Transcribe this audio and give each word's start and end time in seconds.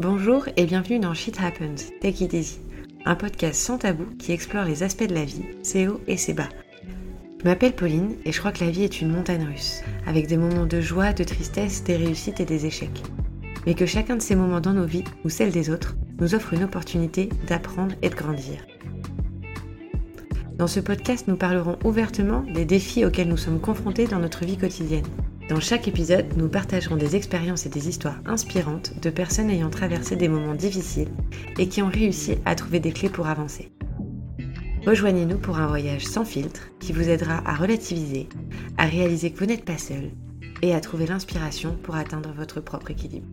Bonjour 0.00 0.48
et 0.56 0.64
bienvenue 0.64 1.00
dans 1.00 1.12
Shit 1.12 1.40
Happens, 1.40 1.90
Take 2.00 2.22
It 2.22 2.32
Easy, 2.32 2.60
un 3.04 3.16
podcast 3.16 3.60
sans 3.60 3.78
tabou 3.78 4.04
qui 4.16 4.30
explore 4.30 4.64
les 4.64 4.84
aspects 4.84 5.08
de 5.08 5.14
la 5.14 5.24
vie, 5.24 5.42
ses 5.64 5.88
hauts 5.88 6.00
et 6.06 6.16
ses 6.16 6.34
bas. 6.34 6.48
Je 7.40 7.44
m'appelle 7.44 7.74
Pauline 7.74 8.14
et 8.24 8.30
je 8.30 8.38
crois 8.38 8.52
que 8.52 8.64
la 8.64 8.70
vie 8.70 8.84
est 8.84 9.00
une 9.00 9.10
montagne 9.10 9.44
russe, 9.44 9.82
avec 10.06 10.28
des 10.28 10.36
moments 10.36 10.66
de 10.66 10.80
joie, 10.80 11.12
de 11.12 11.24
tristesse, 11.24 11.82
des 11.82 11.96
réussites 11.96 12.38
et 12.38 12.44
des 12.44 12.64
échecs. 12.64 13.02
Mais 13.66 13.74
que 13.74 13.86
chacun 13.86 14.14
de 14.14 14.22
ces 14.22 14.36
moments 14.36 14.60
dans 14.60 14.72
nos 14.72 14.86
vies, 14.86 15.02
ou 15.24 15.30
celles 15.30 15.50
des 15.50 15.68
autres, 15.68 15.96
nous 16.20 16.32
offre 16.36 16.54
une 16.54 16.62
opportunité 16.62 17.28
d'apprendre 17.48 17.96
et 18.00 18.08
de 18.08 18.14
grandir. 18.14 18.64
Dans 20.58 20.68
ce 20.68 20.78
podcast, 20.78 21.26
nous 21.26 21.36
parlerons 21.36 21.76
ouvertement 21.82 22.42
des 22.42 22.64
défis 22.64 23.04
auxquels 23.04 23.28
nous 23.28 23.36
sommes 23.36 23.60
confrontés 23.60 24.06
dans 24.06 24.20
notre 24.20 24.44
vie 24.44 24.58
quotidienne. 24.58 25.06
Dans 25.48 25.60
chaque 25.60 25.88
épisode, 25.88 26.26
nous 26.36 26.50
partagerons 26.50 26.96
des 26.96 27.16
expériences 27.16 27.64
et 27.64 27.70
des 27.70 27.88
histoires 27.88 28.20
inspirantes 28.26 28.92
de 29.00 29.08
personnes 29.08 29.48
ayant 29.48 29.70
traversé 29.70 30.14
des 30.14 30.28
moments 30.28 30.54
difficiles 30.54 31.08
et 31.58 31.68
qui 31.68 31.80
ont 31.80 31.88
réussi 31.88 32.36
à 32.44 32.54
trouver 32.54 32.80
des 32.80 32.92
clés 32.92 33.08
pour 33.08 33.28
avancer. 33.28 33.72
Rejoignez-nous 34.86 35.38
pour 35.38 35.58
un 35.58 35.66
voyage 35.66 36.06
sans 36.06 36.26
filtre 36.26 36.68
qui 36.80 36.92
vous 36.92 37.08
aidera 37.08 37.42
à 37.46 37.54
relativiser, 37.54 38.28
à 38.76 38.84
réaliser 38.84 39.30
que 39.30 39.38
vous 39.38 39.46
n'êtes 39.46 39.64
pas 39.64 39.78
seul 39.78 40.10
et 40.60 40.74
à 40.74 40.80
trouver 40.80 41.06
l'inspiration 41.06 41.78
pour 41.82 41.96
atteindre 41.96 42.34
votre 42.36 42.60
propre 42.60 42.90
équilibre. 42.90 43.26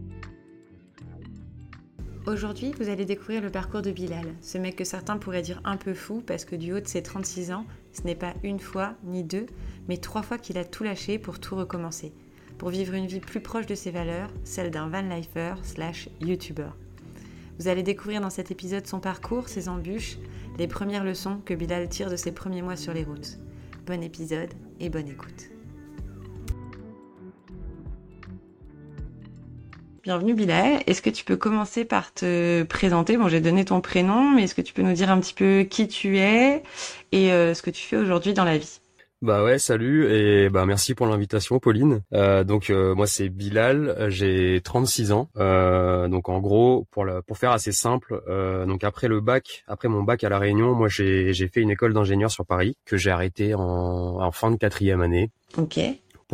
Aujourd'hui, 2.27 2.73
vous 2.79 2.89
allez 2.89 3.05
découvrir 3.05 3.43
le 3.43 3.51
parcours 3.51 3.83
de 3.83 3.91
Bilal, 3.91 4.25
ce 4.41 4.57
mec 4.57 4.75
que 4.75 4.83
certains 4.83 5.17
pourraient 5.17 5.43
dire 5.43 5.61
un 5.63 5.77
peu 5.77 5.93
fou 5.93 6.23
parce 6.25 6.43
que 6.43 6.55
du 6.55 6.73
haut 6.73 6.79
de 6.79 6.87
ses 6.87 7.03
36 7.03 7.51
ans, 7.51 7.67
ce 7.93 8.01
n'est 8.01 8.15
pas 8.15 8.33
une 8.43 8.59
fois 8.59 8.95
ni 9.03 9.23
deux, 9.23 9.45
mais 9.87 9.97
trois 9.97 10.23
fois 10.23 10.39
qu'il 10.39 10.57
a 10.57 10.65
tout 10.65 10.83
lâché 10.83 11.19
pour 11.19 11.39
tout 11.39 11.55
recommencer, 11.55 12.13
pour 12.57 12.69
vivre 12.69 12.95
une 12.95 13.05
vie 13.05 13.19
plus 13.19 13.41
proche 13.41 13.67
de 13.67 13.75
ses 13.75 13.91
valeurs, 13.91 14.31
celle 14.43 14.71
d'un 14.71 14.87
van 14.87 15.03
lifer 15.03 15.53
slash 15.61 16.09
YouTuber. 16.19 16.69
Vous 17.59 17.67
allez 17.67 17.83
découvrir 17.83 18.21
dans 18.21 18.31
cet 18.31 18.49
épisode 18.49 18.87
son 18.87 18.99
parcours, 18.99 19.47
ses 19.47 19.69
embûches, 19.69 20.17
les 20.57 20.67
premières 20.67 21.03
leçons 21.03 21.41
que 21.45 21.53
Bilal 21.53 21.87
tire 21.89 22.09
de 22.09 22.15
ses 22.15 22.31
premiers 22.31 22.63
mois 22.63 22.75
sur 22.75 22.93
les 22.93 23.03
routes. 23.03 23.37
Bon 23.85 24.01
épisode 24.01 24.49
et 24.79 24.89
bonne 24.89 25.09
écoute. 25.09 25.54
Bienvenue 30.05 30.35
Bilal. 30.35 30.83
Est-ce 30.85 31.01
que 31.01 31.09
tu 31.09 31.25
peux 31.25 31.35
commencer 31.35 31.83
par 31.83 32.13
te 32.13 32.61
présenter? 32.61 33.17
Bon, 33.17 33.27
j'ai 33.27 33.41
donné 33.41 33.65
ton 33.65 33.81
prénom, 33.81 34.29
mais 34.29 34.43
est-ce 34.43 34.53
que 34.53 34.61
tu 34.61 34.71
peux 34.71 34.83
nous 34.83 34.93
dire 34.93 35.09
un 35.09 35.19
petit 35.19 35.33
peu 35.33 35.63
qui 35.67 35.87
tu 35.87 36.19
es 36.19 36.61
et 37.11 37.31
euh, 37.31 37.55
ce 37.55 37.63
que 37.63 37.71
tu 37.71 37.81
fais 37.81 37.97
aujourd'hui 37.97 38.35
dans 38.35 38.43
la 38.43 38.59
vie? 38.59 38.81
Bah 39.23 39.43
ouais, 39.43 39.57
salut 39.57 40.13
et 40.13 40.49
bah 40.49 40.67
merci 40.67 40.93
pour 40.93 41.07
l'invitation, 41.07 41.57
Pauline. 41.57 42.03
Euh, 42.13 42.43
donc 42.43 42.69
euh, 42.69 42.93
moi 42.93 43.07
c'est 43.07 43.29
Bilal, 43.29 43.95
j'ai 44.09 44.61
36 44.63 45.11
ans. 45.11 45.27
donc 45.35 46.29
en 46.29 46.39
gros, 46.39 46.85
pour 46.91 47.07
pour 47.25 47.39
faire 47.39 47.49
assez 47.49 47.71
simple, 47.71 48.21
donc 48.67 48.83
après 48.83 49.07
le 49.07 49.21
bac, 49.21 49.63
après 49.67 49.87
mon 49.87 50.03
bac 50.03 50.23
à 50.23 50.29
la 50.29 50.37
Réunion, 50.37 50.75
moi 50.75 50.87
j'ai 50.87 51.33
j'ai 51.33 51.47
fait 51.47 51.61
une 51.61 51.71
école 51.71 51.93
d'ingénieur 51.95 52.29
sur 52.29 52.45
Paris 52.45 52.77
que 52.85 52.95
j'ai 52.95 53.09
arrêté 53.09 53.55
en, 53.55 53.61
en 54.21 54.31
fin 54.31 54.51
de 54.51 54.57
quatrième 54.57 55.01
année. 55.01 55.31
Ok 55.57 55.79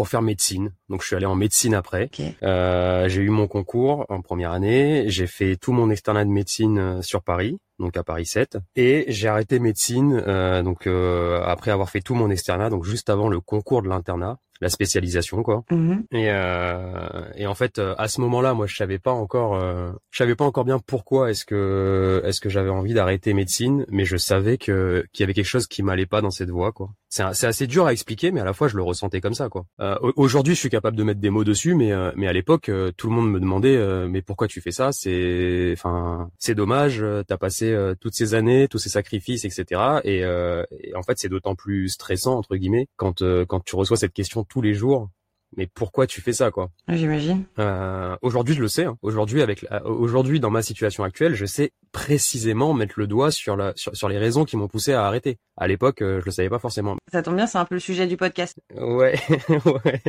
pour 0.01 0.09
faire 0.09 0.23
médecine. 0.23 0.73
Donc 0.89 1.03
je 1.03 1.05
suis 1.05 1.15
allé 1.15 1.27
en 1.27 1.35
médecine 1.35 1.75
après. 1.75 2.09
Euh, 2.41 3.07
j'ai 3.07 3.21
eu 3.21 3.29
mon 3.29 3.45
concours 3.45 4.07
en 4.09 4.23
première 4.23 4.51
année. 4.51 5.03
J'ai 5.09 5.27
fait 5.27 5.57
tout 5.57 5.73
mon 5.73 5.91
externat 5.91 6.25
de 6.25 6.31
médecine 6.31 6.79
euh, 6.79 7.01
sur 7.03 7.21
Paris, 7.21 7.59
donc 7.77 7.95
à 7.97 8.03
Paris 8.03 8.25
7. 8.25 8.57
Et 8.75 9.05
j'ai 9.09 9.27
arrêté 9.27 9.59
médecine 9.59 10.19
euh, 10.25 10.63
donc 10.63 10.87
euh, 10.87 11.43
après 11.45 11.69
avoir 11.69 11.91
fait 11.91 12.01
tout 12.01 12.15
mon 12.15 12.31
externat, 12.31 12.71
donc 12.71 12.83
juste 12.83 13.11
avant 13.11 13.29
le 13.29 13.41
concours 13.41 13.83
de 13.83 13.89
l'internat 13.89 14.39
la 14.59 14.69
spécialisation 14.69 15.43
quoi. 15.43 15.63
Mhm. 15.71 16.05
Et, 16.11 16.29
euh, 16.29 17.23
et 17.35 17.47
en 17.47 17.55
fait 17.55 17.79
à 17.79 18.07
ce 18.07 18.21
moment-là, 18.21 18.53
moi 18.53 18.67
je 18.67 18.75
savais 18.75 18.99
pas 18.99 19.11
encore, 19.11 19.55
euh, 19.55 19.91
je 20.11 20.17
savais 20.17 20.35
pas 20.35 20.45
encore 20.45 20.65
bien 20.65 20.79
pourquoi 20.79 21.31
est-ce 21.31 21.45
que 21.45 22.21
est-ce 22.25 22.39
que 22.39 22.49
j'avais 22.49 22.69
envie 22.69 22.93
d'arrêter 22.93 23.33
médecine, 23.33 23.85
mais 23.89 24.05
je 24.05 24.17
savais 24.17 24.57
que 24.57 25.05
qu'il 25.13 25.23
y 25.23 25.25
avait 25.25 25.33
quelque 25.33 25.45
chose 25.45 25.67
qui 25.67 25.83
m'allait 25.83 26.05
pas 26.05 26.21
dans 26.21 26.31
cette 26.31 26.49
voie 26.49 26.71
quoi. 26.71 26.89
C'est 27.13 27.45
assez 27.45 27.67
dur 27.67 27.85
à 27.87 27.91
expliquer, 27.91 28.31
mais 28.31 28.39
à 28.39 28.45
la 28.45 28.53
fois 28.53 28.69
je 28.69 28.77
le 28.77 28.83
ressentais 28.83 29.19
comme 29.19 29.33
ça 29.33 29.49
quoi. 29.49 29.65
Euh, 29.81 29.97
Aujourd'hui, 30.15 30.55
je 30.55 30.59
suis 30.61 30.69
capable 30.69 30.95
de 30.95 31.03
mettre 31.03 31.19
des 31.19 31.29
mots 31.29 31.43
dessus, 31.43 31.75
mais 31.75 31.91
euh, 31.91 32.13
mais 32.15 32.25
à 32.25 32.31
l'époque, 32.31 32.69
euh, 32.69 32.93
tout 32.95 33.09
le 33.09 33.15
monde 33.15 33.29
me 33.29 33.41
demandait 33.41 33.75
euh, 33.75 34.07
mais 34.07 34.21
pourquoi 34.21 34.47
tu 34.47 34.61
fais 34.61 34.71
ça? 34.71 34.93
C'est 34.93 35.71
enfin 35.73 36.29
c'est 36.39 36.55
dommage, 36.55 37.03
t'as 37.27 37.37
passé 37.37 37.75
toutes 37.99 38.15
ces 38.15 38.33
années, 38.33 38.69
tous 38.69 38.77
ces 38.77 38.87
sacrifices, 38.89 39.43
etc. 39.43 39.99
Et, 40.05 40.19
et 40.19 40.95
en 40.95 41.03
fait, 41.03 41.17
c'est 41.17 41.27
d'autant 41.27 41.55
plus 41.55 41.89
stressant 41.89 42.37
entre 42.37 42.55
guillemets 42.55 42.87
quand 42.95 43.21
quand 43.45 43.59
tu 43.59 43.75
reçois 43.75 43.97
cette 43.97 44.13
question 44.13 44.45
tous 44.45 44.61
les 44.61 44.73
jours 44.73 45.09
mais 45.57 45.67
pourquoi 45.67 46.07
tu 46.07 46.21
fais 46.21 46.33
ça 46.33 46.51
quoi? 46.51 46.69
J'imagine. 46.87 47.43
Euh, 47.59 48.15
aujourd'hui, 48.21 48.55
je 48.55 48.61
le 48.61 48.67
sais. 48.67 48.85
Hein. 48.85 48.97
Aujourd'hui, 49.01 49.41
avec 49.41 49.65
aujourd'hui 49.83 50.39
dans 50.39 50.49
ma 50.49 50.61
situation 50.61 51.03
actuelle, 51.03 51.35
je 51.35 51.45
sais 51.45 51.71
précisément 51.91 52.73
mettre 52.73 52.93
le 52.97 53.07
doigt 53.07 53.31
sur 53.31 53.55
la 53.57 53.73
sur, 53.75 53.95
sur 53.95 54.07
les 54.07 54.17
raisons 54.17 54.45
qui 54.45 54.57
m'ont 54.57 54.67
poussé 54.67 54.93
à 54.93 55.05
arrêter. 55.05 55.37
À 55.57 55.67
l'époque, 55.67 56.01
euh, 56.01 56.19
je 56.21 56.25
le 56.25 56.31
savais 56.31 56.49
pas 56.49 56.59
forcément. 56.59 56.95
Ça 57.11 57.21
tombe 57.21 57.35
bien, 57.35 57.47
c'est 57.47 57.57
un 57.57 57.65
peu 57.65 57.75
le 57.75 57.81
sujet 57.81 58.07
du 58.07 58.17
podcast. 58.17 58.57
Ouais, 58.75 59.19
ouais. 59.65 60.01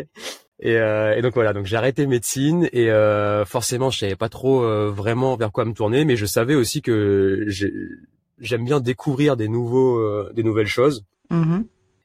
Et, 0.60 0.76
euh, 0.76 1.16
et 1.16 1.22
donc 1.22 1.34
voilà, 1.34 1.52
donc 1.52 1.66
j'ai 1.66 1.76
arrêté 1.76 2.06
médecine 2.06 2.68
et 2.72 2.88
euh, 2.90 3.44
forcément, 3.44 3.90
je 3.90 3.98
savais 3.98 4.14
pas 4.16 4.28
trop 4.28 4.62
euh, 4.62 4.90
vraiment 4.90 5.36
vers 5.36 5.50
quoi 5.50 5.64
me 5.64 5.72
tourner, 5.72 6.04
mais 6.04 6.14
je 6.14 6.24
savais 6.24 6.54
aussi 6.54 6.82
que 6.82 7.46
j'aime 8.38 8.64
bien 8.64 8.78
découvrir 8.78 9.36
des 9.36 9.48
nouveaux 9.48 9.98
euh, 9.98 10.32
des 10.34 10.44
nouvelles 10.44 10.68
choses. 10.68 11.04
Mm 11.30 11.62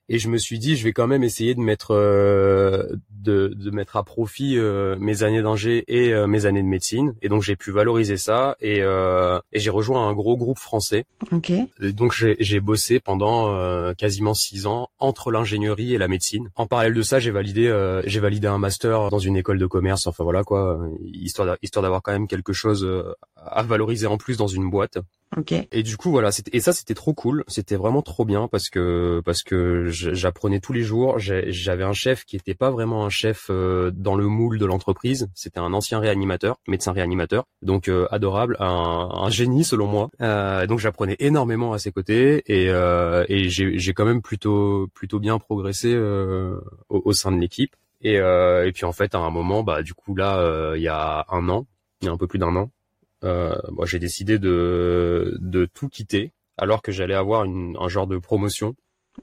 et 0.09 0.19
je 0.19 0.29
me 0.29 0.38
suis 0.38 0.59
dit 0.59 0.75
je 0.75 0.84
vais 0.84 0.94
quand 0.94 1.07
même 1.07 1.23
essayer 1.23 1.56
de 1.56 1.59
mettre 1.59 1.91
euh, 1.91 2.84
de, 3.09 3.53
de, 3.56 3.72
mettre 3.72 3.97
à 3.97 4.03
profit 4.03 4.57
euh, 4.57 4.95
mes 5.00 5.23
années 5.23 5.41
d'ingé 5.41 5.84
et 5.88 6.13
euh, 6.13 6.28
mes 6.28 6.45
années 6.45 6.62
de 6.62 6.68
médecine. 6.68 7.13
Et 7.22 7.29
donc 7.29 7.41
j'ai 7.41 7.56
pu 7.56 7.72
valoriser 7.72 8.17
ça 8.17 8.56
et, 8.62 8.79
et 8.79 9.59
j'ai 9.59 9.69
rejoint 9.69 10.07
un 10.07 10.13
gros 10.13 10.38
groupe 10.38 10.59
français. 10.59 11.06
Ok. 11.31 11.50
Et 11.50 11.94
donc 11.94 12.13
j'ai 12.13 12.59
bossé 12.59 13.00
pendant 13.00 13.94
quasiment 13.96 14.34
six 14.34 14.66
ans 14.66 14.90
entre 15.00 15.31
l'ingénierie 15.31 15.94
et 15.94 15.97
la 15.97 16.07
médecine. 16.07 16.50
En 16.56 16.67
parallèle 16.67 16.94
de 16.94 17.01
ça 17.01 17.19
j'ai 17.19 17.31
validé 17.31 17.67
j'ai 18.06 18.19
validé 18.19 18.47
un 18.47 18.57
master 18.57 19.09
dans 19.09 19.19
une 19.19 19.38
école 19.38 19.59
de 19.59 19.66
commerce. 19.66 20.07
Enfin 20.07 20.23
voilà 20.23 20.44
quoi. 20.44 20.79
Histoire 21.13 21.57
histoire 21.62 21.84
d'avoir 21.84 22.01
quand 22.01 22.12
même 22.12 22.28
quelque 22.28 22.53
chose 22.53 22.88
à 23.35 23.63
valoriser 23.63 24.07
en 24.07 24.17
plus 24.17 24.38
dans 24.38 24.47
une 24.47 24.69
boîte 24.69 24.97
Okay. 25.36 25.68
Et 25.74 25.84
du 25.84 25.98
coup 25.98 26.10
voilà, 26.10 26.30
et 26.54 26.60
ça 26.62 26.72
c'était 26.72 26.94
trop 26.94 27.14
cool, 27.14 27.44
c'était 27.48 27.76
vraiment 27.76 28.02
trop 28.02 28.24
bien 28.24 28.48
parce 28.48 28.70
que 28.70 29.22
parce 29.26 29.44
que 29.44 29.90
j'apprenais 29.90 30.62
tous 30.62 30.72
les 30.72 30.84
jours. 30.84 31.20
J'avais 31.20 31.84
un 31.84 31.94
chef 31.94 32.24
qui 32.24 32.38
était 32.38 32.54
pas 32.54 32.72
vraiment 32.72 33.06
un 33.06 33.10
chef 33.10 33.48
euh, 33.50 33.92
dans 33.94 34.16
le 34.16 34.28
moule 34.28 34.58
de 34.58 34.66
l'entreprise, 34.66 35.30
c'était 35.36 35.60
un 35.60 35.74
ancien 35.74 36.00
réanimateur, 36.00 36.60
médecin 36.68 36.94
réanimateur, 36.94 37.44
donc 37.62 37.90
euh, 37.90 38.08
adorable, 38.10 38.56
un, 38.60 39.10
un, 39.12 39.30
génie 39.30 39.66
selon 39.66 39.88
moi. 39.88 40.10
Euh, 40.22 40.66
donc 40.66 40.80
j'apprenais 40.80 41.18
énormément 41.20 41.74
à 41.74 41.80
ses 41.80 41.92
côtés 41.92 42.44
et, 42.48 42.70
euh, 42.70 43.26
et 43.28 43.50
j'ai 43.50 43.94
quand 43.94 44.06
même 44.06 44.22
plutôt 44.22 44.88
plutôt 44.94 45.20
bien 45.20 45.40
progressé 45.40 45.94
au, 45.98 46.62
au, 46.90 47.14
sein 47.14 47.34
de 47.34 47.38
l'équipe. 47.38 47.76
Et, 48.02 48.14
et 48.16 48.72
puis 48.74 48.86
en 48.86 48.94
fait 48.94 49.14
à 49.14 49.20
un 49.20 49.30
moment, 49.30 49.64
bah 49.64 49.84
du 49.84 49.94
coup 49.94 50.16
là 50.16 50.74
il 50.76 50.82
y 50.82 50.88
a 50.88 51.26
un 51.30 51.50
an, 51.50 51.66
il 52.02 52.06
y 52.06 52.08
a 52.08 52.14
un 52.14 52.18
peu 52.18 52.28
plus 52.28 52.40
d'un 52.40 52.56
an 52.56 52.70
euh, 52.70 52.77
moi 53.23 53.85
j'ai 53.85 54.00
décidé 54.00 54.39
de, 54.39 55.38
de 55.39 55.66
tout 55.66 55.89
quitter 55.89 56.33
alors 56.57 56.81
que 56.81 56.91
j'allais 56.91 57.13
avoir 57.13 57.44
une, 57.44 57.78
un 57.79 57.88
genre 57.88 58.07
de 58.07 58.17
promotion. 58.17 58.75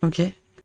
Ok. 0.02 0.22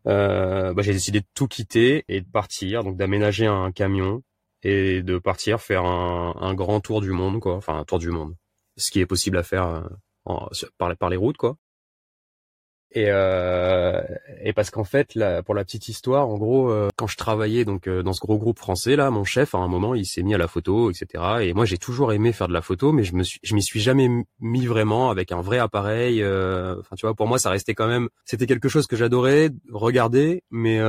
Euh, 0.07 0.73
bah, 0.73 0.81
j'ai 0.81 0.93
décidé 0.93 1.19
de 1.19 1.25
tout 1.33 1.47
quitter 1.47 2.05
et 2.07 2.21
de 2.21 2.29
partir, 2.29 2.83
donc 2.83 2.97
d'aménager 2.97 3.47
un 3.47 3.71
camion 3.71 4.23
et 4.63 5.01
de 5.01 5.17
partir 5.17 5.61
faire 5.61 5.83
un, 5.85 6.35
un, 6.39 6.53
grand 6.53 6.79
tour 6.79 7.01
du 7.01 7.11
monde, 7.11 7.39
quoi. 7.39 7.55
Enfin, 7.55 7.77
un 7.79 7.85
tour 7.85 7.99
du 7.99 8.09
monde. 8.09 8.35
Ce 8.77 8.91
qui 8.91 8.99
est 8.99 9.05
possible 9.05 9.37
à 9.37 9.43
faire 9.43 9.67
euh, 9.67 9.81
en, 10.25 10.49
par, 10.77 10.95
par 10.97 11.09
les 11.09 11.17
routes, 11.17 11.37
quoi. 11.37 11.57
Et, 12.91 13.05
euh, 13.07 14.01
et 14.43 14.53
parce 14.53 14.69
qu'en 14.69 14.83
fait, 14.83 15.15
là, 15.15 15.43
pour 15.43 15.55
la 15.55 15.63
petite 15.63 15.87
histoire, 15.89 16.27
en 16.27 16.37
gros, 16.37 16.69
euh, 16.69 16.89
quand 16.95 17.07
je 17.07 17.17
travaillais 17.17 17.65
donc 17.65 17.87
euh, 17.87 18.03
dans 18.03 18.13
ce 18.13 18.19
gros 18.19 18.37
groupe 18.37 18.59
français 18.59 18.95
là, 18.95 19.09
mon 19.11 19.23
chef 19.23 19.55
à 19.55 19.57
un 19.59 19.67
moment 19.67 19.95
il 19.95 20.05
s'est 20.05 20.23
mis 20.23 20.33
à 20.33 20.37
la 20.37 20.47
photo, 20.47 20.91
etc. 20.91 21.23
Et 21.41 21.53
moi 21.53 21.65
j'ai 21.65 21.77
toujours 21.77 22.13
aimé 22.13 22.31
faire 22.31 22.47
de 22.47 22.53
la 22.53 22.61
photo, 22.61 22.91
mais 22.91 23.03
je 23.03 23.15
me 23.15 23.23
suis, 23.23 23.39
je 23.43 23.55
m'y 23.55 23.61
suis 23.61 23.79
jamais 23.79 24.09
mis 24.39 24.65
vraiment 24.65 25.09
avec 25.09 25.31
un 25.31 25.41
vrai 25.41 25.59
appareil. 25.59 26.21
Euh, 26.21 26.75
enfin, 26.79 26.95
tu 26.95 27.05
vois, 27.05 27.15
pour 27.15 27.27
moi 27.27 27.37
ça 27.37 27.49
restait 27.49 27.73
quand 27.73 27.87
même, 27.87 28.09
c'était 28.25 28.47
quelque 28.47 28.69
chose 28.69 28.87
que 28.87 28.95
j'adorais 28.95 29.49
regarder, 29.71 30.43
mais 30.51 30.79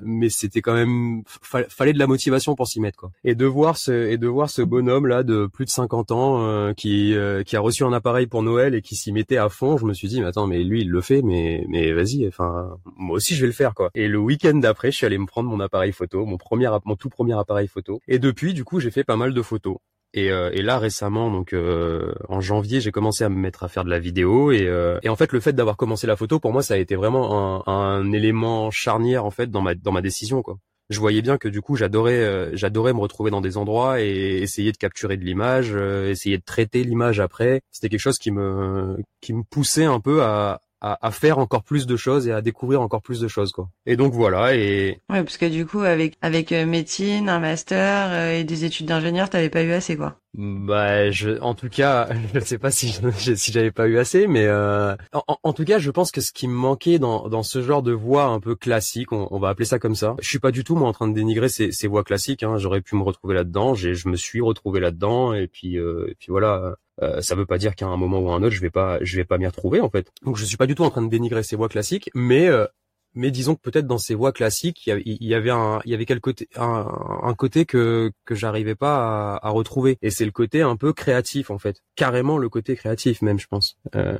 mais 0.00 0.28
c'était 0.28 0.60
quand 0.60 0.74
même 0.74 1.22
fallait 1.42 1.92
de 1.92 1.98
la 1.98 2.06
motivation 2.06 2.54
pour 2.54 2.68
s'y 2.68 2.80
mettre 2.80 2.98
quoi. 2.98 3.10
Et 3.24 3.34
de 3.34 3.46
voir 3.46 3.76
ce 3.76 3.92
et 3.92 4.18
de 4.18 4.28
voir 4.28 4.50
ce 4.50 4.62
bonhomme 4.62 5.06
là 5.06 5.22
de 5.22 5.46
plus 5.46 5.64
de 5.64 5.70
50 5.70 6.10
ans 6.12 6.72
qui 6.74 7.14
qui 7.46 7.56
a 7.56 7.60
reçu 7.60 7.84
un 7.84 7.92
appareil 7.92 8.26
pour 8.26 8.42
Noël 8.42 8.74
et 8.74 8.82
qui 8.82 8.96
s'y 8.96 9.12
mettait 9.12 9.36
à 9.36 9.48
fond, 9.48 9.76
je 9.76 9.86
me 9.86 9.94
suis 9.94 10.08
dit 10.08 10.20
mais 10.20 10.26
attends 10.26 10.46
mais 10.46 10.62
lui 10.62 10.82
il 10.82 10.90
le 10.90 11.00
fait 11.00 11.22
mais 11.22 11.64
mais 11.68 11.92
vas-y, 11.92 12.26
enfin 12.28 12.76
moi 12.96 13.16
aussi 13.16 13.34
je 13.34 13.40
vais 13.42 13.46
le 13.46 13.52
faire 13.52 13.74
quoi. 13.74 13.90
Et 13.94 14.08
le 14.08 14.18
week-end 14.18 14.54
d'après, 14.54 14.90
je 14.90 14.96
suis 14.96 15.06
allé 15.06 15.18
me 15.18 15.26
prendre 15.26 15.48
mon 15.48 15.60
appareil 15.60 15.92
photo, 15.92 16.24
mon 16.24 16.36
premier, 16.36 16.70
mon 16.84 16.96
tout 16.96 17.08
premier 17.08 17.38
appareil 17.38 17.68
photo. 17.68 18.00
Et 18.08 18.18
depuis, 18.18 18.54
du 18.54 18.64
coup, 18.64 18.80
j'ai 18.80 18.90
fait 18.90 19.04
pas 19.04 19.16
mal 19.16 19.34
de 19.34 19.42
photos. 19.42 19.76
Et, 20.16 20.30
euh, 20.30 20.50
et, 20.52 20.62
là 20.62 20.78
récemment, 20.78 21.28
donc 21.28 21.52
euh, 21.52 22.14
en 22.28 22.40
janvier, 22.40 22.80
j'ai 22.80 22.92
commencé 22.92 23.24
à 23.24 23.28
me 23.28 23.36
mettre 23.36 23.64
à 23.64 23.68
faire 23.68 23.84
de 23.84 23.90
la 23.90 23.98
vidéo 23.98 24.52
et, 24.52 24.68
euh, 24.68 25.00
et 25.02 25.08
en 25.08 25.16
fait 25.16 25.32
le 25.32 25.40
fait 25.40 25.52
d'avoir 25.54 25.76
commencé 25.76 26.06
la 26.06 26.14
photo 26.14 26.38
pour 26.38 26.52
moi 26.52 26.62
ça 26.62 26.74
a 26.74 26.76
été 26.76 26.94
vraiment 26.94 27.64
un, 27.66 27.72
un, 27.72 28.12
élément 28.12 28.70
charnière 28.70 29.24
en 29.24 29.32
fait 29.32 29.50
dans 29.50 29.60
ma 29.60 29.74
dans 29.74 29.90
ma 29.90 30.02
décision 30.02 30.40
quoi. 30.40 30.56
je 30.88 31.00
voyais 31.00 31.20
bien 31.20 31.36
que 31.36 31.48
du 31.48 31.62
coup 31.62 31.74
j'adorais 31.74 32.20
euh, 32.20 32.54
j'adorais 32.54 32.92
me 32.92 33.00
retrouver 33.00 33.32
dans 33.32 33.40
des 33.40 33.56
endroits 33.56 34.00
et 34.00 34.38
essayer 34.40 34.70
de 34.70 34.76
capturer 34.76 35.16
de 35.16 35.24
l'image, 35.24 35.72
euh, 35.74 36.10
essayer 36.10 36.38
de 36.38 36.44
traiter 36.44 36.84
l'image 36.84 37.18
après. 37.18 37.62
C'était 37.72 37.88
quelque 37.88 37.98
chose 37.98 38.18
qui 38.18 38.30
me 38.30 38.96
qui 39.20 39.32
me 39.32 39.42
poussait 39.42 39.84
un 39.84 39.98
peu 39.98 40.22
à, 40.22 40.60
à, 40.84 41.10
faire 41.10 41.38
encore 41.38 41.62
plus 41.62 41.86
de 41.86 41.96
choses 41.96 42.28
et 42.28 42.32
à 42.32 42.42
découvrir 42.42 42.82
encore 42.82 43.00
plus 43.00 43.20
de 43.20 43.28
choses 43.28 43.52
quoi. 43.52 43.68
Et 43.86 43.96
donc 43.96 44.12
voilà 44.12 44.54
et 44.54 45.00
ouais 45.08 45.22
parce 45.22 45.38
que 45.38 45.46
du 45.46 45.64
coup 45.64 45.80
avec 45.80 46.16
avec 46.20 46.52
euh, 46.52 46.66
médecine, 46.66 47.28
un 47.28 47.38
master 47.38 48.08
euh, 48.10 48.38
et 48.38 48.44
des 48.44 48.64
études 48.66 48.86
d'ingénieur, 48.86 49.30
t'avais 49.30 49.48
pas 49.48 49.62
eu 49.62 49.72
assez 49.72 49.96
quoi. 49.96 50.16
Bah 50.34 51.10
je 51.10 51.40
en 51.40 51.54
tout 51.54 51.70
cas 51.70 52.08
je 52.34 52.38
ne 52.38 52.44
sais 52.44 52.58
pas 52.58 52.70
si 52.70 52.94
si 53.36 53.52
j'avais 53.52 53.70
pas 53.70 53.86
eu 53.86 53.98
assez 53.98 54.26
mais 54.26 54.44
euh, 54.46 54.94
en, 55.12 55.38
en, 55.42 55.52
tout 55.52 55.64
cas 55.64 55.78
je 55.78 55.90
pense 55.90 56.10
que 56.10 56.20
ce 56.20 56.32
qui 56.32 56.48
me 56.48 56.54
manquait 56.54 56.98
dans 56.98 57.28
dans 57.28 57.42
ce 57.42 57.62
genre 57.62 57.82
de 57.82 57.92
voix 57.92 58.24
un 58.24 58.40
peu 58.40 58.54
classique 58.54 59.12
on, 59.12 59.28
on, 59.30 59.38
va 59.38 59.48
appeler 59.48 59.64
ça 59.64 59.78
comme 59.78 59.94
ça. 59.94 60.16
Je 60.20 60.28
suis 60.28 60.40
pas 60.40 60.50
du 60.50 60.64
tout 60.64 60.74
moi 60.76 60.88
en 60.88 60.92
train 60.92 61.08
de 61.08 61.14
dénigrer 61.14 61.48
ces, 61.48 61.72
ces 61.72 61.88
voix 61.88 62.04
classiques. 62.04 62.42
Hein. 62.42 62.58
J'aurais 62.58 62.82
pu 62.82 62.96
me 62.96 63.02
retrouver 63.02 63.34
là-dedans. 63.34 63.74
J'ai 63.74 63.94
je 63.94 64.08
me 64.08 64.16
suis 64.16 64.40
retrouvé 64.42 64.80
là-dedans 64.80 65.32
et 65.32 65.46
puis 65.46 65.76
et 65.76 66.14
puis 66.18 66.28
voilà 66.28 66.76
euh, 67.02 67.20
ça 67.20 67.34
veut 67.34 67.46
pas 67.46 67.58
dire 67.58 67.74
qu'à 67.74 67.86
un 67.86 67.96
moment 67.96 68.20
ou 68.20 68.30
à 68.30 68.34
un 68.34 68.42
autre, 68.42 68.54
je 68.54 68.60
vais 68.60 68.70
pas, 68.70 68.98
je 69.02 69.16
vais 69.16 69.24
pas 69.24 69.38
m'y 69.38 69.46
retrouver 69.46 69.80
en 69.80 69.90
fait. 69.90 70.10
Donc 70.22 70.36
je 70.36 70.44
suis 70.44 70.56
pas 70.56 70.66
du 70.66 70.74
tout 70.74 70.84
en 70.84 70.90
train 70.90 71.02
de 71.02 71.10
dénigrer 71.10 71.42
ces 71.42 71.56
voix 71.56 71.68
classiques, 71.68 72.10
mais 72.14 72.48
euh, 72.48 72.66
mais 73.14 73.30
disons 73.30 73.54
que 73.54 73.60
peut-être 73.60 73.86
dans 73.86 73.98
ces 73.98 74.14
voix 74.14 74.32
classiques, 74.32 74.86
il 74.86 75.24
y 75.24 75.34
avait 75.34 75.50
un, 75.50 75.80
il 75.84 75.92
y 75.92 75.94
avait 75.94 76.04
quelque 76.04 76.20
côté, 76.20 76.48
un, 76.56 76.86
un 77.22 77.34
côté 77.34 77.64
que 77.64 78.10
que 78.24 78.34
j'arrivais 78.34 78.74
pas 78.74 79.36
à, 79.36 79.46
à, 79.46 79.50
retrouver, 79.50 79.98
et 80.02 80.10
c'est 80.10 80.24
le 80.24 80.32
côté 80.32 80.62
un 80.62 80.76
peu 80.76 80.92
créatif 80.92 81.50
en 81.50 81.58
fait, 81.58 81.80
carrément 81.96 82.38
le 82.38 82.48
côté 82.48 82.74
créatif 82.74 83.22
même, 83.22 83.38
je 83.38 83.46
pense. 83.46 83.76
Euh, 83.94 84.18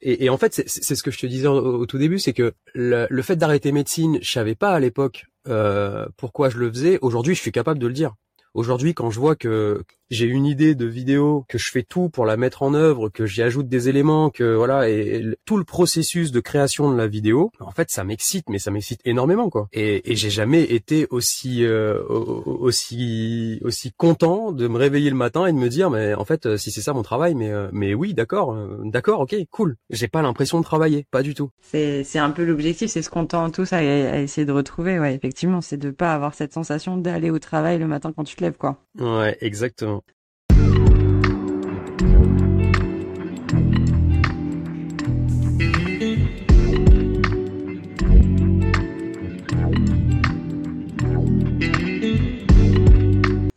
et, 0.00 0.24
et, 0.24 0.30
en 0.30 0.38
fait, 0.38 0.62
c'est 0.66 0.94
ce 0.94 1.02
que 1.02 1.10
je 1.10 1.18
te 1.18 1.26
disais 1.26 1.48
au, 1.48 1.86
tout 1.86 1.98
début, 1.98 2.18
c'est 2.18 2.32
que 2.32 2.54
le, 2.74 3.06
le 3.10 3.22
fait 3.22 3.36
d'arrêter 3.36 3.72
médecine, 3.72 4.18
je 4.22 4.30
savais 4.30 4.54
pas 4.54 4.72
à 4.72 4.80
l'époque 4.80 5.26
euh, 5.48 6.06
pourquoi 6.16 6.48
je 6.48 6.58
le 6.58 6.70
faisais. 6.70 6.98
Aujourd'hui, 7.02 7.34
je 7.34 7.40
suis 7.40 7.52
capable 7.52 7.80
de 7.80 7.86
le 7.86 7.92
dire. 7.92 8.14
Aujourd'hui, 8.54 8.94
quand 8.94 9.10
je 9.10 9.20
vois 9.20 9.36
que 9.36 9.82
j'ai 10.10 10.26
une 10.26 10.46
idée 10.46 10.74
de 10.74 10.86
vidéo, 10.86 11.44
que 11.48 11.58
je 11.58 11.70
fais 11.70 11.82
tout 11.82 12.08
pour 12.08 12.26
la 12.26 12.36
mettre 12.36 12.62
en 12.62 12.74
œuvre, 12.74 13.08
que 13.08 13.26
j'y 13.26 13.42
ajoute 13.42 13.68
des 13.68 13.88
éléments, 13.88 14.30
que 14.30 14.54
voilà, 14.54 14.88
et, 14.88 15.24
tout 15.44 15.56
le 15.56 15.64
processus 15.64 16.32
de 16.32 16.40
création 16.40 16.90
de 16.90 16.96
la 16.96 17.06
vidéo, 17.06 17.50
en 17.60 17.70
fait, 17.70 17.90
ça 17.90 18.04
m'excite, 18.04 18.48
mais 18.48 18.58
ça 18.58 18.70
m'excite 18.70 19.00
énormément, 19.04 19.50
quoi. 19.50 19.68
Et, 19.72 20.10
et 20.10 20.16
j'ai 20.16 20.30
jamais 20.30 20.62
été 20.62 21.06
aussi 21.10 21.64
euh, 21.64 22.02
aussi 22.08 23.60
aussi 23.62 23.92
content 23.92 24.52
de 24.52 24.68
me 24.68 24.78
réveiller 24.78 25.10
le 25.10 25.16
matin 25.16 25.46
et 25.46 25.52
de 25.52 25.58
me 25.58 25.68
dire, 25.68 25.90
mais 25.90 26.14
en 26.14 26.24
fait, 26.24 26.46
euh, 26.46 26.56
si 26.56 26.70
c'est 26.70 26.80
ça 26.80 26.92
mon 26.92 27.02
travail, 27.02 27.34
mais 27.34 27.50
euh, 27.50 27.68
mais 27.72 27.94
oui, 27.94 28.14
d'accord, 28.14 28.56
d'accord, 28.84 29.20
ok, 29.20 29.34
cool. 29.50 29.76
J'ai 29.90 30.08
pas 30.08 30.22
l'impression 30.22 30.58
de 30.58 30.64
travailler, 30.64 31.06
pas 31.10 31.22
du 31.22 31.34
tout. 31.34 31.50
C'est 31.62 32.04
c'est 32.04 32.18
un 32.18 32.30
peu 32.30 32.44
l'objectif, 32.44 32.90
c'est 32.90 33.02
ce 33.02 33.10
qu'on 33.10 33.26
tend 33.26 33.50
tous 33.50 33.72
à, 33.72 33.78
à, 33.78 34.18
essayer 34.18 34.44
de 34.44 34.52
retrouver, 34.52 34.98
ouais, 34.98 35.14
effectivement, 35.14 35.60
c'est 35.60 35.76
de 35.76 35.90
pas 35.90 36.14
avoir 36.14 36.34
cette 36.34 36.52
sensation 36.52 36.96
d'aller 36.96 37.30
au 37.30 37.38
travail 37.38 37.78
le 37.78 37.86
matin 37.86 38.12
quand 38.14 38.24
tu 38.24 38.36
te 38.36 38.44
lèves, 38.44 38.56
quoi. 38.56 38.78
Ouais, 38.98 39.36
exactement. 39.40 39.95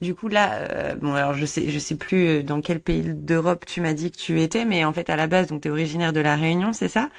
Du 0.02 0.16
coup 0.16 0.30
là, 0.30 0.54
euh, 0.54 0.96
bon 0.96 1.14
alors 1.14 1.34
je 1.34 1.46
sais 1.46 1.70
je 1.70 1.80
sais 1.80 1.96
plus 1.96 2.28
euh, 2.28 2.44
dans 2.44 2.62
quel 2.62 2.80
pays 2.80 3.04
d'Europe 3.04 3.66
tu 3.66 3.82
m'as 3.82 3.94
dit 3.94 4.10
que 4.10 4.18
tu 4.18 4.42
étais, 4.42 4.64
mais 4.64 4.86
en 4.86 4.94
fait 4.94 5.10
à 5.10 5.18
la 5.18 5.28
base 5.28 5.48
donc 5.48 5.62
t'es 5.62 5.70
originaire 5.70 6.14
de 6.14 6.22
la 6.22 6.38
Réunion, 6.38 6.72
c'est 6.72 6.88
ça? 6.88 7.10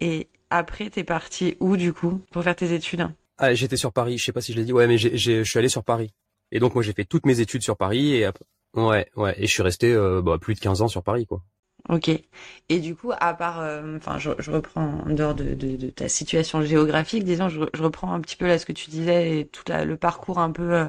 Et 0.00 0.28
après 0.50 0.90
t'es 0.90 1.04
parti 1.04 1.56
où 1.58 1.78
du 1.78 1.94
coup 1.94 2.20
pour 2.30 2.44
faire 2.44 2.54
tes 2.54 2.74
études? 2.74 3.08
Ah, 3.38 3.54
j'étais 3.54 3.76
sur 3.76 3.92
Paris, 3.92 4.18
je 4.18 4.24
sais 4.24 4.32
pas 4.32 4.42
si 4.42 4.52
je 4.52 4.58
l'ai 4.58 4.64
dit, 4.64 4.74
ouais 4.74 4.86
mais 4.86 4.98
je 4.98 5.42
suis 5.42 5.58
allé 5.58 5.70
sur 5.70 5.84
Paris. 5.84 6.12
Et 6.52 6.60
donc 6.60 6.74
moi 6.74 6.82
j'ai 6.82 6.92
fait 6.92 7.06
toutes 7.06 7.24
mes 7.24 7.40
études 7.40 7.62
sur 7.62 7.78
Paris 7.78 8.14
et 8.14 8.28
ouais 8.76 9.10
ouais 9.16 9.34
et 9.38 9.46
je 9.46 9.52
suis 9.52 9.62
resté 9.62 9.92
euh, 9.92 10.22
bah, 10.22 10.38
plus 10.38 10.54
de 10.54 10.60
15 10.60 10.82
ans 10.82 10.88
sur 10.88 11.02
Paris 11.02 11.26
quoi. 11.26 11.42
Ok. 11.88 12.10
Et 12.68 12.80
du 12.80 12.96
coup, 12.96 13.12
à 13.18 13.34
part, 13.34 13.60
euh, 13.60 13.96
enfin, 13.96 14.18
je, 14.18 14.30
je, 14.38 14.50
reprends 14.50 15.02
en 15.06 15.10
dehors 15.14 15.34
de, 15.34 15.54
de, 15.54 15.76
de, 15.76 15.88
ta 15.90 16.08
situation 16.08 16.62
géographique, 16.62 17.22
disons, 17.24 17.48
je, 17.48 17.60
je, 17.72 17.82
reprends 17.82 18.12
un 18.12 18.20
petit 18.20 18.36
peu 18.36 18.46
là 18.46 18.58
ce 18.58 18.66
que 18.66 18.72
tu 18.72 18.90
disais 18.90 19.38
et 19.38 19.46
tout 19.46 19.62
le 19.68 19.96
parcours 19.96 20.38
un 20.40 20.50
peu 20.50 20.74
euh, 20.74 20.86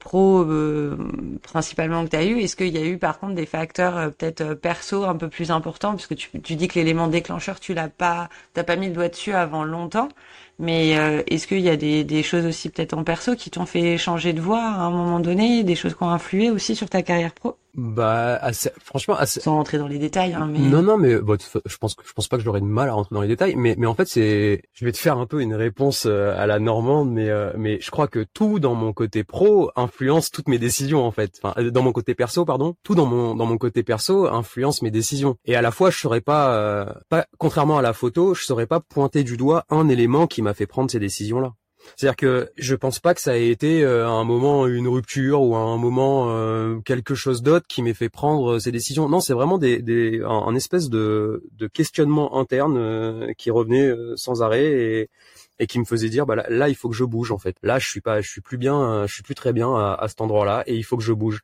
pro 0.00 0.40
euh, 0.42 0.96
principalement 1.42 2.04
que 2.04 2.10
tu 2.10 2.16
as 2.16 2.24
eu. 2.24 2.40
Est-ce 2.40 2.56
qu'il 2.56 2.74
y 2.74 2.78
a 2.78 2.84
eu 2.84 2.98
par 2.98 3.20
contre 3.20 3.34
des 3.34 3.46
facteurs 3.46 4.12
peut-être 4.16 4.54
perso 4.54 5.04
un 5.04 5.16
peu 5.16 5.28
plus 5.28 5.52
importants, 5.52 5.94
puisque 5.94 6.16
tu, 6.16 6.40
tu 6.40 6.56
dis 6.56 6.66
que 6.66 6.74
l'élément 6.74 7.06
déclencheur, 7.06 7.60
tu 7.60 7.72
l'as 7.72 7.88
pas, 7.88 8.28
t'as 8.52 8.64
pas 8.64 8.74
mis 8.76 8.88
le 8.88 8.94
doigt 8.94 9.08
dessus 9.08 9.32
avant 9.32 9.62
longtemps. 9.64 10.08
Mais 10.58 10.98
euh, 10.98 11.22
est-ce 11.28 11.46
qu'il 11.46 11.60
y 11.60 11.68
a 11.70 11.76
des, 11.76 12.04
des 12.04 12.22
choses 12.22 12.46
aussi 12.46 12.70
peut-être 12.70 12.94
en 12.94 13.04
perso 13.04 13.36
qui 13.36 13.50
t'ont 13.50 13.66
fait 13.66 13.98
changer 13.98 14.32
de 14.32 14.40
voie 14.40 14.62
à 14.62 14.80
un 14.80 14.90
moment 14.90 15.20
donné, 15.20 15.64
des 15.64 15.74
choses 15.74 15.94
qui 15.94 16.02
ont 16.02 16.10
influé 16.10 16.50
aussi 16.50 16.74
sur 16.76 16.88
ta 16.90 17.02
carrière 17.02 17.32
pro? 17.34 17.56
Bah, 17.76 18.36
assez, 18.36 18.70
franchement, 18.82 19.16
assez... 19.16 19.40
sans 19.40 19.56
rentrer 19.56 19.76
dans 19.76 19.86
les 19.86 19.98
détails. 19.98 20.32
Hein, 20.32 20.48
mais... 20.50 20.58
Non, 20.58 20.82
non, 20.82 20.96
mais 20.96 21.18
bon, 21.18 21.36
je 21.66 21.76
pense 21.76 21.94
que 21.94 22.02
je 22.06 22.12
pense 22.14 22.26
pas 22.26 22.38
que 22.38 22.42
j'aurais 22.42 22.60
de 22.60 22.66
mal 22.66 22.88
à 22.88 22.94
rentrer 22.94 23.14
dans 23.14 23.20
les 23.20 23.28
détails, 23.28 23.54
mais 23.54 23.74
mais 23.76 23.86
en 23.86 23.94
fait 23.94 24.06
c'est, 24.06 24.62
je 24.72 24.84
vais 24.84 24.92
te 24.92 24.96
faire 24.96 25.18
un 25.18 25.26
peu 25.26 25.42
une 25.42 25.54
réponse 25.54 26.06
euh, 26.06 26.34
à 26.36 26.46
la 26.46 26.58
normande, 26.58 27.12
mais 27.12 27.28
euh, 27.28 27.52
mais 27.56 27.78
je 27.80 27.90
crois 27.90 28.08
que 28.08 28.24
tout 28.32 28.60
dans 28.60 28.74
mon 28.74 28.94
côté 28.94 29.24
pro 29.24 29.70
influence 29.76 30.30
toutes 30.30 30.48
mes 30.48 30.58
décisions 30.58 31.04
en 31.04 31.10
fait. 31.10 31.38
Enfin, 31.42 31.60
dans 31.70 31.82
mon 31.82 31.92
côté 31.92 32.14
perso, 32.14 32.46
pardon, 32.46 32.76
tout 32.82 32.94
dans 32.94 33.06
mon 33.06 33.34
dans 33.34 33.46
mon 33.46 33.58
côté 33.58 33.82
perso 33.82 34.26
influence 34.26 34.80
mes 34.80 34.90
décisions. 34.90 35.36
Et 35.44 35.54
à 35.54 35.62
la 35.62 35.70
fois, 35.70 35.90
je 35.90 35.98
saurais 35.98 36.22
pas, 36.22 36.96
pas 37.08 37.26
contrairement 37.38 37.78
à 37.78 37.82
la 37.82 37.92
photo, 37.92 38.34
je 38.34 38.44
saurais 38.44 38.66
pas 38.66 38.80
pointer 38.80 39.22
du 39.22 39.36
doigt 39.36 39.64
un 39.68 39.88
élément 39.88 40.26
qui 40.26 40.40
m'a 40.40 40.54
fait 40.54 40.66
prendre 40.66 40.90
ces 40.90 40.98
décisions-là. 40.98 41.52
C'est-à-dire 41.96 42.16
que 42.16 42.50
je 42.56 42.74
pense 42.74 42.98
pas 42.98 43.14
que 43.14 43.20
ça 43.20 43.38
ait 43.38 43.48
été 43.48 43.84
euh, 43.84 44.06
à 44.06 44.10
un 44.10 44.24
moment 44.24 44.66
une 44.66 44.88
rupture 44.88 45.42
ou 45.42 45.54
à 45.54 45.60
un 45.60 45.76
moment 45.76 46.30
euh, 46.30 46.80
quelque 46.84 47.14
chose 47.14 47.42
d'autre 47.42 47.66
qui 47.68 47.82
m'ait 47.82 47.94
fait 47.94 48.08
prendre 48.08 48.58
ces 48.58 48.72
décisions. 48.72 49.08
Non, 49.08 49.20
c'est 49.20 49.34
vraiment 49.34 49.58
des, 49.58 49.80
des 49.80 50.22
un, 50.24 50.54
espèce 50.54 50.88
de, 50.88 51.44
de 51.52 51.66
questionnement 51.66 52.38
interne 52.38 52.76
euh, 52.76 53.32
qui 53.38 53.50
revenait 53.50 53.92
sans 54.16 54.42
arrêt 54.42 54.64
et, 54.64 55.10
et 55.58 55.66
qui 55.66 55.78
me 55.78 55.84
faisait 55.84 56.08
dire 56.08 56.26
bah 56.26 56.36
là, 56.48 56.68
il 56.68 56.74
faut 56.74 56.88
que 56.88 56.96
je 56.96 57.04
bouge 57.04 57.32
en 57.32 57.38
fait. 57.38 57.56
Là 57.62 57.78
je 57.78 57.88
suis 57.88 58.00
pas 58.00 58.20
je 58.20 58.28
suis 58.28 58.40
plus 58.40 58.58
bien 58.58 59.06
je 59.06 59.12
suis 59.12 59.22
plus 59.22 59.34
très 59.34 59.52
bien 59.52 59.74
à, 59.74 59.94
à 59.94 60.08
cet 60.08 60.20
endroit-là 60.20 60.64
et 60.66 60.74
il 60.74 60.82
faut 60.82 60.96
que 60.96 61.04
je 61.04 61.12
bouge. 61.12 61.42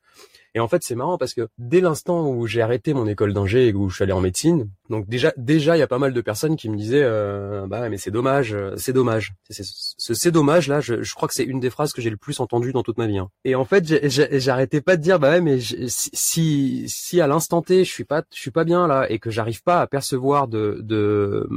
Et 0.55 0.59
en 0.59 0.67
fait, 0.67 0.83
c'est 0.83 0.95
marrant 0.95 1.17
parce 1.17 1.33
que 1.33 1.47
dès 1.57 1.81
l'instant 1.81 2.29
où 2.29 2.45
j'ai 2.45 2.61
arrêté 2.61 2.93
mon 2.93 3.07
école 3.07 3.33
d'ingé 3.33 3.67
et 3.67 3.73
où 3.73 3.89
je 3.89 3.95
suis 3.95 4.03
allé 4.03 4.13
en 4.13 4.21
médecine, 4.21 4.69
donc 4.89 5.07
déjà, 5.07 5.33
déjà, 5.35 5.75
il 5.75 5.79
y 5.79 5.83
a 5.83 5.87
pas 5.87 5.97
mal 5.97 6.13
de 6.13 6.21
personnes 6.21 6.55
qui 6.55 6.69
me 6.69 6.77
disaient, 6.77 7.03
euh, 7.03 7.65
bah 7.67 7.89
mais 7.89 7.97
c'est 7.97 8.11
dommage, 8.11 8.53
euh, 8.53 8.75
c'est 8.77 8.93
dommage. 8.93 9.33
Ce 9.49 10.13
c'est 10.13 10.31
dommage 10.31 10.67
là, 10.67 10.79
je, 10.79 11.13
crois 11.15 11.27
que 11.27 11.33
c'est 11.33 11.43
une 11.43 11.59
des 11.59 11.71
phrases 11.71 11.93
que 11.93 12.01
j'ai 12.01 12.11
le 12.11 12.17
plus 12.17 12.39
entendues 12.39 12.71
dans 12.71 12.83
toute 12.83 12.97
ma 12.97 13.07
vie. 13.07 13.17
Hein. 13.17 13.29
Et 13.45 13.55
en 13.55 13.65
fait, 13.65 13.83
j'arrêtais 14.39 14.81
pas 14.81 14.95
de 14.95 15.01
dire, 15.01 15.19
bah 15.19 15.31
ouais, 15.31 15.41
mais 15.41 15.57
si, 15.87 16.85
si 16.87 17.21
à 17.21 17.27
l'instant 17.27 17.61
T, 17.61 17.83
je 17.83 17.91
suis 17.91 18.05
pas, 18.05 18.23
je 18.33 18.39
suis 18.39 18.51
pas 18.51 18.63
bien 18.63 18.87
là 18.87 19.09
et 19.09 19.17
que 19.17 19.31
j'arrive 19.31 19.63
pas 19.63 19.81
à 19.81 19.87
percevoir 19.87 20.47
de, 20.47 20.79
de 20.81 21.47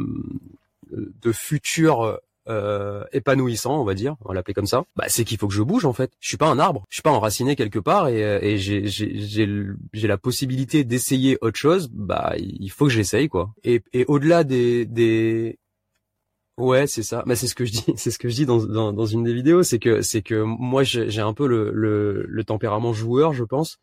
de 0.93 1.33
futur 1.33 2.21
euh, 2.49 3.05
épanouissant, 3.13 3.81
on 3.81 3.85
va 3.85 3.95
dire, 3.95 4.17
on 4.25 4.29
va 4.29 4.35
l'appeler 4.35 4.55
comme 4.55 4.67
ça, 4.67 4.85
bah 4.97 5.05
c'est 5.09 5.25
qu'il 5.25 5.39
faut 5.39 5.49
que 5.49 5.55
je 5.55 5.63
bouge 5.63 5.85
en 5.85 5.93
fait. 5.93 6.13
Je 6.21 6.29
suis 6.29 6.37
pas 6.37 6.49
un 6.49 6.59
arbre, 6.59 6.85
je 6.89 6.97
suis 6.97 7.03
pas 7.03 7.11
enraciné 7.11 7.57
quelque 7.57 7.79
part 7.79 8.09
et, 8.09 8.25
euh, 8.25 8.39
et 8.43 8.57
j'ai 8.59 10.09
la 10.09 10.19
possibilité 10.19 10.85
d'essayer 10.85 11.39
autre 11.41 11.59
chose, 11.59 11.89
bah 11.93 12.35
il 12.39 12.71
faut 12.71 12.87
que 12.87 12.93
j'essaye 12.93 13.29
quoi. 13.29 13.51
Et, 13.65 13.83
et 13.93 14.05
au-delà 14.07 14.45
des 14.45 14.87
des 14.87 15.59
Ouais, 16.59 16.87
c'est 16.87 17.03
ça. 17.03 17.23
Bah, 17.27 17.37
c'est 17.37 17.49
ce 17.49 17.55
que 17.55 17.65
je 17.67 17.73
dis. 17.73 17.85
C'est 17.97 18.11
ce 18.11 18.19
que 18.19 18.29
je 18.29 18.35
dis 18.35 18.47
dans, 18.47 18.65
dans, 18.65 18.93
dans 18.93 19.05
une 19.07 19.25
des 19.25 19.35
vidéos. 19.35 19.63
C'est 19.63 19.79
que 19.79 20.01
c'est 20.01 20.23
que 20.23 20.43
moi 20.43 20.83
j'ai 20.85 21.21
un 21.21 21.35
peu 21.35 21.47
le, 21.47 21.71
le, 21.73 22.25
le, 22.27 22.45
tempérament 22.45 22.93
joueur, 22.95 23.35
je 23.35 23.45
pense. 23.45 23.79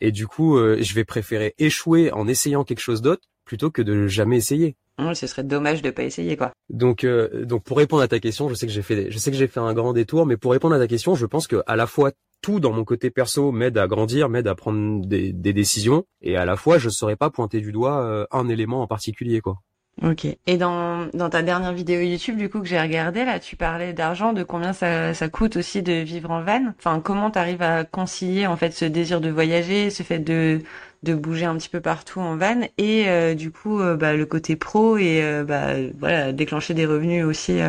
Et 0.00 0.12
du 0.12 0.26
coup, 0.26 0.56
euh, 0.56 0.78
je 0.80 0.94
vais 0.94 1.04
préférer 1.04 1.54
échouer 1.58 2.12
en 2.12 2.28
essayant 2.28 2.64
quelque 2.64 2.80
chose 2.80 3.02
d'autre 3.02 3.22
plutôt 3.44 3.70
que 3.70 3.82
de 3.82 4.06
jamais 4.06 4.36
essayer. 4.36 4.76
Ce 5.14 5.26
serait 5.26 5.42
dommage 5.42 5.82
de 5.82 5.90
pas 5.90 6.02
essayer 6.02 6.36
quoi. 6.36 6.52
Donc 6.68 7.04
euh, 7.04 7.44
donc 7.44 7.62
pour 7.64 7.78
répondre 7.78 8.02
à 8.02 8.08
ta 8.08 8.20
question, 8.20 8.48
je 8.48 8.54
sais 8.54 8.66
que 8.66 8.72
j'ai 8.72 8.82
fait 8.82 9.10
je 9.10 9.18
sais 9.18 9.30
que 9.30 9.36
j'ai 9.36 9.48
fait 9.48 9.60
un 9.60 9.74
grand 9.74 9.92
détour, 9.92 10.26
mais 10.26 10.36
pour 10.36 10.52
répondre 10.52 10.74
à 10.74 10.78
ta 10.78 10.86
question, 10.86 11.14
je 11.14 11.26
pense 11.26 11.46
que 11.46 11.62
à 11.66 11.76
la 11.76 11.86
fois 11.86 12.12
tout 12.42 12.60
dans 12.60 12.72
mon 12.72 12.84
côté 12.84 13.10
perso 13.10 13.52
m'aide 13.52 13.76
à 13.78 13.86
grandir, 13.86 14.28
m'aide 14.28 14.48
à 14.48 14.54
prendre 14.54 15.06
des, 15.06 15.32
des, 15.32 15.52
décisions, 15.52 16.04
et 16.22 16.36
à 16.36 16.44
la 16.44 16.56
fois 16.56 16.78
je 16.78 16.88
saurais 16.88 17.16
pas 17.16 17.30
pointer 17.30 17.60
du 17.60 17.72
doigt 17.72 18.00
euh, 18.00 18.26
un 18.30 18.48
élément 18.48 18.82
en 18.82 18.86
particulier 18.86 19.40
quoi. 19.40 19.58
Ok. 20.02 20.26
Et 20.46 20.56
dans, 20.56 21.08
dans 21.12 21.28
ta 21.28 21.42
dernière 21.42 21.74
vidéo 21.74 22.00
YouTube, 22.00 22.38
du 22.38 22.48
coup, 22.48 22.60
que 22.60 22.66
j'ai 22.66 22.80
regardé, 22.80 23.24
là, 23.26 23.38
tu 23.38 23.56
parlais 23.56 23.92
d'argent, 23.92 24.32
de 24.32 24.42
combien 24.42 24.72
ça, 24.72 25.12
ça 25.12 25.28
coûte 25.28 25.56
aussi 25.56 25.82
de 25.82 25.92
vivre 25.92 26.30
en 26.30 26.42
van. 26.42 26.72
Enfin, 26.78 27.00
comment 27.00 27.30
tu 27.30 27.38
arrives 27.38 27.60
à 27.60 27.84
concilier, 27.84 28.46
en 28.46 28.56
fait, 28.56 28.70
ce 28.70 28.86
désir 28.86 29.20
de 29.20 29.28
voyager, 29.28 29.90
ce 29.90 30.02
fait 30.02 30.18
de, 30.18 30.62
de 31.02 31.14
bouger 31.14 31.46
un 31.46 31.56
petit 31.56 31.68
peu 31.68 31.80
partout 31.80 32.20
en 32.20 32.36
van 32.36 32.62
et 32.78 33.08
euh, 33.08 33.34
du 33.34 33.50
coup, 33.50 33.80
euh, 33.80 33.96
bah, 33.96 34.14
le 34.14 34.26
côté 34.26 34.56
pro 34.56 34.96
et, 34.98 35.22
euh, 35.22 35.44
bah, 35.44 35.74
voilà, 35.98 36.32
déclencher 36.32 36.74
des 36.74 36.86
revenus 36.86 37.24
aussi 37.24 37.60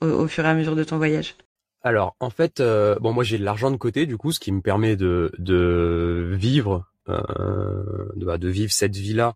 au, 0.00 0.26
fur 0.26 0.44
et 0.44 0.48
à 0.48 0.54
mesure 0.54 0.76
de 0.76 0.84
ton 0.84 0.96
voyage. 0.96 1.36
Alors, 1.82 2.16
en 2.20 2.30
fait, 2.30 2.60
bon, 3.00 3.12
moi, 3.12 3.22
j'ai 3.22 3.38
de 3.38 3.44
l'argent 3.44 3.70
de 3.70 3.76
côté, 3.76 4.06
du 4.06 4.16
coup, 4.16 4.32
ce 4.32 4.40
qui 4.40 4.50
me 4.50 4.60
permet 4.60 4.96
de, 4.96 5.30
de 5.38 6.32
vivre, 6.32 6.84
de, 7.06 8.24
bah, 8.24 8.38
de 8.38 8.48
vivre 8.48 8.72
cette 8.72 8.96
vie-là 8.96 9.34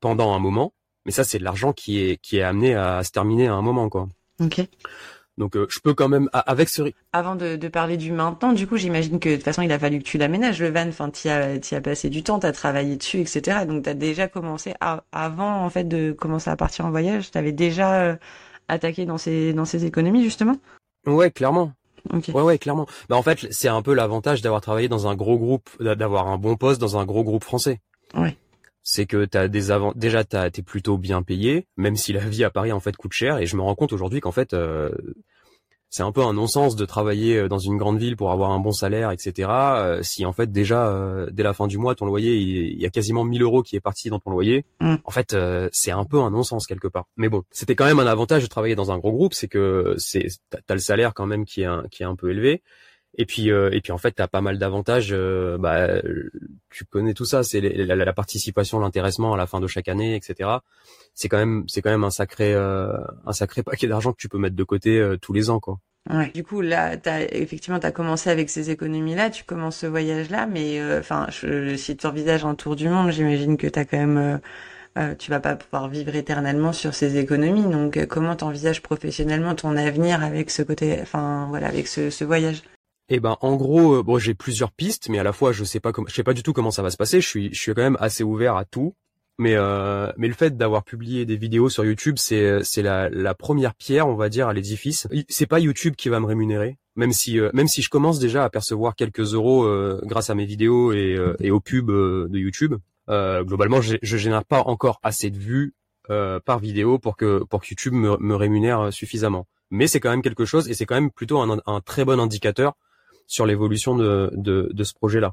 pendant 0.00 0.34
un 0.34 0.38
moment 0.38 0.72
mais 1.06 1.12
ça, 1.12 1.24
c'est 1.24 1.38
de 1.38 1.44
l'argent 1.44 1.72
qui 1.72 1.98
est 1.98 2.18
qui 2.18 2.38
est 2.38 2.42
amené 2.42 2.74
à 2.74 3.02
se 3.04 3.10
terminer 3.10 3.48
à 3.48 3.54
un 3.54 3.62
moment, 3.62 3.88
quoi. 3.88 4.08
Ok. 4.40 4.60
Donc 5.40 5.56
je 5.56 5.80
peux 5.80 5.94
quand 5.94 6.08
même 6.08 6.28
avec 6.32 6.68
ce 6.68 6.82
avant 7.12 7.34
de, 7.34 7.56
de 7.56 7.68
parler 7.68 7.96
du 7.96 8.12
maintenant, 8.12 8.52
du 8.52 8.66
coup 8.66 8.76
j'imagine 8.76 9.18
que 9.18 9.30
de 9.30 9.34
toute 9.36 9.44
façon 9.44 9.62
il 9.62 9.72
a 9.72 9.78
fallu 9.78 9.98
que 9.98 10.04
tu 10.04 10.18
l'aménages 10.18 10.60
le 10.60 10.70
van. 10.70 10.86
Enfin, 10.86 11.10
tu 11.10 11.28
as 11.28 11.58
t'y 11.58 11.74
as 11.74 11.80
passé 11.80 12.10
du 12.10 12.22
temps, 12.22 12.38
t'as 12.38 12.52
travaillé 12.52 12.96
dessus, 12.96 13.20
etc. 13.20 13.64
Donc 13.66 13.84
t'as 13.84 13.94
déjà 13.94 14.28
commencé 14.28 14.74
avant 15.10 15.64
en 15.64 15.70
fait 15.70 15.84
de 15.84 16.12
commencer 16.12 16.50
à 16.50 16.56
partir 16.56 16.86
en 16.86 16.90
voyage. 16.90 17.30
T'avais 17.30 17.52
déjà 17.52 18.18
attaqué 18.68 19.06
dans 19.06 19.18
ces 19.18 19.52
dans 19.52 19.64
ces 19.64 19.84
économies 19.86 20.22
justement? 20.22 20.56
Ouais, 21.06 21.30
clairement. 21.30 21.72
Ouais, 22.12 22.42
ouais, 22.42 22.58
clairement. 22.58 22.86
Bah 23.08 23.16
en 23.16 23.22
fait, 23.22 23.46
c'est 23.50 23.68
un 23.68 23.82
peu 23.82 23.94
l'avantage 23.94 24.42
d'avoir 24.42 24.60
travaillé 24.60 24.88
dans 24.88 25.08
un 25.08 25.14
gros 25.14 25.38
groupe, 25.38 25.70
d'avoir 25.80 26.28
un 26.28 26.38
bon 26.38 26.56
poste 26.56 26.80
dans 26.80 26.96
un 26.96 27.04
gros 27.04 27.24
groupe 27.24 27.44
français. 27.44 27.80
Ouais. 28.14 28.36
C'est 28.82 29.06
que 29.06 29.26
t'as 29.26 29.48
des 29.48 29.70
avant, 29.70 29.92
déjà 29.94 30.24
t'es 30.24 30.62
plutôt 30.62 30.96
bien 30.96 31.22
payé, 31.22 31.66
même 31.76 31.96
si 31.96 32.12
la 32.12 32.20
vie 32.20 32.44
à 32.44 32.50
Paris 32.50 32.72
en 32.72 32.80
fait 32.80 32.96
coûte 32.96 33.12
cher. 33.12 33.38
Et 33.38 33.46
je 33.46 33.56
me 33.56 33.62
rends 33.62 33.74
compte 33.74 33.92
aujourd'hui 33.92 34.20
qu'en 34.20 34.32
fait, 34.32 34.54
euh, 34.54 34.90
c'est 35.90 36.04
un 36.04 36.12
peu 36.12 36.22
un 36.22 36.32
non-sens 36.32 36.76
de 36.76 36.84
travailler 36.86 37.36
euh, 37.36 37.48
dans 37.48 37.58
une 37.58 37.76
grande 37.76 37.98
ville 37.98 38.16
pour 38.16 38.30
avoir 38.30 38.52
un 38.52 38.60
bon 38.60 38.70
salaire, 38.70 39.10
etc. 39.10 39.48
Euh, 39.50 40.02
si 40.02 40.24
en 40.24 40.32
fait 40.32 40.50
déjà 40.50 40.88
euh, 40.88 41.28
dès 41.32 41.42
la 41.42 41.52
fin 41.52 41.66
du 41.66 41.78
mois 41.78 41.96
ton 41.96 42.06
loyer 42.06 42.36
il, 42.36 42.80
y 42.80 42.86
a 42.86 42.90
quasiment 42.90 43.24
1000 43.24 43.42
euros 43.42 43.62
qui 43.62 43.74
est 43.74 43.80
parti 43.80 44.08
dans 44.08 44.20
ton 44.20 44.30
loyer, 44.30 44.64
mm. 44.80 44.96
en 45.04 45.10
fait 45.10 45.36
c'est 45.72 45.90
un 45.90 46.04
peu 46.04 46.20
un 46.20 46.30
non-sens 46.30 46.66
quelque 46.66 46.88
part. 46.88 47.06
Mais 47.16 47.28
bon, 47.28 47.42
c'était 47.50 47.74
quand 47.74 47.84
même 47.84 47.98
un 47.98 48.06
avantage 48.06 48.42
de 48.42 48.48
travailler 48.48 48.76
dans 48.76 48.92
un 48.92 48.98
gros 48.98 49.12
groupe, 49.12 49.34
c'est 49.34 49.48
que 49.48 49.94
c'est 49.98 50.28
t'as 50.48 50.74
le 50.74 50.80
salaire 50.80 51.12
quand 51.12 51.26
même 51.26 51.44
qui 51.44 51.62
est 51.62 51.66
un, 51.66 51.84
qui 51.90 52.04
est 52.04 52.06
un 52.06 52.16
peu 52.16 52.30
élevé. 52.30 52.62
Et 53.16 53.26
puis 53.26 53.48
et 53.48 53.80
puis 53.82 53.92
en 53.92 53.98
fait 53.98 54.12
t'as 54.12 54.28
pas 54.28 54.40
mal 54.40 54.58
d'avantages. 54.58 55.14
bah 55.58 55.88
tu 56.70 56.84
connais 56.84 57.14
tout 57.14 57.24
ça, 57.24 57.42
c'est 57.42 57.60
la, 57.60 58.12
participation, 58.12 58.78
l'intéressement 58.78 59.34
à 59.34 59.36
la 59.36 59.46
fin 59.46 59.60
de 59.60 59.66
chaque 59.66 59.88
année, 59.88 60.14
etc. 60.14 60.50
C'est 61.14 61.28
quand 61.28 61.38
même 61.38 61.64
c'est 61.68 61.82
quand 61.82 61.90
même 61.90 62.04
un 62.04 62.10
sacré 62.10 62.54
un 62.54 63.32
sacré 63.32 63.62
paquet 63.62 63.88
d'argent 63.88 64.12
que 64.12 64.20
tu 64.20 64.28
peux 64.28 64.38
mettre 64.38 64.56
de 64.56 64.64
côté 64.64 65.16
tous 65.20 65.32
les 65.32 65.50
ans 65.50 65.60
quoi. 65.60 65.78
Ouais. 66.08 66.30
Du 66.34 66.42
coup, 66.42 66.60
là, 66.62 66.96
as, 67.04 67.22
effectivement, 67.34 67.78
tu 67.78 67.86
as 67.86 67.92
commencé 67.92 68.30
avec 68.30 68.48
ces 68.48 68.70
économies-là, 68.70 69.30
tu 69.30 69.44
commences 69.44 69.76
ce 69.76 69.86
voyage-là, 69.86 70.46
mais 70.46 70.80
euh, 70.80 71.00
enfin, 71.00 71.28
si 71.76 71.96
tu 71.96 72.06
envisages 72.06 72.44
un 72.44 72.54
tour 72.54 72.74
du 72.74 72.88
monde, 72.88 73.10
j'imagine 73.10 73.56
que 73.56 73.66
t'as 73.66 73.84
quand 73.84 73.98
même, 73.98 74.16
euh, 74.16 74.38
euh, 74.98 75.14
tu 75.14 75.30
vas 75.30 75.40
pas 75.40 75.56
pouvoir 75.56 75.88
vivre 75.88 76.14
éternellement 76.16 76.72
sur 76.72 76.94
ces 76.94 77.18
économies. 77.18 77.64
Donc, 77.64 77.96
euh, 77.96 78.06
comment 78.06 78.34
t'envisages 78.34 78.82
professionnellement 78.82 79.54
ton 79.54 79.76
avenir 79.76 80.22
avec 80.24 80.50
ce 80.50 80.62
côté, 80.62 80.98
enfin, 81.02 81.46
voilà, 81.50 81.68
avec 81.68 81.86
ce 81.86 82.24
voyage? 82.24 82.62
Eh 83.10 83.20
ben, 83.20 83.36
en 83.40 83.56
gros, 83.56 84.02
bon, 84.02 84.18
j'ai 84.18 84.34
plusieurs 84.34 84.72
pistes, 84.72 85.08
mais 85.08 85.18
à 85.18 85.22
la 85.22 85.32
fois, 85.32 85.52
je 85.52 85.64
sais 85.64 85.80
pas 85.80 85.92
comment, 85.92 86.08
je 86.08 86.14
sais 86.14 86.22
pas 86.22 86.34
du 86.34 86.42
tout 86.42 86.52
comment 86.52 86.70
ça 86.70 86.82
va 86.82 86.90
se 86.90 86.96
passer. 86.96 87.20
Je 87.20 87.26
suis, 87.26 87.52
je 87.52 87.60
suis 87.60 87.74
quand 87.74 87.82
même 87.82 87.98
assez 88.00 88.24
ouvert 88.24 88.56
à 88.56 88.64
tout. 88.64 88.94
Mais 89.40 89.54
euh, 89.54 90.12
mais 90.18 90.28
le 90.28 90.34
fait 90.34 90.58
d'avoir 90.58 90.84
publié 90.84 91.24
des 91.24 91.38
vidéos 91.38 91.70
sur 91.70 91.82
YouTube, 91.82 92.16
c'est 92.18 92.62
c'est 92.62 92.82
la, 92.82 93.34
première 93.34 93.74
pierre, 93.74 94.06
on 94.06 94.14
va 94.14 94.28
dire, 94.28 94.48
à 94.48 94.52
l'édifice. 94.52 95.08
C'est 95.30 95.46
pas 95.46 95.58
YouTube 95.58 95.94
qui 95.96 96.10
va 96.10 96.20
me 96.20 96.26
rémunérer, 96.26 96.76
même 96.94 97.12
si 97.12 97.40
euh, 97.40 97.48
même 97.54 97.66
si 97.66 97.80
je 97.80 97.88
commence 97.88 98.18
déjà 98.18 98.44
à 98.44 98.50
percevoir 98.50 98.94
quelques 98.94 99.32
euros 99.32 99.64
euh, 99.64 99.98
grâce 100.04 100.28
à 100.28 100.34
mes 100.34 100.44
vidéos 100.44 100.92
et 100.92 101.16
et 101.40 101.50
aux 101.50 101.60
pubs 101.60 101.90
de 101.90 102.38
YouTube. 102.38 102.74
globalement, 103.08 103.80
je, 103.80 103.96
je 104.02 104.16
génère 104.18 104.44
pas 104.44 104.60
encore 104.60 105.00
assez 105.02 105.30
de 105.30 105.38
vues 105.38 105.72
par 106.44 106.58
vidéo 106.58 106.98
pour 106.98 107.16
que 107.16 107.42
pour 107.44 107.62
que 107.62 107.68
YouTube 107.70 107.94
me, 107.94 108.18
me 108.18 108.34
rémunère 108.34 108.92
suffisamment. 108.92 109.46
Mais 109.70 109.86
c'est 109.86 110.00
quand 110.00 110.10
même 110.10 110.20
quelque 110.20 110.44
chose 110.44 110.68
et 110.68 110.74
c'est 110.74 110.84
quand 110.84 110.96
même 110.96 111.10
plutôt 111.10 111.38
un, 111.40 111.62
un 111.64 111.80
très 111.80 112.04
bon 112.04 112.20
indicateur 112.20 112.74
sur 113.30 113.46
l'évolution 113.46 113.96
de, 113.96 114.30
de, 114.34 114.68
de 114.72 114.84
ce 114.84 114.92
projet-là. 114.92 115.32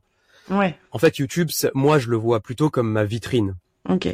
Ouais. 0.49 0.77
En 0.91 0.99
fait, 0.99 1.17
YouTube, 1.17 1.49
moi, 1.73 1.99
je 1.99 2.09
le 2.09 2.15
vois 2.15 2.39
plutôt 2.39 2.69
comme 2.69 2.89
ma 2.91 3.03
vitrine. 3.03 3.55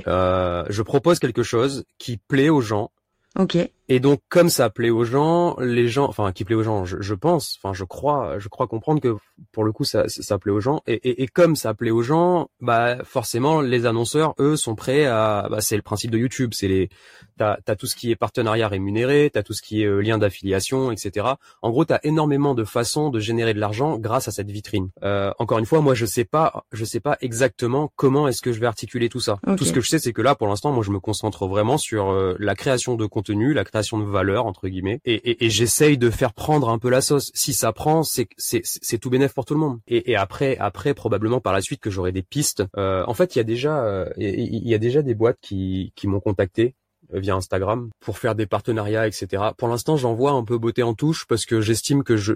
Euh, 0.08 0.66
je 0.70 0.82
propose 0.82 1.20
quelque 1.20 1.44
chose 1.44 1.84
qui 1.98 2.18
plaît 2.18 2.50
aux 2.50 2.62
gens. 2.62 2.92
Ok. 3.38 3.58
Et 3.94 4.00
donc, 4.00 4.22
comme 4.28 4.50
ça 4.50 4.72
plaît 4.72 4.90
aux 4.90 5.04
gens, 5.04 5.56
les 5.60 5.88
gens, 5.88 6.06
enfin, 6.10 6.32
qui 6.32 6.46
plaît 6.46 6.56
aux 6.56 6.64
gens, 6.64 6.84
je, 6.84 6.98
je 7.00 7.14
pense, 7.14 7.60
enfin, 7.62 7.76
je 7.76 7.84
crois, 7.84 8.40
je 8.40 8.50
crois 8.50 8.66
comprendre 8.66 9.00
que 9.00 9.16
pour 9.52 9.64
le 9.64 9.72
coup, 9.72 9.84
ça, 9.84 10.06
ça 10.08 10.40
plaît 10.40 10.52
aux 10.52 10.62
gens. 10.62 10.82
Et, 10.88 10.96
et, 10.96 11.22
et, 11.22 11.28
comme 11.28 11.56
ça 11.56 11.76
plaît 11.76 11.92
aux 11.92 12.02
gens, 12.02 12.50
bah, 12.60 12.98
forcément, 13.04 13.62
les 13.62 13.86
annonceurs, 13.86 14.34
eux, 14.40 14.56
sont 14.56 14.74
prêts 14.74 15.06
à, 15.06 15.48
bah, 15.48 15.62
c'est 15.62 15.76
le 15.76 15.84
principe 15.84 16.10
de 16.10 16.18
YouTube, 16.18 16.54
c'est 16.56 16.68
les, 16.68 16.90
t'as, 17.38 17.58
as 17.68 17.76
tout 17.76 17.86
ce 17.86 17.96
qui 17.96 18.10
est 18.10 18.16
partenariat 18.16 18.68
rémunéré, 18.68 19.30
t'as 19.32 19.44
tout 19.44 19.54
ce 19.54 19.62
qui 19.62 19.84
est 19.84 19.86
euh, 19.86 20.00
lien 20.00 20.18
d'affiliation, 20.18 20.92
etc. 20.92 21.28
En 21.62 21.70
gros, 21.70 21.86
t'as 21.86 22.00
énormément 22.02 22.56
de 22.56 22.64
façons 22.64 23.12
de 23.12 23.20
générer 23.20 23.54
de 23.54 23.60
l'argent 23.60 24.00
grâce 24.00 24.28
à 24.28 24.32
cette 24.32 24.50
vitrine. 24.50 24.90
Euh, 25.04 25.32
encore 25.38 25.60
une 25.60 25.68
fois, 25.68 25.82
moi, 25.82 25.94
je 25.94 26.08
sais 26.08 26.26
pas, 26.26 26.66
je 26.72 26.84
sais 26.84 27.00
pas 27.00 27.16
exactement 27.22 27.92
comment 27.96 28.28
est-ce 28.28 28.42
que 28.42 28.54
je 28.54 28.60
vais 28.60 28.66
articuler 28.66 29.08
tout 29.08 29.20
ça. 29.20 29.38
Tout 29.56 29.66
ce 29.66 29.72
que 29.72 29.82
je 29.82 29.90
sais, 29.90 30.00
c'est 30.00 30.14
que 30.14 30.24
là, 30.24 30.34
pour 30.34 30.48
l'instant, 30.48 30.72
moi, 30.72 30.84
je 30.84 30.90
me 30.90 31.00
concentre 31.00 31.46
vraiment 31.46 31.78
sur 31.78 32.10
euh, 32.10 32.36
la 32.40 32.56
création 32.56 32.96
de 32.96 33.06
contenu, 33.06 33.54
la 33.54 33.64
création 33.64 33.83
de 34.00 34.04
valeur 34.04 34.46
entre 34.46 34.68
guillemets. 34.68 35.00
Et, 35.06 35.46
et, 35.46 35.50
j'essaye 35.50 35.98
de 35.98 36.10
faire 36.10 36.34
prendre 36.34 36.70
un 36.70 36.80
peu 36.80 36.90
la 36.90 37.02
sauce. 37.02 37.32
Si 37.34 37.54
ça 37.54 37.72
prend 37.74 38.04
c'est 38.04 38.28
c'est 38.38 38.98
tout 38.98 39.10
bénéf 39.10 39.34
pour 39.34 39.46
tout 39.46 39.54
le 39.54 39.60
monde. 39.60 39.80
Et, 39.88 40.16
après 40.16 40.58
après 40.58 40.94
probablement 40.94 41.40
par 41.40 41.54
la 41.54 41.62
suite 41.62 41.82
que 41.82 41.90
j'aurai 41.90 42.12
des 42.12 42.24
pistes. 42.24 42.64
Euh, 42.78 43.04
en 43.08 43.14
fait 43.14 43.36
il 43.36 43.40
y 43.40 43.42
a 43.42 43.46
déjà 43.46 43.84
euh, 43.84 44.10
il 44.18 44.68
y 44.68 44.74
a 44.74 44.80
déjà 44.80 45.02
des 45.02 45.16
boîtes 45.16 45.38
qui 45.42 45.94
qui 45.96 46.08
m'ont 46.08 46.20
contacté 46.20 46.76
via 47.14 47.36
Instagram 47.36 47.90
pour 48.00 48.18
faire 48.18 48.36
des 48.36 48.46
partenariats, 48.46 49.08
etc. 49.08 49.44
Pour 49.58 49.68
l'instant, 49.68 49.98
j'en 49.98 50.14
vois 50.14 50.32
un 50.32 50.44
peu 50.44 50.58
beauté 50.58 50.84
en 50.84 50.94
touche 50.94 51.26
parce 51.28 51.46
que 51.46 51.62
j'estime 51.62 52.04
que 52.04 52.18
je, 52.18 52.34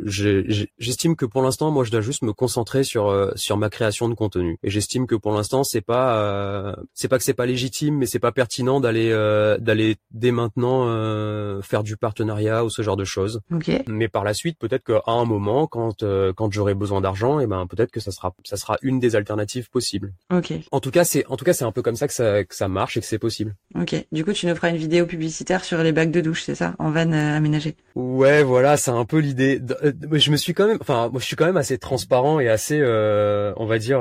j'estime 0.78 1.16
que 1.16 1.26
pour 1.26 1.42
l'instant, 1.42 1.72
moi, 1.72 1.84
je 1.84 1.92
dois 1.92 2.02
juste 2.02 2.24
me 2.24 2.34
concentrer 2.34 2.84
sur 2.84 3.08
euh, 3.08 3.32
sur 3.36 3.58
ma 3.58 3.70
création 3.70 4.10
de 4.10 4.14
contenu. 4.14 4.58
Et 4.64 4.70
j'estime 4.70 5.08
que 5.08 5.16
pour 5.16 5.32
l'instant, 5.34 5.64
c'est 5.64 5.82
pas 5.82 6.18
euh, 6.18 6.76
c'est 6.94 7.08
pas 7.08 7.18
que 7.18 7.24
c'est 7.24 7.34
pas 7.34 7.46
légitime, 7.46 7.98
mais 7.98 8.06
c'est 8.06 8.20
pas 8.20 8.32
pertinent 8.32 8.80
d'aller 8.80 9.08
d'aller 9.60 9.98
dès 10.12 10.32
maintenant 10.32 10.86
faire 11.62 11.84
du 11.84 11.98
partenariat 11.98 12.64
ou 12.64 12.70
ce 12.70 12.82
genre 12.82 12.98
de 12.98 13.06
choses. 13.06 13.42
Mais 13.88 14.08
par 14.08 14.24
la 14.24 14.34
suite, 14.34 14.58
peut-être 14.60 14.84
qu'à 14.84 15.02
un 15.08 15.26
moment, 15.26 15.68
quand 15.68 16.04
quand 16.36 16.52
j'aurai 16.52 16.74
besoin 16.74 17.02
d'argent, 17.02 17.40
et 17.40 17.44
eh 17.44 17.48
ben 17.48 17.68
peut-être 17.68 17.92
que 17.92 18.00
ça 18.00 18.12
sera 18.12 18.34
ça 18.44 18.58
sera 18.58 18.78
une 18.82 19.00
des 19.00 19.16
alternatives 19.16 19.70
possibles. 19.70 20.14
Ok. 20.32 20.54
En 20.72 20.80
tout 20.80 20.92
cas, 20.92 21.04
c'est 21.04 21.26
en 21.28 21.38
tout 21.38 21.46
cas 21.46 21.54
c'est 21.54 21.66
un 21.66 21.72
peu 21.72 21.82
comme 21.82 21.96
ça 21.96 22.08
que 22.08 22.14
ça 22.14 22.44
que 22.44 22.56
ça 22.56 22.68
marche 22.68 22.98
et 22.98 23.02
que 23.02 23.06
c'est 23.06 23.20
possible. 23.20 23.56
Ok. 23.76 23.96
Du 24.12 24.24
coup, 24.24 24.34
tu 24.34 24.46
nous 24.48 24.56
feras 24.56 24.67
une 24.70 24.78
vidéo 24.78 25.06
publicitaire 25.06 25.64
sur 25.64 25.82
les 25.84 25.92
bacs 25.92 26.12
de 26.12 26.22
douche, 26.22 26.44
c'est 26.44 26.56
ça, 26.56 26.76
en 26.80 26.92
van 26.92 27.12
euh, 27.12 27.38
aménagé. 27.38 27.76
Ouais, 27.96 28.44
voilà, 28.44 28.78
c'est 28.78 28.92
un 28.92 29.06
peu 29.06 29.18
l'idée. 29.20 29.62
Euh, 29.84 29.92
je 30.14 30.32
me 30.32 30.38
suis 30.38 30.54
quand 30.54 30.68
même, 30.68 30.78
enfin, 30.82 31.10
moi, 31.10 31.20
je 31.20 31.26
suis 31.26 31.36
quand 31.36 31.46
même 31.46 31.58
assez 31.58 31.78
transparent 31.78 32.40
et 32.40 32.50
assez, 32.50 32.80
euh, 32.80 33.54
on 33.58 33.66
va 33.66 33.80
dire, 33.80 34.00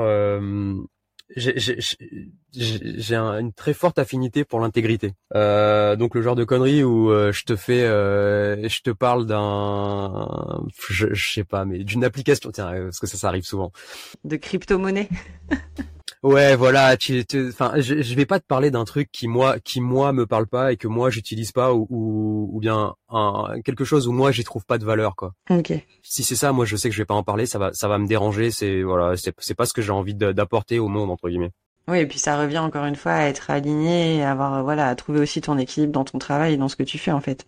j'ai 1.35 3.15
une 3.15 3.53
très 3.53 3.73
forte 3.73 3.99
affinité 3.99 4.45
pour 4.45 4.59
l'intégrité. 4.59 5.13
donc 5.33 6.15
le 6.15 6.21
genre 6.21 6.35
de 6.35 6.43
conneries 6.43 6.83
où 6.83 7.09
je 7.09 7.43
te 7.43 7.55
fais, 7.55 7.81
je 7.81 8.81
te 8.81 8.91
parle 8.91 9.25
d'un, 9.25 10.65
je, 10.89 11.07
je, 11.13 11.33
sais 11.33 11.43
pas, 11.43 11.65
mais 11.65 11.79
d'une 11.79 12.03
application, 12.03 12.51
tiens, 12.51 12.71
parce 12.71 12.99
que 12.99 13.07
ça, 13.07 13.17
ça 13.17 13.27
arrive 13.27 13.43
souvent. 13.43 13.71
De 14.23 14.35
crypto-monnaie. 14.35 15.09
Ouais, 16.23 16.55
voilà. 16.55 16.97
Tu, 16.97 17.25
enfin, 17.49 17.73
je, 17.77 18.01
je 18.01 18.15
vais 18.15 18.25
pas 18.25 18.39
te 18.39 18.45
parler 18.45 18.71
d'un 18.71 18.85
truc 18.85 19.09
qui 19.11 19.27
moi, 19.27 19.59
qui 19.59 19.81
moi 19.81 20.13
me 20.13 20.25
parle 20.25 20.47
pas 20.47 20.71
et 20.71 20.77
que 20.77 20.87
moi 20.87 21.09
j'utilise 21.09 21.51
pas 21.51 21.73
ou, 21.73 21.87
ou, 21.89 22.59
bien 22.59 22.95
un, 23.09 23.61
quelque 23.63 23.85
chose 23.85 24.07
où 24.07 24.11
moi 24.11 24.31
j'y 24.31 24.43
trouve 24.43 24.65
pas 24.65 24.77
de 24.77 24.85
valeur, 24.85 25.15
quoi. 25.15 25.33
Ok. 25.49 25.73
Si 26.01 26.23
c'est 26.23 26.35
ça, 26.35 26.51
moi 26.51 26.65
je 26.65 26.75
sais 26.75 26.89
que 26.89 26.95
je 26.95 27.01
vais 27.01 27.05
pas 27.05 27.13
en 27.13 27.23
parler. 27.23 27.45
Ça 27.45 27.59
va, 27.59 27.71
ça 27.73 27.87
va 27.87 27.97
me 27.97 28.07
déranger. 28.07 28.51
C'est 28.51 28.81
voilà, 28.81 29.15
c'est, 29.15 29.55
pas 29.55 29.65
ce 29.65 29.73
que 29.73 29.81
j'ai 29.81 29.91
envie 29.91 30.15
d'apporter 30.15 30.79
au 30.79 30.87
monde 30.87 31.11
entre 31.11 31.29
guillemets. 31.29 31.51
Oui, 31.87 31.99
et 31.99 32.05
puis 32.05 32.19
ça 32.19 32.37
revient 32.37 32.57
encore 32.57 32.85
une 32.85 32.97
fois 32.97 33.13
à 33.13 33.27
être 33.27 33.49
aligné, 33.49 34.23
à 34.23 34.31
avoir 34.31 34.63
voilà, 34.63 34.87
à 34.87 34.95
trouver 34.95 35.19
aussi 35.19 35.39
ton 35.39 35.57
équilibre 35.57 35.93
dans 35.93 36.03
ton 36.03 36.17
travail 36.17 36.53
et 36.53 36.57
dans 36.57 36.67
ce 36.67 36.75
que 36.75 36.83
tu 36.83 36.97
fais 36.97 37.11
en 37.11 37.21
fait. 37.21 37.47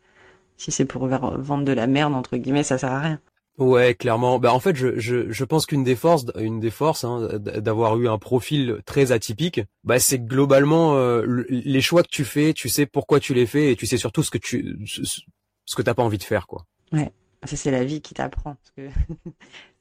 Si 0.58 0.72
c'est 0.72 0.86
pour 0.86 1.08
vendre 1.08 1.64
de 1.64 1.72
la 1.72 1.88
merde 1.88 2.14
entre 2.14 2.38
guillemets, 2.38 2.64
ça 2.64 2.78
sert 2.78 2.92
à 2.92 3.00
rien. 3.00 3.20
Ouais, 3.60 3.94
clairement. 3.94 4.40
Bah 4.40 4.54
en 4.54 4.60
fait, 4.62 4.76
je, 4.76 4.98
je, 4.98 5.30
je 5.30 5.44
pense 5.44 5.66
qu'une 5.66 5.84
des 5.84 5.98
forces, 5.98 6.26
une 6.40 6.62
des 6.62 6.70
forces 6.70 7.04
hein, 7.04 7.28
d'avoir 7.40 7.98
eu 7.98 8.08
un 8.08 8.18
profil 8.18 8.80
très 8.86 9.12
atypique, 9.12 9.62
bah 9.84 10.00
c'est 10.00 10.20
globalement 10.20 10.96
euh, 10.96 11.46
les 11.50 11.82
choix 11.82 12.02
que 12.04 12.10
tu 12.10 12.24
fais, 12.24 12.54
tu 12.54 12.70
sais 12.70 12.86
pourquoi 12.86 13.20
tu 13.20 13.34
les 13.34 13.46
fais 13.46 13.72
et 13.72 13.76
tu 13.76 13.86
sais 13.86 13.98
surtout 13.98 14.24
ce 14.24 14.32
que 14.32 14.38
tu 14.38 14.80
ce 14.86 15.76
que 15.76 15.82
t'as 15.82 15.94
pas 15.94 16.04
envie 16.04 16.18
de 16.18 16.24
faire, 16.24 16.48
quoi. 16.48 16.66
Ouais, 16.94 17.12
ça 17.44 17.58
c'est 17.58 17.70
la 17.70 17.84
vie 17.84 18.02
qui 18.02 18.14
t'apprend. 18.14 18.56
Que... 18.78 18.88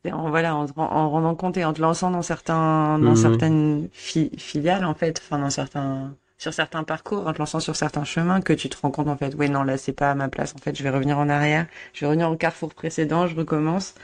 en, 0.11 0.28
voilà, 0.28 0.56
en, 0.56 0.66
en 0.76 1.11
rendant 1.11 1.37
compte 1.37 1.56
et 1.56 1.64
en 1.64 1.73
te 1.73 1.80
lançant 1.80 2.11
dans 2.11 2.23
certains, 2.23 2.99
dans 2.99 3.12
mmh 3.12 3.16
certaines 3.16 3.88
filiales 3.92 4.85
en 4.85 4.94
fait, 4.94 5.23
enfin 5.25 5.38
dans 5.38 5.50
certains 5.50 6.16
sur 6.38 6.54
certains 6.54 6.85
parcours, 6.85 7.26
en 7.26 7.33
te 7.33 7.61
sur 7.61 7.76
certains 7.76 8.04
chemins, 8.04 8.40
que 8.40 8.52
tu 8.52 8.68
te 8.68 8.76
rends 8.80 8.90
compte 8.90 9.09
en 9.09 9.16
fait, 9.16 9.35
ouais 9.35 9.49
non 9.49 9.62
là 9.64 9.76
c'est 9.76 9.92
pas 9.92 10.11
à 10.12 10.14
ma 10.14 10.28
place, 10.28 10.54
en 10.54 10.59
fait 10.59 10.76
je 10.76 10.83
vais 10.83 10.90
revenir 10.90 11.18
en 11.18 11.28
arrière, 11.28 11.66
je 11.92 12.00
vais 12.00 12.07
revenir 12.07 12.30
au 12.30 12.37
carrefour 12.37 12.73
précédent, 12.75 13.26
je 13.26 13.35
recommence 13.37 13.95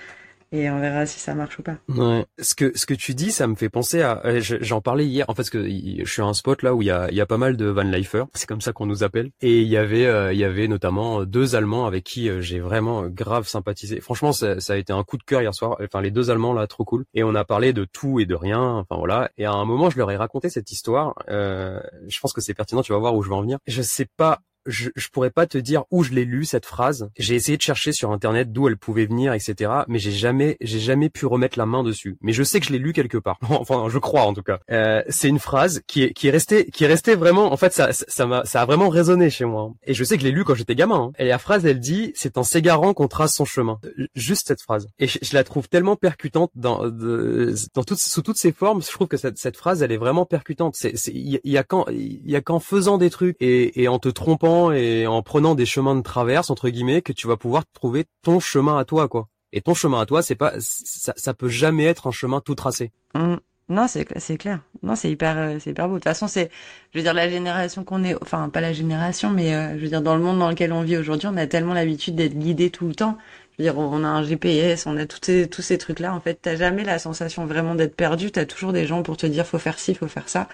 et 0.54 0.70
on 0.70 0.78
verra 0.78 1.04
si 1.04 1.18
ça 1.18 1.34
marche 1.34 1.58
ou 1.58 1.62
pas. 1.62 1.76
Ouais. 1.88 2.24
Ce 2.38 2.54
que 2.54 2.70
ce 2.76 2.86
que 2.86 2.94
tu 2.94 3.14
dis, 3.14 3.32
ça 3.32 3.46
me 3.48 3.56
fait 3.56 3.68
penser 3.68 4.02
à. 4.02 4.24
Euh, 4.24 4.40
j'en 4.40 4.80
parlais 4.80 5.04
hier. 5.04 5.28
En 5.28 5.34
fait, 5.34 5.44
parce 5.44 5.50
que 5.50 5.64
je 5.68 6.10
suis 6.10 6.22
à 6.22 6.24
un 6.24 6.32
spot 6.32 6.62
là 6.62 6.74
où 6.74 6.80
il 6.80 6.86
y 6.86 6.90
a 6.90 7.10
il 7.10 7.16
y 7.16 7.20
a 7.20 7.26
pas 7.26 7.38
mal 7.38 7.56
de 7.56 7.66
van 7.66 7.82
lifers. 7.82 8.26
C'est 8.34 8.46
comme 8.46 8.60
ça 8.60 8.72
qu'on 8.72 8.86
nous 8.86 9.02
appelle. 9.02 9.30
Et 9.40 9.60
il 9.60 9.68
y 9.68 9.76
avait 9.76 10.06
euh, 10.06 10.32
il 10.32 10.38
y 10.38 10.44
avait 10.44 10.68
notamment 10.68 11.24
deux 11.24 11.56
Allemands 11.56 11.86
avec 11.86 12.04
qui 12.04 12.28
euh, 12.28 12.40
j'ai 12.40 12.60
vraiment 12.60 13.08
grave 13.08 13.48
sympathisé. 13.48 14.00
Franchement, 14.00 14.32
ça, 14.32 14.60
ça, 14.60 14.74
a 14.74 14.76
été 14.76 14.92
un 14.92 15.02
coup 15.02 15.16
de 15.16 15.24
cœur 15.24 15.42
hier 15.42 15.54
soir. 15.54 15.76
Enfin, 15.82 16.00
les 16.00 16.10
deux 16.10 16.30
Allemands 16.30 16.52
là, 16.54 16.66
trop 16.66 16.84
cool. 16.84 17.04
Et 17.14 17.24
on 17.24 17.34
a 17.34 17.44
parlé 17.44 17.72
de 17.72 17.84
tout 17.84 18.20
et 18.20 18.26
de 18.26 18.34
rien. 18.34 18.62
Enfin 18.62 18.96
voilà. 18.96 19.30
Et 19.36 19.44
à 19.44 19.52
un 19.52 19.64
moment, 19.64 19.90
je 19.90 19.98
leur 19.98 20.10
ai 20.10 20.16
raconté 20.16 20.50
cette 20.50 20.70
histoire. 20.70 21.14
Euh, 21.28 21.80
je 22.06 22.20
pense 22.20 22.32
que 22.32 22.40
c'est 22.40 22.54
pertinent. 22.54 22.82
Tu 22.82 22.92
vas 22.92 22.98
voir 22.98 23.14
où 23.14 23.22
je 23.22 23.28
vais 23.28 23.34
en 23.34 23.42
venir. 23.42 23.58
Je 23.66 23.82
sais 23.82 24.06
pas 24.16 24.40
je, 24.66 24.90
je 24.94 25.08
pourrais 25.08 25.30
pas 25.30 25.46
te 25.46 25.58
dire 25.58 25.84
où 25.90 26.02
je 26.02 26.12
l'ai 26.12 26.24
lu 26.24 26.44
cette 26.44 26.66
phrase. 26.66 27.10
J'ai 27.16 27.34
essayé 27.34 27.56
de 27.56 27.62
chercher 27.62 27.92
sur 27.92 28.10
internet 28.12 28.52
d'où 28.52 28.68
elle 28.68 28.76
pouvait 28.76 29.06
venir, 29.06 29.32
etc. 29.32 29.70
Mais 29.88 29.98
j'ai 29.98 30.12
jamais, 30.12 30.56
j'ai 30.60 30.80
jamais 30.80 31.08
pu 31.08 31.26
remettre 31.26 31.58
la 31.58 31.66
main 31.66 31.82
dessus. 31.82 32.16
Mais 32.20 32.32
je 32.32 32.42
sais 32.42 32.60
que 32.60 32.66
je 32.66 32.72
l'ai 32.72 32.78
lu 32.78 32.92
quelque 32.92 33.18
part. 33.18 33.38
enfin, 33.48 33.88
je 33.88 33.98
crois 33.98 34.22
en 34.22 34.34
tout 34.34 34.42
cas. 34.42 34.60
Euh, 34.70 35.02
c'est 35.08 35.28
une 35.28 35.38
phrase 35.38 35.82
qui 35.86 36.04
est 36.04 36.12
qui 36.12 36.28
est 36.28 36.30
restée 36.30 36.66
qui 36.66 36.84
est 36.84 36.86
restée 36.86 37.14
vraiment. 37.14 37.52
En 37.52 37.56
fait, 37.56 37.72
ça 37.72 37.92
ça 37.92 38.26
m'a 38.26 38.44
ça 38.44 38.62
a 38.62 38.66
vraiment 38.66 38.88
résonné 38.88 39.30
chez 39.30 39.44
moi. 39.44 39.72
Et 39.84 39.94
je 39.94 40.04
sais 40.04 40.16
que 40.16 40.22
je 40.22 40.28
l'ai 40.28 40.34
lu 40.34 40.44
quand 40.44 40.54
j'étais 40.54 40.74
gamin. 40.74 40.94
Hein. 40.94 41.12
Et 41.18 41.26
la 41.26 41.38
phrase, 41.38 41.66
elle 41.66 41.80
dit, 41.80 42.12
c'est 42.14 42.38
en 42.38 42.42
s'égarant 42.42 42.94
qu'on 42.94 43.08
trace 43.08 43.34
son 43.34 43.44
chemin. 43.44 43.78
Juste 44.14 44.48
cette 44.48 44.62
phrase. 44.62 44.88
Et 44.98 45.06
je, 45.06 45.18
la 45.32 45.44
trouve 45.44 45.68
tellement 45.68 45.96
percutante 45.96 46.50
dans 46.54 46.88
dans 46.88 47.84
toutes 47.84 47.98
sous 47.98 48.22
toutes 48.22 48.38
ses 48.38 48.52
formes. 48.52 48.82
Je 48.82 48.90
trouve 48.90 49.08
que 49.08 49.16
cette, 49.16 49.56
phrase, 49.56 49.82
elle 49.82 49.92
est 49.92 49.96
vraiment 49.96 50.26
percutante. 50.26 50.74
C'est 50.76 50.94
il 51.06 51.40
y, 51.44 51.58
a 51.58 51.62
quand 51.62 51.86
il 51.88 52.30
y 52.30 52.36
a 52.36 52.40
qu'en 52.40 52.60
faisant 52.60 52.98
des 52.98 53.10
trucs 53.10 53.36
et, 53.40 53.82
et 53.82 53.88
en 53.88 53.98
te 53.98 54.08
trompant 54.08 54.53
et 54.72 55.06
en 55.06 55.22
prenant 55.22 55.54
des 55.54 55.66
chemins 55.66 55.94
de 55.94 56.02
traverse 56.02 56.50
entre 56.50 56.68
guillemets 56.68 57.02
que 57.02 57.12
tu 57.12 57.26
vas 57.26 57.36
pouvoir 57.36 57.64
trouver 57.72 58.04
ton 58.22 58.40
chemin 58.40 58.78
à 58.78 58.84
toi 58.84 59.08
quoi. 59.08 59.28
Et 59.56 59.60
ton 59.60 59.74
chemin 59.74 60.00
à 60.00 60.06
toi, 60.06 60.20
c'est 60.20 60.34
pas 60.34 60.54
ça, 60.58 61.12
ça 61.16 61.32
peut 61.32 61.48
jamais 61.48 61.84
être 61.84 62.08
un 62.08 62.10
chemin 62.10 62.40
tout 62.40 62.56
tracé. 62.56 62.90
Mmh. 63.14 63.36
Non, 63.68 63.86
c'est 63.88 64.06
c'est 64.18 64.36
clair. 64.36 64.60
Non, 64.82 64.94
c'est 64.96 65.10
hyper 65.10 65.38
euh, 65.38 65.56
c'est 65.60 65.70
hyper 65.70 65.86
beau. 65.88 65.94
De 65.94 65.98
toute 66.00 66.04
façon, 66.04 66.26
c'est 66.26 66.50
je 66.92 66.98
veux 66.98 67.02
dire 67.02 67.14
la 67.14 67.30
génération 67.30 67.84
qu'on 67.84 68.02
est 68.04 68.14
enfin 68.20 68.48
pas 68.48 68.60
la 68.60 68.72
génération 68.72 69.30
mais 69.30 69.54
euh, 69.54 69.76
je 69.76 69.82
veux 69.82 69.88
dire 69.88 70.02
dans 70.02 70.16
le 70.16 70.22
monde 70.22 70.38
dans 70.38 70.50
lequel 70.50 70.72
on 70.72 70.82
vit 70.82 70.96
aujourd'hui, 70.96 71.28
on 71.28 71.36
a 71.36 71.46
tellement 71.46 71.72
l'habitude 71.72 72.16
d'être 72.16 72.36
guidé 72.36 72.70
tout 72.70 72.88
le 72.88 72.94
temps. 72.94 73.16
Je 73.52 73.62
veux 73.62 73.70
dire 73.70 73.78
on 73.78 74.04
a 74.04 74.08
un 74.08 74.24
GPS, 74.24 74.86
on 74.86 74.96
a 74.96 75.06
tous 75.06 75.20
ces 75.22 75.48
tous 75.48 75.62
ces 75.62 75.78
trucs 75.78 76.00
là 76.00 76.12
en 76.12 76.20
fait, 76.20 76.38
t'as 76.42 76.56
jamais 76.56 76.84
la 76.84 76.98
sensation 76.98 77.46
vraiment 77.46 77.74
d'être 77.76 77.96
perdu, 77.96 78.32
t'as 78.32 78.44
toujours 78.46 78.72
des 78.72 78.86
gens 78.86 79.02
pour 79.02 79.16
te 79.16 79.26
dire 79.26 79.46
faut 79.46 79.58
faire 79.58 79.78
ci, 79.78 79.94
faut 79.94 80.08
faire 80.08 80.28
ça. 80.28 80.48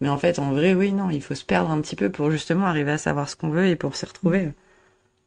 Mais 0.00 0.08
en 0.08 0.18
fait, 0.18 0.38
en 0.38 0.52
vrai, 0.52 0.74
oui, 0.74 0.92
non, 0.92 1.10
il 1.10 1.22
faut 1.22 1.34
se 1.34 1.44
perdre 1.44 1.70
un 1.70 1.80
petit 1.80 1.96
peu 1.96 2.10
pour 2.10 2.30
justement 2.30 2.66
arriver 2.66 2.92
à 2.92 2.98
savoir 2.98 3.28
ce 3.28 3.36
qu'on 3.36 3.50
veut 3.50 3.66
et 3.66 3.76
pour 3.76 3.96
s'y 3.96 4.06
retrouver. 4.06 4.52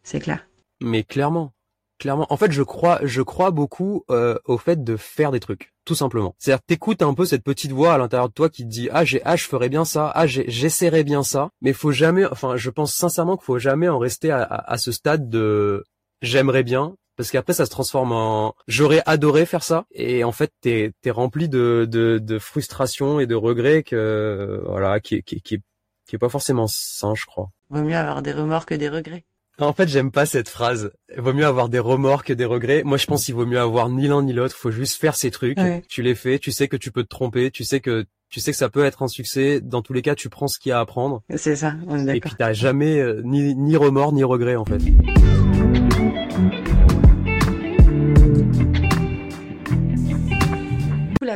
C'est 0.03 0.19
clair. 0.19 0.47
Mais 0.81 1.03
clairement, 1.03 1.53
clairement. 1.99 2.25
En 2.29 2.37
fait, 2.37 2.51
je 2.51 2.63
crois, 2.63 2.99
je 3.03 3.21
crois 3.21 3.51
beaucoup 3.51 4.03
euh, 4.09 4.37
au 4.45 4.57
fait 4.57 4.83
de 4.83 4.97
faire 4.97 5.31
des 5.31 5.39
trucs, 5.39 5.73
tout 5.85 5.95
simplement. 5.95 6.35
C'est-à-dire, 6.39 6.63
t'écoutes 6.65 7.03
un 7.03 7.13
peu 7.13 7.25
cette 7.25 7.43
petite 7.43 7.71
voix 7.71 7.93
à 7.93 7.97
l'intérieur 7.97 8.29
de 8.29 8.33
toi 8.33 8.49
qui 8.49 8.63
te 8.63 8.69
dit 8.69 8.89
ah 8.91 9.05
j'ai 9.05 9.21
ah 9.25 9.35
je 9.35 9.45
ferais 9.45 9.69
bien 9.69 9.85
ça, 9.85 10.11
ah 10.15 10.25
j'essaierais 10.27 11.03
bien 11.03 11.23
ça. 11.23 11.49
Mais 11.61 11.71
faut 11.71 11.91
jamais, 11.91 12.25
enfin, 12.25 12.57
je 12.57 12.69
pense 12.69 12.93
sincèrement 12.93 13.37
qu'il 13.37 13.45
faut 13.45 13.59
jamais 13.59 13.87
en 13.89 13.99
rester 13.99 14.31
à, 14.31 14.43
à 14.43 14.77
ce 14.77 14.91
stade 14.91 15.29
de 15.29 15.83
j'aimerais 16.21 16.63
bien 16.63 16.95
parce 17.15 17.31
qu'après 17.31 17.53
ça 17.53 17.65
se 17.65 17.69
transforme 17.69 18.11
en 18.11 18.55
j'aurais 18.67 19.01
adoré 19.05 19.45
faire 19.45 19.63
ça 19.63 19.85
et 19.91 20.23
en 20.23 20.31
fait 20.31 20.51
t'es 20.61 20.91
es 21.03 21.11
rempli 21.11 21.49
de, 21.49 21.87
de, 21.89 22.19
de 22.19 22.39
frustration 22.39 23.19
et 23.19 23.27
de 23.27 23.35
regrets 23.35 23.83
que 23.83 24.61
voilà 24.65 24.99
qui 24.99 25.23
qui 25.23 25.41
qui, 25.41 25.59
qui 26.07 26.15
est 26.15 26.19
pas 26.19 26.29
forcément 26.29 26.67
sain 26.67 27.13
je 27.15 27.25
crois. 27.25 27.49
Vaut 27.69 27.83
mieux 27.83 27.95
avoir 27.95 28.21
des 28.21 28.31
remords 28.31 28.65
que 28.65 28.75
des 28.75 28.89
regrets. 28.89 29.25
En 29.59 29.73
fait, 29.73 29.87
j'aime 29.87 30.11
pas 30.11 30.25
cette 30.25 30.49
phrase. 30.49 30.91
Il 31.15 31.21
vaut 31.21 31.33
mieux 31.33 31.45
avoir 31.45 31.69
des 31.69 31.77
remords 31.79 32.23
que 32.23 32.33
des 32.33 32.45
regrets. 32.45 32.81
Moi, 32.83 32.97
je 32.97 33.05
pense 33.05 33.25
qu'il 33.25 33.35
vaut 33.35 33.45
mieux 33.45 33.59
avoir 33.59 33.87
ni 33.89 34.07
l'un 34.07 34.23
ni 34.23 34.33
l'autre. 34.33 34.55
Faut 34.55 34.71
juste 34.71 34.99
faire 34.99 35.15
ces 35.15 35.29
trucs. 35.29 35.59
Tu 35.87 36.01
les 36.01 36.15
fais. 36.15 36.39
Tu 36.39 36.51
sais 36.51 36.67
que 36.67 36.75
tu 36.75 36.91
peux 36.91 37.03
te 37.03 37.09
tromper. 37.09 37.51
Tu 37.51 37.63
sais 37.63 37.79
que 37.79 38.05
tu 38.29 38.39
sais 38.39 38.51
que 38.51 38.57
ça 38.57 38.69
peut 38.69 38.83
être 38.83 39.03
un 39.03 39.07
succès. 39.07 39.61
Dans 39.61 39.83
tous 39.83 39.93
les 39.93 40.01
cas, 40.01 40.15
tu 40.15 40.29
prends 40.29 40.47
ce 40.47 40.57
qu'il 40.57 40.71
y 40.71 40.73
a 40.73 40.79
à 40.79 40.81
apprendre. 40.81 41.21
C'est 41.35 41.55
ça. 41.55 41.75
On 41.87 41.99
est 41.99 42.05
d'accord. 42.05 42.15
Et 42.15 42.19
puis 42.19 42.31
t'as 42.37 42.53
jamais 42.53 42.99
euh, 42.99 43.21
ni 43.23 43.53
ni 43.53 43.77
remords 43.77 44.13
ni 44.13 44.23
regrets 44.23 44.55
en 44.55 44.65
fait. 44.65 44.79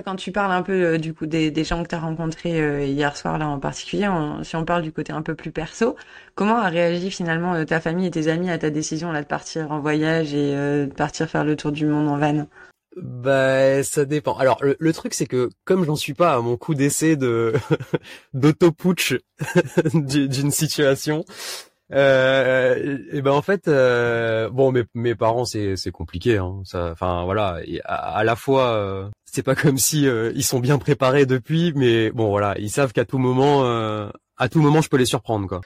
Quand 0.01 0.15
tu 0.15 0.31
parles 0.31 0.51
un 0.51 0.61
peu 0.61 0.71
euh, 0.71 0.97
du 0.97 1.13
coup 1.13 1.25
des, 1.25 1.63
gens 1.63 1.83
que 1.83 1.89
tu 1.89 1.95
as 1.95 1.99
rencontrés 1.99 2.61
euh, 2.61 2.85
hier 2.85 3.15
soir 3.17 3.37
là 3.37 3.47
en 3.47 3.59
particulier, 3.59 4.09
si 4.43 4.55
on 4.55 4.65
parle 4.65 4.83
du 4.83 4.91
côté 4.91 5.13
un 5.13 5.21
peu 5.21 5.35
plus 5.35 5.51
perso, 5.51 5.95
comment 6.35 6.57
a 6.57 6.69
réagi 6.69 7.11
finalement 7.11 7.53
euh, 7.53 7.65
ta 7.65 7.79
famille 7.79 8.07
et 8.07 8.11
tes 8.11 8.27
amis 8.27 8.49
à 8.49 8.57
ta 8.57 8.69
décision 8.69 9.11
là 9.11 9.21
de 9.21 9.27
partir 9.27 9.71
en 9.71 9.79
voyage 9.79 10.33
et 10.33 10.53
de 10.53 10.93
partir 10.95 11.29
faire 11.29 11.43
le 11.43 11.55
tour 11.55 11.71
du 11.71 11.85
monde 11.85 12.07
en 12.07 12.17
van? 12.17 12.47
Bah, 12.95 13.83
ça 13.83 14.05
dépend. 14.05 14.35
Alors, 14.37 14.59
le, 14.63 14.93
truc, 14.93 15.13
c'est 15.13 15.27
que 15.27 15.49
comme 15.65 15.85
j'en 15.85 15.95
suis 15.95 16.15
pas 16.15 16.33
à 16.33 16.41
mon 16.41 16.57
coup 16.57 16.73
d'essai 16.73 17.15
de 17.15 17.53
d'autoputsch 18.33 19.19
d'une 19.93 20.49
situation, 20.49 21.23
euh, 21.93 22.97
et 23.11 23.21
ben 23.21 23.31
en 23.31 23.41
fait, 23.41 23.67
euh, 23.67 24.49
bon, 24.49 24.73
mes, 24.93 25.15
parents 25.15 25.45
c'est 25.45 25.75
c'est 25.75 25.91
compliqué. 25.91 26.37
Hein, 26.37 26.61
enfin 26.73 27.23
voilà, 27.23 27.59
à, 27.85 28.23
la 28.23 28.35
fois 28.35 28.73
euh, 28.73 29.09
c'est 29.37 29.43
pas 29.43 29.53
comme 29.53 29.77
si 29.77 30.07
euh, 30.07 30.31
ils 30.33 30.43
sont 30.43 30.59
bien 30.59 30.79
préparés 30.79 31.27
depuis, 31.27 31.71
mais 31.75 32.09
bon 32.09 32.29
voilà, 32.29 32.55
ils 32.57 32.71
savent 32.71 32.91
qu'à 32.91 33.05
tout 33.05 33.19
moment, 33.19 33.65
euh, 33.65 34.09
à 34.35 34.49
tout 34.49 34.59
moment 34.61 34.81
je 34.81 34.89
peux 34.89 34.97
les 34.97 35.05
surprendre 35.05 35.47
quoi. 35.47 35.61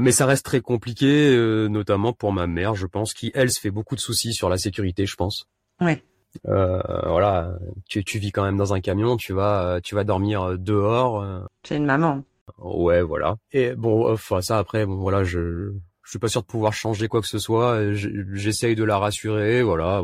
mais 0.00 0.10
ça 0.10 0.26
reste 0.26 0.44
très 0.44 0.60
compliqué, 0.60 1.36
notamment 1.70 2.12
pour 2.12 2.32
ma 2.32 2.48
mère, 2.48 2.74
je 2.74 2.88
pense, 2.88 3.14
qui 3.14 3.30
elle 3.32 3.52
se 3.52 3.60
fait 3.60 3.70
beaucoup 3.70 3.94
de 3.94 4.00
soucis 4.00 4.32
sur 4.32 4.48
la 4.48 4.58
sécurité, 4.58 5.06
je 5.06 5.14
pense. 5.14 5.46
Ouais. 5.80 6.02
voilà, 6.42 7.54
tu, 7.88 8.02
tu 8.02 8.18
vis 8.18 8.32
quand 8.32 8.42
même 8.42 8.56
dans 8.56 8.74
un 8.74 8.80
camion, 8.80 9.16
tu 9.16 9.32
vas 9.32 9.78
tu 9.84 9.94
vas 9.94 10.02
dormir 10.02 10.58
dehors. 10.58 11.24
C'est 11.62 11.76
une 11.76 11.86
maman. 11.86 12.24
Ouais, 12.58 13.02
voilà. 13.02 13.36
Et 13.52 13.76
bon, 13.76 14.12
enfin 14.12 14.42
ça 14.42 14.58
après, 14.58 14.84
bon 14.84 14.96
voilà, 14.96 15.22
je 15.22 15.70
je 16.02 16.10
suis 16.10 16.18
pas 16.18 16.26
sûr 16.26 16.40
de 16.42 16.46
pouvoir 16.48 16.72
changer 16.72 17.06
quoi 17.06 17.20
que 17.20 17.28
ce 17.28 17.38
soit. 17.38 17.92
J'essaye 17.92 18.74
de 18.74 18.82
la 18.82 18.98
rassurer, 18.98 19.62
voilà. 19.62 20.02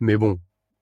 Mais 0.00 0.16
bon, 0.16 0.40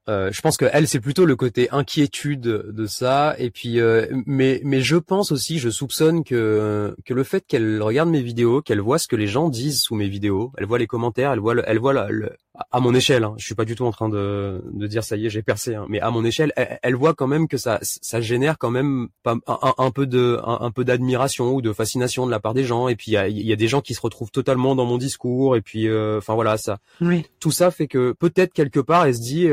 euh, 0.08 0.30
je 0.32 0.40
pense 0.42 0.56
que 0.56 0.66
elle 0.72 0.86
c'est 0.86 1.00
plutôt 1.00 1.24
le 1.24 1.36
côté 1.36 1.70
inquiétude 1.70 2.40
de 2.40 2.86
ça. 2.86 3.34
Et 3.38 3.50
puis 3.50 3.80
euh, 3.80 4.06
mais 4.26 4.60
mais 4.64 4.80
je 4.80 4.96
pense 4.96 5.32
aussi 5.32 5.58
je 5.58 5.70
soupçonne 5.70 6.24
que 6.24 6.94
que 7.04 7.14
le 7.14 7.24
fait 7.24 7.44
qu'elle 7.46 7.82
regarde 7.82 8.08
mes 8.08 8.22
vidéos 8.22 8.60
qu'elle 8.60 8.80
voit 8.80 8.98
ce 8.98 9.08
que 9.08 9.16
les 9.16 9.26
gens 9.26 9.48
disent 9.48 9.80
sous 9.80 9.94
mes 9.94 10.08
vidéos 10.08 10.52
elle 10.58 10.66
voit 10.66 10.78
les 10.78 10.86
commentaires 10.86 11.32
elle 11.32 11.38
voit 11.38 11.54
elle 11.66 11.78
voit 11.78 11.92
le, 11.92 12.30
à 12.70 12.80
mon 12.80 12.94
échelle 12.94 13.24
hein, 13.24 13.34
je 13.38 13.44
suis 13.44 13.54
pas 13.54 13.64
du 13.64 13.74
tout 13.74 13.84
en 13.84 13.90
train 13.90 14.08
de 14.08 14.62
de 14.72 14.86
dire 14.86 15.02
ça 15.04 15.16
y 15.16 15.26
est 15.26 15.30
j'ai 15.30 15.42
percé 15.42 15.74
hein, 15.74 15.86
mais 15.88 16.00
à 16.00 16.10
mon 16.10 16.24
échelle 16.24 16.52
elle, 16.56 16.94
voit 16.94 17.14
quand 17.14 17.26
même 17.26 17.48
que 17.48 17.56
ça 17.56 17.78
ça 17.82 18.20
génère 18.20 18.58
quand 18.58 18.70
même 18.70 19.08
pas 19.22 19.36
un, 19.46 19.74
un 19.78 19.90
peu 19.90 20.06
de 20.06 20.38
un, 20.44 20.70
peu 20.70 20.84
d'admiration 20.84 21.54
ou 21.54 21.62
de 21.62 21.72
fascination 21.72 22.26
de 22.26 22.30
la 22.30 22.40
part 22.40 22.54
des 22.54 22.64
gens. 22.64 22.88
Et 22.88 22.96
puis 22.96 23.12
il 23.12 23.14
y 23.14 23.16
a, 23.16 23.28
y 23.28 23.52
a 23.52 23.56
des 23.56 23.68
gens 23.68 23.80
qui 23.80 23.94
se 23.94 24.00
retrouvent 24.00 24.30
totalement 24.30 24.74
dans 24.74 24.86
mon 24.86 24.98
discours. 24.98 25.56
Et 25.56 25.62
puis 25.62 25.88
euh, 25.88 26.18
enfin 26.18 26.34
voilà 26.34 26.56
ça 26.56 26.78
oui. 27.00 27.24
tout 27.40 27.50
ça 27.50 27.70
fait 27.70 27.88
que 27.88 28.12
peut-être 28.12 28.52
quelque 28.52 28.80
part 28.80 29.06
elle 29.06 29.14
se 29.14 29.20
dit 29.20 29.48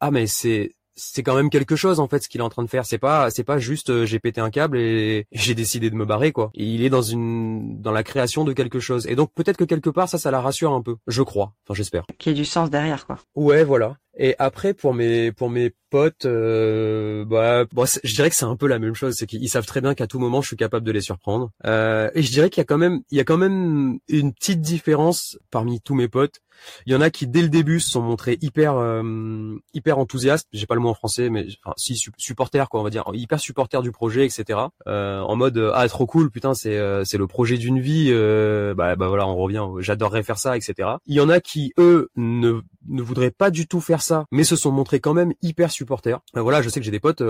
ah 0.00 0.10
mais 0.10 0.26
c'est 0.26 0.76
c'est 0.96 1.22
quand 1.22 1.36
même 1.36 1.50
quelque 1.50 1.76
chose 1.76 2.00
en 2.00 2.08
fait 2.08 2.22
ce 2.22 2.28
qu'il 2.28 2.40
est 2.40 2.44
en 2.44 2.48
train 2.48 2.64
de 2.64 2.70
faire. 2.70 2.86
C'est 2.86 2.98
pas 2.98 3.30
c'est 3.30 3.44
pas 3.44 3.58
juste 3.58 3.90
euh, 3.90 4.06
j'ai 4.06 4.18
pété 4.18 4.40
un 4.40 4.50
câble 4.50 4.78
et, 4.78 5.26
j'ai 5.32 5.54
décidé 5.54 5.90
de 5.90 5.94
me 5.94 6.04
barrer 6.04 6.32
quoi. 6.32 6.50
Il 6.54 6.82
est 6.82 6.90
dans 6.90 7.02
une 7.02 7.80
dans 7.80 7.92
la 7.92 8.02
création 8.02 8.44
de 8.44 8.52
quelque 8.52 8.80
chose. 8.80 9.06
Et 9.06 9.14
donc 9.14 9.30
peut-être 9.34 9.56
que 9.56 9.64
quelque 9.64 9.90
part 9.90 10.08
ça 10.08 10.18
ça 10.18 10.30
la 10.30 10.40
rassure 10.40 10.72
un 10.72 10.82
peu. 10.82 10.96
Je 11.06 11.22
crois. 11.22 11.52
Enfin 11.64 11.74
j'espère. 11.74 12.04
Qu'il 12.18 12.32
y 12.32 12.34
ait 12.34 12.38
du 12.38 12.44
sens 12.44 12.70
derrière 12.70 13.06
quoi. 13.06 13.18
Ouais 13.34 13.62
voilà 13.62 13.96
et 14.16 14.34
après 14.38 14.74
pour 14.74 14.94
mes 14.94 15.32
pour 15.32 15.50
mes 15.50 15.72
potes 15.90 16.24
euh, 16.24 17.24
bah 17.24 17.64
bon, 17.72 17.84
je 18.02 18.14
dirais 18.14 18.30
que 18.30 18.36
c'est 18.36 18.44
un 18.44 18.56
peu 18.56 18.66
la 18.66 18.78
même 18.78 18.94
chose 18.94 19.14
c'est 19.14 19.26
qu'ils 19.26 19.48
savent 19.48 19.66
très 19.66 19.80
bien 19.80 19.94
qu'à 19.94 20.06
tout 20.06 20.18
moment 20.18 20.40
je 20.40 20.48
suis 20.48 20.56
capable 20.56 20.86
de 20.86 20.92
les 20.92 21.00
surprendre 21.00 21.50
euh, 21.66 22.10
et 22.14 22.22
je 22.22 22.30
dirais 22.30 22.50
qu'il 22.50 22.60
y 22.60 22.62
a 22.62 22.64
quand 22.64 22.78
même 22.78 23.00
il 23.10 23.18
y 23.18 23.20
a 23.20 23.24
quand 23.24 23.36
même 23.36 23.98
une 24.08 24.32
petite 24.32 24.60
différence 24.60 25.38
parmi 25.50 25.80
tous 25.80 25.94
mes 25.94 26.08
potes 26.08 26.40
il 26.86 26.92
y 26.92 26.96
en 26.96 27.00
a 27.00 27.10
qui 27.10 27.26
dès 27.26 27.42
le 27.42 27.48
début 27.48 27.80
se 27.80 27.90
sont 27.90 28.02
montrés 28.02 28.38
hyper 28.40 28.76
euh, 28.76 29.56
hyper 29.74 29.98
enthousiastes. 29.98 30.48
J'ai 30.52 30.66
pas 30.66 30.74
le 30.74 30.80
mot 30.80 30.88
en 30.88 30.94
français, 30.94 31.30
mais 31.30 31.46
enfin, 31.64 31.74
si 31.76 31.96
supporters 32.16 32.68
quoi, 32.68 32.80
on 32.80 32.82
va 32.82 32.90
dire 32.90 33.04
hyper 33.12 33.40
supporters 33.40 33.82
du 33.82 33.92
projet, 33.92 34.24
etc. 34.24 34.60
Euh, 34.86 35.20
en 35.20 35.36
mode 35.36 35.70
ah 35.74 35.88
trop 35.88 36.06
cool, 36.06 36.30
putain 36.30 36.54
c'est 36.54 36.76
euh, 36.76 37.04
c'est 37.04 37.18
le 37.18 37.26
projet 37.26 37.58
d'une 37.58 37.80
vie. 37.80 38.08
Euh, 38.10 38.74
bah 38.74 38.96
bah 38.96 39.08
voilà, 39.08 39.26
on 39.26 39.36
revient. 39.36 39.66
J'adorerais 39.78 40.22
faire 40.22 40.38
ça, 40.38 40.56
etc. 40.56 40.90
Il 41.06 41.14
y 41.14 41.20
en 41.20 41.28
a 41.28 41.40
qui 41.40 41.72
eux 41.78 42.10
ne 42.16 42.60
ne 42.88 43.02
voudraient 43.02 43.30
pas 43.30 43.50
du 43.50 43.66
tout 43.66 43.80
faire 43.80 44.02
ça, 44.02 44.24
mais 44.30 44.44
se 44.44 44.56
sont 44.56 44.72
montrés 44.72 45.00
quand 45.00 45.14
même 45.14 45.32
hyper 45.42 45.70
supporters. 45.70 46.20
voilà, 46.34 46.62
je 46.62 46.68
sais 46.68 46.80
que 46.80 46.84
j'ai 46.84 46.90
des 46.90 47.00
potes 47.00 47.22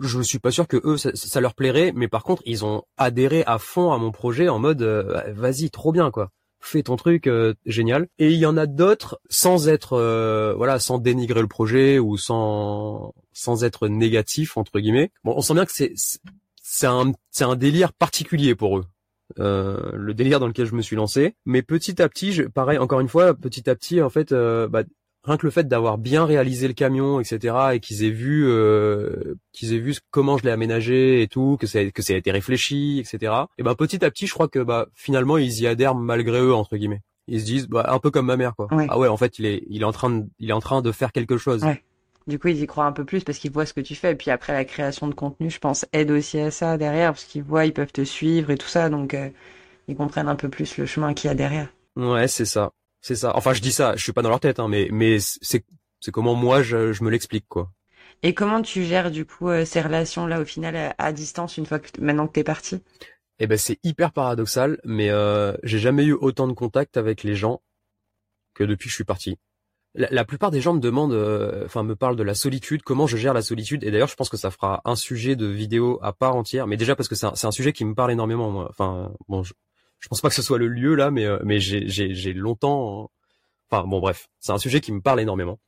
je 0.00 0.20
suis 0.22 0.38
pas 0.38 0.50
sûr 0.50 0.66
que 0.66 0.80
eux 0.84 0.96
ça, 0.96 1.40
leur 1.40 1.54
plairait 1.54 1.92
mais 1.94 2.08
par 2.08 2.22
contre 2.22 2.42
ils 2.46 2.64
ont 2.64 2.82
adhéré 2.96 3.44
à 3.46 3.58
fond 3.58 3.92
à 3.92 3.98
mon 3.98 4.10
projet 4.10 4.48
en 4.48 4.58
mode 4.58 4.82
vas-y 4.82 5.70
trop 5.70 5.92
bien 5.92 6.10
quoi. 6.10 6.30
Fais 6.64 6.84
ton 6.84 6.94
truc 6.94 7.26
euh, 7.26 7.54
génial. 7.66 8.06
Et 8.20 8.30
il 8.30 8.38
y 8.38 8.46
en 8.46 8.56
a 8.56 8.66
d'autres 8.66 9.20
sans 9.28 9.68
être 9.68 9.94
euh, 9.94 10.54
voilà 10.56 10.78
sans 10.78 10.98
dénigrer 10.98 11.40
le 11.40 11.48
projet 11.48 11.98
ou 11.98 12.16
sans 12.16 13.14
sans 13.32 13.64
être 13.64 13.88
négatif 13.88 14.56
entre 14.56 14.78
guillemets. 14.78 15.10
Bon 15.24 15.34
on 15.36 15.40
sent 15.40 15.54
bien 15.54 15.66
que 15.66 15.72
c'est 15.72 15.92
c'est 16.62 16.86
un 16.86 17.12
c'est 17.30 17.44
un 17.44 17.56
délire 17.56 17.92
particulier 17.92 18.54
pour 18.54 18.78
eux 18.78 18.84
euh, 19.38 19.90
le 19.94 20.14
délire 20.14 20.40
dans 20.40 20.46
lequel 20.46 20.66
je 20.66 20.74
me 20.74 20.82
suis 20.82 20.96
lancé 20.96 21.34
mais 21.44 21.62
petit 21.62 22.00
à 22.02 22.08
petit 22.08 22.32
je, 22.32 22.42
pareil 22.44 22.78
encore 22.78 23.00
une 23.00 23.08
fois 23.08 23.34
petit 23.34 23.68
à 23.68 23.74
petit 23.74 24.00
en 24.02 24.10
fait 24.10 24.32
bah, 24.32 24.82
rien 25.24 25.36
que 25.36 25.46
le 25.46 25.50
fait 25.50 25.68
d'avoir 25.68 25.98
bien 25.98 26.24
réalisé 26.24 26.66
le 26.66 26.74
camion, 26.74 27.20
etc., 27.20 27.54
et 27.74 27.80
qu'ils 27.80 28.04
aient 28.04 28.10
vu, 28.10 28.44
euh, 28.46 29.34
qu'ils 29.52 29.72
aient 29.74 29.78
vu 29.78 29.94
comment 30.10 30.36
je 30.36 30.44
l'ai 30.44 30.50
aménagé 30.50 31.22
et 31.22 31.28
tout, 31.28 31.56
que 31.60 31.66
ça, 31.66 31.84
que 31.90 32.02
ça 32.02 32.14
a 32.14 32.16
été 32.16 32.30
réfléchi, 32.30 32.98
etc. 32.98 33.32
Et 33.58 33.62
ben 33.62 33.74
petit 33.74 34.04
à 34.04 34.10
petit, 34.10 34.26
je 34.26 34.34
crois 34.34 34.48
que 34.48 34.58
bah 34.58 34.88
finalement 34.94 35.38
ils 35.38 35.60
y 35.60 35.66
adhèrent 35.66 35.94
malgré 35.94 36.40
eux 36.40 36.54
entre 36.54 36.76
guillemets. 36.76 37.02
Ils 37.28 37.40
se 37.40 37.44
disent 37.44 37.68
bah 37.68 37.86
un 37.88 37.98
peu 37.98 38.10
comme 38.10 38.26
ma 38.26 38.36
mère 38.36 38.54
quoi. 38.56 38.68
Ah 38.88 38.98
ouais, 38.98 39.08
en 39.08 39.16
fait 39.16 39.38
il 39.38 39.46
est, 39.46 39.62
il 39.68 39.82
est 39.82 39.84
en 39.84 39.92
train 39.92 40.10
de, 40.10 40.26
il 40.38 40.50
est 40.50 40.54
en 40.54 40.60
train 40.60 40.82
de 40.82 40.90
faire 40.90 41.12
quelque 41.12 41.36
chose. 41.36 41.62
Ouais. 41.62 41.82
Du 42.26 42.38
coup, 42.38 42.48
ils 42.48 42.60
y 42.60 42.66
croient 42.66 42.84
un 42.84 42.92
peu 42.92 43.04
plus 43.04 43.24
parce 43.24 43.38
qu'ils 43.38 43.50
voient 43.50 43.66
ce 43.66 43.72
que 43.72 43.80
tu 43.80 43.94
fais. 43.94 44.12
Et 44.12 44.14
puis 44.14 44.30
après, 44.30 44.52
la 44.52 44.64
création 44.64 45.08
de 45.08 45.14
contenu, 45.14 45.50
je 45.50 45.58
pense, 45.58 45.86
aide 45.92 46.10
aussi 46.10 46.38
à 46.38 46.50
ça 46.50 46.76
derrière 46.76 47.12
parce 47.12 47.24
qu'ils 47.24 47.42
voient, 47.42 47.66
ils 47.66 47.72
peuvent 47.72 47.92
te 47.92 48.04
suivre 48.04 48.50
et 48.50 48.56
tout 48.56 48.68
ça. 48.68 48.88
Donc, 48.88 49.14
euh, 49.14 49.28
ils 49.88 49.96
comprennent 49.96 50.28
un 50.28 50.36
peu 50.36 50.48
plus 50.48 50.76
le 50.78 50.86
chemin 50.86 51.14
qu'il 51.14 51.28
y 51.28 51.30
a 51.30 51.34
derrière. 51.34 51.68
Ouais, 51.96 52.28
c'est 52.28 52.44
ça, 52.44 52.72
c'est 53.00 53.16
ça. 53.16 53.36
Enfin, 53.36 53.52
je 53.52 53.60
dis 53.60 53.72
ça, 53.72 53.94
je 53.96 54.02
suis 54.02 54.12
pas 54.12 54.22
dans 54.22 54.30
leur 54.30 54.40
tête, 54.40 54.60
hein, 54.60 54.68
mais 54.68 54.88
mais 54.90 55.18
c'est 55.20 55.64
c'est 56.00 56.10
comment 56.10 56.34
moi 56.34 56.62
je, 56.62 56.92
je 56.92 57.04
me 57.04 57.10
l'explique 57.10 57.46
quoi. 57.48 57.70
Et 58.22 58.34
comment 58.34 58.62
tu 58.62 58.84
gères 58.84 59.10
du 59.10 59.26
coup 59.26 59.48
euh, 59.48 59.64
ces 59.64 59.80
relations 59.80 60.26
là 60.26 60.40
au 60.40 60.44
final 60.44 60.94
à, 60.96 61.12
distance 61.12 61.56
une 61.56 61.66
fois 61.66 61.80
que 61.80 62.00
maintenant 62.00 62.26
que 62.26 62.32
t'es 62.32 62.44
parti? 62.44 62.82
Eh 63.38 63.46
ben 63.46 63.58
c'est 63.58 63.78
hyper 63.82 64.12
paradoxal, 64.12 64.80
mais 64.84 65.10
euh, 65.10 65.54
j'ai 65.64 65.78
jamais 65.78 66.04
eu 66.04 66.12
autant 66.12 66.46
de 66.46 66.52
contact 66.52 66.96
avec 66.96 67.24
les 67.24 67.34
gens 67.34 67.62
que 68.54 68.64
depuis 68.64 68.86
que 68.86 68.90
je 68.90 68.96
suis 68.96 69.04
parti. 69.04 69.38
La, 69.94 70.24
plupart 70.24 70.50
des 70.50 70.62
gens 70.62 70.72
me 70.72 70.80
demandent, 70.80 71.12
euh, 71.12 71.66
enfin 71.66 71.82
me 71.82 71.94
parlent 71.94 72.16
de 72.16 72.22
la 72.22 72.34
solitude, 72.34 72.82
comment 72.82 73.06
je 73.06 73.18
gère 73.18 73.34
la 73.34 73.42
solitude. 73.42 73.84
Et 73.84 73.90
d'ailleurs, 73.90 74.08
je 74.08 74.16
pense 74.16 74.30
que 74.30 74.38
ça 74.38 74.50
fera 74.50 74.80
un 74.86 74.96
sujet 74.96 75.36
de 75.36 75.46
vidéo 75.46 75.98
à 76.02 76.14
part 76.14 76.34
entière. 76.34 76.66
Mais 76.66 76.78
déjà 76.78 76.96
parce 76.96 77.08
que 77.08 77.14
c'est 77.14 77.26
un, 77.26 77.50
sujet 77.50 77.74
qui 77.74 77.84
me 77.84 77.94
parle 77.94 78.10
énormément. 78.10 78.50
Moi. 78.50 78.68
Enfin 78.70 79.12
bon, 79.28 79.42
je, 79.42 79.52
je 79.98 80.08
pense 80.08 80.22
pas 80.22 80.30
que 80.30 80.34
ce 80.34 80.42
soit 80.42 80.58
le 80.58 80.68
lieu 80.68 80.94
là, 80.94 81.10
mais 81.10 81.26
mais 81.44 81.60
j'ai 81.60 82.32
longtemps. 82.32 83.10
Enfin 83.70 83.86
bon 83.86 84.00
bref, 84.00 84.28
c'est 84.40 84.52
un 84.52 84.58
sujet 84.58 84.80
qui 84.80 84.92
me 84.92 85.02
parle 85.02 85.20
énormément. 85.20 85.58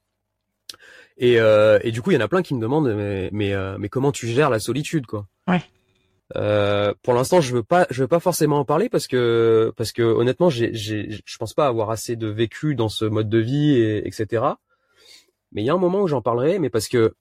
Et, 1.16 1.38
euh, 1.38 1.78
et 1.82 1.92
du 1.92 2.02
coup, 2.02 2.10
il 2.10 2.14
y 2.14 2.16
en 2.16 2.20
a 2.24 2.28
plein 2.28 2.42
qui 2.42 2.54
me 2.54 2.60
demandent, 2.60 2.92
mais, 2.92 3.28
mais, 3.32 3.52
euh, 3.52 3.76
mais 3.78 3.88
comment 3.88 4.12
tu 4.12 4.26
gères 4.26 4.50
la 4.50 4.58
solitude, 4.58 5.06
quoi? 5.06 5.26
Ouais. 5.46 5.62
Euh, 6.36 6.94
pour 7.02 7.14
l'instant, 7.14 7.40
je 7.40 7.54
veux 7.54 7.62
pas, 7.62 7.86
je 7.90 8.02
veux 8.02 8.08
pas 8.08 8.20
forcément 8.20 8.58
en 8.58 8.64
parler 8.64 8.88
parce 8.88 9.06
que, 9.06 9.72
parce 9.76 9.92
que 9.92 10.02
honnêtement, 10.02 10.50
j'ai, 10.50 10.72
j'ai, 10.74 11.08
je 11.24 11.36
pense 11.36 11.54
pas 11.54 11.66
avoir 11.66 11.90
assez 11.90 12.16
de 12.16 12.28
vécu 12.28 12.74
dans 12.74 12.88
ce 12.88 13.04
mode 13.04 13.28
de 13.28 13.38
vie, 13.38 13.72
et, 13.72 14.06
etc. 14.06 14.44
Mais 15.52 15.62
il 15.62 15.66
y 15.66 15.70
a 15.70 15.74
un 15.74 15.78
moment 15.78 16.02
où 16.02 16.08
j'en 16.08 16.22
parlerai, 16.22 16.58
mais 16.58 16.70
parce 16.70 16.88
que 16.88 17.14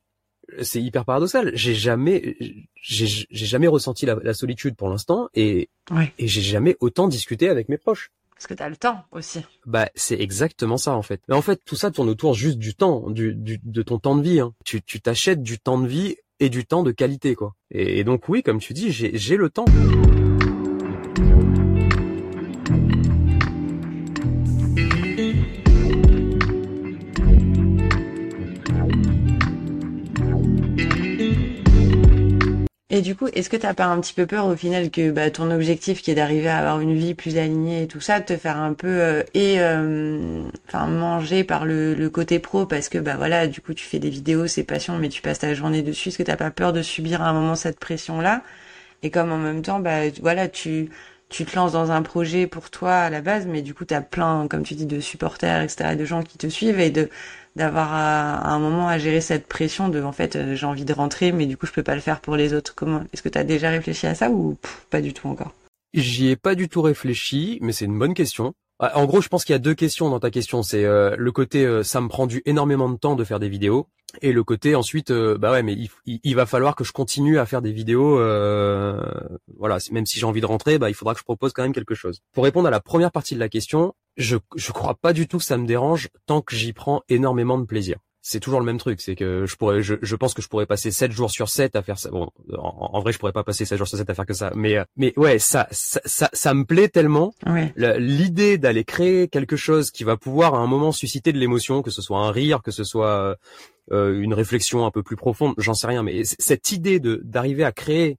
c'est 0.61 0.81
hyper 0.81 1.05
paradoxal. 1.05 1.51
J'ai 1.53 1.75
jamais, 1.75 2.37
j'ai, 2.81 3.07
j'ai 3.29 3.45
jamais 3.45 3.67
ressenti 3.67 4.05
la, 4.05 4.15
la 4.21 4.33
solitude 4.33 4.75
pour 4.75 4.89
l'instant, 4.89 5.29
et, 5.33 5.69
ouais. 5.91 6.13
et 6.17 6.27
j'ai 6.27 6.41
jamais 6.41 6.77
autant 6.79 7.07
discuté 7.07 7.49
avec 7.49 7.69
mes 7.69 7.77
proches. 7.77 8.11
Parce 8.35 8.47
que 8.47 8.53
tu 8.55 8.63
as 8.63 8.69
le 8.69 8.75
temps 8.75 9.05
aussi. 9.11 9.41
Bah, 9.65 9.89
c'est 9.95 10.19
exactement 10.19 10.75
ça 10.75 10.95
en 10.95 11.01
fait. 11.01 11.21
Mais 11.29 11.35
en 11.35 11.41
fait, 11.41 11.61
tout 11.63 11.75
ça 11.75 11.91
tourne 11.91 12.09
autour 12.09 12.33
juste 12.33 12.57
du 12.57 12.73
temps, 12.75 13.09
du, 13.09 13.35
du 13.35 13.59
de 13.63 13.83
ton 13.83 13.99
temps 13.99 14.15
de 14.17 14.23
vie. 14.23 14.39
Hein. 14.39 14.53
Tu 14.65 14.81
tu 14.81 14.99
t'achètes 14.99 15.41
du 15.41 15.59
temps 15.59 15.77
de 15.77 15.87
vie 15.87 16.17
et 16.43 16.49
du 16.49 16.65
temps 16.65 16.83
de 16.83 16.91
qualité 16.91 17.35
quoi. 17.35 17.55
Et, 17.71 17.99
et 17.99 18.03
donc 18.03 18.27
oui, 18.27 18.43
comme 18.43 18.59
tu 18.59 18.73
dis, 18.73 18.91
j'ai 18.91 19.17
j'ai 19.17 19.37
le 19.37 19.49
temps. 19.49 19.65
Et 32.93 33.01
du 33.01 33.15
coup, 33.15 33.27
est-ce 33.33 33.49
que 33.49 33.57
t'as 33.57 33.73
pas 33.73 33.87
un 33.87 33.99
petit 33.99 34.13
peu 34.13 34.27
peur 34.27 34.45
au 34.45 34.55
final 34.55 34.91
que 34.91 35.09
bah, 35.09 35.31
ton 35.31 35.49
objectif 35.49 36.03
qui 36.03 36.11
est 36.11 36.13
d'arriver 36.13 36.47
à 36.49 36.59
avoir 36.59 36.79
une 36.79 36.93
vie 36.93 37.15
plus 37.15 37.39
alignée 37.39 37.81
et 37.81 37.87
tout 37.87 37.99
ça, 37.99 38.21
te 38.21 38.37
faire 38.37 38.57
un 38.57 38.73
peu 38.75 38.87
euh, 38.87 39.23
et 39.33 39.59
euh, 39.61 40.43
enfin 40.67 40.85
manger 40.85 41.43
par 41.43 41.65
le, 41.65 42.07
côté 42.09 42.37
pro? 42.37 42.67
Parce 42.67 42.89
que 42.89 42.99
bah 42.99 43.15
voilà, 43.17 43.47
du 43.47 43.61
coup 43.61 43.73
tu 43.73 43.83
fais 43.83 43.97
des 43.97 44.11
vidéos, 44.11 44.45
c'est 44.45 44.63
passion, 44.63 44.99
mais 44.99 45.09
tu 45.09 45.23
passes 45.23 45.39
ta 45.39 45.55
journée 45.55 45.81
dessus. 45.81 46.09
Est-ce 46.09 46.19
que 46.19 46.23
t'as 46.23 46.37
pas 46.37 46.51
peur 46.51 46.71
de 46.71 46.83
subir 46.83 47.23
à 47.23 47.29
un 47.29 47.33
moment 47.33 47.55
cette 47.55 47.79
pression 47.79 48.21
là 48.21 48.43
Et 49.01 49.09
comme 49.09 49.31
en 49.31 49.39
même 49.39 49.63
temps, 49.63 49.79
bah 49.79 50.01
voilà, 50.21 50.47
tu 50.47 50.89
tu 51.29 51.45
te 51.45 51.55
lances 51.55 51.71
dans 51.71 51.91
un 51.91 52.03
projet 52.03 52.45
pour 52.45 52.69
toi 52.69 52.93
à 52.93 53.09
la 53.09 53.21
base, 53.21 53.47
mais 53.47 53.63
du 53.63 53.73
coup 53.73 53.85
tu 53.85 53.95
as 53.95 54.01
plein, 54.01 54.47
comme 54.47 54.61
tu 54.63 54.75
dis, 54.75 54.85
de 54.85 54.99
supporters, 54.99 55.63
etc., 55.63 55.95
de 55.95 56.05
gens 56.05 56.21
qui 56.21 56.37
te 56.37 56.47
suivent 56.47 56.79
et 56.79 56.91
de 56.91 57.09
d'avoir 57.55 57.93
à, 57.93 58.49
un 58.49 58.59
moment 58.59 58.87
à 58.87 58.97
gérer 58.97 59.21
cette 59.21 59.47
pression 59.47 59.89
de 59.89 60.01
en 60.01 60.11
fait 60.11 60.35
euh, 60.35 60.55
j'ai 60.55 60.65
envie 60.65 60.85
de 60.85 60.93
rentrer 60.93 61.31
mais 61.31 61.45
du 61.45 61.57
coup 61.57 61.65
je 61.65 61.71
peux 61.71 61.83
pas 61.83 61.95
le 61.95 62.01
faire 62.01 62.19
pour 62.19 62.35
les 62.35 62.53
autres. 62.53 62.73
Comment 62.75 63.03
est-ce 63.13 63.21
que 63.21 63.29
tu 63.29 63.37
as 63.37 63.43
déjà 63.43 63.69
réfléchi 63.69 64.07
à 64.07 64.15
ça 64.15 64.29
ou 64.29 64.57
pas 64.89 65.01
du 65.01 65.13
tout 65.13 65.27
encore? 65.27 65.53
J'y 65.93 66.29
ai 66.29 66.35
pas 66.35 66.55
du 66.55 66.69
tout 66.69 66.81
réfléchi, 66.81 67.59
mais 67.61 67.71
c'est 67.71 67.85
une 67.85 67.99
bonne 67.99 68.15
question. 68.15 68.53
Ah, 68.79 68.97
en 68.97 69.05
gros, 69.05 69.21
je 69.21 69.29
pense 69.29 69.45
qu'il 69.45 69.53
y 69.53 69.55
a 69.55 69.59
deux 69.59 69.75
questions 69.75 70.09
dans 70.09 70.19
ta 70.19 70.31
question. 70.31 70.63
C'est 70.63 70.83
euh, 70.83 71.15
le 71.17 71.31
côté 71.31 71.63
euh, 71.65 71.83
ça 71.83 72.01
me 72.01 72.07
prend 72.07 72.25
du 72.25 72.41
énormément 72.45 72.89
de 72.89 72.97
temps 72.97 73.15
de 73.15 73.23
faire 73.23 73.39
des 73.39 73.49
vidéos 73.49 73.87
et 74.21 74.31
le 74.31 74.43
côté 74.43 74.75
ensuite 74.75 75.11
bah 75.11 75.51
ouais 75.51 75.63
mais 75.63 75.73
il, 75.73 76.19
il, 76.23 76.35
va 76.35 76.45
falloir 76.45 76.75
que 76.75 76.83
je 76.83 76.91
continue 76.91 77.39
à 77.39 77.45
faire 77.45 77.61
des 77.61 77.71
vidéos 77.71 78.17
voilà 79.57 79.77
même 79.91 80.05
si 80.05 80.19
j'ai 80.19 80.25
envie 80.25 80.41
de 80.41 80.45
rentrer 80.45 80.77
bah 80.77 80.89
il 80.89 80.93
faudra 80.93 81.13
que 81.13 81.19
je 81.19 81.23
propose 81.23 81.53
quand 81.53 81.63
même 81.63 81.73
quelque 81.73 81.95
chose. 81.95 82.21
Pour 82.33 82.43
répondre 82.43 82.67
à 82.67 82.71
la 82.71 82.79
première 82.79 83.11
partie 83.11 83.35
de 83.35 83.39
la 83.39 83.49
question, 83.49 83.93
je 84.17 84.37
je 84.55 84.71
crois 84.71 84.95
pas 84.95 85.13
du 85.13 85.27
tout 85.27 85.37
que 85.37 85.43
ça 85.43 85.57
me 85.57 85.65
dérange 85.65 86.09
tant 86.25 86.41
que 86.41 86.55
j'y 86.55 86.73
prends 86.73 87.01
énormément 87.09 87.57
de 87.57 87.65
plaisir. 87.65 87.97
C'est 88.25 88.39
toujours 88.39 88.61
le 88.61 88.65
même 88.65 88.77
truc, 88.77 89.01
c'est 89.01 89.15
que 89.15 89.45
je 89.45 89.57
pourrais, 89.57 89.81
je, 89.81 89.95
je, 90.01 90.15
pense 90.15 90.33
que 90.33 90.41
je 90.41 90.47
pourrais 90.47 90.65
passer 90.65 90.91
7 90.91 91.11
jours 91.11 91.29
sur 91.29 91.49
7 91.49 91.75
à 91.75 91.81
faire 91.81 91.99
ça. 91.99 92.09
Bon, 92.09 92.29
en, 92.57 93.01
vrai, 93.01 93.11
je 93.11 93.19
pourrais 93.19 93.33
pas 93.33 93.43
passer 93.43 93.65
7 93.65 93.77
jours 93.77 93.85
sur 93.85 93.97
7 93.97 94.09
à 94.09 94.13
faire 94.13 94.25
que 94.25 94.33
ça, 94.33 94.53
mais 94.55 94.77
mais 94.95 95.11
ouais, 95.17 95.39
ça 95.39 95.67
ça 95.71 95.99
ça, 96.05 96.29
ça 96.31 96.53
me 96.53 96.63
plaît 96.63 96.87
tellement. 96.87 97.33
L'idée 97.75 98.57
d'aller 98.57 98.85
créer 98.85 99.27
quelque 99.27 99.57
chose 99.57 99.91
qui 99.91 100.05
va 100.05 100.15
pouvoir 100.15 100.55
à 100.55 100.59
un 100.59 100.67
moment 100.67 100.93
susciter 100.93 101.33
de 101.33 101.37
l'émotion, 101.37 101.81
que 101.81 101.91
ce 101.91 102.01
soit 102.01 102.19
un 102.19 102.31
rire, 102.31 102.61
que 102.63 102.71
ce 102.71 102.85
soit 102.85 103.35
euh, 103.91 104.19
une 104.19 104.33
réflexion 104.33 104.85
un 104.85 104.91
peu 104.91 105.03
plus 105.03 105.15
profonde, 105.15 105.53
j'en 105.57 105.73
sais 105.73 105.87
rien, 105.87 106.03
mais 106.03 106.23
cette 106.23 106.71
idée 106.71 106.99
de 106.99 107.21
d'arriver 107.23 107.63
à 107.63 107.71
créer 107.71 108.17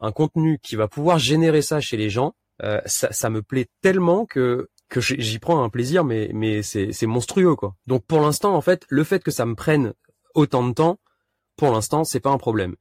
un 0.00 0.12
contenu 0.12 0.58
qui 0.62 0.76
va 0.76 0.88
pouvoir 0.88 1.18
générer 1.18 1.62
ça 1.62 1.80
chez 1.80 1.96
les 1.96 2.10
gens, 2.10 2.34
euh, 2.62 2.80
ça, 2.86 3.12
ça 3.12 3.30
me 3.30 3.42
plaît 3.42 3.66
tellement 3.80 4.26
que 4.26 4.68
que 4.88 5.00
j'y 5.00 5.38
prends 5.38 5.62
un 5.62 5.68
plaisir, 5.68 6.04
mais 6.04 6.30
mais 6.34 6.62
c'est 6.62 7.06
monstrueux 7.06 7.54
quoi. 7.54 7.76
Donc 7.86 8.04
pour 8.06 8.20
l'instant 8.20 8.54
en 8.54 8.60
fait, 8.60 8.84
le 8.88 9.04
fait 9.04 9.22
que 9.22 9.30
ça 9.30 9.46
me 9.46 9.54
prenne 9.54 9.94
autant 10.34 10.66
de 10.66 10.74
temps, 10.74 10.98
pour 11.56 11.70
l'instant 11.72 12.04
c'est 12.04 12.20
pas 12.20 12.30
un 12.30 12.38
problème. 12.38 12.74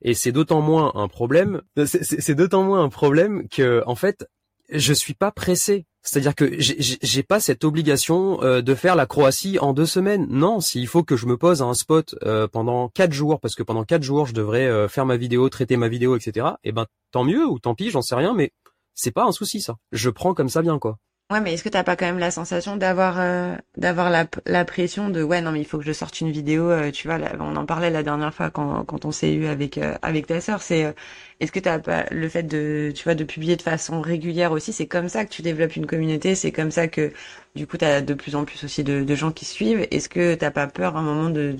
Et 0.00 0.14
c'est 0.14 0.32
d'autant 0.32 0.60
moins 0.60 0.92
un 0.94 1.08
problème, 1.08 1.62
c'est 1.84 2.34
d'autant 2.34 2.62
moins 2.62 2.82
un 2.84 2.88
problème 2.88 3.48
que 3.48 3.82
en 3.86 3.96
fait 3.96 4.26
je 4.70 4.92
suis 4.92 5.14
pas 5.14 5.32
pressé. 5.32 5.86
C'est-à-dire 6.06 6.36
que 6.36 6.52
j'ai 6.58 7.22
pas 7.24 7.40
cette 7.40 7.64
obligation 7.64 8.40
euh, 8.42 8.62
de 8.62 8.74
faire 8.76 8.94
la 8.94 9.06
Croatie 9.06 9.58
en 9.58 9.72
deux 9.72 9.86
semaines. 9.86 10.26
Non, 10.30 10.60
s'il 10.60 10.86
faut 10.86 11.02
que 11.02 11.16
je 11.16 11.26
me 11.26 11.36
pose 11.36 11.62
à 11.62 11.64
un 11.64 11.74
spot 11.74 12.14
euh, 12.22 12.46
pendant 12.46 12.88
quatre 12.88 13.12
jours, 13.12 13.40
parce 13.40 13.56
que 13.56 13.64
pendant 13.64 13.82
quatre 13.82 14.04
jours 14.04 14.26
je 14.26 14.32
devrais 14.32 14.66
euh, 14.66 14.86
faire 14.86 15.04
ma 15.04 15.16
vidéo, 15.16 15.48
traiter 15.48 15.76
ma 15.76 15.88
vidéo, 15.88 16.16
etc. 16.16 16.46
Eh 16.62 16.70
ben 16.70 16.86
tant 17.10 17.24
mieux 17.24 17.44
ou 17.44 17.58
tant 17.58 17.74
pis, 17.74 17.90
j'en 17.90 18.02
sais 18.02 18.14
rien, 18.14 18.34
mais 18.34 18.52
c'est 18.94 19.10
pas 19.10 19.24
un 19.24 19.32
souci 19.32 19.60
ça. 19.60 19.76
Je 19.90 20.08
prends 20.08 20.32
comme 20.32 20.48
ça 20.48 20.62
bien 20.62 20.78
quoi. 20.78 20.98
Ouais, 21.28 21.40
mais 21.40 21.54
est-ce 21.54 21.64
que 21.64 21.68
t'as 21.68 21.82
pas 21.82 21.96
quand 21.96 22.06
même 22.06 22.20
la 22.20 22.30
sensation 22.30 22.76
d'avoir 22.76 23.18
euh, 23.18 23.56
d'avoir 23.76 24.10
la, 24.10 24.28
la 24.46 24.64
pression 24.64 25.08
de 25.10 25.24
ouais 25.24 25.40
non 25.40 25.50
mais 25.50 25.58
il 25.60 25.64
faut 25.66 25.76
que 25.78 25.84
je 25.84 25.92
sorte 25.92 26.20
une 26.20 26.30
vidéo 26.30 26.70
euh, 26.70 26.92
tu 26.92 27.08
vois 27.08 27.18
on 27.40 27.56
en 27.56 27.66
parlait 27.66 27.90
la 27.90 28.04
dernière 28.04 28.32
fois 28.32 28.48
quand 28.50 28.84
quand 28.84 29.04
on 29.04 29.10
s'est 29.10 29.34
eu 29.34 29.46
avec 29.46 29.76
euh, 29.76 29.96
avec 30.02 30.28
ta 30.28 30.40
sœur 30.40 30.62
c'est 30.62 30.94
est-ce 31.40 31.50
que 31.50 31.58
t'as 31.58 31.80
pas 31.80 32.04
le 32.12 32.28
fait 32.28 32.44
de 32.44 32.92
tu 32.94 33.02
vois 33.02 33.16
de 33.16 33.24
publier 33.24 33.56
de 33.56 33.62
façon 33.62 34.00
régulière 34.00 34.52
aussi 34.52 34.72
c'est 34.72 34.86
comme 34.86 35.08
ça 35.08 35.24
que 35.24 35.30
tu 35.30 35.42
développes 35.42 35.74
une 35.74 35.86
communauté 35.86 36.36
c'est 36.36 36.52
comme 36.52 36.70
ça 36.70 36.86
que 36.86 37.12
du 37.56 37.66
coup 37.66 37.76
t'as 37.76 38.02
de 38.02 38.14
plus 38.14 38.36
en 38.36 38.44
plus 38.44 38.62
aussi 38.62 38.84
de, 38.84 39.02
de 39.02 39.14
gens 39.16 39.32
qui 39.32 39.44
suivent. 39.46 39.84
Est-ce 39.90 40.08
que 40.08 40.34
t'as 40.36 40.52
pas 40.52 40.68
peur 40.68 40.96
à 40.96 41.00
un 41.00 41.02
moment 41.02 41.30
de 41.30 41.56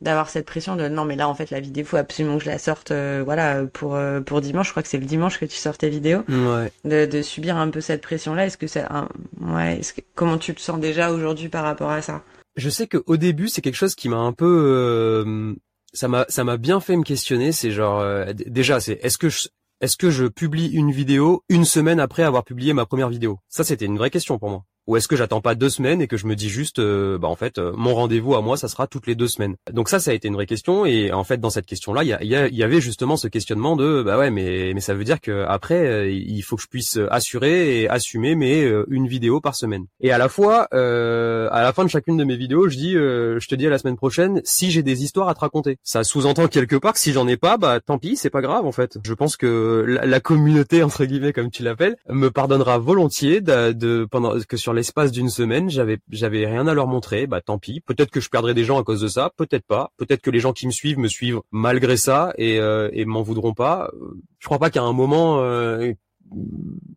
d'avoir 0.00 0.28
cette 0.28 0.46
pression 0.46 0.76
de 0.76 0.88
non 0.88 1.04
mais 1.04 1.16
là 1.16 1.28
en 1.28 1.34
fait 1.34 1.50
la 1.50 1.60
vidéo 1.60 1.84
faut 1.84 1.96
absolument 1.96 2.38
que 2.38 2.44
je 2.44 2.50
la 2.50 2.58
sorte 2.58 2.90
euh, 2.90 3.22
voilà 3.24 3.64
pour 3.72 3.94
euh, 3.94 4.20
pour 4.20 4.40
dimanche. 4.40 4.66
Je 4.66 4.72
crois 4.72 4.82
que 4.82 4.88
c'est 4.88 4.98
le 4.98 5.06
dimanche 5.06 5.38
que 5.38 5.46
tu 5.46 5.56
sors 5.56 5.78
tes 5.78 5.88
vidéos. 5.88 6.22
Ouais. 6.28 6.72
de, 6.84 7.06
de 7.06 7.22
subir 7.22 7.56
un 7.56 7.70
peu 7.70 7.80
cette 7.80 8.02
pression 8.02 8.34
là 8.34 8.46
est-ce 8.46 8.58
que 8.58 8.66
c'est 8.66 8.84
un... 8.90 9.08
ouais 9.40 9.78
est-ce 9.78 9.94
que... 9.94 10.00
comment 10.14 10.38
tu 10.38 10.54
te 10.54 10.60
sens 10.60 10.78
déjà 10.80 11.12
aujourd'hui 11.12 11.48
par 11.48 11.64
rapport 11.64 11.90
à 11.90 12.02
ça? 12.02 12.22
Je 12.56 12.68
sais 12.68 12.86
que 12.86 13.02
au 13.06 13.16
début 13.16 13.48
c'est 13.48 13.62
quelque 13.62 13.76
chose 13.76 13.94
qui 13.94 14.08
m'a 14.08 14.18
un 14.18 14.32
peu 14.32 14.46
euh, 14.46 15.54
ça 15.92 16.08
m'a 16.08 16.26
ça 16.28 16.44
m'a 16.44 16.56
bien 16.56 16.80
fait 16.80 16.96
me 16.96 17.04
questionner. 17.04 17.52
C'est 17.52 17.70
genre 17.70 18.04
déjà 18.34 18.80
c'est 18.80 18.98
est-ce 19.02 19.18
que 19.18 19.28
je 19.28 19.48
est-ce 19.80 19.96
que 19.96 20.08
je 20.10 20.26
publie 20.26 20.68
une 20.68 20.92
vidéo 20.92 21.42
une 21.48 21.64
semaine 21.64 22.00
après 22.00 22.22
avoir 22.22 22.44
publié 22.44 22.72
ma 22.72 22.86
première 22.86 23.08
vidéo? 23.08 23.38
Ça, 23.48 23.64
c'était 23.64 23.84
une 23.84 23.98
vraie 23.98 24.10
question 24.10 24.38
pour 24.38 24.48
moi. 24.48 24.64
Ou 24.86 24.96
est-ce 24.96 25.08
que 25.08 25.16
j'attends 25.16 25.40
pas 25.40 25.54
deux 25.54 25.70
semaines 25.70 26.02
et 26.02 26.06
que 26.06 26.16
je 26.16 26.26
me 26.26 26.36
dis 26.36 26.50
juste, 26.50 26.78
euh, 26.78 27.18
bah 27.18 27.28
en 27.28 27.36
fait, 27.36 27.58
euh, 27.58 27.72
mon 27.76 27.94
rendez-vous 27.94 28.34
à 28.34 28.42
moi, 28.42 28.56
ça 28.56 28.68
sera 28.68 28.86
toutes 28.86 29.06
les 29.06 29.14
deux 29.14 29.28
semaines. 29.28 29.56
Donc 29.72 29.88
ça, 29.88 29.98
ça 29.98 30.10
a 30.10 30.14
été 30.14 30.28
une 30.28 30.34
vraie 30.34 30.46
question. 30.46 30.84
Et 30.84 31.12
en 31.12 31.24
fait, 31.24 31.38
dans 31.38 31.50
cette 31.50 31.66
question-là, 31.66 32.04
il 32.04 32.28
y, 32.28 32.62
avait 32.62 32.80
justement 32.80 33.16
ce 33.16 33.28
questionnement 33.28 33.76
de, 33.76 34.02
bah 34.02 34.18
ouais, 34.18 34.30
mais 34.30 34.72
mais 34.74 34.80
ça 34.80 34.94
veut 34.94 35.04
dire 35.04 35.20
que 35.20 35.44
après, 35.48 35.86
euh, 35.86 36.10
il 36.10 36.42
faut 36.42 36.56
que 36.56 36.62
je 36.62 36.68
puisse 36.68 36.98
assurer 37.10 37.80
et 37.80 37.88
assumer 37.88 38.34
mais 38.34 38.64
une 38.88 39.06
vidéo 39.06 39.40
par 39.40 39.54
semaine. 39.54 39.86
Et 40.00 40.12
à 40.12 40.18
la 40.18 40.28
fois, 40.28 40.68
à 40.72 41.62
la 41.62 41.72
fin 41.74 41.84
de 41.84 41.88
chacune 41.88 42.16
de 42.16 42.24
mes 42.24 42.36
vidéos, 42.36 42.68
je 42.68 42.76
dis, 42.76 42.92
je 42.92 43.46
te 43.48 43.54
dis 43.54 43.66
à 43.66 43.70
la 43.70 43.78
semaine 43.78 43.96
prochaine 43.96 44.40
si 44.44 44.70
j'ai 44.70 44.82
des 44.82 45.02
histoires 45.02 45.28
à 45.28 45.34
te 45.34 45.40
raconter. 45.40 45.78
Ça 45.82 46.04
sous-entend 46.04 46.48
quelque 46.48 46.76
part 46.76 46.92
que 46.92 46.98
si 46.98 47.12
j'en 47.12 47.26
ai 47.28 47.36
pas, 47.36 47.56
bah 47.56 47.80
tant 47.80 47.98
pis, 47.98 48.16
c'est 48.16 48.30
pas 48.30 48.42
grave 48.42 48.66
en 48.66 48.72
fait. 48.72 48.98
Je 49.04 49.14
pense 49.14 49.36
que 49.36 49.84
la, 49.86 50.06
la 50.06 50.20
communauté 50.20 50.82
entre 50.82 51.04
guillemets, 51.04 51.32
comme 51.32 51.50
tu 51.50 51.62
l'appelles, 51.62 51.96
me 52.08 52.30
pardonnera 52.30 52.78
volontiers 52.78 53.40
de, 53.40 53.72
de 53.72 54.06
pendant 54.10 54.34
que 54.46 54.56
sur 54.56 54.73
l'espace 54.74 55.12
d'une 55.12 55.30
semaine, 55.30 55.70
j'avais 55.70 55.98
j'avais 56.10 56.46
rien 56.46 56.66
à 56.66 56.74
leur 56.74 56.86
montrer, 56.86 57.26
bah 57.26 57.40
tant 57.40 57.58
pis. 57.58 57.80
Peut-être 57.80 58.10
que 58.10 58.20
je 58.20 58.28
perdrai 58.28 58.54
des 58.54 58.64
gens 58.64 58.78
à 58.78 58.84
cause 58.84 59.00
de 59.00 59.08
ça, 59.08 59.30
peut-être 59.36 59.66
pas. 59.66 59.92
Peut-être 59.96 60.20
que 60.20 60.30
les 60.30 60.40
gens 60.40 60.52
qui 60.52 60.66
me 60.66 60.72
suivent 60.72 60.98
me 60.98 61.08
suivent 61.08 61.40
malgré 61.50 61.96
ça 61.96 62.32
et 62.36 62.58
euh, 62.58 62.90
et 62.92 63.04
m'en 63.04 63.22
voudront 63.22 63.54
pas. 63.54 63.90
Je 64.38 64.46
crois 64.46 64.58
pas 64.58 64.70
qu'à 64.70 64.82
un 64.82 64.92
moment 64.92 65.40
euh, 65.40 65.94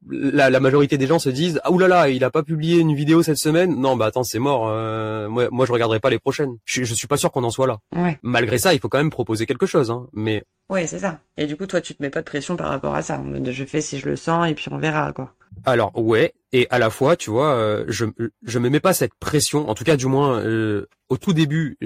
la, 0.09 0.49
la, 0.49 0.59
majorité 0.59 0.97
des 0.97 1.07
gens 1.07 1.19
se 1.19 1.29
disent 1.29 1.59
ah 1.63 1.71
oulala 1.71 2.09
il 2.09 2.23
a 2.23 2.29
pas 2.29 2.43
publié 2.43 2.79
une 2.79 2.95
vidéo 2.95 3.23
cette 3.23 3.37
semaine 3.37 3.79
non 3.79 3.95
bah 3.95 4.05
attends 4.05 4.23
c'est 4.23 4.39
mort 4.39 4.67
euh, 4.69 5.27
moi 5.27 5.47
moi 5.51 5.65
je 5.65 5.71
regarderai 5.71 5.99
pas 5.99 6.09
les 6.09 6.19
prochaines 6.19 6.57
je, 6.65 6.83
je 6.83 6.93
suis 6.93 7.07
pas 7.07 7.17
sûr 7.17 7.31
qu'on 7.31 7.43
en 7.43 7.49
soit 7.49 7.67
là 7.67 7.79
ouais. 7.95 8.17
malgré 8.23 8.57
ça 8.57 8.73
il 8.73 8.79
faut 8.79 8.89
quand 8.89 8.97
même 8.97 9.09
proposer 9.09 9.45
quelque 9.45 9.65
chose 9.65 9.91
hein, 9.91 10.07
mais 10.13 10.43
ouais 10.69 10.87
c'est 10.87 10.99
ça 10.99 11.19
et 11.37 11.45
du 11.45 11.57
coup 11.57 11.67
toi 11.67 11.81
tu 11.81 11.93
te 11.93 12.01
mets 12.01 12.09
pas 12.09 12.21
de 12.21 12.25
pression 12.25 12.55
par 12.55 12.69
rapport 12.69 12.95
à 12.95 13.01
ça 13.01 13.21
je 13.43 13.65
fais 13.65 13.81
si 13.81 13.99
je 13.99 14.07
le 14.07 14.15
sens 14.15 14.49
et 14.49 14.55
puis 14.55 14.67
on 14.71 14.77
verra 14.77 15.11
quoi 15.11 15.33
Alors 15.65 15.91
ouais, 15.97 16.33
et 16.53 16.67
à 16.69 16.79
la 16.79 16.89
fois, 16.89 17.15
tu 17.15 17.29
vois, 17.29 17.53
euh, 17.53 17.83
je 17.87 18.05
je 18.43 18.59
me 18.59 18.69
mets 18.69 18.79
pas 18.79 18.93
cette 18.93 19.13
pression. 19.15 19.69
En 19.69 19.75
tout 19.75 19.83
cas, 19.83 19.97
du 19.97 20.05
moins, 20.05 20.39
euh, 20.39 20.87
au 21.09 21.17
tout 21.17 21.33
début, 21.33 21.77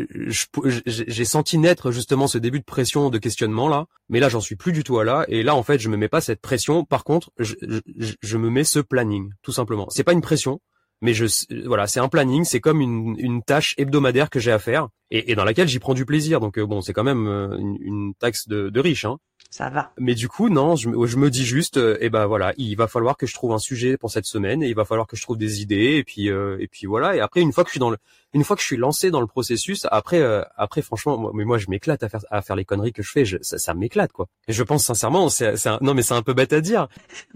j'ai 0.85 1.25
senti 1.25 1.57
naître 1.57 1.91
justement 1.91 2.27
ce 2.27 2.37
début 2.37 2.59
de 2.59 2.65
pression, 2.65 3.09
de 3.09 3.17
questionnement 3.17 3.67
là. 3.67 3.85
Mais 4.09 4.19
là, 4.19 4.29
j'en 4.29 4.41
suis 4.41 4.55
plus 4.55 4.71
du 4.71 4.83
tout 4.83 4.99
à 4.99 5.03
là. 5.03 5.25
Et 5.29 5.41
là, 5.43 5.55
en 5.55 5.63
fait, 5.63 5.79
je 5.79 5.89
me 5.89 5.97
mets 5.97 6.09
pas 6.09 6.21
cette 6.21 6.41
pression. 6.41 6.85
Par 6.85 7.03
contre, 7.03 7.31
je, 7.39 7.55
je, 7.97 8.13
je 8.21 8.37
me 8.37 8.49
mets 8.49 8.63
ce 8.63 8.79
planning, 8.79 9.31
tout 9.41 9.51
simplement. 9.51 9.87
C'est 9.89 10.03
pas 10.03 10.13
une 10.13 10.21
pression, 10.21 10.59
mais 11.01 11.13
je 11.13 11.25
voilà, 11.65 11.87
c'est 11.87 11.99
un 11.99 12.09
planning, 12.09 12.43
c'est 12.43 12.59
comme 12.59 12.81
une, 12.81 13.15
une 13.17 13.41
tâche 13.41 13.73
hebdomadaire 13.77 14.29
que 14.29 14.39
j'ai 14.39 14.51
à 14.51 14.59
faire 14.59 14.89
et, 15.09 15.31
et 15.31 15.35
dans 15.35 15.43
laquelle 15.45 15.67
j'y 15.67 15.79
prends 15.79 15.95
du 15.95 16.05
plaisir. 16.05 16.39
Donc 16.39 16.57
euh, 16.59 16.65
bon, 16.65 16.81
c'est 16.81 16.93
quand 16.93 17.03
même 17.03 17.27
euh, 17.27 17.57
une, 17.57 17.77
une 17.81 18.13
taxe 18.15 18.47
de, 18.47 18.69
de 18.69 18.79
riche, 18.79 19.05
hein. 19.05 19.17
Ça 19.51 19.69
va. 19.69 19.91
Mais 19.99 20.15
du 20.15 20.29
coup, 20.29 20.47
non, 20.47 20.77
je, 20.77 20.89
je 20.89 21.17
me 21.17 21.29
dis 21.29 21.45
juste, 21.45 21.75
euh, 21.75 21.97
eh 21.99 22.09
ben 22.09 22.25
voilà, 22.25 22.53
il 22.55 22.73
va 22.75 22.87
falloir 22.87 23.17
que 23.17 23.27
je 23.27 23.33
trouve 23.33 23.51
un 23.51 23.59
sujet 23.59 23.97
pour 23.97 24.09
cette 24.09 24.25
semaine 24.25 24.63
et 24.63 24.69
il 24.69 24.75
va 24.75 24.85
falloir 24.85 25.07
que 25.07 25.17
je 25.17 25.21
trouve 25.21 25.37
des 25.37 25.61
idées 25.61 25.97
et 25.97 26.03
puis 26.05 26.27
et 26.29 26.67
puis 26.71 26.87
voilà. 26.87 27.17
Et 27.17 27.19
après, 27.19 27.41
une 27.41 27.51
fois 27.51 27.65
que 27.65 27.69
je 27.69 27.73
suis 27.73 27.79
dans 27.79 27.89
le, 27.89 27.97
une 28.33 28.45
fois 28.45 28.55
que 28.55 28.61
je 28.61 28.67
suis 28.67 28.77
lancé 28.77 29.11
dans 29.11 29.19
le 29.19 29.27
processus, 29.27 29.85
après 29.91 30.23
après 30.55 30.81
franchement, 30.81 31.17
moi, 31.17 31.31
mais 31.35 31.43
moi 31.43 31.57
je 31.57 31.69
m'éclate 31.69 32.01
à 32.01 32.07
faire 32.07 32.21
à 32.31 32.41
faire 32.41 32.55
les 32.55 32.63
conneries 32.63 32.93
que 32.93 33.03
je 33.03 33.11
fais, 33.11 33.25
je, 33.25 33.37
ça, 33.41 33.57
ça 33.57 33.73
m'éclate 33.73 34.13
quoi. 34.13 34.27
Et 34.47 34.53
je 34.53 34.63
pense 34.63 34.85
sincèrement, 34.85 35.27
c'est 35.27 35.53
non 35.81 35.93
mais 35.93 36.01
c'est 36.01 36.13
un 36.13 36.23
peu 36.23 36.33
bête 36.33 36.53
à 36.53 36.61
dire. 36.61 36.87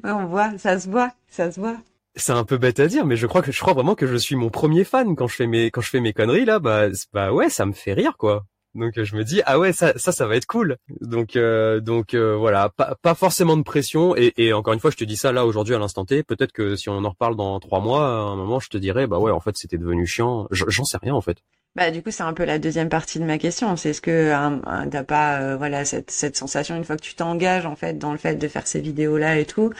Ouais, 0.02 0.12
on 0.12 0.26
voit, 0.28 0.58
ça 0.58 0.80
se 0.80 0.90
voit, 0.90 1.12
ça 1.30 1.52
se 1.52 1.60
voit 1.60 1.76
c'est 2.16 2.32
un 2.32 2.46
peu 2.46 2.58
bête 2.58 2.80
à 2.80 2.88
dire, 2.88 3.06
mais 3.06 3.18
je 3.18 3.28
crois 3.28 3.42
que 3.42 3.52
je 3.52 3.60
crois 3.60 3.74
vraiment 3.74 3.94
que 3.94 4.08
je 4.08 4.16
suis 4.16 4.36
mon 4.38 4.50
premier 4.50 4.86
fan 4.86 5.16
quand 5.16 5.28
je 5.28 5.36
fais 5.36 5.48
mes 5.48 5.70
quand 5.70 5.82
je 5.82 5.90
fais 5.90 6.00
mes 6.00 6.14
conneries 6.14 6.46
là. 6.46 6.60
Bah 6.60 6.88
bah 7.14 7.34
ouais, 7.34 7.50
ça 7.50 7.66
me 7.66 7.74
fait 7.74 7.94
rire 7.94 8.16
quoi. 8.18 8.46
Donc 8.76 9.02
je 9.02 9.16
me 9.16 9.24
dis 9.24 9.42
ah 9.46 9.58
ouais 9.58 9.74
ça 9.74 9.94
ça 9.96 10.12
ça 10.12 10.28
va 10.28 10.36
être 10.36 10.46
cool. 10.46 10.78
Donc 11.02 11.36
euh, 11.36 11.80
donc 11.80 12.14
euh, 12.14 12.36
voilà, 12.36 12.70
pas, 12.70 12.96
pas 13.02 13.16
forcément 13.16 13.58
de 13.58 13.64
pression 13.64 14.16
et, 14.16 14.34
et 14.38 14.54
encore 14.54 14.74
une 14.74 14.80
fois 14.80 14.92
je 14.92 14.98
te 14.98 15.06
dis 15.06 15.16
ça 15.16 15.32
là 15.32 15.46
aujourd'hui 15.46 15.74
à 15.74 15.80
l'instant 15.80 16.06
T. 16.06 16.24
Peut-être 16.24 16.52
que 16.52 16.76
si 16.76 16.90
on 16.90 17.04
en 17.04 17.10
reparle 17.10 17.36
dans 17.36 17.60
trois 17.60 17.80
mois, 17.80 18.06
à 18.06 18.22
un 18.22 18.36
moment 18.36 18.60
je 18.60 18.70
te 18.70 18.78
dirais 18.78 19.08
bah 19.08 19.18
ouais 19.18 19.32
en 19.32 19.40
fait 19.40 19.56
c'était 19.58 19.78
devenu 19.78 20.06
chiant. 20.06 20.48
J'en 20.52 20.84
sais 20.84 20.98
rien 21.02 21.16
en 21.16 21.22
fait. 21.22 21.38
Bah 21.76 21.90
du 21.90 22.04
coup 22.04 22.12
c'est 22.12 22.24
un 22.24 22.34
peu 22.34 22.44
la 22.46 22.60
deuxième 22.60 22.90
partie 22.90 23.20
de 23.20 23.26
ma 23.26 23.38
question. 23.38 23.76
C'est 23.78 23.92
est-ce 23.92 24.02
que 24.02 24.32
hein, 24.32 24.62
t'as 24.92 25.04
pas 25.04 25.40
euh, 25.40 25.58
voilà 25.58 25.86
cette 25.86 26.12
cette 26.12 26.36
sensation 26.36 26.76
une 26.76 26.84
fois 26.84 26.98
que 26.98 27.02
tu 27.02 27.16
t'engages 27.16 27.66
en 27.66 27.76
fait 27.76 27.98
dans 27.98 28.12
le 28.12 28.18
fait 28.18 28.36
de 28.36 28.48
faire 28.48 28.68
ces 28.68 28.82
vidéos 28.82 29.18
là 29.18 29.38
et 29.40 29.46
tout 29.46 29.72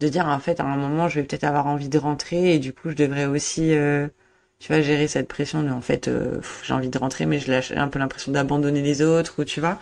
de 0.00 0.08
dire 0.08 0.26
en 0.26 0.38
fait 0.38 0.60
à 0.60 0.64
un 0.64 0.76
moment 0.76 1.08
je 1.08 1.20
vais 1.20 1.26
peut-être 1.26 1.44
avoir 1.44 1.66
envie 1.66 1.88
de 1.88 1.98
rentrer 1.98 2.54
et 2.54 2.58
du 2.58 2.72
coup 2.72 2.90
je 2.90 2.94
devrais 2.94 3.26
aussi 3.26 3.74
euh, 3.74 4.08
tu 4.60 4.72
vois 4.72 4.82
gérer 4.82 5.08
cette 5.08 5.28
pression 5.28 5.62
de 5.62 5.70
en 5.70 5.80
fait 5.80 6.08
euh, 6.08 6.40
j'ai 6.64 6.74
envie 6.74 6.88
de 6.88 6.98
rentrer 6.98 7.26
mais 7.26 7.38
je 7.38 7.50
lâche 7.50 7.72
un 7.72 7.88
peu 7.88 7.98
l'impression 7.98 8.32
d'abandonner 8.32 8.82
les 8.82 9.02
autres 9.02 9.36
ou 9.40 9.44
tu 9.44 9.60
vois. 9.60 9.78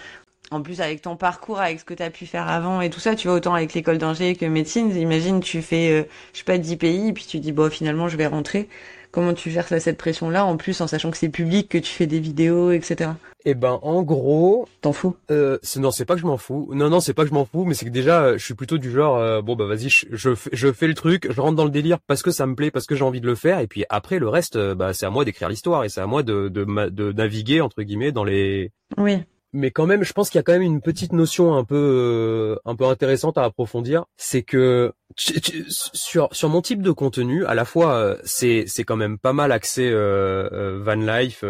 En 0.50 0.62
plus 0.62 0.80
avec 0.80 1.02
ton 1.02 1.16
parcours 1.16 1.58
avec 1.60 1.80
ce 1.80 1.84
que 1.84 1.94
tu 1.94 2.02
as 2.02 2.10
pu 2.10 2.24
faire 2.26 2.48
avant 2.48 2.80
et 2.80 2.90
tout 2.90 3.00
ça 3.00 3.16
tu 3.16 3.26
vois 3.26 3.36
autant 3.36 3.54
avec 3.54 3.74
l'école 3.74 3.98
d'ingé 3.98 4.36
que 4.36 4.46
médecine 4.46 4.94
imagine 4.96 5.40
tu 5.40 5.60
fais 5.62 5.90
euh, 5.90 6.04
je 6.32 6.38
sais 6.38 6.44
pas 6.44 6.58
10 6.58 6.76
pays 6.76 7.12
puis 7.12 7.24
tu 7.26 7.40
dis 7.40 7.52
bon 7.52 7.70
finalement 7.70 8.08
je 8.08 8.16
vais 8.16 8.26
rentrer 8.26 8.68
comment 9.16 9.32
tu 9.32 9.50
gères 9.50 9.66
cette 9.66 9.96
pression 9.96 10.28
là 10.28 10.44
en 10.44 10.58
plus 10.58 10.78
en 10.82 10.86
sachant 10.86 11.10
que 11.10 11.16
c'est 11.16 11.30
public 11.30 11.70
que 11.70 11.78
tu 11.78 11.90
fais 11.90 12.06
des 12.06 12.20
vidéos 12.20 12.70
etc 12.70 13.12
eh 13.48 13.54
ben, 13.54 13.78
en 13.82 14.02
gros, 14.02 14.68
t'en 14.80 14.92
fous 14.92 15.14
euh, 15.30 15.56
Non, 15.76 15.92
c'est 15.92 16.04
pas 16.04 16.16
que 16.16 16.20
je 16.20 16.26
m'en 16.26 16.36
fous. 16.36 16.68
Non, 16.72 16.90
non, 16.90 16.98
c'est 16.98 17.14
pas 17.14 17.22
que 17.22 17.28
je 17.28 17.34
m'en 17.34 17.44
fous, 17.44 17.64
mais 17.64 17.74
c'est 17.74 17.84
que 17.84 17.90
déjà, 17.90 18.36
je 18.36 18.44
suis 18.44 18.54
plutôt 18.54 18.76
du 18.76 18.90
genre, 18.90 19.18
euh, 19.18 19.40
bon 19.40 19.54
bah 19.54 19.66
vas-y, 19.66 19.88
je, 19.88 20.34
fais, 20.34 20.50
je 20.52 20.72
fais 20.72 20.88
le 20.88 20.94
truc, 20.94 21.28
je 21.30 21.40
rentre 21.40 21.54
dans 21.54 21.64
le 21.64 21.70
délire 21.70 21.98
parce 22.08 22.24
que 22.24 22.32
ça 22.32 22.44
me 22.46 22.56
plaît, 22.56 22.72
parce 22.72 22.86
que 22.86 22.96
j'ai 22.96 23.04
envie 23.04 23.20
de 23.20 23.26
le 23.26 23.36
faire, 23.36 23.60
et 23.60 23.68
puis 23.68 23.84
après 23.88 24.18
le 24.18 24.28
reste, 24.28 24.56
euh, 24.56 24.74
bah 24.74 24.92
c'est 24.94 25.06
à 25.06 25.10
moi 25.10 25.24
d'écrire 25.24 25.48
l'histoire 25.48 25.84
et 25.84 25.88
c'est 25.88 26.00
à 26.00 26.08
moi 26.08 26.24
de, 26.24 26.48
de, 26.48 26.64
de, 26.90 27.12
naviguer 27.12 27.60
entre 27.60 27.84
guillemets 27.84 28.10
dans 28.10 28.24
les. 28.24 28.72
Oui 28.98 29.22
mais 29.52 29.70
quand 29.70 29.86
même, 29.86 30.04
je 30.04 30.12
pense 30.12 30.28
qu'il 30.28 30.38
y 30.38 30.40
a 30.40 30.42
quand 30.42 30.52
même 30.52 30.62
une 30.62 30.80
petite 30.80 31.12
notion 31.12 31.54
un 31.54 31.64
peu 31.64 31.76
euh, 31.76 32.60
un 32.64 32.76
peu 32.76 32.84
intéressante 32.84 33.38
à 33.38 33.44
approfondir, 33.44 34.04
c'est 34.16 34.42
que 34.42 34.92
sur 35.16 36.28
sur 36.32 36.48
mon 36.48 36.62
type 36.62 36.82
de 36.82 36.90
contenu, 36.90 37.44
à 37.46 37.54
la 37.54 37.64
fois 37.64 37.94
euh, 37.94 38.18
c'est 38.24 38.64
c'est 38.66 38.84
quand 38.84 38.96
même 38.96 39.18
pas 39.18 39.32
mal 39.32 39.52
axé 39.52 39.88
euh, 39.90 40.80
van 40.82 40.94
life, 40.94 41.44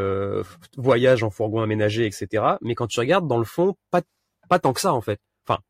voyage 0.77 1.23
en 1.23 1.31
fourgon 1.31 1.63
aménagé, 1.63 2.07
etc. 2.07 2.45
Mais 2.63 2.75
quand 2.75 2.87
tu 2.87 3.01
regardes 3.01 3.27
dans 3.27 3.39
le 3.39 3.45
fond, 3.45 3.75
pas 3.91 4.03
pas 4.49 4.59
tant 4.59 4.73
que 4.73 4.81
ça 4.81 4.93
en 4.93 5.01
fait. 5.01 5.21
Enfin, 5.47 5.61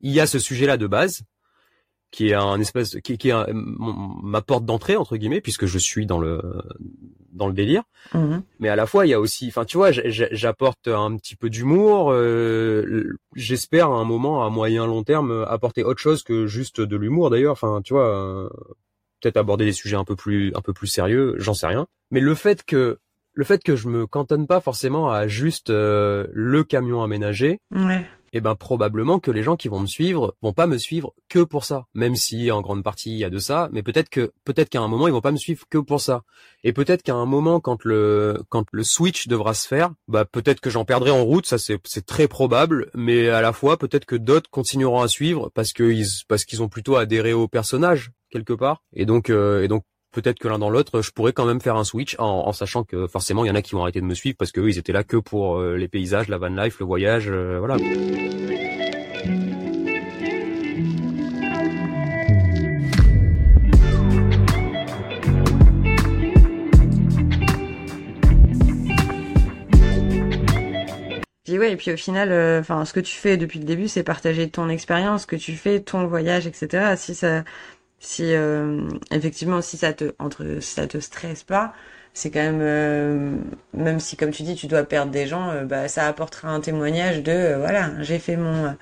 il 0.00 0.12
y 0.12 0.20
a 0.20 0.26
ce 0.26 0.38
sujet-là 0.38 0.76
de 0.76 0.86
base, 0.86 1.22
qui 2.10 2.30
est 2.30 2.34
un 2.34 2.60
espèce 2.60 2.96
qui, 3.02 3.18
qui 3.18 3.28
est 3.28 3.34
ma 3.52 4.42
porte 4.42 4.64
d'entrée 4.64 4.96
entre 4.96 5.16
guillemets 5.16 5.40
puisque 5.40 5.66
je 5.66 5.78
suis 5.78 6.06
dans 6.06 6.18
le 6.18 6.40
dans 7.32 7.46
le 7.46 7.52
délire. 7.52 7.82
Mhm. 8.14 8.42
mais 8.58 8.68
à 8.68 8.76
la 8.76 8.86
fois 8.86 9.06
il 9.06 9.10
y 9.10 9.14
a 9.14 9.20
aussi 9.20 9.48
enfin 9.48 9.64
tu 9.64 9.76
vois 9.76 9.90
j'apporte 9.92 10.88
un 10.88 11.16
petit 11.16 11.36
peu 11.36 11.50
d'humour 11.50 12.10
euh, 12.12 13.16
j'espère 13.34 13.90
à 13.90 13.96
un 13.96 14.04
moment 14.04 14.44
à 14.44 14.50
moyen 14.50 14.86
long 14.86 15.04
terme 15.04 15.44
apporter 15.48 15.84
autre 15.84 16.00
chose 16.00 16.22
que 16.22 16.46
juste 16.46 16.80
de 16.80 16.96
l'humour 16.96 17.30
d'ailleurs. 17.30 17.52
Enfin 17.52 17.80
tu 17.84 17.94
vois 17.94 18.08
euh, 18.08 18.48
peut-être 19.20 19.36
aborder 19.36 19.64
des 19.64 19.72
sujets 19.72 19.96
un 19.96 20.04
peu 20.04 20.16
plus 20.16 20.52
un 20.54 20.60
peu 20.60 20.72
plus 20.72 20.88
sérieux 20.88 21.34
j'en 21.38 21.54
sais 21.54 21.66
rien. 21.66 21.86
Mais 22.10 22.20
le 22.20 22.34
fait 22.34 22.64
que 22.64 22.98
le 23.32 23.44
fait 23.44 23.62
que 23.62 23.76
je 23.76 23.88
me 23.88 24.06
cantonne 24.06 24.48
pas 24.48 24.60
forcément 24.60 25.10
à 25.10 25.28
juste 25.28 25.70
euh, 25.70 26.26
le 26.32 26.64
camion 26.64 27.02
aménagé 27.02 27.60
ouais 27.72 28.04
eh 28.32 28.40
ben 28.40 28.54
probablement 28.54 29.18
que 29.18 29.30
les 29.30 29.42
gens 29.42 29.56
qui 29.56 29.68
vont 29.68 29.80
me 29.80 29.86
suivre 29.86 30.36
vont 30.42 30.52
pas 30.52 30.66
me 30.66 30.78
suivre 30.78 31.14
que 31.28 31.40
pour 31.40 31.64
ça, 31.64 31.86
même 31.94 32.16
si 32.16 32.50
en 32.50 32.60
grande 32.60 32.82
partie 32.82 33.10
il 33.10 33.18
y 33.18 33.24
a 33.24 33.30
de 33.30 33.38
ça, 33.38 33.68
mais 33.72 33.82
peut-être 33.82 34.08
que 34.08 34.32
peut-être 34.44 34.68
qu'à 34.68 34.80
un 34.80 34.88
moment 34.88 35.08
ils 35.08 35.12
vont 35.12 35.20
pas 35.20 35.32
me 35.32 35.36
suivre 35.36 35.64
que 35.68 35.78
pour 35.78 36.00
ça, 36.00 36.22
et 36.64 36.72
peut-être 36.72 37.02
qu'à 37.02 37.14
un 37.14 37.26
moment 37.26 37.60
quand 37.60 37.84
le 37.84 38.42
quand 38.48 38.66
le 38.72 38.84
switch 38.84 39.28
devra 39.28 39.54
se 39.54 39.66
faire, 39.66 39.90
bah 40.08 40.24
peut-être 40.24 40.60
que 40.60 40.70
j'en 40.70 40.84
perdrai 40.84 41.10
en 41.10 41.24
route, 41.24 41.46
ça 41.46 41.58
c'est 41.58 41.80
c'est 41.84 42.06
très 42.06 42.28
probable, 42.28 42.90
mais 42.94 43.28
à 43.28 43.40
la 43.40 43.52
fois 43.52 43.78
peut-être 43.78 44.04
que 44.04 44.16
d'autres 44.16 44.50
continueront 44.50 45.00
à 45.00 45.08
suivre 45.08 45.50
parce 45.54 45.72
que 45.72 45.84
ils 45.84 46.06
parce 46.28 46.44
qu'ils 46.44 46.62
ont 46.62 46.68
plutôt 46.68 46.96
adhéré 46.96 47.32
au 47.32 47.48
personnage 47.48 48.12
quelque 48.30 48.52
part, 48.52 48.82
et 48.92 49.06
donc 49.06 49.30
euh, 49.30 49.62
et 49.62 49.68
donc 49.68 49.84
peut-être 50.12 50.38
que 50.38 50.48
l'un 50.48 50.58
dans 50.58 50.70
l'autre, 50.70 51.02
je 51.02 51.10
pourrais 51.12 51.32
quand 51.32 51.46
même 51.46 51.60
faire 51.60 51.76
un 51.76 51.84
switch 51.84 52.16
en, 52.18 52.52
sachant 52.52 52.84
que 52.84 53.06
forcément 53.06 53.44
il 53.44 53.48
y 53.48 53.50
en 53.50 53.54
a 53.54 53.62
qui 53.62 53.74
vont 53.74 53.82
arrêter 53.82 54.00
de 54.00 54.06
me 54.06 54.14
suivre 54.14 54.36
parce 54.38 54.52
que 54.52 54.60
eux 54.60 54.68
ils 54.68 54.78
étaient 54.78 54.92
là 54.92 55.04
que 55.04 55.16
pour 55.16 55.58
euh, 55.58 55.76
les 55.76 55.88
paysages, 55.88 56.28
la 56.28 56.38
van 56.38 56.48
life, 56.48 56.78
le 56.80 56.86
voyage, 56.86 57.28
euh, 57.30 57.58
voilà. 57.58 57.76
Ouais, 71.60 71.72
et 71.72 71.76
puis 71.76 71.92
au 71.92 71.96
final, 71.96 72.32
euh, 72.32 72.62
ce 72.62 72.92
que 72.94 73.00
tu 73.00 73.14
fais 73.14 73.36
depuis 73.36 73.58
le 73.58 73.66
début, 73.66 73.86
c'est 73.86 74.02
partager 74.02 74.48
ton 74.48 74.70
expérience, 74.70 75.22
ce 75.22 75.26
que 75.26 75.36
tu 75.36 75.52
fais, 75.52 75.80
ton 75.80 76.06
voyage, 76.06 76.46
etc. 76.46 76.94
Si 76.96 77.14
ça, 77.14 77.44
si 78.00 78.34
euh, 78.34 78.88
effectivement 79.12 79.62
si 79.62 79.76
ça 79.76 79.92
te 79.92 80.12
entre 80.18 80.58
ça 80.60 80.86
te 80.86 80.98
stresse 80.98 81.44
pas 81.44 81.74
c'est 82.14 82.30
quand 82.30 82.40
même 82.40 82.60
euh, 82.62 83.36
même 83.74 84.00
si 84.00 84.16
comme 84.16 84.30
tu 84.32 84.42
dis 84.42 84.56
tu 84.56 84.66
dois 84.66 84.84
perdre 84.84 85.12
des 85.12 85.26
gens 85.26 85.50
euh, 85.50 85.64
bah 85.64 85.88
ça 85.88 86.06
apportera 86.06 86.48
un 86.48 86.60
témoignage 86.60 87.22
de 87.22 87.54
voilà 87.58 87.90
j'ai 88.02 88.18
fait 88.18 88.36
mon 88.36 88.76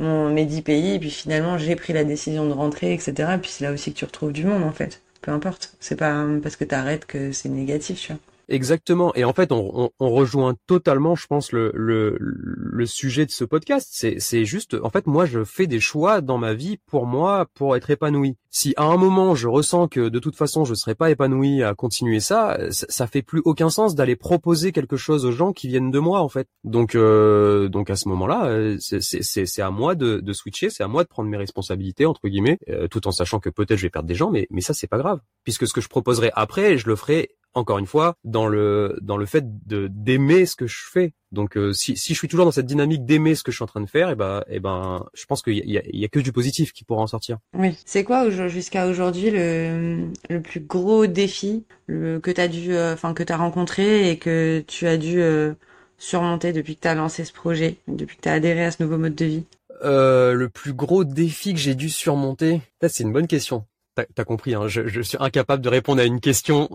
mon 0.00 0.30
mes 0.30 0.46
pays 0.62 0.94
et 0.94 0.98
puis 0.98 1.10
finalement 1.10 1.58
j'ai 1.58 1.76
pris 1.76 1.92
la 1.92 2.04
décision 2.04 2.46
de 2.48 2.52
rentrer 2.52 2.92
etc 2.94 3.36
puis 3.40 3.50
c'est 3.50 3.64
là 3.64 3.72
aussi 3.72 3.92
que 3.92 3.98
tu 3.98 4.04
retrouves 4.04 4.32
du 4.32 4.44
monde 4.44 4.64
en 4.64 4.72
fait. 4.72 5.02
Peu 5.22 5.30
importe. 5.30 5.74
C'est 5.80 5.96
pas 5.96 6.26
parce 6.42 6.56
que 6.56 6.64
t'arrêtes 6.64 7.06
que 7.06 7.32
c'est 7.32 7.48
négatif 7.48 8.00
tu 8.00 8.12
vois 8.12 8.20
Exactement. 8.48 9.14
Et 9.14 9.24
en 9.24 9.32
fait, 9.32 9.52
on, 9.52 9.90
on, 9.98 10.10
rejoint 10.10 10.54
totalement, 10.66 11.14
je 11.14 11.26
pense, 11.26 11.52
le, 11.52 11.72
le, 11.74 12.16
le 12.18 12.86
sujet 12.86 13.26
de 13.26 13.30
ce 13.30 13.44
podcast. 13.44 13.88
C'est, 13.90 14.44
juste, 14.44 14.76
en 14.82 14.90
fait, 14.90 15.06
moi, 15.06 15.24
je 15.24 15.44
fais 15.44 15.66
des 15.66 15.80
choix 15.80 16.20
dans 16.20 16.38
ma 16.38 16.54
vie 16.54 16.78
pour 16.86 17.06
moi, 17.06 17.46
pour 17.54 17.76
être 17.76 17.90
épanoui. 17.90 18.36
Si 18.50 18.74
à 18.76 18.84
un 18.84 18.98
moment, 18.98 19.34
je 19.34 19.48
ressens 19.48 19.88
que 19.88 20.08
de 20.08 20.18
toute 20.18 20.36
façon, 20.36 20.64
je 20.64 20.74
serai 20.74 20.94
pas 20.94 21.10
épanoui 21.10 21.62
à 21.62 21.74
continuer 21.74 22.20
ça, 22.20 22.58
ça, 22.70 23.06
fait 23.06 23.22
plus 23.22 23.40
aucun 23.46 23.70
sens 23.70 23.94
d'aller 23.94 24.16
proposer 24.16 24.72
quelque 24.72 24.96
chose 24.96 25.24
aux 25.24 25.32
gens 25.32 25.52
qui 25.52 25.68
viennent 25.68 25.90
de 25.90 25.98
moi, 25.98 26.20
en 26.20 26.28
fait. 26.28 26.48
Donc, 26.64 26.94
euh, 26.94 27.68
donc 27.68 27.88
à 27.88 27.96
ce 27.96 28.08
moment-là, 28.10 28.46
euh, 28.46 28.76
c'est 28.78 29.62
à 29.62 29.70
moi 29.70 29.94
de, 29.94 30.18
de 30.18 30.32
switcher, 30.32 30.68
c'est 30.68 30.82
à 30.82 30.88
moi 30.88 31.02
de 31.02 31.08
prendre 31.08 31.30
mes 31.30 31.38
responsabilités 31.38 32.04
entre 32.04 32.28
guillemets, 32.28 32.58
euh, 32.68 32.88
tout 32.88 33.06
en 33.06 33.12
sachant 33.12 33.40
que 33.40 33.50
peut-être 33.50 33.78
je 33.78 33.82
vais 33.82 33.90
perdre 33.90 34.08
des 34.08 34.14
gens, 34.14 34.30
mais 34.30 34.46
mais 34.50 34.60
ça 34.60 34.74
c'est 34.74 34.86
pas 34.86 34.98
grave, 34.98 35.20
puisque 35.44 35.66
ce 35.66 35.72
que 35.72 35.80
je 35.80 35.88
proposerai 35.88 36.30
après, 36.34 36.76
je 36.78 36.86
le 36.86 36.96
ferai 36.96 37.30
encore 37.54 37.78
une 37.78 37.86
fois, 37.86 38.14
dans 38.24 38.46
le 38.46 38.98
dans 39.02 39.16
le 39.16 39.26
fait 39.26 39.44
de 39.66 39.88
d'aimer 39.88 40.46
ce 40.46 40.56
que 40.56 40.66
je 40.66 40.84
fais. 40.90 41.12
Donc 41.32 41.56
euh, 41.56 41.72
si, 41.72 41.96
si 41.96 42.12
je 42.12 42.18
suis 42.18 42.28
toujours 42.28 42.44
dans 42.44 42.52
cette 42.52 42.66
dynamique 42.66 43.06
d'aimer 43.06 43.34
ce 43.34 43.42
que 43.42 43.50
je 43.50 43.56
suis 43.56 43.62
en 43.62 43.66
train 43.66 43.80
de 43.80 43.88
faire, 43.88 44.10
et 44.10 44.12
eh 44.12 44.16
ben 44.16 44.42
et 44.48 44.60
ben 44.60 45.06
je 45.14 45.24
pense 45.24 45.42
qu'il 45.42 45.54
y 45.54 45.78
a, 45.78 45.82
il 45.84 45.98
y 45.98 46.04
a 46.04 46.08
que 46.08 46.20
du 46.20 46.32
positif 46.32 46.72
qui 46.72 46.84
pourra 46.84 47.02
en 47.02 47.06
sortir. 47.06 47.38
Oui. 47.56 47.76
C'est 47.86 48.04
quoi 48.04 48.28
jusqu'à 48.48 48.86
aujourd'hui 48.86 49.30
le 49.30 50.08
le 50.28 50.40
plus 50.40 50.60
gros 50.60 51.06
défi 51.06 51.64
le, 51.86 52.20
que 52.20 52.30
t'as 52.30 52.48
dû 52.48 52.74
euh, 52.74 52.94
enfin 52.94 53.14
que 53.14 53.22
t'as 53.22 53.36
rencontré 53.36 54.10
et 54.10 54.18
que 54.18 54.62
tu 54.66 54.86
as 54.86 54.96
dû 54.98 55.20
euh, 55.20 55.54
surmonter 55.98 56.52
depuis 56.52 56.76
que 56.76 56.80
t'as 56.80 56.94
lancé 56.94 57.24
ce 57.24 57.32
projet, 57.32 57.76
depuis 57.88 58.16
que 58.16 58.22
t'as 58.22 58.32
adhéré 58.32 58.64
à 58.64 58.70
ce 58.70 58.82
nouveau 58.82 58.98
mode 58.98 59.14
de 59.14 59.24
vie? 59.24 59.44
Euh, 59.84 60.32
le 60.34 60.48
plus 60.48 60.74
gros 60.74 61.04
défi 61.04 61.54
que 61.54 61.60
j'ai 61.60 61.74
dû 61.74 61.88
surmonter, 61.88 62.60
c'est 62.86 63.02
une 63.02 63.12
bonne 63.12 63.26
question. 63.26 63.64
T'as 63.94 64.24
compris, 64.24 64.54
hein, 64.54 64.68
je, 64.68 64.88
je, 64.88 65.02
suis 65.02 65.18
incapable 65.20 65.62
de 65.62 65.68
répondre 65.68 66.00
à 66.00 66.04
une 66.04 66.20
question. 66.20 66.70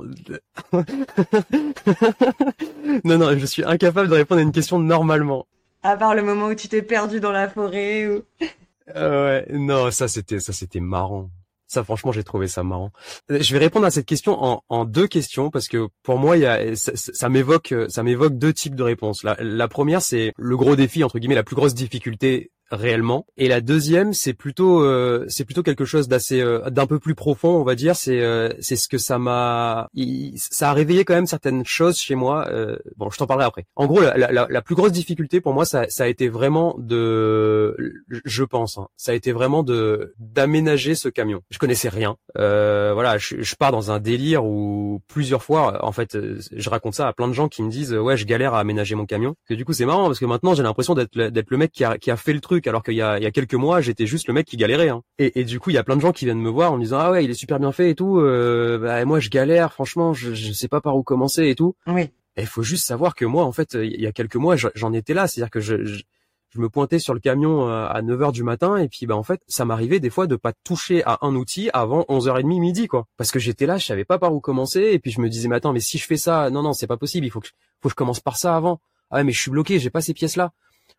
non, 3.03 3.17
non, 3.17 3.35
je 3.35 3.45
suis 3.45 3.63
incapable 3.63 4.07
de 4.07 4.13
répondre 4.13 4.39
à 4.39 4.43
une 4.43 4.51
question 4.51 4.77
normalement. 4.77 5.47
À 5.81 5.97
part 5.97 6.13
le 6.13 6.21
moment 6.21 6.45
où 6.47 6.53
tu 6.53 6.67
t'es 6.67 6.83
perdu 6.83 7.19
dans 7.19 7.31
la 7.31 7.49
forêt 7.49 8.07
ou. 8.07 8.21
Euh, 8.95 9.41
ouais, 9.41 9.47
non, 9.49 9.89
ça 9.89 10.07
c'était, 10.07 10.39
ça 10.39 10.53
c'était 10.53 10.79
marrant. 10.79 11.31
Ça, 11.65 11.83
franchement, 11.83 12.11
j'ai 12.11 12.23
trouvé 12.23 12.47
ça 12.47 12.63
marrant. 12.63 12.91
Euh, 13.31 13.41
je 13.41 13.51
vais 13.51 13.59
répondre 13.59 13.87
à 13.87 13.91
cette 13.91 14.05
question 14.05 14.41
en, 14.41 14.63
en 14.69 14.85
deux 14.85 15.07
questions 15.07 15.49
parce 15.49 15.67
que 15.67 15.87
pour 16.03 16.19
moi, 16.19 16.37
il 16.37 16.43
y 16.43 16.45
a, 16.45 16.75
ça, 16.75 16.91
ça 16.95 17.29
m'évoque, 17.29 17.73
ça 17.89 18.03
m'évoque 18.03 18.37
deux 18.37 18.53
types 18.53 18.75
de 18.75 18.83
réponses. 18.83 19.23
La, 19.23 19.35
la 19.39 19.67
première, 19.67 20.03
c'est 20.03 20.33
le 20.37 20.55
gros 20.55 20.75
défi 20.75 21.03
entre 21.03 21.17
guillemets, 21.17 21.35
la 21.35 21.43
plus 21.43 21.55
grosse 21.55 21.73
difficulté 21.73 22.51
réellement. 22.71 23.25
Et 23.37 23.47
la 23.47 23.61
deuxième, 23.61 24.13
c'est 24.13 24.33
plutôt 24.33 24.81
euh, 24.83 25.25
c'est 25.27 25.45
plutôt 25.45 25.63
quelque 25.63 25.85
chose 25.85 26.07
d'assez 26.07 26.41
euh, 26.41 26.69
d'un 26.69 26.85
peu 26.85 26.99
plus 26.99 27.15
profond, 27.15 27.49
on 27.49 27.63
va 27.63 27.75
dire. 27.75 27.95
C'est 27.95 28.21
euh, 28.21 28.49
c'est 28.59 28.75
ce 28.75 28.87
que 28.87 28.97
ça 28.97 29.17
m'a 29.17 29.89
ça 30.35 30.71
a 30.71 30.73
réveillé 30.73 31.05
quand 31.05 31.13
même 31.13 31.27
certaines 31.27 31.65
choses 31.65 31.97
chez 31.97 32.15
moi. 32.15 32.49
bon, 32.97 33.09
je 33.09 33.17
t'en 33.17 33.27
parlerai 33.27 33.47
après. 33.47 33.65
En 33.75 33.87
gros, 33.87 34.01
la, 34.01 34.61
plus 34.61 34.75
grosse 34.75 34.91
difficulté 34.91 35.39
pour 35.39 35.53
moi, 35.53 35.65
ça, 35.65 35.85
ça 35.89 36.03
a 36.03 36.07
été 36.07 36.27
vraiment 36.29 36.75
de, 36.77 37.75
je 38.25 38.43
pense, 38.43 38.77
hein, 38.77 38.87
ça 38.97 39.11
a 39.11 39.15
été 39.15 39.31
vraiment 39.31 39.63
de 39.63 40.13
d'aménager 40.19 40.95
ce 40.95 41.09
camion. 41.09 41.41
Je 41.49 41.59
connaissais 41.59 41.89
rien. 41.89 42.17
voilà, 42.35 43.17
je, 43.17 43.41
je, 43.41 43.55
pars 43.55 43.71
dans 43.71 43.91
un 43.91 43.99
délire 43.99 44.45
où 44.45 45.01
plusieurs 45.07 45.43
fois, 45.43 45.85
en 45.85 45.91
fait, 45.91 46.17
je 46.51 46.69
raconte 46.69 46.95
ça 46.95 47.07
à 47.07 47.13
plein 47.13 47.27
de 47.27 47.33
gens 47.33 47.47
qui 47.47 47.63
me 47.63 47.69
disent 47.69 47.93
ouais, 47.93 48.17
je 48.17 48.25
galère 48.25 48.53
à 48.53 48.59
aménager 48.59 48.95
mon 48.95 49.05
camion. 49.05 49.35
Et 49.49 49.55
du 49.55 49.65
coup, 49.65 49.73
c'est 49.73 49.85
marrant 49.85 50.07
parce 50.07 50.19
que 50.19 50.25
maintenant, 50.25 50.53
j'ai 50.53 50.63
l'impression 50.63 50.95
d'être 50.95 51.15
d'être 51.15 51.51
le 51.51 51.57
mec 51.57 51.71
qui 51.71 51.83
a 51.83 51.97
qui 51.97 52.11
a 52.11 52.17
fait 52.17 52.33
le 52.33 52.41
truc 52.41 52.56
alors 52.65 52.81
qu'il 52.81 52.95
y 52.95 53.01
a, 53.01 53.17
il 53.17 53.23
y 53.23 53.27
a 53.27 53.31
quelques 53.31 53.53
mois 53.53 53.81
j'étais 53.81 54.07
juste 54.07 54.27
le 54.27 54.33
mec 54.33 54.47
qui 54.47 54.57
galérait 54.57 54.89
hein. 54.89 55.03
et, 55.19 55.39
et, 55.39 55.43
du 55.43 55.59
coup 55.59 55.69
il 55.69 55.73
y 55.73 55.77
a 55.77 55.83
plein 55.83 55.95
de 55.95 56.01
gens 56.01 56.11
qui 56.11 56.25
viennent 56.25 56.41
me 56.41 56.49
voir 56.49 56.71
en 56.71 56.77
me 56.77 56.83
disant 56.83 56.99
ah 56.99 57.11
ouais 57.11 57.25
il 57.25 57.29
est 57.29 57.35
super 57.35 57.59
bien 57.59 57.71
fait 57.71 57.91
et 57.91 57.95
tout 57.95 58.19
euh, 58.19 58.79
bah, 58.79 59.03
moi 59.05 59.19
je 59.19 59.29
galère 59.29 59.73
franchement 59.73 60.13
je, 60.13 60.33
je 60.33 60.51
sais 60.53 60.67
pas 60.67 60.81
par 60.81 60.95
où 60.95 61.03
commencer 61.03 61.47
et 61.49 61.55
tout 61.55 61.75
oui. 61.87 62.09
Il 62.39 62.45
faut 62.45 62.61
juste 62.61 62.85
savoir 62.85 63.15
que 63.15 63.25
moi 63.25 63.45
en 63.45 63.51
fait 63.51 63.73
il 63.73 63.99
y 63.99 64.07
a 64.07 64.11
quelques 64.11 64.35
mois 64.35 64.55
j'en 64.55 64.93
étais 64.93 65.13
là 65.13 65.27
c'est 65.27 65.41
à 65.41 65.45
dire 65.45 65.51
que 65.51 65.59
je, 65.59 65.83
je 65.83 66.03
je 66.49 66.61
me 66.61 66.69
pointais 66.69 66.99
sur 66.99 67.13
le 67.13 67.19
camion 67.19 67.69
euh, 67.69 67.87
à 67.87 68.01
9h 68.01 68.31
du 68.31 68.43
matin 68.43 68.77
et 68.77 68.87
puis 68.87 69.05
bah 69.05 69.15
en 69.15 69.23
fait 69.23 69.41
ça 69.47 69.65
m'arrivait 69.65 69.99
des 69.99 70.09
fois 70.09 70.27
de 70.27 70.35
pas 70.35 70.53
toucher 70.63 71.03
à 71.03 71.19
un 71.21 71.35
outil 71.35 71.69
avant 71.73 72.01
11h30 72.09 72.59
midi 72.59 72.87
quoi. 72.87 73.05
Parce 73.17 73.31
que 73.31 73.39
j'étais 73.39 73.65
là 73.65 73.77
je 73.77 73.85
savais 73.85 74.05
pas 74.05 74.17
par 74.17 74.33
où 74.33 74.39
commencer 74.39 74.81
et 74.91 74.99
puis 74.99 75.11
je 75.11 75.21
me 75.21 75.29
disais 75.29 75.47
mais 75.47 75.57
attends 75.57 75.73
mais 75.73 75.79
si 75.79 75.97
je 75.97 76.05
fais 76.05 76.17
ça 76.17 76.49
non 76.49 76.63
non 76.63 76.73
c'est 76.73 76.87
pas 76.87 76.97
possible 76.97 77.25
il 77.25 77.29
faut 77.29 77.39
que 77.39 77.49
faut 77.81 77.89
que 77.89 77.91
je 77.91 77.95
commence 77.95 78.19
par 78.19 78.37
ça 78.37 78.55
avant. 78.55 78.79
Ah 79.11 79.17
ouais 79.17 79.23
mais 79.23 79.31
je 79.31 79.39
suis 79.39 79.51
bloqué 79.51 79.79
j'ai 79.79 79.89
pas 79.89 80.01
ces 80.01 80.13
pièces 80.13 80.35
là 80.35 80.51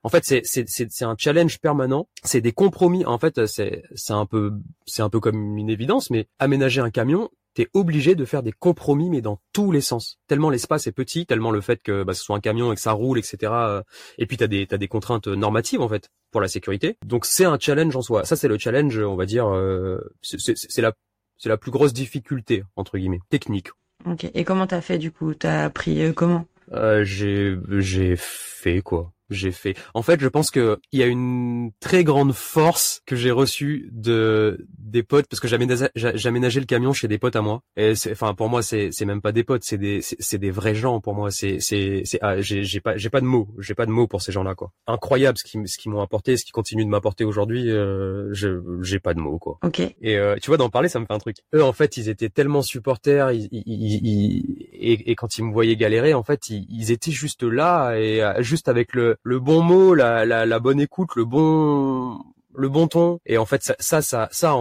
en 0.05 0.09
fait, 0.09 0.25
c'est 0.25 0.43
c'est 0.45 0.67
c'est 0.69 1.05
un 1.05 1.17
challenge 1.19 1.59
permanent. 1.59 2.09
C'est 2.23 2.41
des 2.41 2.53
compromis. 2.53 3.05
En 3.05 3.19
fait, 3.19 3.47
c'est 3.47 3.83
c'est 3.95 4.13
un 4.13 4.27
peu 4.27 4.53
c'est 4.87 5.03
un 5.03 5.11
peu 5.11 5.21
comme 5.21 5.57
une 5.59 5.71
évidence, 5.71 6.11
mais 6.11 6.29
aménager 6.39 6.81
un 6.81 6.91
camion, 6.91 7.31
t'es 7.55 7.69
obligé 7.75 8.15
de 8.15 8.25
faire 8.25 8.43
des 8.45 8.53
compromis, 8.53 9.11
mais 9.11 9.21
dans 9.21 9.41
tous 9.53 9.73
les 9.73 9.81
sens. 9.81 10.19
Tellement 10.29 10.51
l'espace 10.51 10.87
est 10.87 10.93
petit, 10.93 11.27
tellement 11.27 11.51
le 11.51 11.61
fait 11.61 11.83
que 11.83 12.05
bah, 12.05 12.15
ce 12.15 12.23
soit 12.23 12.37
un 12.37 12.41
camion 12.41 12.73
et 12.73 12.77
que 12.77 12.81
ça 12.81 12.93
roule, 12.93 13.19
etc. 13.19 13.53
Euh, 13.53 13.83
et 14.19 14.27
puis 14.27 14.37
t'as 14.37 14.47
des 14.47 14.67
t'as 14.67 14.79
des 14.79 14.89
contraintes 14.89 15.27
normatives 15.27 15.81
en 15.81 15.89
fait 15.89 16.09
pour 16.31 16.41
la 16.41 16.49
sécurité. 16.49 16.97
Donc 17.05 17.25
c'est 17.27 17.45
un 17.45 17.59
challenge 17.59 17.97
en 17.97 18.03
soi. 18.03 18.25
Ça 18.25 18.37
c'est 18.37 18.49
le 18.49 18.59
challenge, 18.59 18.99
on 18.99 19.17
va 19.17 19.27
dire. 19.27 19.49
Euh, 19.49 19.99
c'est 20.23 20.81
la 20.81 20.93
c'est 21.39 21.49
la 21.49 21.57
plus 21.57 21.71
grosse 21.73 21.93
difficulté 21.93 22.63
entre 22.77 22.99
guillemets 22.99 23.21
technique. 23.31 23.69
Ok. 24.07 24.31
Et 24.33 24.45
comment 24.45 24.67
t'as 24.69 24.81
fait 24.81 24.99
du 24.99 25.11
coup? 25.11 25.35
T'as 25.35 25.65
appris 25.65 26.03
euh, 26.03 26.13
comment? 26.13 26.47
Euh, 26.73 27.03
J'ai 27.03 27.57
j'ai 27.79 28.15
fait 28.17 28.81
quoi? 28.81 29.13
J'ai 29.31 29.53
fait. 29.53 29.75
En 29.95 30.03
fait, 30.03 30.21
je 30.21 30.29
pense 30.29 30.51
que 30.51 30.79
il 30.93 31.01
y 31.01 31.03
a 31.03 31.07
une 31.07 31.71
très 31.81 32.05
grande 32.05 32.33
force 32.33 33.03
que 33.07 33.17
j'ai 33.17 33.31
reçue 33.31 33.91
de 33.93 34.67
des 34.79 35.03
potes 35.03 35.27
parce 35.29 35.41
que 35.41 35.49
j'aménageais 35.49 36.61
le 36.61 36.67
camion 36.67 36.93
chez 36.93 37.09
des 37.09 37.19
potes 37.19 37.37
à 37.37 37.43
moi. 37.43 37.63
Et 37.77 37.93
enfin, 38.11 38.35
pour 38.35 38.49
moi, 38.49 38.63
c'est 38.63 38.91
c'est 38.93 39.05
même 39.05 39.21
pas 39.21 39.33
des 39.33 39.45
potes, 39.45 39.65
c'est 39.65 39.79
des 39.79 40.01
c'est 40.03 40.39
des 40.39 40.51
vrais 40.51 40.75
gens 40.75 41.01
pour 41.01 41.15
moi. 41.15 41.31
C'est 41.31 41.61
c'est 41.61 42.03
c'est 42.05 42.19
ah, 42.23 42.41
j'ai 42.41 42.81
pas 42.81 42.97
j'ai 42.97 43.11
pas 43.11 43.21
de 43.21 43.27
mots, 43.27 43.49
j'ai 43.59 43.75
pas 43.75 43.87
de 43.87 43.91
mots 43.91 44.07
pour 44.07 44.23
ces 44.23 44.33
gens-là 44.33 44.55
quoi. 44.55 44.73
Incroyable 44.87 45.39
ce 45.39 45.45
qui 45.45 45.59
ce 45.67 45.79
qu'ils 45.79 45.93
m'ont 45.93 46.01
apporté, 46.01 46.37
ce 46.37 46.45
qui 46.45 46.53
continue 46.53 46.85
de 46.85 46.91
m'apporter 46.91 47.25
aujourd'hui. 47.25 47.71
Euh, 47.71 48.33
j'ai 48.33 48.99
pas 48.99 49.15
de 49.15 49.21
mots 49.21 49.39
quoi. 49.39 49.59
Ok. 49.63 49.81
Et 49.81 50.17
euh, 50.17 50.37
tu 50.41 50.49
vois, 50.49 50.57
d'en 50.57 50.71
parler, 50.71 50.89
ça 50.89 51.01
me 51.01 51.07
fait 51.07 51.13
un 51.13 51.19
truc. 51.19 51.37
Eux, 51.55 51.63
en 51.63 51.73
fait, 51.73 51.97
ils 51.97 52.09
étaient 52.09 52.29
tellement 52.29 52.63
supporters, 52.63 53.33
ils, 53.33 53.49
ils, 53.53 53.65
ils, 53.67 54.69
et, 54.73 55.11
et, 55.11 55.15
quand 55.15 55.39
ils 55.39 55.45
me 55.45 55.53
voyaient 55.53 55.77
galérer, 55.77 56.15
en 56.15 56.23
fait, 56.23 56.49
ils, 56.49 56.67
ils 56.71 56.91
étaient 56.91 57.11
juste 57.11 57.43
là 57.43 57.95
et 57.97 58.23
euh, 58.23 58.43
juste 58.43 58.69
avec 58.69 58.95
le 58.95 59.18
le 59.23 59.39
bon 59.41 59.63
mot, 59.63 59.95
la, 59.95 60.25
la, 60.25 60.47
la, 60.47 60.59
bonne 60.59 60.81
écoute, 60.81 61.15
le 61.17 61.25
bon 61.25 62.19
le 62.55 62.69
bon 62.69 62.89
ton. 62.89 63.21
Et 63.25 63.39
en 63.39 63.47
fait 63.47 63.63
ça 63.63 63.75
ça 63.79 64.03
ça, 64.03 64.29
ça 64.33 64.57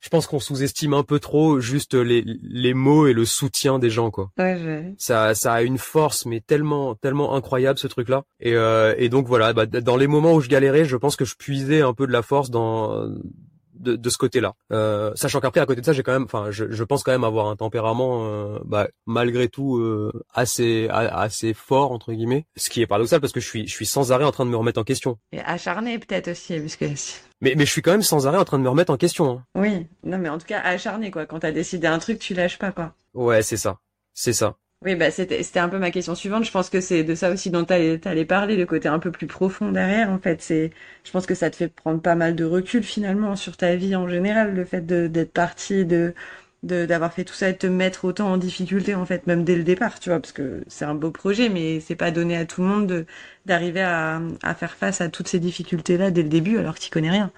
je 0.00 0.08
pense 0.08 0.26
qu'on 0.26 0.40
sous-estime 0.40 0.94
un 0.94 1.02
peu 1.02 1.18
trop 1.18 1.60
juste 1.60 1.94
les, 1.94 2.24
les 2.42 2.74
mots 2.74 3.06
et 3.06 3.12
le 3.12 3.24
soutien 3.24 3.78
des 3.78 3.90
gens 3.90 4.10
quoi. 4.10 4.30
Ouais, 4.38 4.94
ça 4.96 5.34
ça 5.34 5.52
a 5.52 5.62
une 5.62 5.78
force 5.78 6.24
mais 6.24 6.40
tellement 6.40 6.94
tellement 6.94 7.34
incroyable 7.34 7.78
ce 7.78 7.88
truc 7.88 8.08
là 8.08 8.22
et 8.40 8.54
euh, 8.54 8.94
et 8.96 9.08
donc 9.08 9.26
voilà 9.26 9.52
bah, 9.52 9.66
dans 9.66 9.96
les 9.96 10.06
moments 10.06 10.34
où 10.34 10.40
je 10.40 10.48
galérais 10.48 10.84
je 10.84 10.96
pense 10.96 11.16
que 11.16 11.24
je 11.24 11.34
puisais 11.36 11.82
un 11.82 11.92
peu 11.92 12.06
de 12.06 12.12
la 12.12 12.22
force 12.22 12.50
dans 12.50 13.06
de, 13.80 13.96
de 13.96 14.10
ce 14.10 14.18
côté-là. 14.18 14.54
Euh, 14.72 15.12
sachant 15.14 15.40
qu'après 15.40 15.60
à 15.60 15.66
côté 15.66 15.80
de 15.80 15.86
ça, 15.86 15.92
j'ai 15.92 16.02
quand 16.02 16.12
même, 16.12 16.24
enfin, 16.24 16.50
je, 16.50 16.70
je, 16.70 16.84
pense 16.84 17.02
quand 17.02 17.12
même 17.12 17.24
avoir 17.24 17.48
un 17.48 17.56
tempérament, 17.56 18.26
euh, 18.26 18.58
bah, 18.64 18.88
malgré 19.06 19.48
tout, 19.48 19.78
euh, 19.78 20.12
assez 20.32 20.88
assez 20.90 21.54
fort 21.54 21.92
entre 21.92 22.12
guillemets. 22.12 22.46
Ce 22.56 22.70
qui 22.70 22.82
est 22.82 22.86
paradoxal 22.86 23.20
parce 23.20 23.32
que 23.32 23.40
je 23.40 23.46
suis 23.46 23.66
je 23.66 23.72
suis 23.72 23.86
sans 23.86 24.12
arrêt 24.12 24.24
en 24.24 24.32
train 24.32 24.44
de 24.44 24.50
me 24.50 24.56
remettre 24.56 24.80
en 24.80 24.84
question. 24.84 25.18
Et 25.32 25.40
acharné 25.40 25.98
peut-être 25.98 26.28
aussi, 26.28 26.58
puisque. 26.58 26.84
Mais 27.40 27.54
mais 27.56 27.64
je 27.64 27.70
suis 27.70 27.82
quand 27.82 27.92
même 27.92 28.02
sans 28.02 28.26
arrêt 28.26 28.38
en 28.38 28.44
train 28.44 28.58
de 28.58 28.62
me 28.62 28.68
remettre 28.68 28.92
en 28.92 28.96
question. 28.96 29.30
Hein. 29.30 29.44
Oui, 29.54 29.86
non 30.04 30.18
mais 30.18 30.28
en 30.28 30.38
tout 30.38 30.46
cas 30.46 30.60
acharné 30.60 31.10
quoi. 31.10 31.26
Quand 31.26 31.40
t'as 31.40 31.52
décidé 31.52 31.86
un 31.86 31.98
truc, 31.98 32.18
tu 32.18 32.34
lâches 32.34 32.58
pas 32.58 32.72
quoi. 32.72 32.94
Ouais, 33.14 33.42
c'est 33.42 33.56
ça, 33.56 33.78
c'est 34.14 34.34
ça. 34.34 34.56
Oui, 34.82 34.94
bah 34.94 35.10
c'était 35.10 35.58
un 35.58 35.68
peu 35.68 35.78
ma 35.78 35.90
question 35.90 36.14
suivante. 36.14 36.44
Je 36.44 36.50
pense 36.50 36.70
que 36.70 36.80
c'est 36.80 37.04
de 37.04 37.14
ça 37.14 37.30
aussi 37.30 37.50
dont 37.50 37.66
tu 37.66 37.72
allais 37.74 38.24
parler, 38.24 38.56
le 38.56 38.64
côté 38.64 38.88
un 38.88 38.98
peu 38.98 39.10
plus 39.10 39.26
profond 39.26 39.72
derrière. 39.72 40.08
En 40.10 40.18
fait, 40.18 40.40
c'est, 40.40 40.70
je 41.04 41.10
pense 41.10 41.26
que 41.26 41.34
ça 41.34 41.50
te 41.50 41.56
fait 41.56 41.68
prendre 41.68 42.00
pas 42.00 42.14
mal 42.14 42.34
de 42.34 42.44
recul 42.44 42.82
finalement 42.82 43.36
sur 43.36 43.58
ta 43.58 43.76
vie 43.76 43.94
en 43.94 44.08
général, 44.08 44.54
le 44.54 44.64
fait 44.64 44.86
d'être 44.86 45.32
parti, 45.32 45.84
de 45.84 46.14
d'avoir 46.62 47.12
fait 47.12 47.24
tout 47.24 47.34
ça 47.34 47.48
et 47.50 47.52
de 47.54 47.58
te 47.58 47.66
mettre 47.66 48.04
autant 48.06 48.32
en 48.32 48.36
difficulté 48.38 48.94
en 48.94 49.04
fait, 49.06 49.26
même 49.26 49.44
dès 49.44 49.56
le 49.56 49.64
départ, 49.64 49.98
tu 50.00 50.10
vois, 50.10 50.20
parce 50.20 50.32
que 50.32 50.62
c'est 50.68 50.84
un 50.84 50.94
beau 50.94 51.10
projet, 51.10 51.48
mais 51.48 51.80
c'est 51.80 51.96
pas 51.96 52.10
donné 52.10 52.36
à 52.36 52.44
tout 52.46 52.62
le 52.62 52.68
monde 52.68 52.86
de 52.86 53.06
d'arriver 53.46 53.82
à, 53.82 54.20
faire 54.54 54.74
face 54.74 55.00
à 55.00 55.08
toutes 55.10 55.28
ces 55.28 55.40
difficultés 55.40 55.96
là 55.98 56.10
dès 56.10 56.22
le 56.22 56.28
début 56.28 56.58
alors 56.58 56.74
que 56.74 56.80
tu 56.80 56.90
connais 56.90 57.10
rien. 57.10 57.32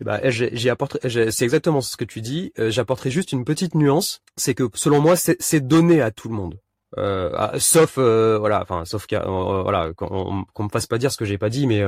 Bah, 0.00 0.20
j'ai 0.30 0.70
apporté, 0.70 0.98
c'est 1.30 1.44
exactement 1.44 1.80
ce 1.80 1.96
que 1.96 2.04
tu 2.04 2.20
dis. 2.20 2.52
Euh, 2.58 2.70
j'apporterai 2.70 3.10
juste 3.10 3.32
une 3.32 3.44
petite 3.44 3.74
nuance, 3.74 4.22
c'est 4.36 4.54
que 4.54 4.68
selon 4.74 5.00
moi, 5.00 5.14
c'est 5.16 5.66
donné 5.66 6.00
à 6.00 6.10
tout 6.10 6.28
le 6.28 6.34
monde. 6.34 6.58
Euh, 6.96 7.30
ah, 7.34 7.58
sauf 7.58 7.96
euh, 7.98 8.38
voilà 8.38 8.62
enfin 8.62 8.84
sauf 8.84 9.06
qu 9.06 9.16
euh, 9.16 9.62
voilà 9.62 9.92
qu'on 9.94 10.44
me 10.58 10.68
fasse 10.68 10.86
pas 10.86 10.96
dire 10.96 11.10
ce 11.10 11.16
que 11.16 11.24
j'ai 11.24 11.38
pas 11.38 11.48
dit 11.48 11.66
mais 11.66 11.82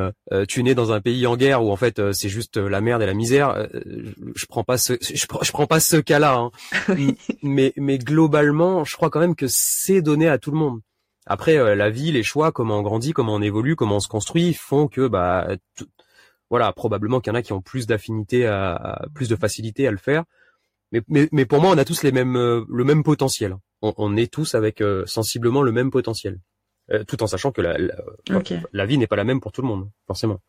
tu 0.48 0.60
es 0.60 0.62
né 0.64 0.74
dans 0.74 0.90
un 0.90 1.00
pays 1.00 1.26
en 1.28 1.36
guerre 1.36 1.62
où 1.62 1.70
en 1.70 1.76
fait 1.76 2.12
c'est 2.12 2.28
juste 2.28 2.56
la 2.56 2.80
merde 2.80 3.02
et 3.02 3.06
la 3.06 3.14
misère. 3.14 3.68
Je 4.34 4.46
prends 4.46 4.64
pas 4.64 4.78
ce 4.78 4.94
je, 5.00 5.52
prends 5.52 5.66
pas 5.66 5.80
ce 5.80 5.96
cas-là 5.96 6.36
hein. 6.36 6.50
mais 7.42 7.72
mais 7.76 7.98
globalement 7.98 8.84
je 8.84 8.96
crois 8.96 9.10
quand 9.10 9.20
même 9.20 9.36
que 9.36 9.46
c'est 9.48 10.02
donné 10.02 10.28
à 10.28 10.38
tout 10.38 10.50
le 10.50 10.58
monde. 10.58 10.80
Après 11.26 11.76
la 11.76 11.90
vie 11.90 12.10
les 12.10 12.24
choix 12.24 12.50
comment 12.50 12.78
on 12.78 12.82
grandit 12.82 13.12
comment 13.12 13.34
on 13.34 13.42
évolue 13.42 13.76
comment 13.76 13.96
on 13.96 14.00
se 14.00 14.08
construit 14.08 14.54
font 14.54 14.88
que 14.88 15.06
bah 15.06 15.46
voilà 16.50 16.72
probablement 16.72 17.20
qu'il 17.20 17.32
y 17.32 17.36
en 17.36 17.38
a 17.38 17.42
qui 17.42 17.52
ont 17.52 17.62
plus 17.62 17.86
d'affinité 17.86 18.46
à, 18.46 19.06
plus 19.14 19.28
de 19.28 19.36
facilité 19.36 19.86
à 19.86 19.92
le 19.92 19.98
faire. 19.98 20.24
Mais, 20.90 21.02
mais, 21.08 21.28
mais 21.30 21.46
pour 21.46 21.60
moi 21.60 21.70
on 21.70 21.78
a 21.78 21.84
tous 21.84 22.02
les 22.02 22.12
mêmes 22.12 22.34
le 22.34 22.84
même 22.84 23.04
potentiel 23.04 23.56
on, 23.82 24.16
est 24.16 24.32
tous 24.32 24.54
avec 24.54 24.80
euh, 24.80 25.04
sensiblement 25.06 25.62
le 25.62 25.72
même 25.72 25.90
potentiel. 25.90 26.38
Euh, 26.92 27.02
tout 27.02 27.20
en 27.24 27.26
sachant 27.26 27.50
que 27.50 27.60
la, 27.60 27.76
la, 28.72 28.86
vie 28.86 28.96
n'est 28.96 29.08
pas 29.08 29.16
la 29.16 29.24
même 29.24 29.40
pour 29.40 29.50
tout 29.50 29.60
le 29.60 29.66
monde, 29.66 29.90
forcément. 30.06 30.40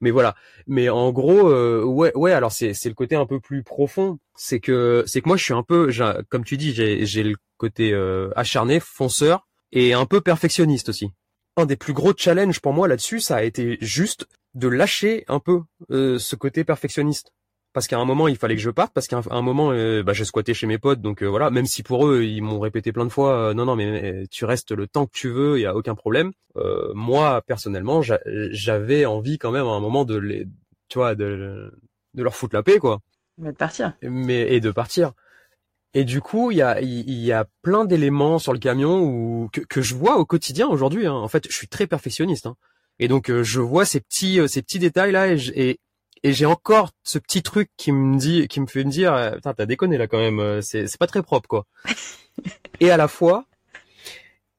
Mais 0.00 0.12
voilà. 0.12 0.36
Mais 0.68 0.88
en 0.88 1.10
gros, 1.10 1.50
euh, 1.50 1.82
ouais, 1.82 2.12
ouais. 2.14 2.30
Alors 2.30 2.52
c'est 2.52 2.72
c'est 2.72 2.88
le 2.88 2.94
côté 2.94 3.16
un 3.16 3.26
peu 3.26 3.40
plus 3.40 3.64
profond. 3.64 4.20
C'est 4.36 4.60
que 4.60 5.02
c'est 5.08 5.20
que 5.22 5.28
moi 5.28 5.36
je 5.36 5.42
suis 5.42 5.54
un 5.54 5.64
peu, 5.64 5.90
comme 6.28 6.44
tu 6.44 6.56
dis, 6.56 6.72
j'ai 6.72 7.04
j'ai 7.04 7.24
le 7.24 7.34
côté 7.56 7.92
acharné, 8.36 8.78
fonceur 8.78 9.48
et 9.72 9.92
un 9.92 10.06
peu 10.06 10.20
perfectionniste 10.20 10.88
aussi. 10.88 11.10
Un 11.56 11.66
des 11.66 11.76
plus 11.76 11.94
gros 11.94 12.12
challenges 12.16 12.60
pour 12.60 12.72
moi 12.72 12.86
là-dessus, 12.86 13.18
ça 13.18 13.36
a 13.36 13.42
été 13.42 13.76
juste 13.80 14.28
de 14.54 14.68
lâcher 14.68 15.24
un 15.26 15.40
peu 15.40 15.62
ce 15.90 16.36
côté 16.36 16.62
perfectionniste 16.62 17.32
parce 17.72 17.86
qu'à 17.86 17.98
un 17.98 18.04
moment 18.04 18.28
il 18.28 18.36
fallait 18.36 18.56
que 18.56 18.60
je 18.60 18.70
parte 18.70 18.92
parce 18.92 19.06
qu'à 19.06 19.20
un, 19.30 19.42
moment 19.42 19.72
euh, 19.72 20.02
bah, 20.02 20.12
j'ai 20.12 20.24
squatté 20.24 20.54
chez 20.54 20.66
mes 20.66 20.78
potes 20.78 21.00
donc 21.00 21.22
euh, 21.22 21.26
voilà. 21.26 21.50
Même 21.50 21.66
si 21.66 21.82
pour 21.82 22.06
eux 22.06 22.22
ils 22.22 22.42
m'ont 22.42 22.60
répété 22.60 22.92
plein 22.92 23.04
de 23.04 23.10
fois 23.10 23.50
euh, 23.50 23.54
non 23.54 23.64
non 23.64 23.76
mais 23.76 24.26
tu 24.30 24.44
restes 24.44 24.72
le 24.72 24.86
temps 24.86 25.06
que 25.06 25.12
tu 25.12 25.28
veux 25.28 25.58
il 25.58 25.62
y 25.62 25.66
a 25.66 25.74
aucun 25.74 25.94
problème. 25.94 26.32
Moi 26.94 27.42
personnellement 27.46 28.02
j'avais 28.02 29.06
envie 29.06 29.38
quand 29.38 29.50
même 29.50 29.66
à 29.66 29.70
un 29.70 29.80
moment 29.80 30.04
de 30.04 30.16
les 30.16 30.46
tu 30.88 30.98
vois 30.98 31.14
de, 31.14 31.72
de 32.14 32.22
leur 32.22 32.34
foutre 32.34 32.54
la 32.54 32.62
paix 32.62 32.78
quoi. 32.78 33.00
Mais 33.38 33.52
de 33.52 33.56
partir. 33.56 33.94
Mais 34.02 34.52
et 34.52 34.60
de 34.60 34.70
partir. 34.70 35.12
Et 35.94 36.04
du 36.04 36.20
coup 36.20 36.50
il 36.50 36.58
y 36.58 36.62
a 36.62 36.80
il 36.80 37.10
y 37.10 37.32
a 37.32 37.46
plein 37.62 37.86
d'éléments 37.86 38.38
sur 38.38 38.52
le 38.52 38.58
camion 38.58 39.00
où 39.00 39.48
que, 39.52 39.60
que 39.60 39.80
je 39.80 39.94
vois 39.94 40.18
au 40.18 40.26
quotidien 40.26 40.68
aujourd'hui 40.68 41.06
hein. 41.06 41.14
en 41.14 41.28
fait 41.28 41.46
je 41.48 41.54
suis 41.54 41.68
très 41.68 41.86
perfectionniste 41.86 42.46
hein. 42.46 42.56
et 42.98 43.08
donc 43.08 43.30
je 43.30 43.60
vois 43.60 43.84
ces 43.84 44.00
petits 44.00 44.40
ces 44.48 44.62
petits 44.62 44.78
détails 44.78 45.12
là 45.12 45.28
et, 45.32 45.38
et 45.54 45.80
et 46.22 46.32
j'ai 46.32 46.46
encore 46.46 46.90
ce 47.02 47.18
petit 47.18 47.42
truc 47.42 47.70
qui 47.76 47.92
me 47.92 48.16
dit, 48.16 48.48
qui 48.48 48.60
me 48.60 48.66
fait 48.66 48.84
me 48.84 48.90
dire, 48.90 49.12
euh, 49.12 49.32
putain, 49.32 49.54
t'as 49.54 49.66
déconné 49.66 49.98
là 49.98 50.06
quand 50.06 50.18
même, 50.18 50.40
euh, 50.40 50.60
c'est, 50.60 50.86
c'est 50.86 50.98
pas 50.98 51.06
très 51.06 51.22
propre 51.22 51.48
quoi. 51.48 51.66
et 52.80 52.90
à 52.90 52.96
la 52.96 53.08
fois, 53.08 53.44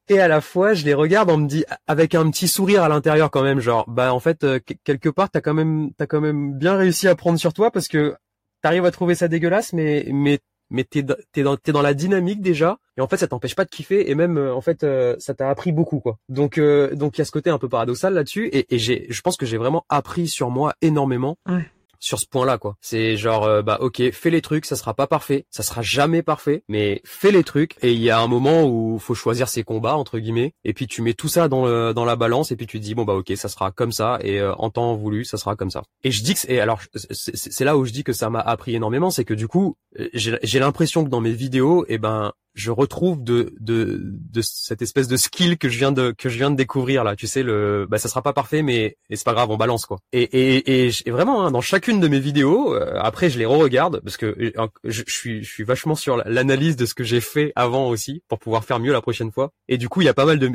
et 0.08 0.20
à 0.20 0.28
la 0.28 0.40
fois, 0.42 0.74
je 0.74 0.84
les 0.84 0.92
regarde, 0.92 1.30
on 1.30 1.38
me 1.38 1.48
dit 1.48 1.64
avec 1.86 2.14
un 2.14 2.30
petit 2.30 2.48
sourire 2.48 2.82
à 2.82 2.88
l'intérieur 2.88 3.30
quand 3.30 3.42
même, 3.42 3.60
genre, 3.60 3.88
bah 3.88 4.12
en 4.12 4.20
fait, 4.20 4.44
euh, 4.44 4.60
quelque 4.84 5.08
part, 5.08 5.30
t'as 5.30 5.40
quand 5.40 5.54
même, 5.54 5.92
t'as 5.96 6.06
quand 6.06 6.20
même 6.20 6.58
bien 6.58 6.76
réussi 6.76 7.08
à 7.08 7.14
prendre 7.14 7.38
sur 7.38 7.54
toi 7.54 7.70
parce 7.70 7.88
que 7.88 8.14
t'arrives 8.62 8.84
à 8.84 8.90
trouver 8.90 9.14
ça 9.14 9.28
dégueulasse, 9.28 9.72
mais 9.72 10.06
mais 10.12 10.40
mais 10.70 10.84
t'es 10.84 11.04
t'es 11.32 11.42
dans 11.42 11.56
t'es 11.56 11.72
dans 11.72 11.82
la 11.82 11.94
dynamique 11.94 12.40
déjà 12.40 12.78
et 12.96 13.00
en 13.00 13.08
fait 13.08 13.16
ça 13.16 13.26
t'empêche 13.28 13.54
pas 13.54 13.64
de 13.64 13.70
kiffer 13.70 14.10
et 14.10 14.14
même 14.14 14.38
euh, 14.38 14.54
en 14.54 14.60
fait 14.60 14.84
euh, 14.84 15.16
ça 15.18 15.34
t'a 15.34 15.48
appris 15.50 15.72
beaucoup 15.72 16.00
quoi 16.00 16.18
donc 16.28 16.58
euh, 16.58 16.94
donc 16.94 17.16
il 17.16 17.20
y 17.20 17.22
a 17.22 17.24
ce 17.24 17.30
côté 17.32 17.50
un 17.50 17.58
peu 17.58 17.68
paradoxal 17.68 18.14
là-dessus 18.14 18.48
et, 18.52 18.74
et 18.74 18.78
j'ai 18.78 19.06
je 19.08 19.20
pense 19.20 19.36
que 19.36 19.46
j'ai 19.46 19.56
vraiment 19.58 19.84
appris 19.88 20.28
sur 20.28 20.50
moi 20.50 20.74
énormément 20.82 21.36
Ouais. 21.48 21.64
Sur 22.04 22.18
ce 22.18 22.26
point-là 22.26 22.58
quoi. 22.58 22.76
C'est 22.82 23.16
genre 23.16 23.44
euh, 23.44 23.62
bah 23.62 23.78
ok 23.80 24.10
fais 24.12 24.28
les 24.28 24.42
trucs 24.42 24.66
ça 24.66 24.76
sera 24.76 24.92
pas 24.92 25.06
parfait 25.06 25.46
ça 25.50 25.62
sera 25.62 25.80
jamais 25.80 26.22
parfait 26.22 26.62
mais 26.68 27.00
fais 27.04 27.30
les 27.30 27.44
trucs. 27.44 27.76
Et 27.82 27.92
il 27.92 28.00
y 28.00 28.10
a 28.10 28.20
un 28.20 28.26
moment 28.26 28.64
où 28.64 28.98
faut 28.98 29.14
choisir 29.14 29.48
ses 29.48 29.64
combats 29.64 29.96
entre 29.96 30.18
guillemets 30.18 30.52
et 30.64 30.74
puis 30.74 30.86
tu 30.86 31.00
mets 31.00 31.14
tout 31.14 31.28
ça 31.28 31.48
dans 31.48 31.64
le, 31.64 31.94
dans 31.94 32.04
la 32.04 32.16
balance 32.16 32.52
et 32.52 32.56
puis 32.56 32.66
tu 32.66 32.78
te 32.78 32.84
dis 32.84 32.94
bon 32.94 33.04
bah 33.04 33.14
ok 33.14 33.32
ça 33.36 33.48
sera 33.48 33.70
comme 33.70 33.92
ça 33.92 34.18
et 34.20 34.38
euh, 34.38 34.54
en 34.56 34.68
temps 34.68 34.94
voulu 34.94 35.24
ça 35.24 35.38
sera 35.38 35.56
comme 35.56 35.70
ça. 35.70 35.82
Et 36.02 36.10
je 36.10 36.22
dis 36.22 36.34
que 36.34 36.40
et 36.52 36.60
alors 36.60 36.80
c'est 37.10 37.64
là 37.64 37.78
où 37.78 37.86
je 37.86 37.92
dis 37.92 38.04
que 38.04 38.12
ça 38.12 38.28
m'a 38.28 38.40
appris 38.40 38.74
énormément 38.74 39.10
c'est 39.10 39.24
que 39.24 39.34
du 39.34 39.48
coup 39.48 39.76
euh, 39.98 40.08
j'ai 40.12 40.58
l'impression 40.58 41.04
que 41.04 41.08
dans 41.08 41.22
mes 41.22 41.32
vidéos 41.32 41.86
et 41.88 41.96
ben 41.96 42.32
je 42.54 42.70
retrouve 42.70 43.22
de, 43.22 43.52
de 43.60 44.00
de 44.00 44.40
cette 44.42 44.80
espèce 44.80 45.08
de 45.08 45.16
skill 45.16 45.58
que 45.58 45.68
je 45.68 45.76
viens 45.78 45.90
de 45.92 46.14
que 46.16 46.28
je 46.28 46.36
viens 46.38 46.50
de 46.50 46.56
découvrir 46.56 47.02
là. 47.02 47.16
Tu 47.16 47.26
sais 47.26 47.42
le 47.42 47.86
bah 47.90 47.98
ça 47.98 48.08
sera 48.08 48.22
pas 48.22 48.32
parfait 48.32 48.62
mais 48.62 48.96
c'est 49.10 49.24
pas 49.24 49.32
grave 49.32 49.50
on 49.50 49.56
balance 49.56 49.86
quoi. 49.86 49.98
Et 50.12 50.22
et 50.22 50.86
et, 50.86 50.90
et 51.06 51.10
vraiment 51.10 51.44
hein, 51.44 51.50
dans 51.50 51.60
chacune 51.60 51.93
de 52.00 52.08
mes 52.08 52.20
vidéos 52.20 52.74
euh, 52.74 52.98
après 53.00 53.30
je 53.30 53.38
les 53.38 53.46
re-regarde 53.46 54.00
parce 54.04 54.16
que 54.16 54.26
euh, 54.26 54.66
je, 54.84 55.02
je 55.06 55.12
suis 55.12 55.42
je 55.42 55.50
suis 55.50 55.64
vachement 55.64 55.94
sur 55.94 56.16
l'analyse 56.26 56.76
de 56.76 56.86
ce 56.86 56.94
que 56.94 57.04
j'ai 57.04 57.20
fait 57.20 57.52
avant 57.56 57.88
aussi 57.88 58.22
pour 58.28 58.38
pouvoir 58.38 58.64
faire 58.64 58.80
mieux 58.80 58.92
la 58.92 59.00
prochaine 59.00 59.30
fois 59.32 59.52
et 59.68 59.78
du 59.78 59.88
coup 59.88 60.00
il 60.02 60.04
y 60.04 60.08
a 60.08 60.14
pas 60.14 60.24
mal 60.26 60.38
de 60.38 60.50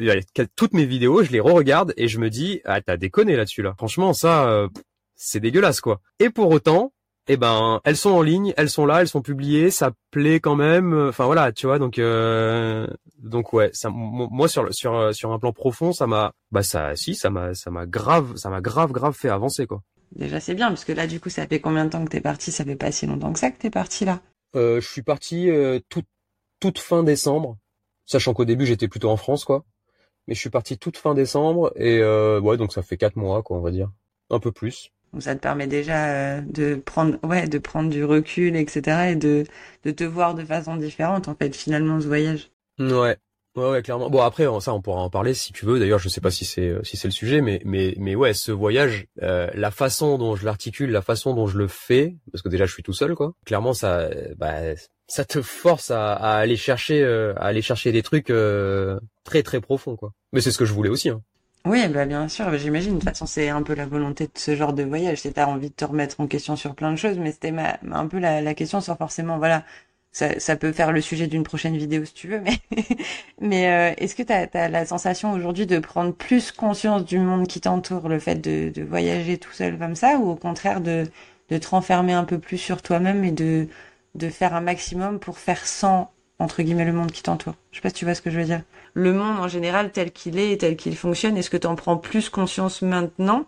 toutes 0.56 0.74
mes 0.74 0.86
vidéos 0.86 1.24
je 1.24 1.32
les 1.32 1.40
re-regarde 1.40 1.94
et 1.98 2.08
je 2.08 2.20
me 2.20 2.30
dis 2.30 2.62
ah 2.66 2.82
t'as 2.82 2.98
déconné 2.98 3.36
là-dessus 3.36 3.62
là 3.62 3.74
franchement 3.78 4.14
ça 4.14 4.50
euh, 4.50 4.68
c'est 5.16 5.40
dégueulasse 5.40 5.82
quoi 5.82 6.02
et 6.20 6.30
pour 6.30 6.50
autant 6.52 6.94
eh 7.32 7.38
ben 7.38 7.80
elles 7.84 7.96
sont 7.96 8.10
en 8.10 8.24
ligne, 8.24 8.56
elles 8.58 8.72
sont 8.72 8.88
là, 8.88 9.02
elles 9.02 9.08
sont 9.08 9.22
publiées, 9.22 9.70
ça 9.70 9.92
plaît 10.10 10.40
quand 10.40 10.56
même. 10.56 11.10
Enfin 11.10 11.26
voilà, 11.26 11.52
tu 11.52 11.68
vois 11.68 11.78
donc 11.78 12.00
euh, 12.00 12.88
donc 13.20 13.54
ouais, 13.54 13.70
ça 13.72 13.92
mo- 13.92 14.28
moi 14.32 14.48
sur 14.48 14.74
sur 14.74 14.96
euh, 14.96 15.12
sur 15.12 15.32
un 15.32 15.38
plan 15.38 15.54
profond, 15.54 15.92
ça 15.94 16.08
m'a 16.08 16.34
bah 16.52 16.64
ça 16.64 16.96
si 16.96 17.14
ça 17.14 17.30
m'a 17.30 17.54
ça 17.54 17.70
m'a 17.70 17.86
grave 17.86 18.36
ça 18.36 18.50
m'a 18.50 18.62
grave 18.62 18.92
grave 18.92 19.14
fait 19.14 19.30
avancer 19.30 19.68
quoi. 19.68 19.84
Déjà, 20.16 20.40
c'est 20.40 20.56
bien, 20.56 20.70
parce 20.70 20.86
que 20.86 20.92
là, 20.92 21.08
du 21.08 21.20
coup, 21.20 21.30
ça 21.30 21.48
fait 21.48 21.60
combien 21.60 21.86
de 21.86 21.90
temps 21.92 22.04
que 22.04 22.10
t'es 22.10 22.22
parti? 22.22 22.52
Ça 22.52 22.66
fait 22.66 22.76
pas 22.76 22.92
si 22.92 23.06
longtemps 23.06 23.32
que 23.34 23.40
ça 23.40 23.52
que 23.52 23.60
t'es 23.60 23.70
parti 23.70 24.06
là? 24.06 24.22
Euh, 24.56 24.82
je 24.82 24.88
suis 24.88 25.04
parti 25.04 25.50
euh, 25.50 25.80
toute 25.90 26.08
toute 26.60 26.80
fin 26.80 27.04
décembre, 27.04 27.58
sachant 28.06 28.34
qu'au 28.34 28.44
début 28.46 28.66
j'étais 28.66 28.88
plutôt 28.88 29.10
en 29.10 29.18
France 29.18 29.46
quoi. 29.46 29.64
Mais 30.28 30.36
je 30.36 30.40
suis 30.40 30.50
parti 30.50 30.78
toute 30.78 30.98
fin 30.98 31.14
décembre 31.14 31.72
et 31.76 32.00
euh, 32.00 32.40
ouais 32.42 32.58
donc 32.58 32.74
ça 32.74 32.82
fait 32.82 32.98
quatre 32.98 33.16
mois 33.16 33.44
quoi 33.44 33.58
on 33.58 33.62
va 33.62 33.72
dire, 33.72 33.92
un 34.30 34.40
peu 34.40 34.52
plus. 34.52 34.92
Donc 35.14 35.24
ça 35.24 35.36
te 35.36 35.42
permet 35.42 35.68
déjà 35.68 36.08
euh, 36.38 36.42
de 36.42 36.76
prendre, 36.76 37.18
ouais, 37.24 37.48
de 37.48 37.58
prendre 37.58 37.90
du 37.90 38.04
recul, 38.04 38.56
etc., 38.56 39.12
et 39.12 39.16
de 39.16 39.44
de 39.84 39.92
te 39.92 40.04
voir 40.04 40.36
de 40.36 40.44
façon 40.44 40.76
différente, 40.76 41.28
en 41.28 41.36
fait, 41.36 41.56
finalement, 41.56 42.00
ce 42.00 42.08
voyage. 42.08 42.52
Ouais. 42.80 43.18
Ouais, 43.60 43.70
ouais, 43.72 43.82
clairement. 43.82 44.10
Bon, 44.10 44.22
après, 44.22 44.46
ça, 44.62 44.74
on 44.74 44.82
pourra 44.82 45.02
en 45.02 45.10
parler 45.10 45.34
si 45.34 45.52
tu 45.52 45.66
veux. 45.66 45.80
D'ailleurs, 45.80 46.00
je 46.00 46.10
sais 46.10 46.22
pas 46.22 46.32
si 46.32 46.46
c'est 46.46 46.74
si 46.84 46.98
c'est 46.98 47.08
le 47.08 47.12
sujet, 47.14 47.42
mais 47.42 47.62
mais 47.66 47.94
mais 47.98 48.16
ouais, 48.16 48.34
ce 48.34 48.52
voyage, 48.52 49.08
euh, 49.22 49.50
la 49.54 49.72
façon 49.72 50.18
dont 50.18 50.36
je 50.36 50.46
l'articule, 50.46 50.92
la 50.92 51.02
façon 51.02 51.34
dont 51.34 51.48
je 51.48 51.58
le 51.58 51.68
fais, 51.68 52.16
parce 52.32 52.42
que 52.42 52.50
déjà, 52.50 52.66
je 52.66 52.74
suis 52.74 52.84
tout 52.84 52.94
seul, 52.94 53.16
quoi. 53.16 53.34
Clairement, 53.46 53.74
ça, 53.74 54.00
euh, 54.00 54.34
bah, 54.38 54.76
ça 55.08 55.26
te 55.26 55.42
force 55.42 55.92
à, 55.92 56.14
à 56.14 56.38
aller 56.38 56.56
chercher, 56.56 57.04
euh, 57.04 57.34
à 57.36 57.48
aller 57.48 57.62
chercher 57.62 57.92
des 57.92 58.04
trucs 58.04 58.30
euh, 58.30 59.00
très 59.24 59.44
très 59.44 59.60
profonds, 59.60 59.96
quoi. 59.96 60.14
Mais 60.32 60.42
c'est 60.42 60.52
ce 60.52 60.58
que 60.58 60.66
je 60.66 60.74
voulais 60.74 60.90
aussi. 60.90 61.10
Hein. 61.10 61.22
Oui, 61.66 61.86
bah 61.90 62.06
bien 62.06 62.30
sûr, 62.30 62.58
j'imagine. 62.58 62.94
De 62.94 63.00
toute 63.00 63.10
façon, 63.10 63.26
c'est 63.26 63.50
un 63.50 63.62
peu 63.64 63.76
la 63.76 63.86
volonté 63.86 64.26
de 64.26 64.32
ce 64.36 64.56
genre 64.56 64.72
de 64.74 64.84
voyage. 64.84 65.20
C'est 65.20 65.34
t'as 65.34 65.46
envie 65.46 65.70
de 65.70 65.76
te 65.76 65.84
remettre 65.84 66.20
en 66.22 66.28
question 66.28 66.56
sur 66.56 66.74
plein 66.74 66.92
de 66.92 66.96
choses, 66.96 67.18
mais 67.18 67.34
c'était 67.34 67.52
ma, 67.52 67.78
un 67.92 68.08
peu 68.08 68.18
la, 68.18 68.42
la 68.42 68.54
question 68.54 68.80
sans 68.80 68.96
forcément, 68.96 69.38
voilà. 69.38 69.66
Ça, 70.12 70.56
peut 70.56 70.72
faire 70.72 70.92
le 70.92 71.02
sujet 71.02 71.28
d'une 71.28 71.44
prochaine 71.44 71.78
vidéo 71.78 72.04
si 72.04 72.14
tu 72.14 72.28
veux, 72.28 72.42
mais 73.40 73.92
euh, 73.92 73.94
est-ce 73.98 74.16
que 74.16 74.24
t'as 74.24 74.48
as 74.54 74.68
la 74.68 74.86
sensation 74.86 75.32
aujourd'hui 75.32 75.68
de 75.68 75.78
prendre 75.80 76.14
plus 76.14 76.52
conscience 76.52 77.06
du 77.06 77.20
monde 77.20 77.48
qui 77.48 77.62
t'entoure, 77.62 78.10
le 78.10 78.20
fait 78.20 78.36
de, 78.36 78.72
voyager 78.84 79.38
tout 79.38 79.52
seul 79.54 79.78
comme 79.78 79.96
ça, 79.96 80.18
ou 80.18 80.30
au 80.30 80.36
contraire 80.36 80.82
de 80.82 81.06
de 81.50 81.58
te 81.58 81.68
renfermer 81.70 82.14
un 82.14 82.26
peu 82.26 82.38
plus 82.40 82.58
sur 82.58 82.82
toi-même 82.82 83.24
et 83.24 83.32
de 83.32 83.68
faire 84.30 84.54
un 84.56 84.62
maximum 84.62 85.20
pour 85.20 85.40
faire 85.40 85.66
sans 85.66 86.12
entre 86.40 86.64
guillemets 86.64 86.86
le 86.86 86.94
monde 86.94 87.12
qui 87.12 87.24
t'entoure? 87.24 87.56
Je 87.72 87.78
sais 87.78 87.82
pas 87.82 87.90
si 87.90 87.96
tu 87.96 88.06
vois 88.06 88.16
ce 88.16 88.22
que 88.22 88.32
je 88.32 88.40
veux 88.40 88.46
dire. 88.46 88.64
Le 88.94 89.14
monde 89.14 89.40
en 89.40 89.48
général 89.48 89.92
tel 89.92 90.12
qu'il 90.12 90.40
est, 90.40 90.62
tel 90.62 90.76
qu'il 90.76 90.96
fonctionne, 90.98 91.38
est-ce 91.38 91.50
que 91.50 91.58
tu 91.58 91.68
en 91.68 91.76
prends 91.76 91.98
plus 91.98 92.30
conscience 92.30 92.82
maintenant? 92.82 93.46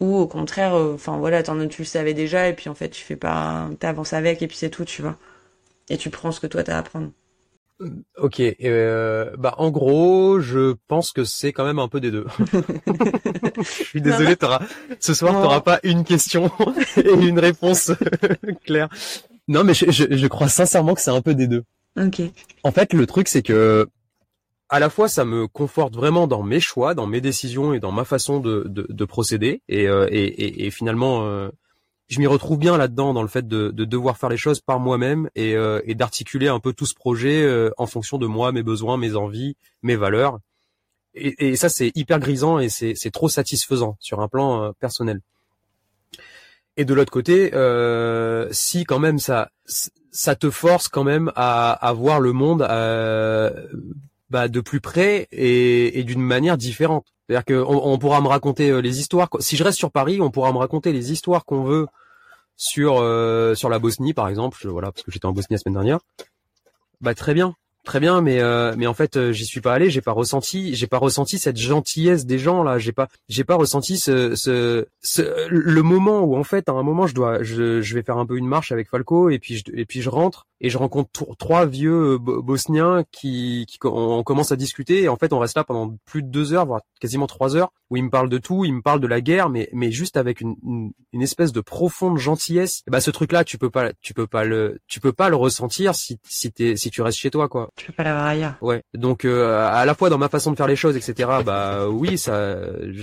Ou 0.00 0.16
au 0.16 0.26
contraire, 0.26 0.74
euh, 0.74 0.94
enfin 0.94 1.16
voilà, 1.18 1.42
tu 1.42 1.82
le 1.82 1.86
savais 1.86 2.14
déjà 2.14 2.48
et 2.48 2.54
puis 2.54 2.68
en 2.68 2.74
fait 2.74 2.90
tu 2.90 3.02
fais 3.04 3.16
pas, 3.16 3.68
t'avances 3.80 4.12
avec 4.12 4.42
et 4.42 4.48
puis 4.48 4.56
c'est 4.56 4.70
tout, 4.70 4.84
tu 4.84 5.02
vois. 5.02 5.16
Et 5.88 5.96
tu 5.96 6.10
prends 6.10 6.32
ce 6.32 6.40
que 6.40 6.46
toi 6.46 6.62
t'as 6.62 6.76
à 6.76 6.78
apprendre. 6.78 7.10
Ok. 8.16 8.40
Euh, 8.40 9.30
bah, 9.38 9.54
en 9.58 9.70
gros, 9.70 10.40
je 10.40 10.74
pense 10.88 11.12
que 11.12 11.24
c'est 11.24 11.52
quand 11.52 11.64
même 11.64 11.78
un 11.78 11.88
peu 11.88 12.00
des 12.00 12.10
deux. 12.10 12.26
je 13.56 13.62
suis 13.62 14.00
désolé, 14.00 14.36
t'auras 14.36 14.62
ce 15.00 15.14
soir, 15.14 15.32
t'auras 15.42 15.60
pas 15.60 15.80
une 15.82 16.04
question 16.04 16.50
et 16.96 17.12
une 17.12 17.38
réponse 17.38 17.90
claire. 18.64 18.88
Non, 19.48 19.64
mais 19.64 19.74
je, 19.74 19.90
je, 19.90 20.04
je 20.10 20.26
crois 20.28 20.48
sincèrement 20.48 20.94
que 20.94 21.00
c'est 21.00 21.10
un 21.10 21.22
peu 21.22 21.34
des 21.34 21.48
deux. 21.48 21.64
Ok. 21.98 22.22
En 22.62 22.70
fait, 22.72 22.92
le 22.92 23.06
truc, 23.06 23.28
c'est 23.28 23.42
que 23.42 23.88
à 24.68 24.78
la 24.78 24.88
fois, 24.88 25.06
ça 25.06 25.26
me 25.26 25.46
conforte 25.48 25.94
vraiment 25.94 26.26
dans 26.26 26.42
mes 26.42 26.60
choix, 26.60 26.94
dans 26.94 27.06
mes 27.06 27.20
décisions 27.20 27.74
et 27.74 27.80
dans 27.80 27.92
ma 27.92 28.04
façon 28.04 28.40
de, 28.40 28.64
de, 28.66 28.86
de 28.88 29.04
procéder. 29.04 29.60
Et, 29.68 29.86
euh, 29.86 30.06
et, 30.10 30.24
et, 30.24 30.66
et 30.66 30.70
finalement, 30.70 31.26
euh, 31.26 31.50
je 32.08 32.18
m'y 32.18 32.26
retrouve 32.26 32.58
bien 32.58 32.76
là-dedans, 32.76 33.14
dans 33.14 33.22
le 33.22 33.28
fait 33.28 33.46
de, 33.46 33.70
de 33.70 33.84
devoir 33.84 34.18
faire 34.18 34.28
les 34.28 34.36
choses 34.36 34.60
par 34.60 34.80
moi-même 34.80 35.30
et, 35.34 35.54
euh, 35.54 35.80
et 35.84 35.94
d'articuler 35.94 36.48
un 36.48 36.60
peu 36.60 36.72
tout 36.72 36.86
ce 36.86 36.94
projet 36.94 37.42
euh, 37.42 37.70
en 37.78 37.86
fonction 37.86 38.18
de 38.18 38.26
moi, 38.26 38.52
mes 38.52 38.62
besoins, 38.62 38.96
mes 38.96 39.16
envies, 39.16 39.56
mes 39.82 39.96
valeurs. 39.96 40.38
Et, 41.14 41.48
et 41.48 41.56
ça, 41.56 41.68
c'est 41.68 41.92
hyper 41.94 42.18
grisant 42.18 42.58
et 42.58 42.68
c'est 42.68 43.10
trop 43.10 43.28
satisfaisant 43.28 43.96
sur 44.00 44.20
un 44.20 44.28
plan 44.28 44.62
euh, 44.62 44.72
personnel. 44.78 45.20
Et 46.76 46.84
de 46.84 46.94
l'autre 46.94 47.12
côté, 47.12 47.54
euh, 47.54 48.48
si 48.50 48.84
quand 48.84 48.98
même 48.98 49.18
ça 49.18 49.50
ça 50.10 50.36
te 50.36 50.50
force 50.50 50.88
quand 50.88 51.04
même 51.04 51.30
à, 51.36 51.72
à 51.72 51.92
voir 51.92 52.20
le 52.20 52.32
monde 52.32 52.62
euh, 52.62 53.50
bah, 54.32 54.48
de 54.48 54.60
plus 54.60 54.80
près 54.80 55.28
et, 55.30 56.02
d'une 56.04 56.22
manière 56.22 56.56
différente. 56.56 57.06
C'est-à-dire 57.28 57.44
qu'on 57.44 57.80
on 57.84 57.98
pourra 57.98 58.22
me 58.22 58.28
raconter 58.28 58.70
euh, 58.70 58.80
les 58.80 58.98
histoires. 58.98 59.28
Si 59.40 59.56
je 59.58 59.62
reste 59.62 59.76
sur 59.76 59.92
Paris, 59.92 60.22
on 60.22 60.30
pourra 60.30 60.52
me 60.52 60.58
raconter 60.58 60.90
les 60.92 61.12
histoires 61.12 61.44
qu'on 61.44 61.64
veut 61.64 61.86
sur 62.56 62.96
euh, 63.00 63.54
sur 63.54 63.68
la 63.68 63.78
Bosnie, 63.78 64.14
par 64.14 64.28
exemple. 64.28 64.66
Voilà, 64.66 64.90
parce 64.90 65.04
que 65.04 65.12
j'étais 65.12 65.26
en 65.26 65.32
Bosnie 65.32 65.54
la 65.54 65.58
semaine 65.58 65.74
dernière. 65.74 65.98
Bah 67.02 67.14
très 67.14 67.34
bien, 67.34 67.54
très 67.84 68.00
bien, 68.00 68.20
mais 68.20 68.40
euh, 68.40 68.74
mais 68.76 68.86
en 68.86 68.94
fait 68.94 69.16
euh, 69.16 69.32
j'y 69.32 69.44
suis 69.44 69.60
pas 69.60 69.74
allé, 69.74 69.90
j'ai 69.90 70.00
pas 70.00 70.12
ressenti, 70.12 70.74
j'ai 70.74 70.86
pas 70.86 70.98
ressenti 70.98 71.38
cette 71.38 71.56
gentillesse 71.58 72.26
des 72.26 72.38
gens 72.38 72.62
là, 72.62 72.78
j'ai 72.78 72.92
pas 72.92 73.08
j'ai 73.28 73.44
pas 73.44 73.56
ressenti 73.56 73.98
ce, 73.98 74.34
ce 74.34 74.86
ce 75.02 75.48
le 75.48 75.82
moment 75.82 76.20
où 76.20 76.36
en 76.36 76.44
fait 76.44 76.68
à 76.68 76.72
un 76.72 76.82
moment 76.82 77.06
je 77.06 77.14
dois 77.14 77.42
je, 77.42 77.80
je 77.80 77.94
vais 77.94 78.02
faire 78.02 78.18
un 78.18 78.26
peu 78.26 78.36
une 78.36 78.46
marche 78.46 78.70
avec 78.72 78.88
Falco 78.88 79.30
et 79.30 79.38
puis 79.38 79.56
je, 79.58 79.64
et 79.74 79.84
puis 79.84 80.00
je 80.02 80.10
rentre 80.10 80.46
et 80.60 80.70
je 80.70 80.78
rencontre 80.78 81.10
tro- 81.12 81.34
trois 81.36 81.66
vieux 81.66 82.12
euh, 82.14 82.18
bo- 82.18 82.40
bosniens 82.42 83.02
qui 83.10 83.66
qui 83.68 83.78
on, 83.84 84.22
commence 84.22 84.52
à 84.52 84.56
discuter 84.56 85.02
et 85.02 85.08
en 85.08 85.16
fait 85.16 85.32
on 85.32 85.40
reste 85.40 85.56
là 85.56 85.64
pendant 85.64 85.96
plus 86.04 86.22
de 86.22 86.28
deux 86.28 86.52
heures 86.52 86.66
voire 86.66 86.82
quasiment 87.00 87.26
trois 87.26 87.56
heures 87.56 87.72
où 87.90 87.96
ils 87.96 88.04
me 88.04 88.10
parlent 88.10 88.30
de 88.30 88.38
tout, 88.38 88.64
ils 88.64 88.72
me 88.72 88.80
parlent 88.80 89.00
de 89.00 89.06
la 89.08 89.20
guerre 89.20 89.50
mais 89.50 89.68
mais 89.72 89.90
juste 89.90 90.16
avec 90.16 90.40
une 90.40 90.54
une, 90.64 90.92
une 91.12 91.22
espèce 91.22 91.52
de 91.52 91.60
profonde 91.60 92.16
gentillesse. 92.18 92.82
Et 92.86 92.90
bah 92.92 93.00
ce 93.00 93.10
truc 93.10 93.32
là 93.32 93.42
tu 93.44 93.58
peux 93.58 93.70
pas 93.70 93.92
tu 94.00 94.14
peux 94.14 94.28
pas 94.28 94.44
le 94.44 94.78
tu 94.86 95.00
peux 95.00 95.12
pas 95.12 95.28
le 95.28 95.36
ressentir 95.36 95.94
si 95.96 96.18
si 96.28 96.52
t'es 96.52 96.76
si 96.76 96.90
tu 96.90 97.02
restes 97.02 97.18
chez 97.18 97.30
toi 97.30 97.48
quoi. 97.48 97.70
Tu 97.76 97.86
peux 97.86 97.92
pas 97.94 98.04
l'avoir 98.04 98.26
ailleurs. 98.26 98.54
Ouais. 98.60 98.82
Donc 98.94 99.24
euh, 99.24 99.66
à 99.66 99.84
la 99.86 99.94
fois 99.94 100.10
dans 100.10 100.18
ma 100.18 100.28
façon 100.28 100.50
de 100.50 100.56
faire 100.56 100.66
les 100.66 100.76
choses, 100.76 100.96
etc. 100.96 101.28
Bah 101.44 101.88
oui, 101.88 102.18
ça, 102.18 102.58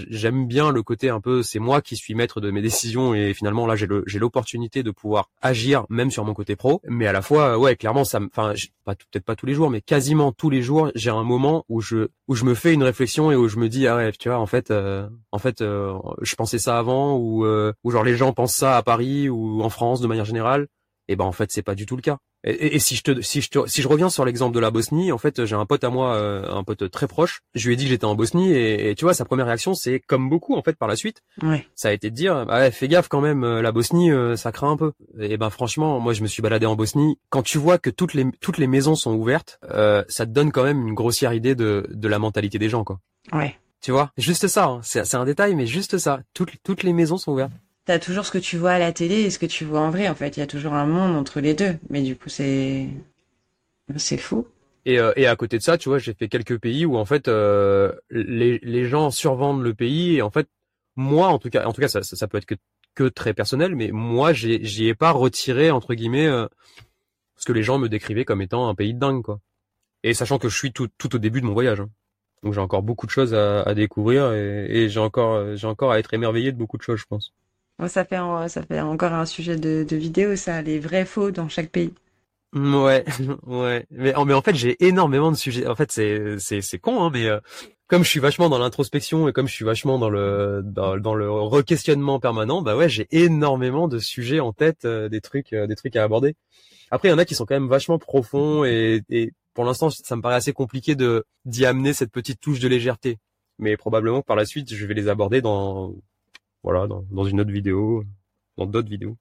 j'aime 0.09 0.47
bien 0.47 0.72
le 0.72 0.84
côté 0.84 1.09
un 1.09 1.20
peu, 1.20 1.41
c'est 1.41 1.59
moi 1.59 1.82
qui 1.82 1.95
suis 1.95 2.13
maître 2.13 2.39
de 2.39 2.51
mes 2.51 2.61
décisions 2.61 3.15
et 3.15 3.34
finalement 3.34 3.65
là 3.65 3.76
j'ai 3.76 3.88
le, 3.88 4.03
j'ai 4.05 4.20
l'opportunité 4.20 4.84
de 4.84 4.91
pouvoir 4.91 5.30
agir 5.41 5.86
même 5.89 6.11
sur 6.11 6.24
mon 6.24 6.34
côté 6.34 6.55
pro. 6.55 6.82
Mais 6.88 7.07
à 7.07 7.11
la 7.11 7.22
fois, 7.22 7.57
ouais, 7.57 7.76
clairement 7.76 8.03
ça, 8.03 8.20
enfin 8.22 8.53
pas 8.86 8.95
peut-être 8.95 9.26
pas 9.26 9.36
tous 9.36 9.45
les 9.45 9.53
jours, 9.53 9.70
mais 9.70 9.82
quasiment 9.82 10.32
tous 10.32 10.49
les 10.49 10.61
jours, 10.61 10.91
j'ai 10.95 11.09
un 11.09 11.24
moment 11.24 11.65
où 11.67 11.82
je 11.82 12.09
où 12.28 12.36
je 12.36 12.45
me 12.45 12.53
fais 12.53 12.74
une 12.74 12.84
réflexion 12.84 13.32
et 13.32 13.36
où 13.36 13.47
je 13.47 13.57
me 13.57 13.70
dis 13.70 13.88
ah 13.88 13.95
ouais, 13.95 14.11
tu 14.11 14.30
vois, 14.30 14.38
en 14.38 14.45
fait, 14.45 14.72
euh, 14.72 15.09
en 15.32 15.39
fait, 15.39 15.61
euh, 15.61 15.97
je 16.22 16.36
pensais 16.36 16.59
ça 16.59 16.78
avant 16.78 17.15
ou 17.17 17.45
euh, 17.45 17.74
ou 17.84 17.91
genre 17.91 18.03
les 18.03 18.15
gens 18.15 18.34
pensent 18.34 18.55
ça 18.55 18.78
à 18.78 18.84
Paris 18.84 19.30
ou 19.30 19.63
en 19.63 19.70
France 19.70 19.99
de 19.99 20.07
manière 20.07 20.26
générale. 20.26 20.67
Et 21.07 21.15
ben 21.15 21.26
en 21.26 21.32
fait 21.32 21.51
c'est 21.51 21.63
pas 21.63 21.74
du 21.74 21.88
tout 21.88 21.95
le 21.95 22.03
cas. 22.03 22.20
Et, 22.46 22.52
et- 22.52 22.76
et 22.76 22.80
si 22.80 22.96
je 22.96 23.04
te, 23.04 23.22
si 23.22 23.42
je 23.42 23.50
te, 23.50 23.68
si 23.68 23.82
je 23.82 23.88
reviens 23.88 24.10
sur 24.10 24.24
l'exemple 24.26 24.56
de 24.56 24.60
la 24.60 24.72
Bosnie, 24.72 25.12
en 25.12 25.18
fait, 25.18 25.46
j'ai 25.46 25.56
un 25.56 25.66
pote 25.66 25.84
à 25.84 25.90
moi, 25.90 26.16
euh, 26.16 26.50
un 26.50 26.64
pote 26.64 26.90
très 26.90 27.08
proche. 27.08 27.42
Je 27.54 27.68
lui 27.68 27.74
ai 27.74 27.78
dit 27.78 27.84
que 27.86 27.90
j'étais 27.90 28.06
en 28.06 28.16
Bosnie 28.16 28.52
et, 28.54 28.92
et 28.92 28.96
tu 28.96 29.04
vois, 29.06 29.14
sa 29.14 29.26
première 29.26 29.46
réaction, 29.46 29.74
c'est 29.74 30.00
comme 30.00 30.30
beaucoup 30.30 30.56
en 30.56 30.62
fait 30.62 30.78
par 30.78 30.88
la 30.88 30.96
suite, 30.96 31.22
Ouais. 31.44 31.66
ça 31.76 31.90
a 31.90 31.92
été 31.92 32.10
de 32.10 32.16
dire, 32.16 32.46
ah 32.48 32.60
ouais, 32.60 32.72
fais 32.72 32.88
gaffe 32.88 33.08
quand 33.10 33.22
même, 33.22 33.44
euh, 33.44 33.62
la 33.62 33.72
Bosnie, 33.72 34.12
euh, 34.12 34.36
ça 34.38 34.52
craint 34.52 34.72
un 34.72 34.78
peu. 34.78 34.94
Et 35.20 35.36
ben 35.38 35.50
franchement, 35.50 36.00
moi 36.00 36.14
je 36.14 36.22
me 36.22 36.28
suis 36.28 36.42
baladé 36.42 36.66
en 36.66 36.76
Bosnie. 36.76 37.18
Quand 37.30 37.44
tu 37.44 37.58
vois 37.58 37.78
que 37.78 37.90
toutes 37.90 38.14
les 38.14 38.26
toutes 38.40 38.58
les 38.58 38.68
maisons 38.68 38.96
sont 38.96 39.14
ouvertes, 39.16 39.60
euh, 39.72 40.04
ça 40.08 40.26
te 40.26 40.32
donne 40.32 40.52
quand 40.52 40.64
même 40.64 40.88
une 40.88 40.94
grossière 40.96 41.34
idée 41.34 41.56
de 41.56 41.88
de 41.90 42.08
la 42.08 42.20
mentalité 42.20 42.58
des 42.58 42.70
gens, 42.70 42.84
quoi. 42.84 43.00
Ouais. 43.34 43.56
Tu 43.82 43.92
vois, 43.92 44.12
juste 44.18 44.48
ça. 44.48 44.66
hein. 44.66 44.80
C'est 44.84 45.06
c'est 45.06 45.18
un 45.18 45.26
détail, 45.26 45.56
mais 45.56 45.66
juste 45.66 45.98
ça. 45.98 46.20
Toutes 46.34 46.52
toutes 46.64 46.84
les 46.84 46.94
maisons 46.94 47.18
sont 47.18 47.32
ouvertes. 47.32 47.52
T'as 47.90 47.98
toujours 47.98 48.24
ce 48.24 48.30
que 48.30 48.38
tu 48.38 48.56
vois 48.56 48.74
à 48.74 48.78
la 48.78 48.94
télé 48.94 49.22
et 49.22 49.30
ce 49.32 49.40
que 49.40 49.48
tu 49.48 49.66
vois 49.66 49.80
en 49.80 49.90
vrai. 49.90 50.08
En 50.10 50.14
fait, 50.14 50.38
il 50.38 50.42
y 50.42 50.44
a 50.44 50.48
toujours 50.48 50.74
un 50.74 50.86
monde 50.86 51.16
entre 51.16 51.40
les 51.40 51.56
deux. 51.56 51.76
Mais 51.90 52.04
du 52.04 52.16
coup, 52.16 52.30
c'est 52.30 52.88
c'est 53.96 54.18
fou. 54.18 54.46
Et, 54.86 55.00
euh, 55.00 55.12
à 55.28 55.36
côté 55.36 55.58
de 55.58 55.64
ça, 55.64 55.76
tu 55.80 55.90
vois, 55.90 55.98
j'ai 55.98 56.14
fait 56.14 56.28
quelques 56.28 56.60
pays 56.60 56.86
où 56.86 56.98
en 56.98 57.06
fait 57.06 57.28
euh, 57.28 57.92
les, 58.12 58.60
les 58.60 58.86
gens 58.86 59.10
survendent 59.10 59.64
le 59.64 59.74
pays 59.74 60.18
et 60.18 60.22
en 60.22 60.30
fait 60.30 60.48
moi 60.96 61.30
en 61.30 61.40
tout 61.40 61.50
cas, 61.50 61.66
en 61.66 61.74
tout 61.74 61.82
cas 61.82 61.88
ça, 61.88 62.04
ça, 62.04 62.28
peut 62.28 62.38
être 62.38 62.46
que, 62.46 62.56
que 62.94 63.06
très 63.06 63.34
personnel, 63.34 63.76
mais 63.76 63.90
moi 63.92 64.34
j'y 64.34 64.88
ai 64.88 64.94
pas 64.94 65.10
retiré 65.10 65.72
entre 65.72 65.96
guillemets 65.96 66.28
euh, 66.28 66.48
ce 67.38 67.46
que 67.48 67.54
les 67.54 67.64
gens 67.64 67.80
me 67.80 67.90
décrivaient 67.90 68.26
comme 68.26 68.44
étant 68.44 68.70
un 68.70 68.76
pays 68.76 68.94
de 68.94 69.00
dingue 69.00 69.24
quoi. 69.24 69.40
Et 70.04 70.14
sachant 70.14 70.38
que 70.38 70.48
je 70.48 70.56
suis 70.56 70.72
tout, 70.72 70.90
tout 71.00 71.16
au 71.16 71.20
début 71.20 71.42
de 71.42 71.48
mon 71.48 71.54
voyage, 71.54 71.80
hein. 71.80 71.90
donc 72.44 72.54
j'ai 72.54 72.62
encore 72.62 72.84
beaucoup 72.84 73.08
de 73.08 73.12
choses 73.12 73.34
à, 73.34 73.64
à 73.64 73.74
découvrir 73.74 74.32
et, 74.34 74.68
et 74.70 74.90
j'ai 74.90 75.00
encore 75.00 75.56
j'ai 75.56 75.68
encore 75.68 75.92
à 75.92 75.98
être 75.98 76.14
émerveillé 76.14 76.52
de 76.52 76.58
beaucoup 76.58 76.78
de 76.78 76.84
choses, 76.84 77.00
je 77.00 77.06
pense. 77.06 77.34
Ça 77.88 78.03
fait 78.05 78.17
encore 78.19 79.13
un 79.13 79.25
sujet 79.25 79.55
de, 79.55 79.86
de 79.88 79.95
vidéo 79.95 80.36
ça, 80.36 80.61
les 80.61 80.80
vrais 80.80 81.05
faux 81.05 81.32
dans 81.32 81.47
chaque 81.47 81.69
pays. 81.69 81.93
Ouais, 82.53 83.05
ouais. 83.45 83.86
Mais, 83.91 84.13
en 84.15 84.41
fait, 84.41 84.55
j'ai 84.55 84.84
énormément 84.84 85.32
de 85.32 85.38
sujets. 85.38 85.67
En 85.67 85.75
fait, 85.75 85.91
c'est 85.91 86.80
con, 86.80 87.03
hein, 87.03 87.11
mais 87.13 87.27
euh, 87.27 87.39
comme 87.88 88.03
je 88.03 88.09
suis 88.09 88.19
vachement 88.19 88.49
dans 88.49 88.57
l'introspection 88.57 89.27
et 89.30 89.34
comme 89.34 89.47
je 89.47 89.53
suis 89.53 89.65
vachement 89.65 89.99
dans 89.99 90.09
le 90.09 90.61
dans, 90.63 90.97
dans 90.97 91.13
le 91.15 91.30
re-questionnement 91.32 92.19
permanent, 92.19 92.61
bah 92.61 92.75
ouais, 92.75 92.89
j'ai 92.89 93.07
énormément 93.11 93.88
de 93.88 93.99
sujets 93.99 94.39
en 94.39 94.53
tête, 94.53 94.86
euh, 94.86 95.09
des 95.09 95.21
trucs 95.21 95.53
euh, 95.53 95.67
des 95.67 95.75
trucs 95.75 95.95
à 95.95 96.03
aborder. 96.03 96.36
Après, 96.91 97.09
il 97.09 97.11
y 97.11 97.13
en 97.13 97.19
a 97.19 97.25
qui 97.25 97.36
sont 97.36 97.45
quand 97.45 97.55
même 97.55 97.69
vachement 97.69 97.99
profonds 97.99 98.65
et, 98.65 99.01
et 99.09 99.32
pour 99.53 99.63
l'instant, 99.65 99.89
ça 99.91 100.15
me 100.15 100.21
paraît 100.21 100.36
assez 100.36 100.53
compliqué 100.53 100.95
de 100.95 101.25
d'y 101.45 101.65
amener 101.65 101.93
cette 101.93 102.11
petite 102.11 102.39
touche 102.41 102.59
de 102.59 102.67
légèreté. 102.67 103.17
Mais 103.59 103.77
probablement 103.77 104.21
par 104.21 104.36
la 104.36 104.45
suite, 104.45 104.73
je 104.73 104.86
vais 104.86 104.93
les 104.93 105.07
aborder 105.07 105.41
dans 105.41 105.93
voilà 106.64 106.88
dans, 106.88 107.24
une 107.26 107.39
autre 107.41 107.51
vidéo, 107.51 108.03
dans 108.57 108.66
d'autres 108.66 108.89
vidéos. 108.89 109.18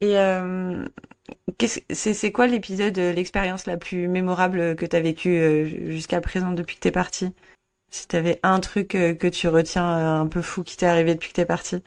Et 0.00 0.18
euh, 0.18 0.84
c'est 1.90 2.32
quoi 2.32 2.48
l'épisode, 2.48 2.98
euh, 2.98 3.12
l'expérience 3.12 3.66
la 3.66 3.76
plus 3.76 4.08
mémorable 4.08 4.74
que 4.74 4.84
tu 4.84 4.96
as 4.96 5.00
vécue 5.00 5.38
euh, 5.38 5.90
jusqu'à 5.90 6.20
présent 6.20 6.52
depuis 6.52 6.76
que 6.76 6.80
t'es 6.80 6.90
parti? 6.90 7.32
Si 7.90 8.08
t'avais 8.08 8.40
un 8.42 8.60
truc 8.60 8.88
que 8.88 9.28
tu 9.28 9.48
retiens 9.48 10.20
un 10.20 10.26
peu 10.26 10.42
fou 10.42 10.64
qui 10.64 10.76
t'est 10.76 10.86
arrivé 10.86 11.14
depuis 11.14 11.28
que 11.30 11.34
t'es 11.34 11.46
parti? 11.46 11.82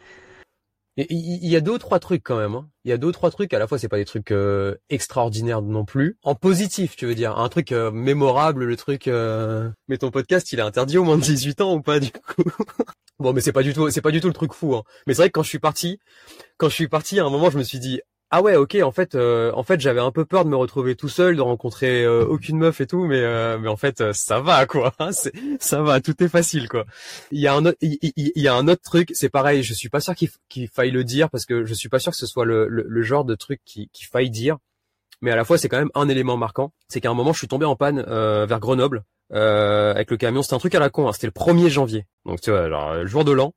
Il 0.97 1.49
y 1.49 1.55
a 1.55 1.61
deux 1.61 1.73
ou 1.73 1.77
trois 1.77 1.99
trucs 1.99 2.23
quand 2.23 2.37
même. 2.37 2.55
Hein. 2.55 2.69
Il 2.83 2.89
y 2.89 2.93
a 2.93 2.97
deux 2.97 3.07
ou 3.07 3.11
trois 3.11 3.31
trucs. 3.31 3.53
À 3.53 3.59
la 3.59 3.67
fois, 3.67 3.77
c'est 3.77 3.89
pas 3.89 3.97
des 3.97 4.05
trucs 4.05 4.33
extraordinaires 4.89 5.61
non 5.61 5.85
plus. 5.85 6.17
En 6.23 6.35
positif, 6.35 6.95
tu 6.95 7.05
veux 7.05 7.15
dire, 7.15 7.37
un 7.37 7.49
truc 7.49 7.71
mémorable, 7.71 8.65
le 8.65 8.77
truc. 8.77 9.07
Mais 9.87 9.97
ton 9.97 10.11
podcast, 10.11 10.51
il 10.51 10.59
est 10.59 10.63
interdit 10.63 10.97
au 10.97 11.03
moins 11.03 11.17
de 11.17 11.23
18 11.23 11.61
ans 11.61 11.75
ou 11.75 11.81
pas 11.81 11.99
du 11.99 12.11
coup? 12.11 12.43
Bon, 13.17 13.31
mais 13.31 13.39
c'est 13.39 13.53
pas 13.53 13.63
du 13.63 13.73
tout, 13.73 13.89
c'est 13.91 14.01
pas 14.01 14.11
du 14.11 14.19
tout 14.19 14.27
le 14.27 14.33
truc 14.33 14.53
fou. 14.53 14.75
Hein. 14.75 14.83
Mais 15.07 15.13
c'est 15.13 15.21
vrai 15.21 15.29
que 15.29 15.33
quand 15.33 15.43
je 15.43 15.49
suis 15.49 15.59
parti, 15.59 15.99
quand 16.57 16.67
je 16.67 16.73
suis 16.73 16.89
parti, 16.89 17.17
à 17.19 17.23
un 17.23 17.29
moment, 17.29 17.49
je 17.49 17.57
me 17.57 17.63
suis 17.63 17.79
dit, 17.79 18.01
ah 18.37 18.41
ouais, 18.41 18.57
ok, 18.57 18.75
en 18.83 18.91
fait, 18.91 19.15
euh, 19.15 19.53
en 19.53 19.63
fait, 19.63 19.79
j'avais 19.79 20.01
un 20.01 20.11
peu 20.11 20.25
peur 20.25 20.43
de 20.43 20.49
me 20.49 20.57
retrouver 20.57 20.97
tout 20.97 21.07
seul, 21.07 21.37
de 21.37 21.41
rencontrer 21.41 22.03
euh, 22.03 22.25
aucune 22.25 22.57
meuf 22.57 22.81
et 22.81 22.85
tout, 22.85 23.05
mais 23.05 23.21
euh, 23.21 23.57
mais 23.57 23.69
en 23.69 23.77
fait, 23.77 24.11
ça 24.11 24.41
va 24.41 24.65
quoi, 24.65 24.93
ça 25.61 25.81
va, 25.81 26.01
tout 26.01 26.21
est 26.21 26.27
facile 26.27 26.67
quoi. 26.67 26.83
Il 27.31 27.39
y 27.39 27.47
a 27.47 27.53
un 27.53 27.65
autre, 27.65 27.77
il, 27.79 28.11
y 28.35 28.47
a 28.49 28.53
un 28.53 28.67
autre 28.67 28.81
truc, 28.81 29.11
c'est 29.13 29.29
pareil, 29.29 29.63
je 29.63 29.73
suis 29.73 29.87
pas 29.87 30.01
sûr 30.01 30.15
qu'il 30.15 30.67
faille 30.67 30.91
le 30.91 31.05
dire 31.05 31.29
parce 31.29 31.45
que 31.45 31.63
je 31.63 31.73
suis 31.73 31.87
pas 31.87 31.99
sûr 31.99 32.11
que 32.11 32.17
ce 32.17 32.25
soit 32.25 32.43
le, 32.43 32.67
le, 32.67 33.01
genre 33.03 33.23
de 33.23 33.35
truc 33.35 33.61
qui 33.63 33.89
qu'il 33.93 34.07
faille 34.07 34.29
dire, 34.29 34.57
mais 35.21 35.31
à 35.31 35.37
la 35.37 35.45
fois 35.45 35.57
c'est 35.57 35.69
quand 35.69 35.79
même 35.79 35.91
un 35.95 36.09
élément 36.09 36.35
marquant, 36.35 36.73
c'est 36.89 36.99
qu'à 36.99 37.09
un 37.09 37.13
moment 37.13 37.31
je 37.31 37.37
suis 37.37 37.47
tombé 37.47 37.65
en 37.65 37.77
panne 37.77 38.01
vers 38.01 38.59
Grenoble 38.59 39.05
avec 39.31 40.11
le 40.11 40.17
camion, 40.17 40.41
c'était 40.41 40.55
un 40.55 40.59
truc 40.59 40.75
à 40.75 40.79
la 40.79 40.89
con, 40.89 41.07
hein, 41.07 41.13
c'était 41.13 41.27
le 41.27 41.31
1er 41.31 41.69
janvier, 41.69 42.05
donc 42.25 42.41
tu 42.41 42.51
vois, 42.51 42.63
alors 42.63 43.07
jour 43.07 43.23
de 43.23 43.31
l'an, 43.31 43.53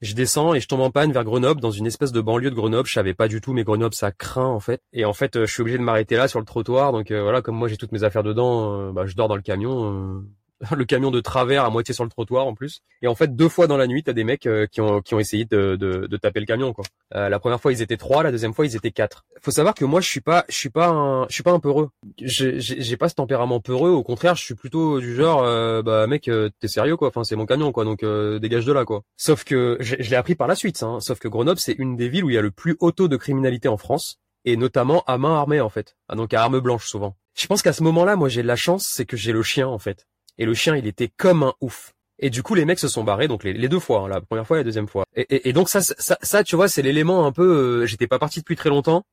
je 0.00 0.14
descends 0.14 0.54
et 0.54 0.60
je 0.60 0.68
tombe 0.68 0.80
en 0.80 0.90
panne 0.90 1.12
vers 1.12 1.24
Grenoble 1.24 1.60
dans 1.60 1.70
une 1.70 1.86
espèce 1.86 2.12
de 2.12 2.20
banlieue 2.20 2.50
de 2.50 2.54
Grenoble. 2.54 2.88
Je 2.88 2.94
savais 2.94 3.14
pas 3.14 3.28
du 3.28 3.40
tout, 3.40 3.52
mais 3.52 3.64
Grenoble 3.64 3.94
ça 3.94 4.12
craint 4.12 4.46
en 4.46 4.60
fait. 4.60 4.82
Et 4.92 5.04
en 5.04 5.12
fait, 5.12 5.36
euh, 5.36 5.46
je 5.46 5.52
suis 5.52 5.60
obligé 5.60 5.78
de 5.78 5.82
m'arrêter 5.82 6.16
là 6.16 6.26
sur 6.28 6.38
le 6.38 6.46
trottoir. 6.46 6.92
Donc 6.92 7.10
euh, 7.10 7.22
voilà, 7.22 7.42
comme 7.42 7.56
moi 7.56 7.68
j'ai 7.68 7.76
toutes 7.76 7.92
mes 7.92 8.02
affaires 8.02 8.22
dedans, 8.22 8.80
euh, 8.80 8.92
bah, 8.92 9.06
je 9.06 9.14
dors 9.14 9.28
dans 9.28 9.36
le 9.36 9.42
camion. 9.42 10.24
le 10.76 10.84
camion 10.84 11.10
de 11.10 11.20
travers 11.20 11.64
à 11.64 11.70
moitié 11.70 11.94
sur 11.94 12.04
le 12.04 12.10
trottoir 12.10 12.46
en 12.46 12.54
plus. 12.54 12.80
Et 13.02 13.08
en 13.08 13.14
fait, 13.14 13.34
deux 13.34 13.48
fois 13.48 13.66
dans 13.66 13.76
la 13.76 13.86
nuit, 13.86 14.02
t'as 14.02 14.12
des 14.12 14.24
mecs 14.24 14.46
euh, 14.46 14.66
qui 14.66 14.80
ont 14.80 15.00
qui 15.00 15.14
ont 15.14 15.18
essayé 15.18 15.44
de, 15.44 15.76
de, 15.76 16.06
de 16.06 16.16
taper 16.16 16.40
le 16.40 16.46
camion 16.46 16.72
quoi. 16.72 16.84
Euh, 17.14 17.28
la 17.28 17.38
première 17.38 17.60
fois 17.60 17.72
ils 17.72 17.82
étaient 17.82 17.96
trois, 17.96 18.22
la 18.22 18.30
deuxième 18.30 18.52
fois 18.52 18.66
ils 18.66 18.76
étaient 18.76 18.90
quatre. 18.90 19.24
Faut 19.40 19.50
savoir 19.50 19.74
que 19.74 19.84
moi 19.84 20.00
je 20.00 20.08
suis 20.08 20.20
pas 20.20 20.44
je 20.48 20.56
suis 20.56 20.70
pas 20.70 20.88
un 20.88 21.26
je 21.28 21.34
suis 21.34 21.42
pas 21.42 21.52
un 21.52 21.60
peureux. 21.60 21.90
J'ai 22.18 22.96
pas 22.96 23.08
ce 23.08 23.14
tempérament 23.14 23.60
peureux. 23.60 23.90
Au 23.90 24.02
contraire, 24.02 24.34
je 24.34 24.44
suis 24.44 24.54
plutôt 24.54 25.00
du 25.00 25.14
genre 25.14 25.42
euh, 25.44 25.82
bah 25.82 26.06
mec 26.06 26.30
t'es 26.60 26.68
sérieux 26.68 26.96
quoi. 26.96 27.08
Enfin 27.08 27.24
c'est 27.24 27.36
mon 27.36 27.46
camion 27.46 27.72
quoi 27.72 27.84
donc 27.84 28.04
dégage 28.40 28.66
de 28.66 28.72
là 28.72 28.84
quoi. 28.84 29.02
Sauf 29.16 29.44
que 29.44 29.78
je, 29.80 29.96
l'ai 29.96 30.16
appris 30.16 30.34
par 30.34 30.48
la 30.48 30.54
suite. 30.54 30.82
Hein. 30.82 30.98
Sauf 31.00 31.18
que 31.18 31.28
Grenoble 31.28 31.58
c'est 31.58 31.74
une 31.78 31.96
des 31.96 32.08
villes 32.08 32.24
où 32.24 32.30
il 32.30 32.34
y 32.34 32.38
a 32.38 32.42
le 32.42 32.50
plus 32.50 32.76
haut 32.80 32.92
taux 32.92 33.08
de 33.08 33.16
criminalité 33.16 33.68
en 33.68 33.76
France 33.76 34.18
et 34.44 34.56
notamment 34.56 35.02
à 35.06 35.18
main 35.18 35.34
armée 35.34 35.60
en 35.60 35.68
fait. 35.68 35.96
Ah, 36.08 36.16
donc 36.16 36.34
à 36.34 36.42
arme 36.42 36.60
blanche 36.60 36.86
souvent. 36.86 37.16
Je 37.34 37.46
pense 37.46 37.62
qu'à 37.62 37.72
ce 37.72 37.82
moment-là, 37.84 38.16
moi 38.16 38.28
j'ai 38.28 38.42
de 38.42 38.46
la 38.46 38.56
chance, 38.56 38.86
c'est 38.90 39.06
que 39.06 39.16
j'ai 39.16 39.32
le 39.32 39.42
chien 39.42 39.66
en 39.66 39.78
fait 39.78 40.06
et 40.40 40.44
le 40.44 40.54
chien 40.54 40.74
il 40.74 40.88
était 40.88 41.08
comme 41.16 41.44
un 41.44 41.54
ouf. 41.60 41.92
Et 42.22 42.28
du 42.28 42.42
coup, 42.42 42.54
les 42.54 42.66
mecs 42.66 42.78
se 42.78 42.88
sont 42.88 43.02
barrés, 43.02 43.28
donc 43.28 43.44
les, 43.44 43.68
deux 43.68 43.78
fois, 43.78 44.00
hein, 44.00 44.08
la 44.08 44.20
première 44.20 44.46
fois 44.46 44.58
et 44.58 44.60
la 44.60 44.64
deuxième 44.64 44.88
fois. 44.88 45.06
Et, 45.14 45.52
donc 45.54 45.70
ça, 45.70 45.80
ça, 45.80 46.18
ça, 46.20 46.44
tu 46.44 46.54
vois, 46.54 46.68
c'est 46.68 46.82
l'élément 46.82 47.24
un 47.24 47.32
peu. 47.32 47.82
Euh, 47.82 47.86
j'étais 47.86 48.06
pas 48.06 48.18
parti 48.18 48.40
depuis 48.40 48.56
très 48.56 48.68
longtemps. 48.68 49.04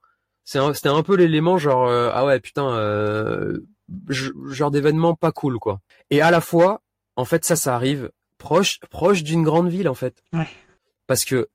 C'était 0.43 0.89
un, 0.89 1.03
peu 1.03 1.15
l'élément 1.15 1.57
genre 1.57 1.87
euh, 1.87 2.09
ah 2.13 2.25
ouais 2.25 2.39
putain, 2.39 2.69
euh, 2.69 3.59
genre 4.49 4.71
d'événement 4.71 5.13
pas 5.13 5.33
cool 5.33 5.59
quoi. 5.59 5.79
Et 6.09 6.21
à 6.21 6.31
la 6.31 6.39
fois, 6.39 6.81
en 7.17 7.25
fait, 7.25 7.43
ça, 7.43 7.57
ça 7.57 7.75
arrive 7.75 8.11
proche, 8.37 8.79
proche 8.89 9.23
d'une 9.23 9.43
grande 9.43 9.69
ville 9.69 9.89
en 9.89 9.93
fait. 9.93 10.23
Ouais. 10.31 10.47
Parce 11.05 11.25
que 11.25 11.49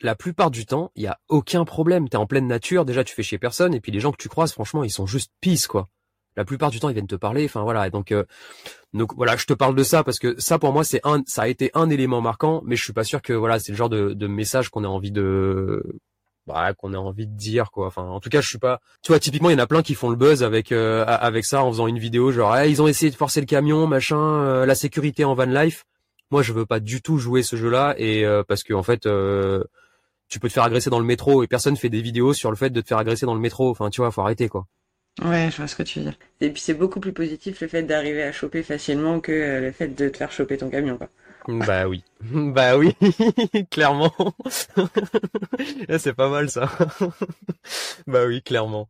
la 0.00 0.14
plupart 0.14 0.50
du 0.50 0.64
temps, 0.64 0.90
il 0.96 1.02
y 1.02 1.06
a 1.06 1.18
aucun 1.28 1.64
problème. 1.64 2.08
T'es 2.08 2.16
en 2.16 2.26
pleine 2.26 2.46
nature, 2.46 2.86
déjà 2.86 3.04
tu 3.04 3.14
fais 3.14 3.22
chier 3.22 3.38
personne, 3.38 3.74
et 3.74 3.80
puis 3.80 3.92
les 3.92 4.00
gens 4.00 4.12
que 4.12 4.22
tu 4.22 4.30
croises, 4.30 4.52
franchement, 4.52 4.84
ils 4.84 4.90
sont 4.90 5.06
juste 5.06 5.32
pisse 5.40 5.66
quoi 5.66 5.88
la 6.36 6.44
plupart 6.44 6.70
du 6.70 6.80
temps 6.80 6.88
ils 6.88 6.94
viennent 6.94 7.06
te 7.06 7.16
parler 7.16 7.44
enfin 7.44 7.62
voilà 7.62 7.90
donc 7.90 8.12
euh, 8.12 8.24
donc 8.94 9.14
voilà 9.16 9.36
je 9.36 9.46
te 9.46 9.52
parle 9.52 9.74
de 9.74 9.82
ça 9.82 10.04
parce 10.04 10.18
que 10.18 10.38
ça 10.40 10.58
pour 10.58 10.72
moi 10.72 10.84
c'est 10.84 11.00
un 11.04 11.22
ça 11.26 11.42
a 11.42 11.48
été 11.48 11.70
un 11.74 11.90
élément 11.90 12.20
marquant 12.20 12.62
mais 12.64 12.76
je 12.76 12.84
suis 12.84 12.92
pas 12.92 13.04
sûr 13.04 13.22
que 13.22 13.32
voilà 13.32 13.58
c'est 13.58 13.72
le 13.72 13.76
genre 13.76 13.88
de, 13.88 14.12
de 14.12 14.26
message 14.26 14.68
qu'on 14.68 14.84
a 14.84 14.88
envie 14.88 15.10
de 15.10 15.82
bah, 16.46 16.72
qu'on 16.74 16.94
a 16.94 16.98
envie 16.98 17.26
de 17.26 17.36
dire 17.36 17.70
quoi. 17.70 17.86
Enfin 17.86 18.02
en 18.02 18.20
tout 18.20 18.30
cas 18.30 18.40
je 18.40 18.48
suis 18.48 18.58
pas 18.58 18.80
tu 19.02 19.12
vois 19.12 19.18
typiquement 19.18 19.50
il 19.50 19.52
y 19.52 19.56
en 19.56 19.62
a 19.62 19.66
plein 19.66 19.82
qui 19.82 19.94
font 19.94 20.10
le 20.10 20.16
buzz 20.16 20.42
avec 20.42 20.72
euh, 20.72 21.04
avec 21.06 21.44
ça 21.44 21.62
en 21.62 21.70
faisant 21.70 21.86
une 21.86 21.98
vidéo 21.98 22.32
genre 22.32 22.56
ils 22.62 22.80
ont 22.80 22.88
essayé 22.88 23.10
de 23.10 23.16
forcer 23.16 23.40
le 23.40 23.46
camion 23.46 23.86
machin 23.86 24.18
euh, 24.18 24.66
la 24.66 24.74
sécurité 24.74 25.24
en 25.24 25.34
van 25.34 25.44
life. 25.44 25.84
Moi 26.30 26.42
je 26.42 26.52
veux 26.52 26.66
pas 26.66 26.80
du 26.80 27.02
tout 27.02 27.18
jouer 27.18 27.42
ce 27.42 27.56
jeu 27.56 27.70
là 27.70 27.94
et 27.98 28.24
parce 28.46 28.62
que 28.62 28.72
en 28.72 28.84
fait 28.84 29.08
tu 30.28 30.38
peux 30.38 30.48
te 30.48 30.52
faire 30.52 30.62
agresser 30.62 30.90
dans 30.90 31.00
le 31.00 31.04
métro 31.04 31.42
et 31.42 31.48
personne 31.48 31.76
fait 31.76 31.88
des 31.88 32.00
vidéos 32.00 32.32
sur 32.32 32.50
le 32.50 32.56
fait 32.56 32.70
de 32.70 32.80
te 32.80 32.86
faire 32.86 32.98
agresser 32.98 33.26
dans 33.26 33.34
le 33.34 33.40
métro. 33.40 33.68
Enfin 33.70 33.90
tu 33.90 34.00
vois 34.00 34.10
faut 34.12 34.22
arrêter 34.22 34.48
quoi 34.48 34.66
Ouais, 35.22 35.48
je 35.50 35.56
vois 35.56 35.66
ce 35.66 35.76
que 35.76 35.82
tu 35.82 35.98
veux 35.98 36.06
dire. 36.06 36.18
Et 36.40 36.50
puis 36.50 36.62
c'est 36.62 36.74
beaucoup 36.74 37.00
plus 37.00 37.12
positif 37.12 37.60
le 37.60 37.68
fait 37.68 37.82
d'arriver 37.82 38.22
à 38.22 38.32
choper 38.32 38.62
facilement 38.62 39.20
que 39.20 39.32
euh, 39.32 39.60
le 39.60 39.72
fait 39.72 39.88
de 39.88 40.08
te 40.08 40.16
faire 40.16 40.32
choper 40.32 40.56
ton 40.56 40.70
camion, 40.70 40.96
quoi. 40.96 41.08
Bah 41.48 41.88
oui, 41.88 42.04
bah 42.20 42.76
oui, 42.76 42.94
clairement. 43.70 44.12
c'est 45.98 46.14
pas 46.14 46.28
mal 46.28 46.48
ça. 46.48 46.70
bah 48.06 48.24
oui, 48.26 48.42
clairement. 48.42 48.88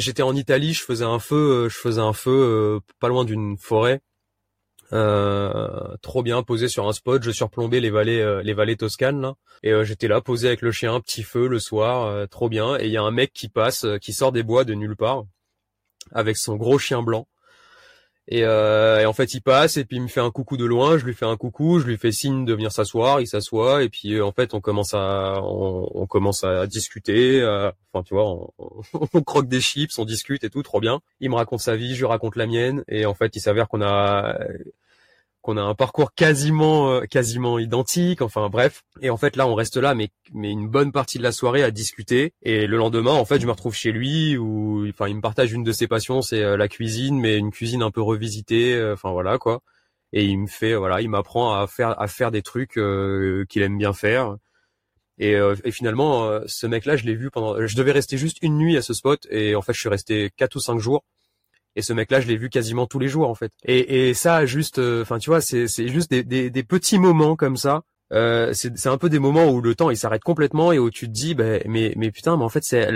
J'étais 0.00 0.22
en 0.22 0.34
Italie, 0.34 0.74
je 0.74 0.82
faisais 0.82 1.04
un 1.04 1.18
feu, 1.18 1.66
euh, 1.66 1.68
je 1.68 1.76
faisais 1.76 2.00
un 2.00 2.12
feu 2.12 2.30
euh, 2.30 2.80
pas 3.00 3.08
loin 3.08 3.24
d'une 3.24 3.56
forêt. 3.58 4.00
Euh, 4.94 5.96
trop 6.00 6.22
bien 6.22 6.42
posé 6.42 6.66
sur 6.68 6.88
un 6.88 6.92
spot, 6.92 7.22
je 7.22 7.30
surplombais 7.30 7.80
les 7.80 7.90
vallées 7.90 8.40
les 8.42 8.54
vallées 8.54 8.76
toscanes 8.76 9.20
là. 9.20 9.34
Et 9.62 9.84
j'étais 9.84 10.08
là 10.08 10.22
posé 10.22 10.46
avec 10.46 10.62
le 10.62 10.72
chien, 10.72 10.98
petit 11.00 11.22
feu 11.22 11.46
le 11.46 11.58
soir, 11.58 12.26
trop 12.28 12.48
bien. 12.48 12.78
Et 12.78 12.86
il 12.86 12.92
y 12.92 12.96
a 12.96 13.02
un 13.02 13.10
mec 13.10 13.32
qui 13.34 13.48
passe 13.48 13.84
qui 14.00 14.14
sort 14.14 14.32
des 14.32 14.42
bois 14.42 14.64
de 14.64 14.72
nulle 14.72 14.96
part 14.96 15.24
avec 16.12 16.38
son 16.38 16.56
gros 16.56 16.78
chien 16.78 17.02
blanc 17.02 17.28
euh, 18.32 19.00
et, 19.00 19.06
en 19.06 19.12
fait, 19.12 19.34
il 19.34 19.40
passe 19.40 19.76
et 19.76 19.84
puis 19.84 19.96
il 19.96 20.02
me 20.02 20.08
fait 20.08 20.20
un 20.20 20.30
coucou 20.30 20.56
de 20.56 20.64
loin. 20.64 20.98
Je 20.98 21.04
lui 21.04 21.14
fais 21.14 21.26
un 21.26 21.36
coucou, 21.36 21.80
je 21.80 21.86
lui 21.86 21.96
fais 21.96 22.12
signe 22.12 22.44
de 22.44 22.52
venir 22.52 22.72
s'asseoir. 22.72 23.20
Il 23.20 23.26
s'assoit 23.26 23.82
et 23.82 23.88
puis 23.88 24.14
euh, 24.14 24.24
en 24.24 24.32
fait, 24.32 24.54
on 24.54 24.60
commence 24.60 24.94
à 24.94 25.40
on, 25.42 26.06
commence 26.06 26.44
à 26.44 26.66
discuter. 26.66 27.40
Euh, 27.40 27.70
enfin, 27.92 28.02
tu 28.04 28.14
vois, 28.14 28.50
on, 29.14 29.22
croque 29.22 29.48
des 29.48 29.60
chips, 29.60 29.98
on 29.98 30.04
discute 30.04 30.44
et 30.44 30.50
tout, 30.50 30.62
trop 30.62 30.80
bien. 30.80 31.00
Il 31.20 31.30
me 31.30 31.36
raconte 31.36 31.60
sa 31.60 31.76
vie, 31.76 31.94
je 31.94 32.00
lui 32.00 32.06
raconte 32.06 32.36
la 32.36 32.46
mienne 32.46 32.84
et 32.88 33.06
en 33.06 33.14
fait, 33.14 33.34
il 33.36 33.40
s'avère 33.40 33.68
qu'on 33.68 33.82
a 33.82 34.38
qu'on 35.42 35.56
a 35.56 35.62
un 35.62 35.74
parcours 35.74 36.12
quasiment 36.14 36.90
euh, 36.90 37.00
quasiment 37.02 37.58
identique, 37.58 38.22
enfin 38.22 38.48
bref. 38.48 38.82
Et 39.00 39.10
en 39.10 39.16
fait 39.16 39.36
là 39.36 39.46
on 39.46 39.54
reste 39.54 39.76
là 39.76 39.94
mais 39.94 40.10
mais 40.34 40.50
une 40.50 40.68
bonne 40.68 40.92
partie 40.92 41.18
de 41.18 41.22
la 41.22 41.32
soirée 41.32 41.62
à 41.62 41.70
discuter 41.70 42.32
et 42.42 42.66
le 42.66 42.76
lendemain 42.76 43.12
en 43.12 43.24
fait 43.24 43.40
je 43.40 43.46
me 43.46 43.52
retrouve 43.52 43.74
chez 43.74 43.92
lui 43.92 44.36
où 44.36 44.86
enfin 44.88 45.08
il 45.08 45.16
me 45.16 45.20
partage 45.20 45.52
une 45.52 45.64
de 45.64 45.72
ses 45.72 45.86
passions, 45.86 46.22
c'est 46.22 46.42
euh, 46.42 46.56
la 46.56 46.68
cuisine 46.68 47.18
mais 47.18 47.36
une 47.38 47.50
cuisine 47.50 47.82
un 47.82 47.90
peu 47.90 48.02
revisitée, 48.02 48.74
euh, 48.74 48.94
enfin 48.94 49.12
voilà 49.12 49.38
quoi. 49.38 49.62
Et 50.12 50.24
il 50.24 50.38
me 50.38 50.46
fait 50.46 50.74
voilà, 50.74 51.00
il 51.02 51.10
m'apprend 51.10 51.54
à 51.54 51.66
faire 51.66 52.00
à 52.00 52.08
faire 52.08 52.30
des 52.30 52.42
trucs 52.42 52.72
qu'il 53.48 53.62
aime 53.62 53.78
bien 53.78 53.92
faire. 53.92 54.36
Et, 55.20 55.32
et 55.64 55.70
finalement, 55.72 56.40
ce 56.46 56.66
mec-là, 56.66 56.96
je 56.96 57.04
l'ai 57.04 57.14
vu 57.14 57.30
pendant. 57.30 57.66
Je 57.66 57.76
devais 57.76 57.92
rester 57.92 58.16
juste 58.16 58.38
une 58.40 58.56
nuit 58.56 58.76
à 58.76 58.82
ce 58.82 58.94
spot, 58.94 59.26
et 59.30 59.54
en 59.56 59.62
fait, 59.62 59.72
je 59.74 59.80
suis 59.80 59.88
resté 59.88 60.30
quatre 60.36 60.56
ou 60.56 60.60
cinq 60.60 60.78
jours. 60.78 61.04
Et 61.78 61.82
ce 61.82 61.92
mec-là, 61.92 62.20
je 62.20 62.26
l'ai 62.26 62.36
vu 62.36 62.50
quasiment 62.50 62.88
tous 62.88 62.98
les 62.98 63.06
jours 63.06 63.30
en 63.30 63.36
fait. 63.36 63.52
Et, 63.64 64.08
et 64.08 64.14
ça, 64.14 64.44
juste, 64.46 64.80
euh, 64.80 65.02
enfin, 65.02 65.18
tu 65.18 65.30
vois, 65.30 65.40
c'est 65.40 65.68
juste 65.86 66.10
des, 66.10 66.24
des, 66.24 66.50
des, 66.50 66.62
petits 66.64 66.98
moments 66.98 67.36
comme 67.36 67.56
ça. 67.56 67.82
Euh, 68.12 68.52
c'est 68.52 68.88
un 68.88 68.98
peu 68.98 69.08
des 69.08 69.20
moments 69.20 69.48
où 69.48 69.60
le 69.60 69.76
temps 69.76 69.90
il 69.90 69.96
s'arrête 69.96 70.24
complètement 70.24 70.72
et 70.72 70.80
où 70.80 70.90
tu 70.90 71.06
te 71.06 71.12
dis, 71.12 71.36
bah, 71.36 71.60
mais 71.66 71.92
mais 71.96 72.10
putain, 72.10 72.36
mais 72.36 72.42
en 72.42 72.48
fait, 72.48 72.64
c'est 72.64 72.88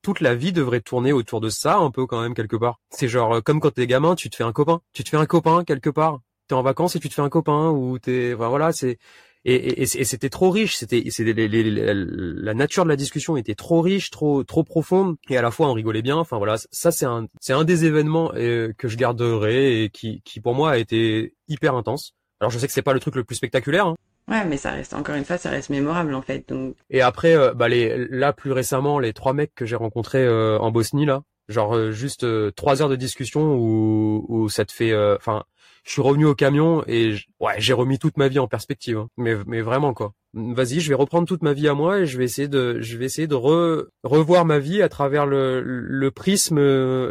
toute 0.00 0.20
la 0.20 0.34
vie 0.34 0.52
devrait 0.52 0.80
tourner 0.80 1.12
autour 1.12 1.42
de 1.42 1.50
ça 1.50 1.76
un 1.76 1.90
peu 1.90 2.06
quand 2.06 2.22
même 2.22 2.32
quelque 2.32 2.56
part. 2.56 2.80
C'est 2.88 3.08
genre 3.08 3.36
euh, 3.36 3.40
comme 3.42 3.60
quand 3.60 3.72
t'es 3.72 3.86
gamin, 3.86 4.14
tu 4.14 4.30
te 4.30 4.36
fais 4.36 4.44
un 4.44 4.52
copain, 4.52 4.80
tu 4.94 5.04
te 5.04 5.10
fais 5.10 5.18
un 5.18 5.26
copain 5.26 5.62
quelque 5.62 5.90
part. 5.90 6.20
T'es 6.48 6.54
en 6.54 6.62
vacances 6.62 6.96
et 6.96 6.98
tu 6.98 7.10
te 7.10 7.14
fais 7.14 7.22
un 7.22 7.28
copain 7.28 7.68
ou 7.68 7.98
t'es, 7.98 8.32
voilà, 8.32 8.72
c'est 8.72 8.96
et, 9.44 9.82
et, 9.82 9.86
c'était 9.86 10.28
trop 10.28 10.50
riche 10.50 10.76
c'était 10.76 11.02
la 11.02 12.54
nature 12.54 12.84
de 12.84 12.90
la 12.90 12.96
discussion 12.96 13.36
était 13.36 13.54
trop 13.54 13.80
riche 13.80 14.10
trop 14.10 14.44
trop 14.44 14.64
profonde 14.64 15.16
et 15.30 15.36
à 15.38 15.42
la 15.42 15.50
fois 15.50 15.68
on 15.68 15.72
rigolait 15.72 16.02
bien 16.02 16.16
enfin 16.16 16.36
voilà 16.36 16.56
ça 16.70 16.90
c'est 16.90 17.06
un 17.06 17.26
c'est 17.40 17.54
un 17.54 17.64
des 17.64 17.86
événements 17.86 18.32
euh, 18.34 18.72
que 18.76 18.88
je 18.88 18.96
garderai 18.96 19.84
et 19.84 19.90
qui 19.90 20.20
qui 20.24 20.40
pour 20.40 20.54
moi 20.54 20.72
a 20.72 20.76
été 20.76 21.34
hyper 21.48 21.74
intense 21.74 22.12
alors 22.40 22.50
je 22.50 22.58
sais 22.58 22.66
que 22.66 22.72
c'est 22.72 22.82
pas 22.82 22.92
le 22.92 23.00
truc 23.00 23.14
le 23.14 23.24
plus 23.24 23.36
spectaculaire 23.36 23.86
hein. 23.86 23.96
Ouais, 24.28 24.44
mais 24.44 24.58
ça 24.58 24.70
reste 24.70 24.94
encore 24.94 25.16
une 25.16 25.24
fois, 25.24 25.38
ça 25.38 25.50
reste 25.50 25.70
mémorable 25.70 26.14
en 26.14 26.22
fait. 26.22 26.48
Donc. 26.48 26.76
Et 26.88 27.00
après, 27.00 27.34
euh, 27.34 27.52
bah 27.52 27.68
les, 27.68 28.06
là 28.10 28.32
plus 28.32 28.52
récemment, 28.52 29.00
les 29.00 29.12
trois 29.12 29.32
mecs 29.32 29.52
que 29.56 29.66
j'ai 29.66 29.74
rencontrés 29.74 30.24
euh, 30.24 30.56
en 30.58 30.70
Bosnie 30.70 31.04
là, 31.04 31.22
genre 31.48 31.90
juste 31.90 32.24
trois 32.54 32.80
heures 32.80 32.88
de 32.88 32.94
discussion 32.94 33.56
où, 33.56 34.24
où 34.28 34.48
ça 34.48 34.64
te 34.64 34.70
fait, 34.72 34.94
enfin, 35.16 35.42
je 35.84 35.92
suis 35.92 36.02
revenu 36.02 36.26
au 36.26 36.34
camion 36.34 36.84
et 36.86 37.16
ouais, 37.40 37.54
j'ai 37.58 37.72
remis 37.72 37.98
toute 37.98 38.16
ma 38.16 38.28
vie 38.28 38.38
en 38.38 38.48
perspective. 38.48 38.98
Hein. 38.98 39.08
Mais, 39.16 39.36
mais 39.46 39.60
vraiment 39.60 39.94
quoi. 39.94 40.12
Vas-y, 40.32 40.80
je 40.80 40.88
vais 40.88 40.94
reprendre 40.94 41.26
toute 41.26 41.42
ma 41.42 41.52
vie 41.52 41.68
à 41.68 41.74
moi 41.74 42.00
et 42.00 42.06
je 42.06 42.16
vais 42.16 42.24
essayer 42.24 42.46
de, 42.46 42.80
je 42.80 42.96
vais 42.96 43.04
essayer 43.06 43.26
de 43.26 43.34
revoir 43.34 44.44
ma 44.44 44.58
vie 44.60 44.80
à 44.80 44.88
travers 44.88 45.26
le, 45.26 45.60
le 45.60 46.10
prisme, 46.10 46.60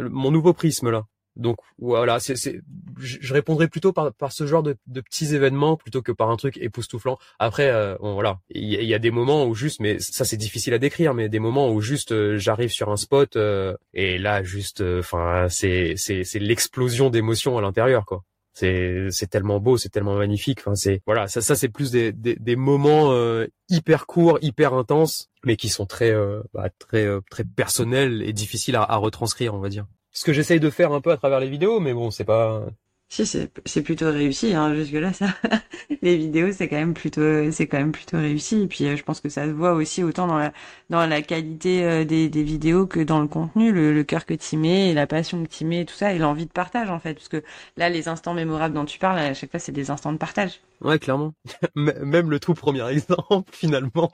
mon 0.08 0.30
nouveau 0.30 0.52
prisme 0.54 0.90
là. 0.90 1.04
Donc 1.36 1.58
voilà, 1.78 2.18
c'est, 2.18 2.36
c'est, 2.36 2.60
je 2.98 3.32
répondrai 3.32 3.68
plutôt 3.68 3.92
par, 3.92 4.12
par 4.12 4.32
ce 4.32 4.46
genre 4.46 4.62
de, 4.62 4.76
de, 4.86 5.00
petits 5.00 5.34
événements 5.34 5.76
plutôt 5.76 6.02
que 6.02 6.12
par 6.12 6.28
un 6.30 6.36
truc 6.36 6.58
époustouflant. 6.58 7.18
Après, 7.38 7.70
euh, 7.70 7.96
bon, 8.00 8.14
voilà, 8.14 8.40
il 8.50 8.66
y, 8.66 8.94
a 8.94 8.98
des 8.98 9.10
moments 9.10 9.46
où 9.46 9.54
juste, 9.54 9.80
mais 9.80 9.98
ça 10.00 10.24
c'est 10.24 10.36
difficile 10.36 10.74
à 10.74 10.78
décrire, 10.78 11.14
mais 11.14 11.28
des 11.28 11.38
moments 11.38 11.70
où 11.70 11.80
juste 11.80 12.12
euh, 12.12 12.36
j'arrive 12.36 12.70
sur 12.70 12.90
un 12.90 12.96
spot 12.96 13.36
euh, 13.36 13.76
et 13.94 14.18
là 14.18 14.42
juste, 14.42 14.82
enfin, 14.82 15.46
c'est, 15.48 15.94
c'est, 15.96 16.24
c'est 16.24 16.40
l'explosion 16.40 17.10
d'émotions 17.10 17.56
à 17.56 17.62
l'intérieur, 17.62 18.04
quoi 18.06 18.24
c'est 18.60 19.06
c'est 19.10 19.28
tellement 19.28 19.58
beau, 19.60 19.76
c'est 19.76 19.88
tellement 19.88 20.16
magnifique. 20.16 20.60
Enfin, 20.60 20.74
c'est 20.74 21.02
voilà, 21.06 21.28
ça 21.28 21.40
ça 21.40 21.54
c'est 21.54 21.68
plus 21.68 21.90
des 21.90 22.12
des, 22.12 22.36
des 22.36 22.56
moments 22.56 23.12
euh, 23.12 23.46
hyper 23.68 24.06
courts, 24.06 24.38
hyper 24.42 24.74
intenses, 24.74 25.28
mais 25.44 25.56
qui 25.56 25.68
sont 25.68 25.86
très 25.86 26.10
euh, 26.10 26.42
bah, 26.52 26.68
très 26.78 27.06
euh, 27.06 27.20
très 27.30 27.44
personnels 27.44 28.22
et 28.22 28.32
difficiles 28.32 28.76
à, 28.76 28.82
à 28.82 28.96
retranscrire, 28.96 29.54
on 29.54 29.58
va 29.58 29.68
dire. 29.68 29.86
Ce 30.12 30.24
que 30.24 30.32
j'essaye 30.32 30.60
de 30.60 30.70
faire 30.70 30.92
un 30.92 31.00
peu 31.00 31.12
à 31.12 31.16
travers 31.16 31.40
les 31.40 31.48
vidéos, 31.48 31.80
mais 31.80 31.94
bon, 31.94 32.10
c'est 32.10 32.24
pas 32.24 32.66
si 33.10 33.26
c'est 33.26 33.82
plutôt 33.82 34.10
réussi 34.12 34.54
hein, 34.54 34.72
jusque 34.74 34.92
là 34.92 35.12
ça. 35.12 35.26
Les 36.02 36.16
vidéos 36.16 36.52
c'est 36.52 36.68
quand 36.68 36.76
même 36.76 36.94
plutôt 36.94 37.50
c'est 37.50 37.66
quand 37.66 37.78
même 37.78 37.90
plutôt 37.90 38.18
réussi. 38.18 38.62
Et 38.62 38.66
puis 38.68 38.86
euh, 38.86 38.96
je 38.96 39.02
pense 39.02 39.20
que 39.20 39.28
ça 39.28 39.46
se 39.46 39.50
voit 39.50 39.72
aussi 39.72 40.04
autant 40.04 40.28
dans 40.28 40.38
la 40.38 40.52
dans 40.90 41.04
la 41.04 41.20
qualité 41.20 41.84
euh, 41.84 42.04
des, 42.04 42.28
des 42.28 42.44
vidéos 42.44 42.86
que 42.86 43.00
dans 43.00 43.20
le 43.20 43.26
contenu 43.26 43.72
le, 43.72 43.92
le 43.92 44.04
cœur 44.04 44.26
que 44.26 44.34
tu 44.34 44.56
mets 44.56 44.90
et 44.90 44.94
la 44.94 45.08
passion 45.08 45.42
que 45.42 45.48
tu 45.48 45.64
mets 45.64 45.84
tout 45.84 45.94
ça 45.94 46.12
et 46.12 46.18
l'envie 46.18 46.46
de 46.46 46.52
partage 46.52 46.88
en 46.88 47.00
fait. 47.00 47.14
Parce 47.14 47.28
que 47.28 47.42
là 47.76 47.88
les 47.88 48.06
instants 48.06 48.32
mémorables 48.32 48.76
dont 48.76 48.84
tu 48.84 49.00
parles 49.00 49.18
à 49.18 49.34
chaque 49.34 49.50
fois 49.50 49.58
c'est 49.58 49.72
des 49.72 49.90
instants 49.90 50.12
de 50.12 50.18
partage. 50.18 50.60
Ouais 50.80 51.00
clairement. 51.00 51.34
Même 51.74 52.30
le 52.30 52.38
tout 52.38 52.54
premier 52.54 52.88
exemple 52.88 53.50
finalement. 53.52 54.10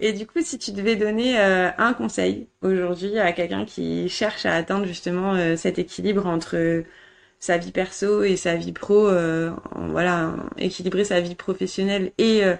Et 0.00 0.12
du 0.12 0.26
coup, 0.28 0.40
si 0.42 0.58
tu 0.58 0.70
devais 0.70 0.94
donner 0.94 1.40
euh, 1.40 1.70
un 1.76 1.92
conseil 1.92 2.48
aujourd'hui 2.62 3.18
à 3.18 3.32
quelqu'un 3.32 3.64
qui 3.64 4.08
cherche 4.08 4.46
à 4.46 4.54
atteindre 4.54 4.86
justement 4.86 5.56
cet 5.56 5.78
équilibre 5.80 6.26
entre 6.26 6.84
sa 7.40 7.58
vie 7.58 7.72
perso 7.72 8.22
et 8.22 8.36
sa 8.36 8.56
vie 8.56 8.72
pro, 8.72 9.08
euh, 9.08 9.50
voilà, 9.74 10.34
équilibrer 10.58 11.04
sa 11.04 11.20
vie 11.20 11.34
professionnelle 11.34 12.12
et 12.18 12.44
euh, 12.44 12.56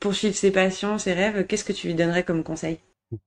poursuivre 0.00 0.36
ses 0.36 0.50
passions, 0.52 0.98
ses 0.98 1.14
rêves, 1.14 1.46
qu'est-ce 1.46 1.64
que 1.64 1.72
tu 1.72 1.88
lui 1.88 1.94
donnerais 1.94 2.24
comme 2.24 2.44
conseil? 2.44 2.80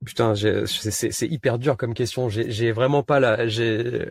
Putain, 0.03 0.33
c'est 0.36 1.27
hyper 1.27 1.59
dur 1.59 1.77
comme 1.77 1.93
question. 1.93 2.27
J'ai 2.29 2.71
vraiment 2.71 3.03
pas 3.03 3.19
la, 3.19 3.47
j'ai 3.47 4.09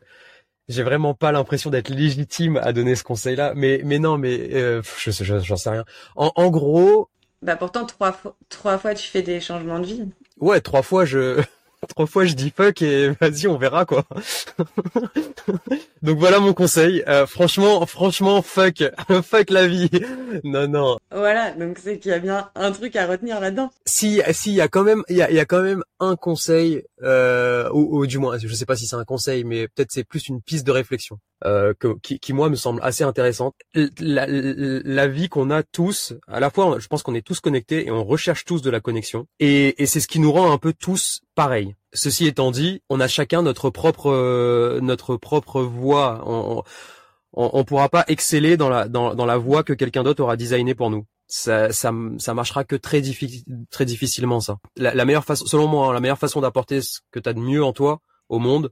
j'ai 0.68 0.82
vraiment 0.82 1.14
pas 1.14 1.32
l'impression 1.32 1.70
d'être 1.70 1.88
légitime 1.90 2.58
à 2.58 2.72
donner 2.72 2.94
ce 2.94 3.02
conseil-là. 3.02 3.54
Mais 3.56 3.80
mais 3.84 3.98
non, 3.98 4.16
mais 4.16 4.54
euh, 4.54 4.82
je 4.98 5.10
j'en 5.10 5.56
sais 5.56 5.70
rien. 5.70 5.84
En, 6.14 6.30
en 6.36 6.50
gros. 6.50 7.08
Bah 7.42 7.56
pourtant 7.56 7.84
trois 7.84 8.12
fois 8.12 8.36
trois 8.48 8.78
fois 8.78 8.94
tu 8.94 9.06
fais 9.08 9.22
des 9.22 9.40
changements 9.40 9.78
de 9.78 9.86
vie. 9.86 10.02
Ouais, 10.40 10.60
trois 10.60 10.82
fois 10.82 11.04
je 11.04 11.42
trois 11.86 12.06
fois 12.06 12.24
je 12.24 12.34
dis 12.34 12.52
fuck 12.54 12.82
et 12.82 13.08
vas-y 13.20 13.46
on 13.46 13.58
verra 13.58 13.84
quoi. 13.84 14.04
Donc 16.02 16.18
voilà 16.18 16.38
mon 16.38 16.52
conseil. 16.52 17.02
Euh, 17.08 17.26
franchement, 17.26 17.84
franchement 17.86 18.42
fuck, 18.42 18.82
fuck 19.22 19.50
la 19.50 19.66
vie. 19.66 19.90
Non 20.44 20.68
non. 20.68 20.98
Voilà, 21.10 21.52
donc 21.52 21.78
c'est 21.82 21.98
qu'il 21.98 22.10
y 22.10 22.14
a 22.14 22.18
bien 22.18 22.50
un 22.54 22.72
truc 22.72 22.96
à 22.96 23.06
retenir 23.06 23.40
là-dedans. 23.40 23.70
Si 23.86 24.20
si 24.32 24.50
il 24.50 24.56
y 24.56 24.60
a 24.60 24.68
quand 24.68 24.84
même 24.84 25.02
il 25.08 25.16
y 25.16 25.22
a, 25.22 25.30
y 25.30 25.38
a 25.38 25.44
quand 25.44 25.62
même 25.62 25.82
un 26.00 26.16
conseil 26.16 26.82
euh, 27.02 27.68
ou, 27.72 27.98
ou, 27.98 28.06
du 28.06 28.18
moins 28.18 28.36
je 28.38 28.54
sais 28.54 28.66
pas 28.66 28.76
si 28.76 28.86
c'est 28.86 28.96
un 28.96 29.04
conseil 29.04 29.44
mais 29.44 29.68
peut-être 29.68 29.92
c'est 29.92 30.04
plus 30.04 30.28
une 30.28 30.42
piste 30.42 30.66
de 30.66 30.72
réflexion 30.72 31.18
euh, 31.44 31.74
que, 31.78 31.98
qui, 32.02 32.18
qui 32.18 32.32
moi 32.32 32.48
me 32.48 32.56
semble 32.56 32.80
assez 32.82 33.04
intéressante. 33.04 33.54
La, 33.98 34.26
la, 34.26 35.06
vie 35.06 35.28
qu'on 35.28 35.50
a 35.50 35.62
tous, 35.62 36.14
à 36.26 36.40
la 36.40 36.50
fois 36.50 36.78
je 36.78 36.86
pense 36.86 37.02
qu'on 37.02 37.14
est 37.14 37.26
tous 37.26 37.40
connectés 37.40 37.86
et 37.86 37.90
on 37.90 38.04
recherche 38.04 38.44
tous 38.44 38.62
de 38.62 38.70
la 38.70 38.80
connexion 38.80 39.26
et, 39.40 39.82
et 39.82 39.86
c'est 39.86 40.00
ce 40.00 40.08
qui 40.08 40.20
nous 40.20 40.32
rend 40.32 40.52
un 40.52 40.58
peu 40.58 40.72
tous 40.72 41.20
pareils. 41.34 41.74
Ceci 41.92 42.26
étant 42.26 42.50
dit, 42.50 42.82
on 42.88 43.00
a 43.00 43.08
chacun 43.08 43.42
notre 43.42 43.70
propre 43.70 44.10
euh, 44.10 44.80
notre 44.80 45.16
propre 45.16 45.62
voie. 45.62 46.22
On, 46.26 46.62
on, 47.32 47.50
on, 47.52 47.64
pourra 47.64 47.88
pas 47.88 48.04
exceller 48.08 48.56
dans 48.56 48.68
la 48.68 48.88
dans, 48.88 49.14
dans 49.14 49.26
la 49.26 49.36
voie 49.36 49.62
que 49.62 49.72
quelqu'un 49.72 50.02
d'autre 50.02 50.22
aura 50.22 50.36
designé 50.36 50.74
pour 50.74 50.90
nous 50.90 51.04
ça, 51.26 51.72
ça, 51.72 51.92
ça 52.18 52.34
marchera 52.34 52.64
que 52.64 52.76
très, 52.76 53.02
très 53.70 53.84
difficilement 53.84 54.40
ça. 54.40 54.58
La, 54.76 54.94
la 54.94 55.04
meilleure 55.04 55.24
façon, 55.24 55.46
selon 55.46 55.66
moi, 55.66 55.88
hein, 55.88 55.92
la 55.92 56.00
meilleure 56.00 56.18
façon 56.18 56.40
d'apporter 56.40 56.82
ce 56.82 57.00
que 57.10 57.18
tu 57.18 57.28
as 57.28 57.32
de 57.32 57.40
mieux 57.40 57.64
en 57.64 57.72
toi 57.72 58.00
au 58.28 58.38
monde, 58.38 58.70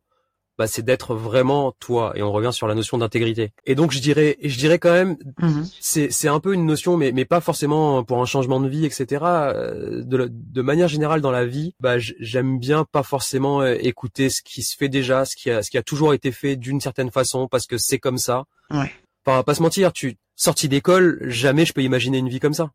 bah, 0.62 0.68
c'est 0.68 0.82
d'être 0.82 1.16
vraiment 1.16 1.72
toi. 1.80 2.12
Et 2.14 2.22
on 2.22 2.30
revient 2.30 2.52
sur 2.52 2.68
la 2.68 2.76
notion 2.76 2.96
d'intégrité. 2.96 3.50
Et 3.66 3.74
donc 3.74 3.90
je 3.90 3.98
dirais, 3.98 4.38
je 4.44 4.56
dirais 4.56 4.78
quand 4.78 4.92
même, 4.92 5.16
mhm. 5.40 5.66
c'est, 5.80 6.28
un 6.28 6.38
peu 6.38 6.54
une 6.54 6.66
notion, 6.66 6.96
mais, 6.96 7.10
mais 7.10 7.24
pas 7.24 7.40
forcément 7.40 8.04
pour 8.04 8.22
un 8.22 8.26
changement 8.26 8.60
de 8.60 8.68
vie, 8.68 8.84
etc. 8.84 9.24
Euh, 9.24 10.04
de, 10.04 10.28
de 10.30 10.62
manière 10.62 10.86
générale 10.86 11.20
dans 11.20 11.32
la 11.32 11.46
vie, 11.46 11.74
bah, 11.80 11.96
j'aime 11.98 12.60
bien 12.60 12.84
pas 12.84 13.02
forcément 13.02 13.60
euh, 13.60 13.74
écouter 13.80 14.30
ce 14.30 14.40
qui 14.40 14.62
se 14.62 14.76
fait 14.76 14.88
déjà, 14.88 15.24
ce 15.24 15.34
qui 15.34 15.50
a, 15.50 15.64
ce 15.64 15.70
qui 15.72 15.78
a 15.78 15.82
toujours 15.82 16.14
été 16.14 16.30
fait 16.30 16.54
d'une 16.54 16.80
certaine 16.80 17.10
façon, 17.10 17.48
parce 17.48 17.66
que 17.66 17.76
c'est 17.76 17.98
comme 17.98 18.18
ça. 18.18 18.44
Ouais. 18.70 18.92
Enfin, 19.26 19.42
pas 19.42 19.56
se 19.56 19.62
mentir, 19.62 19.92
tu 19.92 20.16
sorti 20.36 20.68
d'école, 20.68 21.18
jamais 21.22 21.64
je 21.64 21.72
peux 21.72 21.82
imaginer 21.82 22.18
une 22.18 22.28
vie 22.28 22.38
comme 22.38 22.54
ça. 22.54 22.70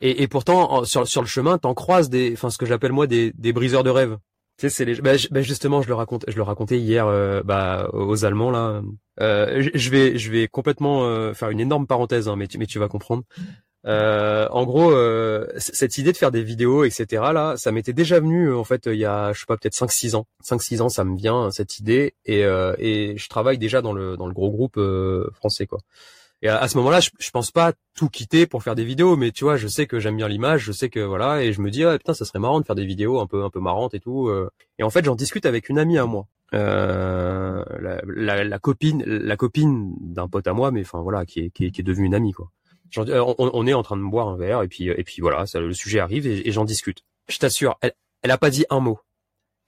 Et, 0.00 0.22
et 0.22 0.28
pourtant, 0.28 0.84
sur, 0.84 1.08
sur 1.08 1.22
le 1.22 1.26
chemin, 1.26 1.58
t'en 1.58 1.74
croises 1.74 2.08
des, 2.08 2.34
enfin 2.34 2.50
ce 2.50 2.58
que 2.58 2.66
j'appelle 2.66 2.92
moi 2.92 3.08
des, 3.08 3.32
des 3.36 3.52
briseurs 3.52 3.82
de 3.82 3.90
rêves. 3.90 4.16
Tu 4.58 4.68
sais, 4.68 4.74
c'est 4.74 4.84
les, 4.84 5.00
bah, 5.00 5.12
bah, 5.30 5.42
justement, 5.42 5.82
je 5.82 5.88
le 5.88 5.94
raconte, 5.94 6.24
je 6.28 6.36
le 6.36 6.42
racontais 6.42 6.78
hier, 6.78 7.06
euh, 7.06 7.42
bah, 7.42 7.88
aux 7.92 8.24
Allemands 8.24 8.50
là. 8.50 8.82
Euh, 9.20 9.68
je 9.74 9.90
vais, 9.90 10.18
je 10.18 10.30
vais 10.30 10.48
complètement 10.48 11.04
euh, 11.04 11.34
faire 11.34 11.50
une 11.50 11.60
énorme 11.60 11.86
parenthèse, 11.86 12.28
hein, 12.28 12.36
mais 12.36 12.46
tu, 12.46 12.58
mais 12.58 12.66
tu 12.66 12.78
vas 12.78 12.88
comprendre. 12.88 13.24
Euh, 13.84 14.46
en 14.50 14.64
gros, 14.64 14.92
euh, 14.92 15.46
cette 15.56 15.98
idée 15.98 16.12
de 16.12 16.16
faire 16.16 16.30
des 16.30 16.42
vidéos, 16.44 16.84
etc. 16.84 17.06
Là, 17.34 17.56
ça 17.56 17.72
m'était 17.72 17.92
déjà 17.92 18.20
venu 18.20 18.54
en 18.54 18.62
fait 18.64 18.86
il 18.86 18.94
y 18.98 19.04
a, 19.04 19.32
je 19.32 19.40
sais 19.40 19.46
pas, 19.46 19.56
peut-être 19.56 19.74
5-6 19.74 20.14
ans. 20.14 20.26
5-6 20.44 20.82
ans, 20.82 20.88
ça 20.88 21.04
me 21.04 21.16
vient 21.16 21.50
cette 21.50 21.78
idée 21.78 22.14
et, 22.24 22.42
et 22.78 23.16
je 23.16 23.28
travaille 23.28 23.58
déjà 23.58 23.82
dans 23.82 23.92
le 23.92 24.16
dans 24.16 24.26
le 24.28 24.34
gros 24.34 24.50
groupe 24.52 24.78
français 25.34 25.66
quoi. 25.66 25.80
Et 26.42 26.48
à, 26.48 26.66
ce 26.66 26.76
moment-là, 26.78 27.00
je, 27.00 27.10
je 27.18 27.30
pense 27.30 27.52
pas 27.52 27.72
tout 27.94 28.08
quitter 28.08 28.46
pour 28.46 28.62
faire 28.62 28.74
des 28.74 28.84
vidéos, 28.84 29.16
mais 29.16 29.30
tu 29.30 29.44
vois, 29.44 29.56
je 29.56 29.68
sais 29.68 29.86
que 29.86 30.00
j'aime 30.00 30.16
bien 30.16 30.26
l'image, 30.28 30.64
je 30.64 30.72
sais 30.72 30.88
que 30.88 30.98
voilà, 30.98 31.44
et 31.44 31.52
je 31.52 31.60
me 31.60 31.70
dis 31.70 31.84
ah, 31.84 31.96
putain, 31.96 32.14
ça 32.14 32.24
serait 32.24 32.40
marrant 32.40 32.60
de 32.60 32.66
faire 32.66 32.74
des 32.74 32.84
vidéos 32.84 33.20
un 33.20 33.26
peu 33.26 33.44
un 33.44 33.50
peu 33.50 33.60
marrantes 33.60 33.94
et 33.94 34.00
tout. 34.00 34.28
Et 34.78 34.82
en 34.82 34.90
fait, 34.90 35.04
j'en 35.04 35.14
discute 35.14 35.46
avec 35.46 35.68
une 35.68 35.78
amie 35.78 35.98
à 35.98 36.06
moi, 36.06 36.26
euh, 36.54 37.64
la, 37.80 38.02
la, 38.04 38.44
la, 38.44 38.58
copine, 38.58 39.02
la 39.06 39.36
copine 39.36 39.94
d'un 40.00 40.28
pote 40.28 40.46
à 40.46 40.52
moi, 40.52 40.70
mais 40.70 40.82
enfin 40.82 41.00
voilà, 41.00 41.24
qui 41.24 41.40
est, 41.40 41.50
qui 41.50 41.64
est, 41.64 41.70
qui 41.70 41.80
est 41.80 41.84
devenue 41.84 42.06
une 42.06 42.14
amie 42.14 42.32
quoi. 42.32 42.50
Euh, 42.98 43.24
on, 43.38 43.50
on, 43.54 43.66
est 43.66 43.72
en 43.72 43.82
train 43.82 43.96
de 43.96 44.02
boire 44.02 44.28
un 44.28 44.36
verre 44.36 44.62
et 44.62 44.68
puis 44.68 44.88
et 44.88 45.02
puis 45.02 45.22
voilà, 45.22 45.46
ça, 45.46 45.60
le 45.60 45.72
sujet 45.72 45.98
arrive 45.98 46.26
et, 46.26 46.46
et 46.46 46.52
j'en 46.52 46.66
discute. 46.66 47.04
Je 47.28 47.38
t'assure, 47.38 47.78
elle, 47.80 47.94
elle 48.20 48.30
a 48.30 48.36
pas 48.36 48.50
dit 48.50 48.66
un 48.68 48.80
mot. 48.80 49.00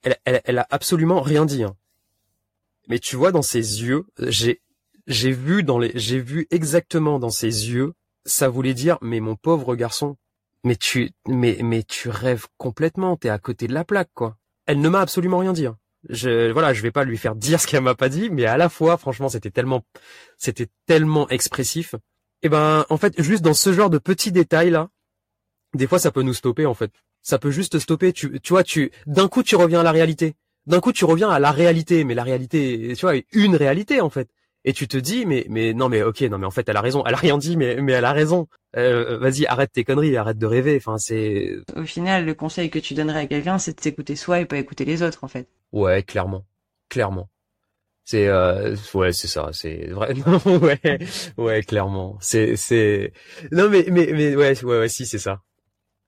Elle, 0.03 0.17
elle, 0.25 0.41
elle 0.45 0.59
a 0.59 0.67
absolument 0.69 1.21
rien 1.21 1.45
dit. 1.45 1.63
Hein. 1.63 1.75
Mais 2.87 2.99
tu 2.99 3.15
vois 3.15 3.31
dans 3.31 3.41
ses 3.41 3.81
yeux, 3.81 4.05
j'ai 4.19 4.61
j'ai 5.07 5.31
vu 5.31 5.63
dans 5.63 5.77
les, 5.77 5.91
j'ai 5.95 6.19
vu 6.19 6.47
exactement 6.51 7.19
dans 7.19 7.29
ses 7.29 7.69
yeux, 7.69 7.93
ça 8.25 8.49
voulait 8.49 8.73
dire, 8.73 8.97
mais 9.01 9.19
mon 9.19 9.35
pauvre 9.35 9.75
garçon, 9.75 10.17
mais 10.63 10.75
tu, 10.75 11.11
mais, 11.27 11.57
mais 11.61 11.83
tu 11.83 12.09
rêves 12.09 12.47
complètement, 12.57 13.15
t'es 13.17 13.29
à 13.29 13.37
côté 13.37 13.67
de 13.67 13.73
la 13.73 13.83
plaque, 13.83 14.09
quoi. 14.13 14.37
Elle 14.65 14.81
ne 14.81 14.89
m'a 14.89 15.01
absolument 15.01 15.37
rien 15.37 15.53
dit. 15.53 15.67
Hein. 15.67 15.77
Je, 16.09 16.51
voilà, 16.51 16.73
je 16.73 16.81
vais 16.81 16.91
pas 16.91 17.03
lui 17.03 17.17
faire 17.17 17.35
dire 17.35 17.61
ce 17.61 17.67
qu'elle 17.67 17.83
m'a 17.83 17.95
pas 17.95 18.09
dit, 18.09 18.29
mais 18.31 18.45
à 18.45 18.57
la 18.57 18.69
fois, 18.69 18.97
franchement, 18.97 19.29
c'était 19.29 19.51
tellement, 19.51 19.83
c'était 20.37 20.67
tellement 20.87 21.29
expressif. 21.29 21.93
Et 22.41 22.47
eh 22.47 22.49
ben, 22.49 22.85
en 22.89 22.97
fait, 22.97 23.21
juste 23.21 23.43
dans 23.43 23.53
ce 23.53 23.73
genre 23.73 23.89
de 23.89 23.97
petits 23.97 24.31
détails 24.31 24.69
là, 24.69 24.89
des 25.73 25.87
fois, 25.87 25.99
ça 25.99 26.11
peut 26.11 26.21
nous 26.21 26.33
stopper, 26.33 26.65
en 26.65 26.73
fait. 26.73 26.91
Ça 27.21 27.37
peut 27.39 27.51
juste 27.51 27.79
stopper. 27.79 28.13
Tu, 28.13 28.39
tu 28.39 28.53
vois, 28.53 28.63
tu, 28.63 28.91
d'un 29.07 29.27
coup, 29.27 29.43
tu 29.43 29.55
reviens 29.55 29.81
à 29.81 29.83
la 29.83 29.91
réalité. 29.91 30.35
D'un 30.67 30.79
coup, 30.79 30.93
tu 30.93 31.05
reviens 31.05 31.29
à 31.29 31.39
la 31.39 31.51
réalité, 31.51 32.03
mais 32.03 32.13
la 32.13 32.23
réalité, 32.23 32.93
tu 32.95 33.01
vois, 33.01 33.15
une 33.33 33.55
réalité, 33.55 34.01
en 34.01 34.09
fait 34.09 34.29
et 34.65 34.73
tu 34.73 34.87
te 34.87 34.97
dis 34.97 35.25
mais 35.27 35.45
mais 35.47 35.73
non 35.73 35.89
mais 35.89 36.01
ok 36.01 36.21
non 36.21 36.39
mais 36.39 36.45
en 36.47 36.51
fait 36.51 36.67
elle 36.67 36.75
a 36.75 36.81
raison. 36.81 37.03
Elle 37.05 37.13
a 37.13 37.17
rien 37.17 37.37
dit 37.37 37.55
mais 37.55 37.75
mais 37.81 37.93
elle 37.93 38.03
a 38.03 38.11
raison. 38.11 38.47
Euh, 38.75 39.17
vas-y 39.19 39.45
arrête 39.45 39.71
tes 39.71 39.83
conneries 39.83 40.17
arrête 40.17 40.39
de 40.39 40.45
rêver. 40.47 40.75
Enfin 40.77 40.97
c'est 40.97 41.55
au 41.75 41.83
final 41.85 42.25
le 42.25 42.33
conseil 42.33 42.69
que 42.71 42.79
tu 42.79 42.95
donnerais 42.95 43.21
à 43.21 43.27
quelqu'un 43.27 43.59
c'est 43.59 43.77
de 43.77 43.81
s'écouter 43.81 44.15
soi 44.15 44.41
et 44.41 44.45
pas 44.45 44.57
écouter 44.57 44.83
les 44.83 45.03
autres 45.03 45.23
en 45.23 45.27
fait. 45.27 45.47
Ouais 45.71 46.01
clairement. 46.01 46.45
Clairement. 46.89 47.29
C'est 48.05 48.27
euh, 48.27 48.75
ouais 48.95 49.13
c'est 49.13 49.27
ça 49.27 49.49
c'est 49.53 49.87
vrai. 49.91 50.15
Ouais 50.45 50.99
ouais 51.37 51.61
clairement. 51.61 52.17
C'est 52.19 52.55
c'est 52.55 53.13
non 53.51 53.69
mais 53.69 53.85
mais 53.91 54.09
mais 54.13 54.35
ouais 54.35 54.63
ouais 54.65 54.79
ouais 54.79 54.89
si 54.89 55.05
c'est 55.05 55.19
ça. 55.19 55.41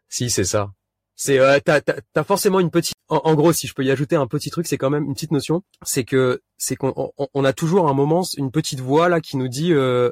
Si 0.10 0.32
c'est 0.32 0.46
ça 0.46 0.72
c'est 1.20 1.40
euh, 1.40 1.60
t'as 1.66 1.82
t'as 1.82 2.24
forcément 2.24 2.60
une 2.60 2.70
petite 2.70 2.94
en, 3.10 3.34
gros 3.34 3.52
si 3.52 3.68
je 3.68 3.74
peux 3.74 3.84
y 3.84 3.90
ajouter 3.90 4.16
un 4.16 4.28
petit 4.28 4.52
truc 4.52 4.68
c'est 4.68 4.78
quand 4.78 4.92
même 4.92 5.06
une 5.06 5.16
petite 5.16 5.32
notion 5.32 5.64
c'est 5.82 6.04
que 6.04 6.42
c'est 6.58 6.76
qu'on 6.76 7.12
on, 7.34 7.44
a 7.44 7.54
toujours 7.54 7.90
un 7.90 7.94
moment 7.94 8.24
une 8.38 8.52
petite 8.52 8.82
voix 8.82 9.10
là 9.10 9.20
qui 9.20 9.36
nous 9.36 9.48
dit 9.48 9.74
euh, 9.74 10.12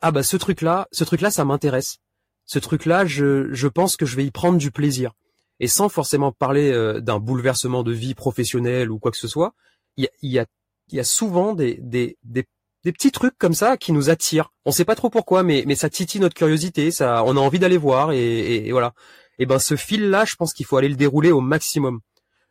ah 0.00 0.12
bah 0.12 0.22
ce 0.22 0.36
truc 0.36 0.62
là 0.62 0.86
ce 0.92 1.04
truc 1.04 1.20
là 1.20 1.30
ça 1.30 1.44
m'intéresse. 1.44 1.98
Ce 2.46 2.60
truc 2.60 2.86
là 2.86 3.04
je 3.04 3.52
je 3.52 3.66
pense 3.66 3.96
que 3.96 4.06
je 4.06 4.16
vais 4.16 4.24
y 4.24 4.30
prendre 4.30 4.56
du 4.56 4.70
plaisir. 4.70 5.12
Et 5.58 5.68
sans 5.68 5.88
forcément 5.88 6.32
parler 6.32 6.70
euh, 6.70 7.00
d'un 7.00 7.18
bouleversement 7.18 7.82
de 7.82 7.92
vie 7.92 8.14
professionnelle 8.14 8.90
ou 8.90 8.98
quoi 8.98 9.10
que 9.10 9.18
ce 9.18 9.28
soit 9.28 9.54
il 9.96 10.04
y 10.04 10.06
a 10.06 10.10
y 10.22 10.38
a 10.38 10.46
y 10.92 11.00
a 11.00 11.04
souvent 11.04 11.54
des 11.54 11.78
des 11.82 12.18
des 12.22 12.46
des 12.84 12.92
petits 12.92 13.12
trucs 13.12 13.36
comme 13.36 13.52
ça 13.52 13.76
qui 13.76 13.92
nous 13.92 14.10
attirent. 14.10 14.52
On 14.64 14.70
sait 14.70 14.84
pas 14.86 14.94
trop 14.94 15.10
pourquoi, 15.10 15.42
mais 15.42 15.64
mais 15.66 15.74
ça 15.74 15.90
titille 15.90 16.20
notre 16.20 16.36
curiosité, 16.36 16.92
ça, 16.92 17.24
on 17.26 17.36
a 17.36 17.40
envie 17.40 17.58
d'aller 17.58 17.76
voir 17.76 18.12
et, 18.12 18.68
et 18.68 18.72
voilà 18.72 18.94
et 19.40 19.44
eh 19.44 19.46
ben 19.46 19.58
ce 19.58 19.74
fil-là, 19.74 20.26
je 20.26 20.36
pense 20.36 20.52
qu'il 20.52 20.66
faut 20.66 20.76
aller 20.76 20.90
le 20.90 20.96
dérouler 20.96 21.32
au 21.32 21.40
maximum. 21.40 22.00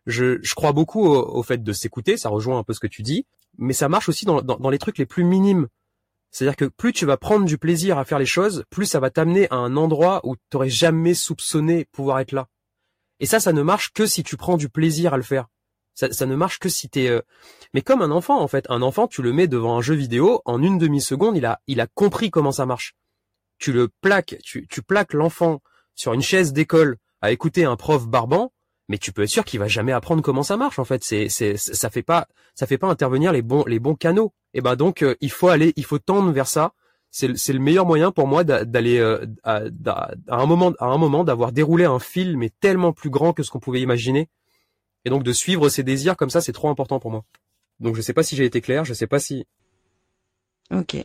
Je, 0.08 0.40
je 0.42 0.56
crois 0.56 0.72
beaucoup 0.72 1.06
au, 1.06 1.44
fait 1.44 1.62
de 1.62 1.72
s'écouter, 1.72 2.18
ça 2.18 2.30
rejoint 2.30 2.58
un 2.58 2.64
peu 2.64 2.74
ce 2.74 2.80
que 2.80 2.88
tu 2.88 3.04
dis, 3.04 3.28
mais 3.60 3.74
ça 3.74 3.88
marche 3.90 4.10
aussi 4.10 4.26
dans, 4.26 4.42
dans, 4.42 4.70
les 4.72 4.80
trucs 4.80 4.98
les 4.98 5.06
plus 5.06 5.24
minimes. 5.24 5.68
C'est-à-dire 6.32 6.56
que 6.56 6.66
plus 6.66 6.92
tu 6.92 7.06
vas 7.06 7.16
prendre 7.16 7.46
du 7.46 7.60
plaisir 7.60 8.00
à 8.00 8.06
faire 8.06 8.18
les 8.18 8.26
choses, 8.26 8.64
plus 8.72 8.88
ça 8.88 9.00
va 9.00 9.12
t'amener 9.12 9.48
à 9.52 9.58
un 9.58 9.78
endroit 9.78 10.22
où 10.24 10.36
tu 10.36 10.42
n'aurais 10.52 10.72
jamais 10.72 11.14
soupçonné 11.14 11.86
pouvoir 11.92 12.22
être 12.22 12.32
là. 12.32 12.48
Et 13.20 13.28
ça, 13.28 13.40
ça 13.40 13.54
ne 13.54 13.62
marche 13.62 13.92
que 13.94 14.08
si 14.08 14.24
tu 14.24 14.36
prends 14.36 14.58
du 14.58 14.68
plaisir 14.68 15.14
à 15.14 15.18
le 15.18 15.24
faire. 15.24 15.46
Ça, 15.94 16.12
ça 16.12 16.26
ne 16.26 16.36
marche 16.36 16.58
que 16.58 16.70
si 16.70 16.90
t'es. 16.90 17.08
Euh... 17.08 17.22
Mais 17.76 17.84
comme 17.84 18.02
un 18.02 18.10
enfant, 18.10 18.42
en 18.42 18.48
fait, 18.48 18.66
un 18.68 18.82
enfant, 18.82 19.08
tu 19.08 19.22
le 19.22 19.32
mets 19.32 19.48
devant 19.48 19.78
un 19.78 19.82
jeu 19.82 19.94
vidéo, 19.94 20.42
en 20.46 20.64
une 20.64 20.80
demi 20.80 21.02
seconde, 21.02 21.38
il 21.38 21.46
a, 21.46 21.62
il 21.68 21.82
a 21.82 21.86
compris 21.86 22.32
comment 22.32 22.52
ça 22.52 22.66
marche. 22.66 22.96
Tu 23.60 23.74
le 23.74 23.90
plaques, 24.02 24.38
tu, 24.44 24.66
tu 24.68 24.82
plaques 24.82 25.14
l'enfant 25.14 25.62
sur 26.00 26.14
une 26.14 26.22
chaise 26.22 26.54
d'école 26.54 26.96
à 27.22 27.32
écouter 27.32 27.66
un 27.66 27.76
prof 27.76 28.08
barbant, 28.08 28.54
mais 28.88 28.98
tu 28.98 29.12
peux 29.12 29.24
être 29.24 29.30
sûr 29.30 29.44
qu'il 29.44 29.60
va 29.60 29.68
jamais 29.68 29.92
apprendre 29.92 30.24
comment 30.24 30.44
ça 30.44 30.56
marche 30.56 30.80
en 30.80 30.86
fait. 30.86 31.04
C'est 31.04 31.28
c'est 31.28 31.58
ça 31.58 31.90
fait 31.90 32.04
pas 32.04 32.26
ça 32.56 32.66
fait 32.68 32.78
pas 32.78 32.88
intervenir 32.88 33.34
les 33.34 33.42
bons 33.42 33.66
les 33.68 33.80
bons 33.80 33.96
canaux. 33.96 34.34
Et 34.54 34.62
ben 34.62 34.78
donc 34.78 35.04
euh, 35.04 35.18
il 35.20 35.30
faut 35.30 35.50
aller 35.50 35.74
il 35.76 35.84
faut 35.84 36.00
tendre 36.00 36.32
vers 36.32 36.48
ça. 36.48 36.72
C'est 37.12 37.38
c'est 37.38 37.52
le 37.52 37.60
meilleur 37.60 37.86
moyen 37.86 38.14
pour 38.14 38.28
moi 38.28 38.46
d'aller 38.46 38.98
euh, 38.98 39.26
à, 39.44 39.64
un 40.30 40.46
moment 40.46 40.72
à 40.80 40.86
un 40.86 40.98
moment 40.98 41.26
d'avoir 41.26 41.52
déroulé 41.52 41.84
un 41.84 42.00
fil 42.00 42.38
mais 42.38 42.50
tellement 42.62 42.94
plus 42.94 43.10
grand 43.10 43.34
que 43.34 43.44
ce 43.44 43.52
qu'on 43.52 43.60
pouvait 43.60 43.82
imaginer. 43.82 44.30
Et 45.04 45.10
donc 45.10 45.24
de 45.24 45.34
suivre 45.34 45.68
ses 45.68 45.84
désirs 45.84 46.16
comme 46.16 46.30
ça, 46.30 46.40
c'est 46.40 46.54
trop 46.54 46.70
important 46.70 47.02
pour 47.02 47.12
moi. 47.12 47.26
Donc 47.82 47.98
je 47.98 48.02
sais 48.02 48.14
pas 48.14 48.24
si 48.24 48.38
j'ai 48.38 48.46
été 48.46 48.62
clair, 48.62 48.86
je 48.86 48.94
sais 48.94 49.08
pas 49.08 49.20
si. 49.20 49.46
Ok. 50.72 50.96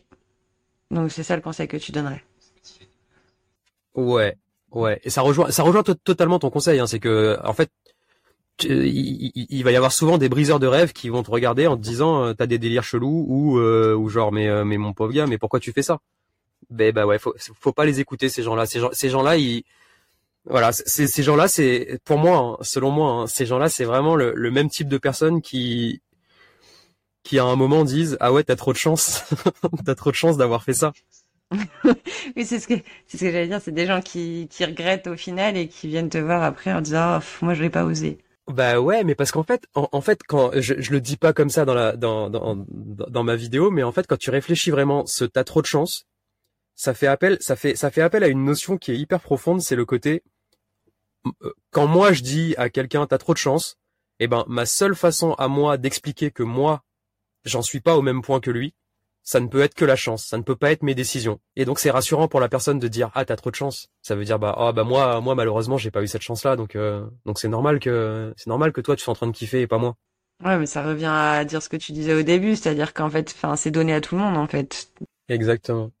Donc 0.89 1.11
c'est 1.11 1.23
ça 1.23 1.35
le 1.35 1.41
conseil 1.41 1.67
que 1.67 1.75
tu 1.75 1.91
donnerais. 1.91 2.23
Ouais, 3.95 4.37
Ouais, 4.75 4.99
et 5.05 5.09
ça 5.09 5.21
rejoint, 5.21 5.49
ça 5.51 5.63
rejoint 5.63 5.83
totalement 5.83 6.37
ton 6.37 6.49
conseil. 6.49 6.79
Hein, 6.79 6.85
c'est 6.85 6.99
que, 6.99 7.39
en 7.45 7.53
fait, 7.53 7.71
il, 8.63 9.63
va 9.63 9.71
y 9.71 9.75
avoir 9.75 9.93
souvent 9.93 10.17
des 10.17 10.27
briseurs 10.27 10.59
de 10.59 10.67
rêves 10.67 10.91
qui 10.91 11.07
vont 11.09 11.23
te 11.23 11.31
regarder 11.31 11.65
en 11.65 11.77
te 11.77 11.81
disant, 11.81 12.25
euh, 12.25 12.33
t'as 12.33 12.45
des 12.45 12.57
délires 12.57 12.83
chelous 12.83 13.25
ou 13.27 13.57
euh, 13.59 13.95
ou 13.95 14.09
genre, 14.09 14.33
mais 14.33 14.49
euh, 14.49 14.65
mais 14.65 14.77
mon 14.77 14.93
pauvre 14.93 15.13
gars, 15.13 15.27
mais 15.27 15.37
pourquoi 15.37 15.61
tu 15.61 15.71
fais 15.71 15.81
ça? 15.81 15.99
Ben 16.69 16.91
bah 16.93 17.05
ouais, 17.05 17.19
faut 17.19 17.33
faut 17.37 17.71
pas 17.71 17.85
les 17.85 18.01
écouter 18.01 18.27
ces 18.27 18.43
gens-là. 18.43 18.65
Ces 18.65 18.79
gens, 18.81 18.89
ces 18.91 19.09
gens-là, 19.09 19.37
ils 19.37 19.63
voilà, 20.45 20.71
ces, 20.73 21.07
ces 21.07 21.23
gens-là, 21.23 21.47
c'est 21.47 21.99
pour 22.05 22.17
moi, 22.19 22.37
hein, 22.37 22.57
selon 22.61 22.91
moi, 22.91 23.11
hein, 23.11 23.27
ces 23.27 23.45
gens-là, 23.45 23.69
c'est 23.69 23.85
vraiment 23.85 24.15
le, 24.15 24.33
le, 24.35 24.51
même 24.51 24.69
type 24.69 24.87
de 24.87 24.97
personnes 24.97 25.41
qui 25.41 26.01
qui 27.23 27.39
à 27.39 27.45
un 27.45 27.55
moment 27.55 27.83
disent 27.85 28.17
ah 28.19 28.31
ouais 28.33 28.43
t'as 28.43 28.55
trop 28.55 28.73
de 28.73 28.77
chance, 28.77 29.23
t'as 29.85 29.95
trop 29.95 30.11
de 30.11 30.15
chance 30.15 30.37
d'avoir 30.37 30.63
fait 30.63 30.73
ça. 30.73 30.93
Oui, 32.35 32.45
c'est 32.45 32.59
ce 32.59 32.67
que 32.67 32.73
ce 33.07 33.17
que 33.17 33.31
j'allais 33.31 33.47
dire. 33.47 33.61
C'est 33.61 33.71
des 33.71 33.85
gens 33.85 34.01
qui, 34.01 34.47
qui 34.49 34.65
regrettent 34.65 35.07
au 35.07 35.15
final 35.15 35.57
et 35.57 35.67
qui 35.67 35.87
viennent 35.87 36.09
te 36.09 36.17
voir 36.17 36.43
après 36.43 36.73
en 36.73 36.81
disant 36.81 37.19
oh, 37.19 37.45
moi 37.45 37.53
je 37.53 37.61
vais 37.61 37.69
pas 37.69 37.85
oser. 37.85 38.17
Bah 38.47 38.79
ouais, 38.79 39.03
mais 39.03 39.15
parce 39.15 39.31
qu'en 39.31 39.43
fait, 39.43 39.65
en, 39.73 40.01
fait, 40.01 40.21
quand 40.27 40.51
je, 40.53 40.75
je 40.79 40.91
le 40.91 41.01
dis 41.01 41.17
pas 41.17 41.33
comme 41.33 41.49
ça 41.49 41.65
dans 41.65 41.73
la 41.73 41.95
dans, 41.95 42.29
dans 42.29 42.55
dans 42.67 43.23
ma 43.23 43.35
vidéo, 43.35 43.71
mais 43.71 43.81
en 43.81 43.91
fait, 43.91 44.05
quand 44.05 44.17
tu 44.17 44.29
réfléchis 44.29 44.69
vraiment, 44.69 45.05
ce 45.07 45.25
t'as 45.25 45.43
trop 45.43 45.61
de 45.61 45.67
chance, 45.67 46.05
ça 46.75 46.93
fait 46.93 47.07
appel, 47.07 47.37
ça 47.41 47.55
fait 47.55 47.75
ça 47.75 47.89
fait 47.89 48.01
appel 48.01 48.23
à 48.23 48.27
une 48.27 48.45
notion 48.45 48.77
qui 48.77 48.91
est 48.91 48.97
hyper 48.97 49.19
profonde. 49.19 49.61
C'est 49.61 49.75
le 49.75 49.85
côté 49.85 50.23
euh, 51.43 51.53
quand 51.71 51.87
moi 51.87 52.13
je 52.13 52.21
dis 52.21 52.53
à 52.57 52.69
quelqu'un 52.69 53.07
t'as 53.07 53.17
trop 53.17 53.33
de 53.33 53.39
chance, 53.39 53.77
eh 54.19 54.27
ben 54.27 54.45
ma 54.47 54.65
seule 54.65 54.95
façon 54.95 55.33
à 55.33 55.47
moi 55.47 55.77
d'expliquer 55.77 56.31
que 56.31 56.43
moi 56.43 56.83
j'en 57.45 57.61
suis 57.61 57.79
pas 57.81 57.97
au 57.97 58.01
même 58.01 58.21
point 58.21 58.39
que 58.39 58.51
lui, 58.51 58.75
ça 59.25 59.39
ne 59.39 59.47
peut 59.47 59.61
être 59.61 59.73
que 59.73 59.83
la 59.83 59.95
chance, 59.95 60.23
ça 60.23 60.37
ne 60.37 60.43
peut 60.43 60.55
pas 60.55 60.71
être 60.71 60.83
mes 60.83 60.93
décisions. 60.93 61.39
Et 61.55 61.65
donc 61.65 61.79
c'est 61.79 61.89
rassurant 61.89 62.27
pour 62.27 62.39
la 62.39 62.47
personne 62.47 62.77
de 62.77 62.87
dire 62.87 63.09
ah 63.15 63.25
t'as 63.25 63.35
trop 63.35 63.49
de 63.49 63.55
chance. 63.55 63.89
Ça 64.03 64.15
veut 64.15 64.23
dire 64.23 64.37
bah 64.37 64.55
ah 64.57 64.71
bah 64.71 64.83
moi 64.83 65.19
moi 65.19 65.33
malheureusement 65.33 65.77
j'ai 65.77 65.91
pas 65.91 66.03
eu 66.03 66.07
cette 66.07 66.21
chance 66.21 66.45
là 66.45 66.55
donc 66.55 66.75
euh, 66.75 67.05
donc 67.25 67.39
c'est 67.39 67.47
normal 67.47 67.79
que 67.79 68.33
c'est 68.37 68.47
normal 68.47 68.71
que 68.71 68.81
toi 68.81 68.95
tu 68.95 69.03
sois 69.03 69.11
en 69.11 69.15
train 69.15 69.27
de 69.27 69.31
kiffer 69.31 69.61
et 69.61 69.67
pas 69.67 69.79
moi. 69.79 69.95
Ouais 70.43 70.57
mais 70.59 70.67
ça 70.67 70.83
revient 70.83 71.11
à 71.11 71.43
dire 71.43 71.61
ce 71.63 71.69
que 71.69 71.77
tu 71.77 71.91
disais 71.91 72.13
au 72.13 72.21
début, 72.21 72.55
c'est-à-dire 72.55 72.93
qu'en 72.93 73.09
fait 73.09 73.33
enfin 73.35 73.55
c'est 73.55 73.71
donné 73.71 73.93
à 73.93 73.99
tout 74.01 74.15
le 74.15 74.21
monde 74.21 74.37
en 74.37 74.47
fait. 74.47 74.89
Exactement. 75.27 75.91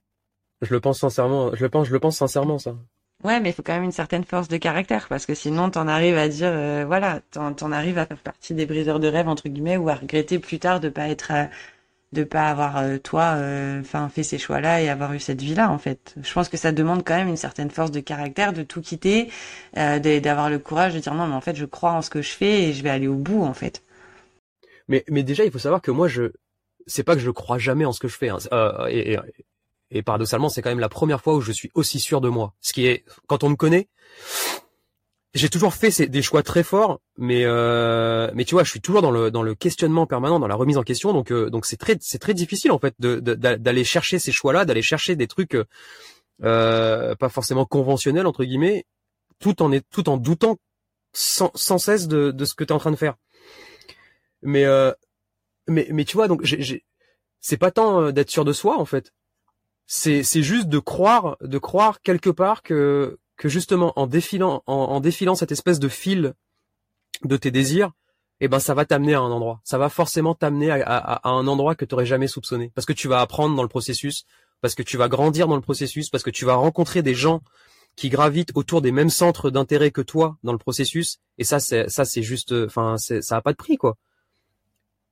Je 0.61 0.71
le 0.71 0.79
pense 0.79 0.99
sincèrement, 0.99 1.53
je 1.55 1.63
le 1.63 1.69
pense 1.69 1.87
je 1.87 1.93
le 1.93 1.99
pense 1.99 2.17
sincèrement 2.17 2.59
ça. 2.59 2.75
Ouais, 3.23 3.39
mais 3.39 3.49
il 3.49 3.53
faut 3.53 3.63
quand 3.63 3.73
même 3.73 3.83
une 3.83 3.91
certaine 3.91 4.23
force 4.23 4.49
de 4.49 4.57
caractère 4.57 5.07
parce 5.07 5.25
que 5.25 5.33
sinon 5.33 5.71
t'en 5.71 5.87
arrives 5.87 6.17
à 6.17 6.27
dire 6.27 6.51
euh, 6.51 6.83
voilà, 6.85 7.21
t'en 7.31 7.71
arrives 7.71 7.97
à 7.97 8.05
faire 8.05 8.19
partie 8.19 8.53
des 8.53 8.67
briseurs 8.67 8.99
de 8.99 9.07
rêve 9.07 9.27
entre 9.27 9.49
guillemets 9.49 9.77
ou 9.77 9.89
à 9.89 9.95
regretter 9.95 10.37
plus 10.37 10.59
tard 10.59 10.79
de 10.79 10.89
pas 10.89 11.07
être 11.07 11.31
euh, 11.31 11.45
de 12.13 12.23
pas 12.23 12.49
avoir 12.49 12.77
euh, 12.77 12.97
toi 12.97 13.33
euh, 13.35 13.81
enfin 13.81 14.09
fait 14.09 14.23
ces 14.23 14.37
choix 14.37 14.61
là 14.61 14.81
et 14.81 14.89
avoir 14.89 15.13
eu 15.13 15.19
cette 15.19 15.41
vie 15.41 15.55
là 15.55 15.69
en 15.69 15.77
fait. 15.77 16.15
Je 16.21 16.33
pense 16.33 16.49
que 16.49 16.57
ça 16.57 16.71
demande 16.71 17.03
quand 17.03 17.15
même 17.15 17.27
une 17.27 17.37
certaine 17.37 17.69
force 17.69 17.91
de 17.91 17.99
caractère 17.99 18.53
de 18.53 18.63
tout 18.63 18.81
quitter 18.81 19.29
euh, 19.77 19.99
d'avoir 19.99 20.49
le 20.49 20.59
courage 20.59 20.93
de 20.93 20.99
dire 20.99 21.13
non 21.13 21.27
mais 21.27 21.35
en 21.35 21.41
fait 21.41 21.55
je 21.55 21.65
crois 21.65 21.91
en 21.91 22.01
ce 22.01 22.09
que 22.09 22.21
je 22.21 22.31
fais 22.31 22.63
et 22.63 22.73
je 22.73 22.83
vais 22.83 22.89
aller 22.89 23.07
au 23.07 23.15
bout 23.15 23.43
en 23.43 23.53
fait. 23.53 23.83
Mais 24.87 25.03
mais 25.09 25.23
déjà 25.23 25.45
il 25.45 25.51
faut 25.51 25.59
savoir 25.59 25.81
que 25.81 25.91
moi 25.91 26.07
je 26.07 26.31
c'est 26.87 27.03
pas 27.03 27.15
que 27.15 27.21
je 27.21 27.31
crois 27.31 27.57
jamais 27.57 27.85
en 27.85 27.91
ce 27.91 27.99
que 27.99 28.07
je 28.07 28.17
fais 28.17 28.29
hein. 28.29 28.37
et, 28.89 29.13
et, 29.13 29.19
et 29.91 30.01
paradoxalement 30.03 30.49
c'est 30.49 30.61
quand 30.61 30.69
même 30.69 30.79
la 30.79 30.89
première 30.89 31.21
fois 31.21 31.35
où 31.35 31.41
je 31.41 31.51
suis 31.51 31.71
aussi 31.73 31.99
sûr 31.99 32.21
de 32.21 32.29
moi. 32.29 32.53
Ce 32.61 32.73
qui 32.73 32.85
est 32.85 33.03
quand 33.27 33.43
on 33.43 33.49
me 33.49 33.55
connaît 33.55 33.89
j'ai 35.35 35.49
toujours 35.49 35.73
fait 35.73 36.09
des 36.09 36.21
choix 36.21 36.41
très 36.41 36.63
forts, 36.63 37.01
mais 37.17 37.43
euh, 37.43 38.31
mais 38.33 38.45
tu 38.45 38.55
vois, 38.55 38.63
je 38.63 38.71
suis 38.71 38.81
toujours 38.81 39.01
dans 39.01 39.11
le 39.11 39.29
dans 39.29 39.43
le 39.43 39.53
questionnement 39.53 40.07
permanent, 40.07 40.39
dans 40.39 40.47
la 40.47 40.55
remise 40.55 40.77
en 40.77 40.83
question, 40.83 41.11
donc 41.13 41.31
euh, 41.31 41.49
donc 41.49 41.65
c'est 41.65 41.77
très 41.77 41.97
c'est 41.99 42.19
très 42.19 42.33
difficile 42.33 42.71
en 42.71 42.79
fait 42.79 42.95
d'aller 42.99 43.83
chercher 43.83 44.17
ces 44.17 44.31
choix-là, 44.31 44.63
d'aller 44.65 44.81
chercher 44.81 45.17
des 45.17 45.27
trucs 45.27 45.57
euh, 46.43 47.15
pas 47.15 47.29
forcément 47.29 47.65
conventionnels 47.65 48.27
entre 48.27 48.45
guillemets, 48.45 48.85
tout 49.39 49.61
en 49.61 49.71
est 49.73 49.85
tout 49.89 50.09
en 50.09 50.17
doutant 50.17 50.57
sans, 51.13 51.51
sans 51.53 51.77
cesse 51.77 52.07
de 52.07 52.31
de 52.31 52.45
ce 52.45 52.55
que 52.55 52.63
tu 52.63 52.69
es 52.69 52.73
en 52.73 52.79
train 52.79 52.91
de 52.91 52.95
faire. 52.95 53.15
Mais 54.41 54.63
euh, 54.65 54.93
mais 55.67 55.87
mais 55.91 56.05
tu 56.05 56.15
vois, 56.15 56.29
donc 56.29 56.41
j'ai 56.43 56.85
c'est 57.41 57.57
pas 57.57 57.71
tant 57.71 58.01
euh, 58.01 58.11
d'être 58.11 58.29
sûr 58.29 58.45
de 58.45 58.53
soi 58.53 58.79
en 58.79 58.85
fait, 58.85 59.11
c'est 59.85 60.23
c'est 60.23 60.43
juste 60.43 60.69
de 60.69 60.79
croire 60.79 61.37
de 61.41 61.57
croire 61.57 62.01
quelque 62.01 62.29
part 62.29 62.63
que 62.63 63.17
que 63.37 63.49
justement 63.49 63.93
en 63.95 64.07
défilant 64.07 64.63
en, 64.65 64.99
défilant 64.99 65.35
cette 65.35 65.51
espèce 65.51 65.79
de 65.79 65.89
fil 65.89 66.33
de 67.23 67.37
tes 67.37 67.51
désirs, 67.51 67.91
eh 68.39 68.47
ben 68.47 68.59
ça 68.59 68.73
va 68.73 68.85
t'amener 68.85 69.13
à 69.13 69.19
un 69.19 69.31
endroit. 69.31 69.61
Ça 69.63 69.77
va 69.77 69.89
forcément 69.89 70.35
t'amener 70.35 70.71
à, 70.71 71.21
un 71.23 71.47
endroit 71.47 71.75
que 71.75 71.85
tu 71.85 71.93
n'aurais 71.93 72.05
jamais 72.05 72.27
soupçonné. 72.27 72.71
Parce 72.75 72.85
que 72.85 72.93
tu 72.93 73.07
vas 73.07 73.21
apprendre 73.21 73.55
dans 73.55 73.63
le 73.63 73.69
processus, 73.69 74.25
parce 74.61 74.75
que 74.75 74.83
tu 74.83 74.97
vas 74.97 75.07
grandir 75.07 75.47
dans 75.47 75.55
le 75.55 75.61
processus, 75.61 76.09
parce 76.09 76.23
que 76.23 76.29
tu 76.29 76.45
vas 76.45 76.55
rencontrer 76.55 77.01
des 77.01 77.13
gens 77.13 77.41
qui 77.95 78.09
gravitent 78.09 78.51
autour 78.55 78.81
des 78.81 78.91
mêmes 78.91 79.09
centres 79.09 79.49
d'intérêt 79.49 79.91
que 79.91 80.01
toi 80.01 80.37
dans 80.43 80.51
le 80.51 80.57
processus. 80.57 81.19
Et 81.37 81.45
ça, 81.45 81.59
c'est 81.59 81.89
ça, 81.89 82.03
c'est 82.03 82.23
juste, 82.23 82.51
enfin, 82.51 82.97
ça 82.97 83.37
a 83.37 83.41
pas 83.41 83.51
de 83.51 83.57
prix 83.57 83.77
quoi. 83.77 83.97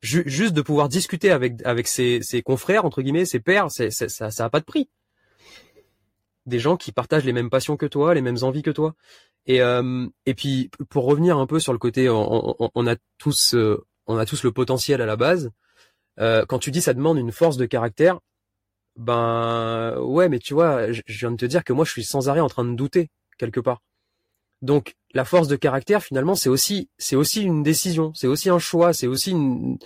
juste 0.01 0.53
de 0.53 0.61
pouvoir 0.61 0.89
discuter 0.89 1.31
avec 1.31 1.61
avec 1.65 1.87
ses, 1.87 2.21
ses 2.21 2.41
confrères 2.41 2.83
entre 2.85 3.01
guillemets, 3.01 3.25
ses 3.25 3.39
pairs, 3.39 3.67
c'est, 3.69 3.89
ça 3.89 4.31
ça 4.31 4.45
a 4.45 4.49
pas 4.49 4.59
de 4.59 4.65
prix. 4.65 4.89
Des 6.45 6.59
gens 6.59 6.77
qui 6.77 6.91
partagent 6.91 7.25
les 7.25 7.33
mêmes 7.33 7.49
passions 7.49 7.77
que 7.77 7.85
toi, 7.85 8.13
les 8.13 8.21
mêmes 8.21 8.37
envies 8.41 8.63
que 8.63 8.71
toi. 8.71 8.95
Et 9.45 9.61
euh, 9.61 10.07
et 10.25 10.33
puis 10.33 10.69
pour 10.89 11.05
revenir 11.05 11.37
un 11.37 11.47
peu 11.47 11.59
sur 11.59 11.73
le 11.73 11.79
côté, 11.79 12.09
on, 12.09 12.87
a 12.87 12.95
tous 13.17 13.55
euh, 13.55 13.85
on 14.07 14.17
a 14.17 14.25
tous 14.25 14.43
le 14.43 14.51
potentiel 14.51 15.01
à 15.01 15.05
la 15.05 15.15
base. 15.15 15.51
Euh, 16.19 16.45
quand 16.45 16.59
tu 16.59 16.71
dis 16.71 16.81
ça 16.81 16.93
demande 16.93 17.17
une 17.17 17.31
force 17.31 17.57
de 17.57 17.65
caractère, 17.65 18.19
ben 18.95 19.97
ouais, 19.99 20.29
mais 20.29 20.39
tu 20.39 20.53
vois, 20.53 20.91
je, 20.91 21.01
je 21.05 21.19
viens 21.19 21.31
de 21.31 21.37
te 21.37 21.45
dire 21.45 21.63
que 21.63 21.73
moi 21.73 21.85
je 21.85 21.91
suis 21.91 22.03
sans 22.03 22.29
arrêt 22.29 22.39
en 22.39 22.49
train 22.49 22.65
de 22.65 22.75
douter 22.75 23.09
quelque 23.37 23.59
part. 23.59 23.81
Donc 24.61 24.95
la 25.13 25.25
force 25.25 25.47
de 25.47 25.55
caractère 25.57 26.03
finalement 26.03 26.35
c'est 26.35 26.49
aussi 26.49 26.89
c'est 26.97 27.15
aussi 27.17 27.43
une 27.43 27.63
décision, 27.63 28.13
c'est 28.15 28.27
aussi 28.27 28.49
un 28.49 28.59
choix, 28.59 28.93
c'est 28.93 29.07
aussi 29.07 29.31
une 29.31 29.77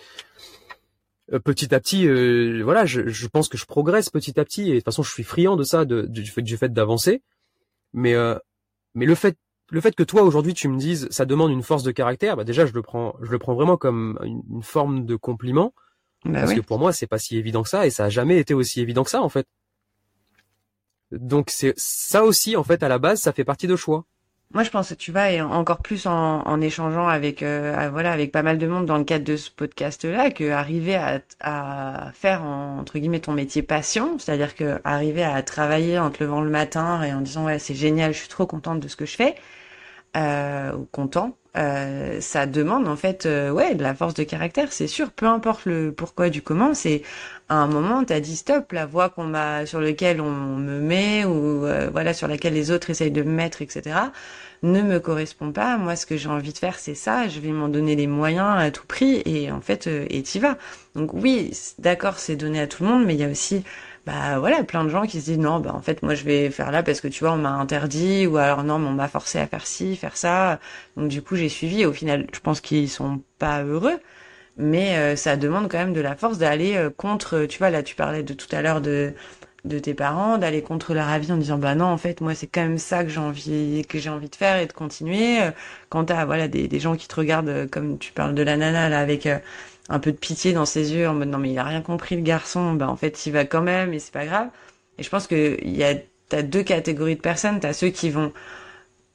petit 1.43 1.75
à 1.75 1.79
petit 1.79 2.07
euh, 2.07 2.61
voilà 2.63 2.85
je, 2.85 3.07
je, 3.07 3.27
pense 3.27 3.49
que 3.49 3.57
je 3.57 3.65
progresse 3.65 4.09
petit 4.09 4.39
à 4.39 4.45
petit 4.45 4.69
et 4.69 4.73
de 4.73 4.75
toute 4.75 4.85
façon 4.85 5.03
je 5.03 5.11
suis 5.11 5.23
friand 5.23 5.55
de 5.55 5.63
ça 5.63 5.85
de, 5.85 6.03
du 6.03 6.25
fait 6.25 6.41
du 6.41 6.57
fait 6.57 6.71
d'avancer. 6.71 7.21
Mais 7.93 8.13
euh, 8.13 8.37
mais 8.95 9.05
le 9.05 9.15
fait 9.15 9.37
le 9.69 9.81
fait 9.81 9.93
que 9.93 10.03
toi 10.03 10.21
aujourd'hui 10.21 10.53
tu 10.53 10.69
me 10.69 10.77
dises 10.77 11.07
ça 11.11 11.25
demande 11.25 11.51
une 11.51 11.63
force 11.63 11.83
de 11.83 11.91
caractère 11.91 12.37
bah 12.37 12.45
déjà 12.45 12.65
je 12.65 12.73
le 12.73 12.81
prends 12.81 13.15
je 13.21 13.31
le 13.31 13.39
prends 13.39 13.55
vraiment 13.55 13.77
comme 13.77 14.17
une, 14.23 14.63
forme 14.63 15.05
de 15.05 15.15
compliment. 15.15 15.73
Bah 16.25 16.41
parce 16.41 16.53
que 16.53 16.61
pour 16.61 16.79
moi 16.79 16.93
c'est 16.93 17.07
pas 17.07 17.19
si 17.19 17.37
évident 17.37 17.63
que 17.63 17.69
ça 17.69 17.85
et 17.85 17.89
ça 17.89 18.05
a 18.05 18.09
jamais 18.09 18.37
été 18.37 18.53
aussi 18.53 18.81
évident 18.81 19.03
que 19.03 19.09
ça 19.09 19.21
en 19.21 19.29
fait. 19.29 19.47
Donc 21.11 21.49
c'est 21.49 21.73
ça 21.77 22.23
aussi 22.23 22.55
en 22.55 22.63
fait 22.63 22.83
à 22.83 22.87
la 22.87 22.99
base 22.99 23.21
ça 23.21 23.33
fait 23.33 23.45
partie 23.45 23.67
de 23.67 23.75
choix 23.75 24.05
moi, 24.53 24.63
je 24.63 24.69
pense 24.69 24.89
que 24.89 24.93
tu 24.93 25.11
vas 25.11 25.31
et 25.31 25.41
encore 25.41 25.79
plus 25.81 26.05
en, 26.07 26.41
en 26.47 26.61
échangeant 26.61 27.07
avec 27.07 27.43
euh, 27.43 27.89
voilà 27.91 28.13
avec 28.13 28.31
pas 28.31 28.43
mal 28.43 28.57
de 28.57 28.65
monde 28.65 28.85
dans 28.85 28.97
le 28.97 29.03
cadre 29.03 29.25
de 29.25 29.35
ce 29.35 29.51
podcast-là, 29.51 30.31
que 30.31 30.49
arriver 30.51 30.95
à, 30.95 31.21
à 31.41 32.11
faire 32.13 32.43
entre 32.43 32.97
guillemets 32.97 33.19
ton 33.19 33.33
métier 33.33 33.61
passion, 33.61 34.17
c'est-à-dire 34.17 34.55
que 34.55 34.79
arriver 34.85 35.23
à 35.23 35.41
travailler 35.43 35.99
en 35.99 36.11
te 36.11 36.23
levant 36.23 36.41
le 36.41 36.49
matin 36.49 37.03
et 37.03 37.13
en 37.13 37.21
disant 37.21 37.45
ouais 37.45 37.59
c'est 37.59 37.75
génial, 37.75 38.13
je 38.13 38.19
suis 38.19 38.29
trop 38.29 38.45
contente 38.47 38.79
de 38.79 38.87
ce 38.87 38.95
que 38.95 39.05
je 39.05 39.15
fais, 39.17 39.35
euh, 40.15 40.73
ou 40.73 40.85
content, 40.85 41.37
euh, 41.57 42.21
ça 42.21 42.45
demande 42.45 42.87
en 42.87 42.95
fait 42.95 43.25
euh, 43.25 43.51
ouais 43.51 43.75
de 43.75 43.83
la 43.83 43.95
force 43.95 44.13
de 44.13 44.23
caractère, 44.23 44.71
c'est 44.71 44.87
sûr. 44.87 45.11
Peu 45.11 45.25
importe 45.27 45.65
le 45.65 45.91
pourquoi 45.91 46.29
du 46.29 46.41
comment, 46.41 46.73
c'est 46.73 47.01
à 47.49 47.55
un 47.55 47.67
moment 47.67 48.03
t'as 48.03 48.19
dit 48.19 48.35
stop, 48.35 48.71
la 48.71 48.85
voie 48.85 49.09
qu'on 49.09 49.23
m'a 49.25 49.65
sur 49.65 49.79
lequel 49.79 50.21
on 50.21 50.31
me 50.57 50.79
met 50.79 51.25
ou 51.25 51.65
euh, 51.65 51.89
voilà 51.91 52.13
sur 52.13 52.27
laquelle 52.27 52.53
les 52.53 52.71
autres 52.71 52.89
essayent 52.89 53.11
de 53.11 53.23
me 53.23 53.31
mettre, 53.31 53.61
etc. 53.61 54.11
ne 54.63 54.81
me 54.81 54.99
correspond 54.99 55.51
pas. 55.51 55.77
Moi, 55.77 55.95
ce 55.95 56.05
que 56.05 56.17
j'ai 56.17 56.29
envie 56.29 56.53
de 56.53 56.57
faire, 56.57 56.79
c'est 56.79 56.95
ça. 56.95 57.27
Je 57.27 57.39
vais 57.39 57.51
m'en 57.51 57.69
donner 57.69 57.95
les 57.95 58.07
moyens 58.07 58.57
à 58.57 58.71
tout 58.71 58.85
prix 58.87 59.21
et 59.25 59.51
en 59.51 59.61
fait 59.61 59.87
et 59.87 60.21
t'y 60.23 60.39
vas. 60.39 60.57
Donc 60.95 61.13
oui, 61.13 61.51
d'accord, 61.79 62.19
c'est 62.19 62.35
donné 62.35 62.59
à 62.59 62.67
tout 62.67 62.83
le 62.83 62.89
monde, 62.89 63.05
mais 63.05 63.13
il 63.15 63.19
y 63.19 63.23
a 63.23 63.29
aussi 63.29 63.63
bah 64.07 64.39
voilà, 64.39 64.63
plein 64.63 64.85
de 64.85 64.89
gens 64.89 65.05
qui 65.05 65.19
se 65.19 65.25
disent 65.25 65.37
non, 65.37 65.59
bah 65.59 65.73
en 65.75 65.81
fait 65.81 66.01
moi 66.01 66.15
je 66.15 66.23
vais 66.23 66.49
faire 66.49 66.71
là 66.71 66.81
parce 66.81 67.01
que 67.01 67.09
tu 67.09 67.25
vois 67.25 67.33
on 67.33 67.37
m'a 67.37 67.51
interdit 67.51 68.25
ou 68.25 68.37
alors 68.37 68.63
non, 68.63 68.79
mais 68.79 68.87
on 68.87 68.93
m'a 68.93 69.09
forcé 69.09 69.37
à 69.37 69.47
faire 69.47 69.67
ci, 69.67 69.97
faire 69.97 70.15
ça. 70.15 70.59
Donc 70.95 71.09
du 71.09 71.21
coup 71.21 71.35
j'ai 71.35 71.49
suivi. 71.49 71.85
Au 71.85 71.91
final, 71.93 72.25
je 72.33 72.39
pense 72.39 72.61
qu'ils 72.61 72.89
sont 72.89 73.21
pas 73.37 73.63
heureux, 73.63 73.99
mais 74.57 74.97
euh, 74.97 75.15
ça 75.15 75.37
demande 75.37 75.69
quand 75.69 75.77
même 75.77 75.93
de 75.93 76.01
la 76.01 76.15
force 76.15 76.37
d'aller 76.37 76.75
euh, 76.75 76.89
contre. 76.89 77.45
Tu 77.45 77.57
vois 77.59 77.69
là, 77.69 77.83
tu 77.83 77.95
parlais 77.95 78.23
de 78.23 78.33
tout 78.33 78.47
à 78.55 78.61
l'heure 78.61 78.81
de 78.81 79.13
de 79.65 79.79
tes 79.79 79.93
parents, 79.93 80.37
d'aller 80.37 80.61
contre 80.61 80.93
leur 80.93 81.09
avis 81.09 81.31
en 81.31 81.37
disant 81.37 81.57
bah 81.57 81.75
non 81.75 81.85
en 81.87 81.97
fait 81.97 82.21
moi 82.21 82.35
c'est 82.35 82.47
quand 82.47 82.61
même 82.61 82.77
ça 82.77 83.03
que 83.03 83.09
j'ai 83.09 83.19
envie 83.19 83.85
que 83.89 83.99
j'ai 83.99 84.09
envie 84.09 84.29
de 84.29 84.35
faire 84.35 84.57
et 84.57 84.65
de 84.67 84.73
continuer. 84.73 85.41
Euh, 85.41 85.51
quand 85.89 86.05
t'as 86.05 86.25
voilà 86.25 86.47
des, 86.47 86.67
des 86.67 86.79
gens 86.79 86.95
qui 86.95 87.07
te 87.07 87.15
regardent 87.15 87.67
comme 87.69 87.97
tu 87.99 88.13
parles 88.13 88.35
de 88.35 88.43
la 88.43 88.57
nana 88.57 88.89
là 88.89 88.99
avec 88.99 89.27
un 89.89 89.99
peu 89.99 90.11
de 90.11 90.17
pitié 90.17 90.53
dans 90.53 90.65
ses 90.65 90.93
yeux 90.93 91.07
en 91.07 91.13
mode 91.13 91.29
non 91.29 91.37
mais 91.37 91.51
il 91.51 91.57
a 91.59 91.63
rien 91.63 91.81
compris 91.81 92.15
le 92.15 92.21
garçon, 92.21 92.73
bah 92.73 92.89
en 92.89 92.95
fait 92.95 93.25
il 93.25 93.31
va 93.31 93.45
quand 93.45 93.61
même 93.61 93.93
et 93.93 93.99
c'est 93.99 94.13
pas 94.13 94.25
grave. 94.25 94.49
Et 94.97 95.03
je 95.03 95.09
pense 95.09 95.27
que 95.27 95.57
il 95.61 95.75
y 95.75 95.83
a 95.83 95.95
t'as 96.29 96.41
deux 96.43 96.63
catégories 96.63 97.15
de 97.15 97.21
personnes, 97.21 97.59
t'as 97.59 97.73
ceux 97.73 97.89
qui 97.89 98.09
vont 98.09 98.33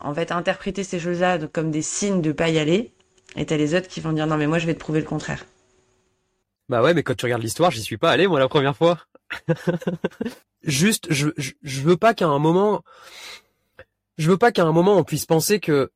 en 0.00 0.14
fait 0.14 0.32
interpréter 0.32 0.84
ces 0.84 0.98
choses-là 1.00 1.38
comme 1.52 1.70
des 1.70 1.82
signes 1.82 2.22
de 2.22 2.32
pas 2.32 2.48
y 2.50 2.58
aller, 2.58 2.90
et 3.36 3.46
t'as 3.46 3.56
les 3.56 3.74
autres 3.74 3.88
qui 3.88 4.00
vont 4.00 4.12
dire 4.12 4.26
non 4.26 4.36
mais 4.36 4.46
moi 4.46 4.58
je 4.58 4.66
vais 4.66 4.74
te 4.74 4.80
prouver 4.80 5.00
le 5.00 5.06
contraire. 5.06 5.44
Bah 6.68 6.82
ouais, 6.82 6.94
mais 6.94 7.02
quand 7.02 7.14
tu 7.14 7.26
regardes 7.26 7.42
l'histoire, 7.42 7.70
j'y 7.70 7.82
suis 7.82 7.98
pas 7.98 8.10
allé 8.10 8.26
moi 8.26 8.38
la 8.38 8.48
première 8.48 8.76
fois. 8.76 8.98
Juste, 10.62 11.06
je, 11.10 11.28
je, 11.36 11.52
je 11.62 11.80
veux 11.80 11.96
pas 11.96 12.14
qu'à 12.14 12.26
un 12.26 12.38
moment, 12.38 12.82
je 14.16 14.30
veux 14.30 14.38
pas 14.38 14.52
qu'à 14.52 14.64
un 14.64 14.72
moment 14.72 14.96
on 14.96 15.04
puisse 15.04 15.26
penser 15.26 15.60
que 15.60 15.90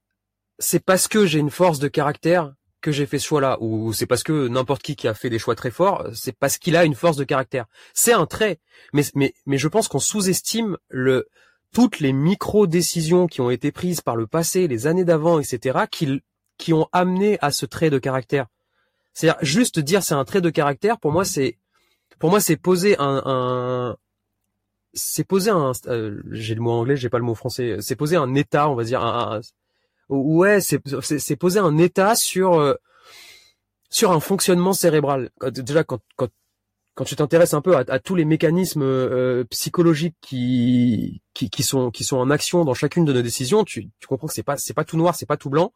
c'est 0.59 0.84
parce 0.84 1.09
que 1.09 1.26
j'ai 1.26 1.39
une 1.39 1.51
force 1.51 1.78
de 1.78 1.89
caractère 1.89 2.53
que 2.80 2.93
j'ai 2.93 3.07
fait 3.07 3.18
ce 3.18 3.26
choix-là, 3.26 3.59
ou 3.61 3.93
c'est 3.93 4.07
parce 4.07 4.22
que 4.22 4.49
n'importe 4.49 4.82
qui 4.82 4.97
qui 4.97 5.09
a 5.09 5.14
fait 5.14 5.30
des 5.30 5.39
choix 5.39 5.55
très 5.55 5.70
forts, 5.70 6.07
c'est 6.14 6.37
parce 6.37 6.57
qu'il 6.57 6.76
a 6.76 6.84
une 6.84 6.95
force 6.95 7.16
de 7.16 7.24
caractère. 7.24 7.66
C'est 7.95 8.12
un 8.12 8.26
trait, 8.26 8.61
mais 8.93 9.03
mais 9.14 9.34
mais 9.45 9.59
je 9.59 9.68
pense 9.68 9.89
qu'on 9.89 9.99
sous-estime 9.99 10.76
le 10.89 11.28
toutes 11.72 12.01
les 12.01 12.12
micro 12.12 12.66
décisions 12.66 13.26
qui 13.26 13.41
ont 13.41 13.51
été 13.51 13.72
prises 13.72 14.01
par 14.01 14.16
le 14.16 14.26
passé, 14.26 14.68
les 14.68 14.87
années 14.87 15.05
d'avant, 15.05 15.41
etc., 15.41 15.80
qui 15.91 16.22
qui 16.59 16.72
ont 16.72 16.88
amené 16.92 17.38
à 17.40 17.50
ce 17.50 17.66
trait 17.66 17.90
de 17.90 17.98
caractère. 17.98 18.46
C'est-à-dire 19.12 19.38
juste 19.42 19.78
dire 19.78 20.02
c'est 20.02 20.14
un 20.14 20.24
trait 20.24 20.40
de 20.40 20.50
caractère. 20.50 20.98
Pour 20.98 21.12
moi, 21.12 21.24
c'est 21.24 21.59
pour 22.18 22.30
moi 22.30 22.40
c'est 22.40 22.57
poser 22.57 22.96
un, 22.98 23.22
un 23.24 23.96
c'est 24.94 25.24
poser 25.24 25.50
un 25.50 25.72
euh, 25.86 26.22
j'ai 26.30 26.54
le 26.54 26.61
mot 26.61 26.72
anglais, 26.72 26.96
j'ai 26.96 27.09
pas 27.09 27.18
le 27.18 27.24
mot 27.24 27.34
français. 27.34 27.76
C'est 27.80 27.96
poser 27.96 28.16
un 28.16 28.34
état, 28.34 28.68
on 28.68 28.74
va 28.74 28.84
dire 28.84 29.02
un, 29.02 29.40
ouais, 30.09 30.61
c'est 30.61 30.80
c'est 31.02 31.36
poser 31.36 31.61
un 31.61 31.78
état 31.78 32.14
sur 32.14 32.54
euh, 32.54 32.74
sur 33.90 34.12
un 34.12 34.20
fonctionnement 34.20 34.72
cérébral. 34.72 35.30
Déjà 35.50 35.84
quand 35.84 36.00
quand 36.16 36.28
quand 36.94 37.04
tu 37.04 37.14
t'intéresses 37.14 37.52
un 37.52 37.61
peu 37.61 37.76
à, 37.76 37.98
tous 37.98 38.14
les 38.14 38.24
mécanismes 38.24 38.82
euh, 38.82 39.44
psychologiques 39.50 40.16
qui, 40.22 41.20
qui, 41.34 41.50
qui 41.50 41.62
sont 41.62 41.90
qui 41.90 42.04
sont 42.04 42.16
en 42.16 42.30
action 42.30 42.64
dans 42.64 42.72
chacune 42.72 43.04
de 43.04 43.12
nos 43.12 43.20
décisions, 43.20 43.64
tu, 43.64 43.90
tu 44.00 44.07
comprends 44.07 44.28
que 44.28 44.32
c'est 44.32 44.42
pas 44.42 44.57
c'est 44.57 44.72
pas 44.72 44.84
tout 44.84 44.96
noir, 44.96 45.14
c'est 45.14 45.26
pas 45.26 45.36
tout 45.36 45.50
blanc. 45.50 45.72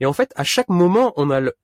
Et 0.00 0.06
en 0.06 0.12
fait, 0.12 0.32
à 0.36 0.44
chaque 0.44 0.68
moment, 0.68 1.12
on 1.16 1.30
a 1.30 1.40
le 1.40 1.54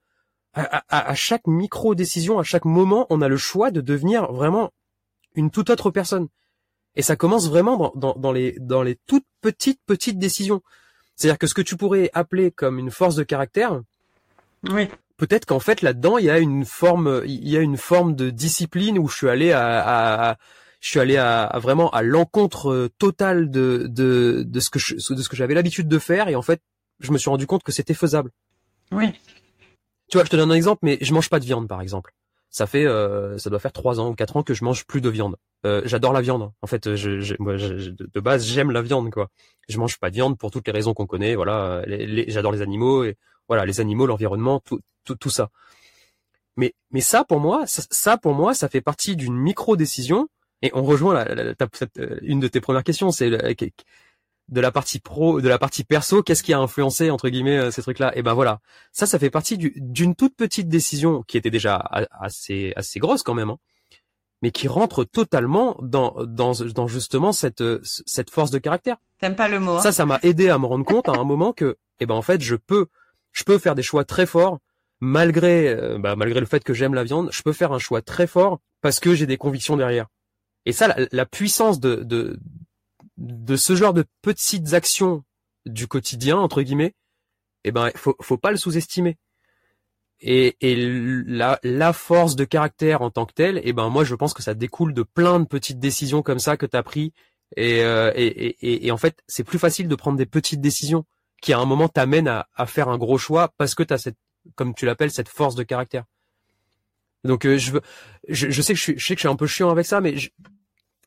à, 0.52 0.82
à, 0.88 1.10
à, 1.10 1.14
chaque 1.14 1.46
micro 1.46 1.94
décision, 1.94 2.38
à 2.38 2.42
chaque 2.42 2.64
moment, 2.64 3.06
on 3.10 3.22
a 3.22 3.28
le 3.28 3.36
choix 3.36 3.70
de 3.70 3.80
devenir 3.80 4.32
vraiment 4.32 4.72
une 5.36 5.50
toute 5.50 5.70
autre 5.70 5.90
personne. 5.90 6.28
Et 6.96 7.02
ça 7.02 7.16
commence 7.16 7.48
vraiment 7.48 7.76
dans, 7.76 7.92
dans, 7.94 8.14
dans 8.16 8.32
les 8.32 8.56
dans 8.58 8.82
les 8.82 8.96
toutes 9.06 9.26
petites 9.40 9.80
petites 9.86 10.18
décisions. 10.18 10.60
C'est-à-dire 11.14 11.38
que 11.38 11.46
ce 11.46 11.54
que 11.54 11.62
tu 11.62 11.76
pourrais 11.76 12.10
appeler 12.14 12.50
comme 12.50 12.78
une 12.78 12.90
force 12.90 13.14
de 13.14 13.22
caractère, 13.22 13.80
oui. 14.68 14.88
peut-être 15.16 15.46
qu'en 15.46 15.60
fait 15.60 15.82
là-dedans 15.82 16.18
il 16.18 16.24
y 16.24 16.30
a 16.30 16.38
une 16.38 16.64
forme, 16.64 17.22
il 17.26 17.48
y 17.48 17.56
a 17.56 17.60
une 17.60 17.76
forme 17.76 18.16
de 18.16 18.30
discipline 18.30 18.98
où 18.98 19.06
je 19.06 19.16
suis 19.16 19.28
allé 19.28 19.52
à, 19.52 20.36
je 20.80 20.88
suis 20.88 20.98
allé 20.98 21.16
à, 21.16 21.58
vraiment 21.62 21.90
à 21.90 22.02
l'encontre 22.02 22.90
totale 22.98 23.50
de, 23.50 23.86
de, 23.88 24.42
de 24.44 24.60
ce 24.60 24.70
que 24.70 24.80
je, 24.80 24.94
de 24.94 25.22
ce 25.22 25.28
que 25.28 25.36
j'avais 25.36 25.54
l'habitude 25.54 25.86
de 25.86 25.98
faire 25.98 26.26
et 26.28 26.34
en 26.34 26.42
fait 26.42 26.60
je 27.01 27.12
me 27.12 27.18
suis 27.18 27.30
rendu 27.30 27.46
compte 27.46 27.62
que 27.62 27.72
c'était 27.72 27.94
faisable. 27.94 28.30
Oui. 28.92 29.12
Tu 30.11 30.16
vois, 30.16 30.24
je 30.24 30.30
te 30.30 30.36
donne 30.36 30.51
un 30.51 30.55
exemple, 30.55 30.80
mais 30.82 30.98
je 31.01 31.12
mange 31.12 31.28
pas 31.28 31.40
de 31.40 31.44
viande 31.44 31.68
par 31.68 31.80
exemple 31.80 32.12
ça 32.51 32.66
fait 32.66 32.84
euh, 32.84 33.38
ça 33.38 33.48
doit 33.48 33.61
faire 33.61 33.72
trois 33.72 34.01
ans 34.01 34.11
ou 34.11 34.14
quatre 34.14 34.36
ans 34.36 34.42
que 34.42 34.55
je 34.55 34.64
mange 34.64 34.84
plus 34.84 35.01
de 35.01 35.09
viande. 35.09 35.36
Euh, 35.64 35.82
j'adore 35.84 36.12
la 36.12 36.20
viande. 36.20 36.51
En 36.62 36.66
fait, 36.66 36.96
je, 36.96 37.34
moi, 37.38 37.57
de 37.57 38.20
base, 38.20 38.44
j'aime 38.44 38.72
la 38.72 38.82
viande, 38.82 39.11
quoi. 39.11 39.30
Je 39.68 39.78
mange 39.78 39.98
pas 39.98 40.11
de 40.11 40.16
viande 40.16 40.36
pour 40.36 40.51
toutes 40.51 40.66
les 40.66 40.72
raisons 40.72 40.92
qu'on 40.92 41.07
connaît. 41.07 41.36
Voilà, 41.36 41.84
j'adore 42.26 42.53
les 42.53 42.61
animaux 42.61 43.05
et 43.05 43.16
voilà, 43.48 43.64
les 43.64 43.80
animaux, 43.80 44.07
l'environnement, 44.07 44.61
tout, 44.61 44.80
tout, 45.05 45.14
tout, 45.14 45.30
ça. 45.30 45.51
Mais, 46.57 46.74
mais 46.90 47.01
ça, 47.01 47.24
pour 47.24 47.38
moi, 47.38 47.64
ça, 47.66 48.16
pour 48.18 48.34
moi, 48.34 48.53
ça 48.53 48.68
fait 48.68 48.80
partie 48.80 49.16
d'une 49.16 49.36
micro 49.36 49.76
décision. 49.76 50.28
Et 50.62 50.70
on 50.74 50.82
rejoint 50.82 51.14
la, 51.14 51.34
la, 51.34 51.55
euh, 51.98 52.18
une 52.22 52.40
de 52.40 52.48
tes 52.48 52.61
premières 52.61 52.84
questions, 52.84 53.12
c'est 53.12 53.30
de 54.51 54.61
la 54.61 54.72
partie 54.72 54.98
pro, 54.98 55.40
de 55.40 55.48
la 55.48 55.59
partie 55.59 55.84
perso, 55.84 56.22
qu'est-ce 56.22 56.42
qui 56.42 56.53
a 56.53 56.59
influencé 56.59 57.11
entre 57.11 57.28
guillemets 57.28 57.59
euh, 57.59 57.70
ces 57.70 57.82
trucs-là? 57.82 58.16
Et 58.16 58.22
ben 58.22 58.34
voilà, 58.34 58.61
ça, 58.92 59.07
ça 59.07 59.18
fait 59.18 59.30
partie 59.30 59.57
d'une 59.59 60.14
toute 60.14 60.36
petite 60.36 60.68
décision 60.68 61.22
qui 61.22 61.36
était 61.38 61.51
déjà 61.51 61.76
assez 62.20 62.72
assez 62.76 62.98
grosse 62.98 63.22
quand 63.22 63.34
même, 63.34 63.51
hein, 63.51 63.59
mais 64.42 64.51
qui 64.51 64.68
rentre 64.68 65.05
totalement 65.05 65.76
dans 65.82 66.24
dans 66.24 66.53
dans 66.53 66.88
justement 66.88 67.32
cette 67.32 67.62
cette 67.84 68.30
force 68.30 68.51
de 68.51 68.59
caractère. 68.59 68.96
T'aimes 69.20 69.36
pas 69.36 69.48
le 69.48 69.61
mot 69.61 69.72
hein 69.72 69.80
Ça, 69.80 69.92
ça 69.92 70.05
m'a 70.05 70.18
aidé 70.22 70.48
à 70.48 70.59
me 70.59 70.66
rendre 70.66 70.84
compte 70.84 71.09
à 71.09 71.12
un 71.12 71.24
moment 71.24 71.53
que, 71.53 71.76
eh 72.01 72.07
ben 72.07 72.14
en 72.14 72.22
fait, 72.22 72.40
je 72.40 72.57
peux 72.57 72.86
je 73.32 73.44
peux 73.44 73.59
faire 73.59 73.76
des 73.76 73.82
choix 73.82 74.05
très 74.05 74.26
forts 74.26 74.59
malgré 75.01 75.68
euh, 75.68 75.98
bah, 75.98 76.16
malgré 76.16 76.40
le 76.40 76.46
fait 76.46 76.64
que 76.64 76.74
j'aime 76.74 76.94
la 76.94 77.05
viande, 77.05 77.28
je 77.32 77.42
peux 77.42 77.53
faire 77.53 77.72
un 77.72 77.78
choix 77.78 78.03
très 78.03 78.26
fort 78.26 78.59
parce 78.80 78.98
que 78.98 79.14
j'ai 79.14 79.26
des 79.26 79.36
convictions 79.36 79.76
derrière. 79.76 80.07
Et 80.66 80.72
ça, 80.72 80.88
la, 80.88 80.96
la 81.11 81.26
puissance 81.26 81.80
de, 81.80 81.96
de 81.96 82.38
de 83.20 83.56
ce 83.56 83.76
genre 83.76 83.92
de 83.92 84.04
petites 84.22 84.72
actions 84.72 85.22
du 85.66 85.86
quotidien 85.86 86.38
entre 86.38 86.62
guillemets, 86.62 86.94
eh 87.64 87.70
ben 87.70 87.90
faut 87.94 88.16
faut 88.20 88.38
pas 88.38 88.50
le 88.50 88.56
sous-estimer. 88.56 89.18
Et, 90.22 90.56
et 90.60 90.76
la, 91.26 91.58
la 91.62 91.92
force 91.94 92.36
de 92.36 92.44
caractère 92.44 93.00
en 93.00 93.10
tant 93.10 93.24
que 93.24 93.32
telle, 93.32 93.60
eh 93.64 93.72
ben 93.72 93.88
moi 93.88 94.04
je 94.04 94.14
pense 94.14 94.34
que 94.34 94.42
ça 94.42 94.54
découle 94.54 94.92
de 94.92 95.02
plein 95.02 95.40
de 95.40 95.46
petites 95.46 95.78
décisions 95.78 96.22
comme 96.22 96.38
ça 96.38 96.58
que 96.58 96.66
tu 96.66 96.76
as 96.76 96.82
pris 96.82 97.14
et, 97.56 97.82
euh, 97.82 98.12
et, 98.14 98.86
et, 98.86 98.90
en 98.90 98.98
fait 98.98 99.22
c'est 99.26 99.44
plus 99.44 99.58
facile 99.58 99.88
de 99.88 99.94
prendre 99.94 100.18
des 100.18 100.26
petites 100.26 100.60
décisions 100.60 101.04
qui 101.40 101.52
à 101.54 101.58
un 101.58 101.64
moment 101.64 101.88
t'amènent 101.88 102.28
à, 102.28 102.48
à 102.54 102.66
faire 102.66 102.88
un 102.88 102.98
gros 102.98 103.16
choix 103.18 103.52
parce 103.56 103.74
que 103.74 103.82
tu 103.82 103.94
as 103.94 103.98
cette 103.98 104.18
comme 104.56 104.74
tu 104.74 104.84
l'appelles 104.86 105.10
cette 105.10 105.28
force 105.28 105.54
de 105.54 105.62
caractère. 105.62 106.04
Donc 107.24 107.46
euh, 107.46 107.58
je 107.58 107.72
veux, 107.72 107.82
je, 108.28 108.50
je, 108.50 108.62
sais 108.62 108.74
que 108.74 108.78
je, 108.78 108.82
suis, 108.82 108.98
je 108.98 109.06
sais 109.06 109.14
que 109.14 109.20
je 109.20 109.26
suis 109.26 109.32
un 109.32 109.36
peu 109.36 109.46
chiant 109.46 109.70
avec 109.70 109.86
ça, 109.86 110.00
mais 110.00 110.16
je, 110.16 110.30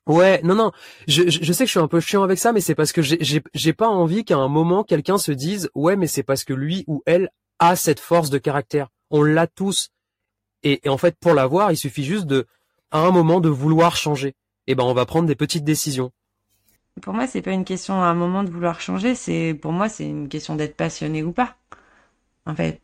ouais, 0.08 0.42
non 0.44 0.56
non, 0.56 0.72
je, 1.08 1.30
je, 1.30 1.54
sais 1.54 1.64
que 1.64 1.68
je 1.68 1.72
suis 1.72 1.80
un 1.80 1.88
peu 1.88 2.00
chiant 2.00 2.24
avec 2.24 2.40
ça, 2.40 2.52
mais 2.54 2.62
c'est 2.62 2.76
parce 2.76 2.92
que 2.92 3.02
j'ai 3.02 3.42
j'ai 3.54 3.74
pas 3.74 3.88
envie 3.88 4.26
qu'à 4.26 4.38
un 4.38 4.48
moment 4.48 4.84
quelqu'un 4.84 5.18
se 5.18 5.32
dise 5.32 5.70
ouais 5.76 5.96
mais 5.96 6.08
c'est 6.08 6.24
parce 6.24 6.44
que 6.44 6.54
lui 6.54 6.84
ou 6.88 7.02
elle 7.06 7.30
a 7.60 7.76
cette 7.76 8.00
force 8.00 8.30
de 8.30 8.38
caractère. 8.38 8.90
On 9.10 9.24
l'a 9.24 9.48
tous. 9.48 9.90
Et, 10.64 10.86
et 10.86 10.90
en 10.90 10.98
fait 10.98 11.16
pour 11.20 11.34
l'avoir, 11.34 11.72
il 11.72 11.78
suffit 11.78 12.04
juste 12.04 12.26
de 12.26 12.46
à 12.92 13.00
un 13.00 13.12
moment 13.12 13.42
de 13.42 13.50
vouloir 13.50 13.96
changer. 13.96 14.30
Et 14.66 14.72
eh 14.72 14.76
ben 14.76 14.84
on 14.84 14.94
va 14.94 15.06
prendre 15.06 15.28
des 15.28 15.36
petites 15.36 15.66
décisions. 15.66 16.12
Pour 17.02 17.14
moi, 17.14 17.28
c'est 17.28 17.42
pas 17.42 17.52
une 17.52 17.66
question 17.66 17.96
à 18.02 18.06
un 18.06 18.14
moment 18.14 18.44
de 18.44 18.52
vouloir 18.52 18.80
changer, 18.80 19.16
c'est 19.16 19.58
pour 19.60 19.72
moi 19.72 19.90
c'est 19.90 20.06
une 20.06 20.30
question 20.30 20.56
d'être 20.56 20.78
passionné 20.78 21.24
ou 21.24 21.32
pas. 21.32 21.58
En 22.46 22.56
fait, 22.56 22.82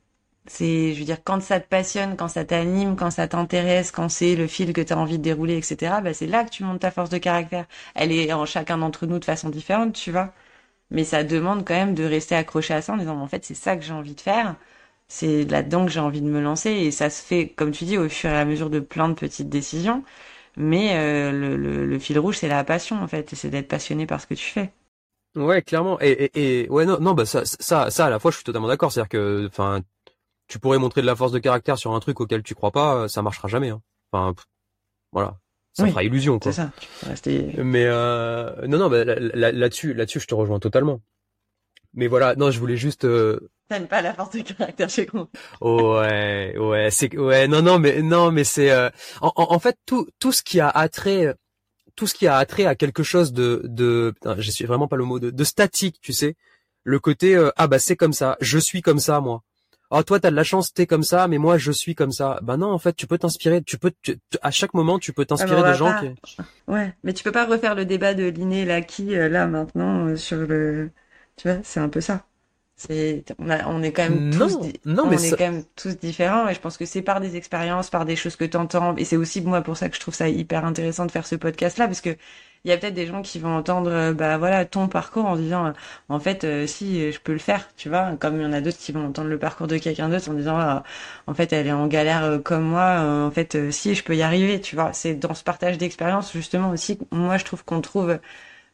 c'est, 0.50 0.94
je 0.94 1.00
veux 1.00 1.06
dire, 1.06 1.24
quand 1.24 1.42
ça 1.42 1.60
te 1.60 1.68
passionne, 1.68 2.18
quand 2.18 2.28
ça 2.28 2.44
t'anime, 2.44 2.96
quand 2.96 3.12
ça 3.12 3.28
t'intéresse, 3.28 3.92
quand 3.92 4.10
c'est 4.10 4.36
le 4.36 4.48
fil 4.48 4.74
que 4.74 4.82
tu 4.82 4.94
as 4.94 4.98
envie 4.98 5.20
de 5.20 5.24
dérouler, 5.24 5.58
etc., 5.58 6.02
bah, 6.04 6.14
c'est 6.14 6.26
là 6.28 6.44
que 6.44 6.50
tu 6.50 6.64
montes 6.64 6.80
ta 6.82 6.90
force 6.92 7.10
de 7.12 7.20
caractère. 7.20 7.66
Elle 7.96 8.12
est 8.12 8.34
en 8.34 8.46
chacun 8.48 8.80
d'entre 8.80 9.06
nous 9.06 9.20
de 9.20 9.26
façon 9.26 9.50
différente, 9.50 9.94
tu 9.94 10.12
vois. 10.12 10.34
Mais 10.92 11.04
ça 11.04 11.24
demande 11.24 11.66
quand 11.68 11.76
même 11.76 11.96
de 11.96 12.04
rester 12.04 12.36
accroché 12.36 12.74
à 12.74 12.82
ça 12.82 12.94
en 12.94 12.98
disant, 12.98 13.20
en 13.22 13.28
fait, 13.28 13.46
c'est 13.46 13.56
ça 13.56 13.78
que 13.78 13.84
j'ai 13.84 13.94
envie 13.94 14.16
de 14.16 14.22
faire. 14.22 14.56
C'est 15.08 15.46
là-dedans 15.46 15.86
que 15.86 15.92
j'ai 15.92 16.00
envie 16.00 16.22
de 16.22 16.28
me 16.30 16.42
lancer. 16.42 16.72
Et 16.72 16.92
ça 16.92 17.10
se 17.12 17.24
fait, 17.24 17.50
comme 17.50 17.72
tu 17.72 17.86
dis, 17.86 17.98
au 17.98 18.10
fur 18.10 18.32
et 18.32 18.38
à 18.38 18.46
mesure 18.46 18.70
de 18.72 18.80
plein 18.80 19.10
de 19.10 19.16
petites 19.16 19.50
décisions. 19.50 20.04
Mais 20.58 20.92
euh, 20.98 21.32
le, 21.58 22.00
fil 22.00 22.20
rouge, 22.20 22.38
c'est 22.40 22.48
la 22.48 22.64
passion, 22.64 23.02
en 23.02 23.08
fait. 23.08 23.30
C'est 23.36 23.50
d'être 23.50 23.68
passionné 23.68 24.08
par 24.08 24.22
ce 24.22 24.28
que 24.28 24.36
tu 24.36 24.46
fais. 24.46 24.72
Ouais, 25.36 25.62
clairement. 25.62 26.00
Et 26.02 26.68
ouais, 26.70 26.86
non, 26.86 27.00
non, 27.00 27.14
bah 27.14 27.26
ça, 27.26 27.46
ça, 27.46 27.92
ça, 27.92 28.08
à 28.08 28.10
la 28.10 28.20
fois, 28.20 28.32
je 28.32 28.38
suis 28.38 28.46
totalement 28.46 28.68
d'accord. 28.68 28.92
C'est-à-dire 28.92 29.10
que, 29.10 29.48
enfin, 29.48 29.82
tu 30.50 30.60
pourrais 30.60 30.80
montrer 30.80 31.02
de 31.02 31.06
la 31.06 31.16
force 31.16 31.32
de 31.32 31.40
caractère 31.40 31.78
sur 31.78 31.94
un 31.94 32.00
truc 32.02 32.20
auquel 32.20 32.44
tu 32.44 32.56
crois 32.56 32.72
pas, 32.72 32.96
euh, 32.96 33.08
ça 33.08 33.22
marchera 33.22 33.48
jamais. 33.48 33.70
Hein. 33.70 33.82
Enfin, 34.12 34.36
voilà, 35.14 35.38
ça 35.74 35.88
fera 35.88 36.04
illusion. 36.04 36.40
C'est 36.44 36.52
ça. 36.52 36.72
Rester... 37.06 37.54
Mais 37.58 37.86
euh, 37.86 38.68
non, 38.68 38.80
non, 38.80 38.90
bah, 38.90 39.06
là-dessus, 39.06 39.94
là-dessus, 39.94 40.20
je 40.20 40.28
te 40.28 40.36
rejoins 40.36 40.60
totalement. 40.60 41.02
Mais 41.94 42.08
voilà, 42.08 42.36
non, 42.36 42.52
je 42.52 42.60
voulais 42.60 42.78
juste. 42.78 43.06
Euh... 43.06 43.50
T'aimes 43.70 43.88
pas 43.88 44.02
la 44.02 44.14
force 44.16 44.32
de 44.32 44.42
caractère 44.42 44.90
chez 44.90 45.08
moi. 45.14 45.30
ouais, 45.62 46.58
ouais, 46.58 46.90
c'est 46.92 47.16
ouais, 47.16 47.48
non, 47.48 47.62
non, 47.62 47.78
mais 47.78 48.02
non, 48.02 48.32
mais 48.32 48.44
c'est 48.44 48.72
euh... 48.72 48.90
en, 49.22 49.32
en, 49.36 49.60
fait 49.60 49.78
tout 49.86 50.08
tout 50.20 50.32
ce 50.32 50.42
qui 50.42 50.60
a 50.60 50.70
attrait, 50.70 51.36
tout 51.96 52.08
ce 52.08 52.16
qui 52.16 52.26
a 52.26 52.38
attrait 52.38 52.66
à 52.66 52.74
quelque 52.74 53.04
chose 53.04 53.34
de 53.34 53.62
de, 53.66 54.14
je 54.38 54.50
suis 54.50 54.66
vraiment 54.66 54.88
pas 54.88 54.98
le 54.98 55.06
mot 55.06 55.20
de, 55.20 55.30
de 55.30 55.44
statique, 55.44 56.00
tu 56.02 56.14
sais, 56.14 56.36
le 56.84 57.00
côté 57.00 57.36
euh, 57.36 57.52
ah 57.56 57.68
bah 57.68 57.78
c'est 57.78 57.96
comme 57.96 58.14
ça, 58.14 58.38
je 58.42 58.58
suis 58.58 58.82
comme 58.82 59.00
ça 59.00 59.20
moi 59.20 59.44
oh 59.92 60.04
toi 60.04 60.20
t'as 60.20 60.32
de 60.32 60.36
la 60.36 60.44
chance 60.44 60.74
t'es 60.74 60.86
comme 60.86 61.04
ça 61.04 61.28
mais 61.28 61.38
moi 61.38 61.58
je 61.58 61.72
suis 61.72 61.96
comme 61.96 62.12
ça 62.12 62.40
bah 62.42 62.58
non 62.58 62.72
en 62.72 62.78
fait 62.78 62.96
tu 62.96 63.08
peux 63.08 63.18
t'inspirer 63.18 63.62
tu 63.64 63.78
peux 63.78 63.92
à 64.42 64.52
chaque 64.52 64.74
moment 64.74 65.00
tu 65.00 65.14
peux 65.14 65.26
t'inspirer 65.26 65.62
ah, 65.64 65.72
de 65.72 65.78
gens 65.78 66.00
qui 66.00 66.16
ouais 66.68 66.94
mais 67.04 67.14
tu 67.14 67.24
peux 67.24 67.32
pas 67.32 67.46
refaire 67.46 67.76
le 67.76 67.86
débat 67.86 68.14
de 68.14 68.26
l'inné 68.26 68.66
l'acquis 68.66 69.16
euh, 69.16 69.30
là 69.30 69.48
maintenant 69.48 70.08
euh, 70.08 70.16
sur 70.16 70.38
le 70.38 70.92
tu 71.36 71.48
vois 71.48 71.60
c'est 71.64 71.80
un 71.80 71.90
peu 71.90 72.02
ça 72.02 72.26
c'est 72.80 73.26
on, 73.40 73.50
on 73.50 73.84
est 73.84 73.92
quand 73.92 74.10
même 74.10 74.32
tous 74.32 74.58
non, 74.86 75.04
on 75.08 75.12
est 75.12 75.32
quand 75.32 75.52
même 75.52 75.64
tous 75.76 75.98
différents 75.98 76.48
et 76.48 76.54
je 76.54 76.62
pense 76.62 76.78
que 76.78 76.86
c'est 76.86 77.02
par 77.02 77.20
des 77.20 77.36
expériences 77.36 77.90
par 77.90 78.06
des 78.06 78.16
choses 78.16 78.38
que 78.38 78.46
tu 78.46 78.56
entends 78.56 78.96
et 78.96 79.04
c'est 79.04 79.18
aussi 79.18 79.42
moi 79.42 79.62
pour 79.62 79.76
ça 79.76 79.90
que 79.90 79.96
je 79.96 80.00
trouve 80.00 80.16
ça 80.16 80.30
hyper 80.30 80.64
intéressant 80.66 81.06
de 81.06 81.12
faire 81.12 81.28
ce 81.28 81.36
podcast 81.36 81.78
là 81.78 81.88
parce 81.88 82.00
que 82.02 82.16
il 82.66 82.70
y 82.70 82.74
a 82.74 82.78
peut-être 82.78 82.94
des 82.94 83.06
gens 83.08 83.22
qui 83.22 83.40
vont 83.40 83.56
entendre 83.56 83.92
euh, 83.92 84.14
bah 84.14 84.38
voilà 84.38 84.66
ton 84.66 84.88
parcours 84.88 85.26
en 85.26 85.36
disant 85.36 85.68
euh, 85.68 85.72
en 86.10 86.20
fait 86.20 86.44
euh, 86.46 86.68
si 86.68 87.12
je 87.12 87.20
peux 87.20 87.34
le 87.34 87.40
faire 87.40 87.70
tu 87.76 87.90
vois 87.90 88.16
comme 88.18 88.38
il 88.38 88.44
y 88.44 88.46
en 88.46 88.54
a 88.54 88.62
d'autres 88.62 88.78
qui 88.78 88.92
vont 88.94 89.06
entendre 89.08 89.30
le 89.30 89.40
parcours 89.40 89.68
de 89.68 89.78
quelqu'un 89.78 90.10
d'autre 90.10 90.30
en 90.30 90.34
disant 90.34 90.58
ah, 90.58 90.84
en 91.28 91.34
fait 91.34 91.52
elle 91.54 91.68
est 91.68 91.72
en 91.74 91.88
galère 91.88 92.42
comme 92.44 92.64
moi 92.64 93.00
en 93.02 93.32
fait 93.32 93.72
si 93.72 93.94
je 93.96 94.04
peux 94.04 94.16
y 94.16 94.22
arriver 94.22 94.62
tu 94.62 94.76
vois. 94.76 94.94
C'est 94.94 95.16
dans 95.16 95.34
ce 95.34 95.44
partage 95.44 95.78
d'expérience 95.78 96.32
justement 96.34 96.70
aussi 96.72 96.98
moi 97.12 97.38
je 97.38 97.46
trouve 97.46 97.64
qu'on 97.66 97.82
trouve 97.82 98.20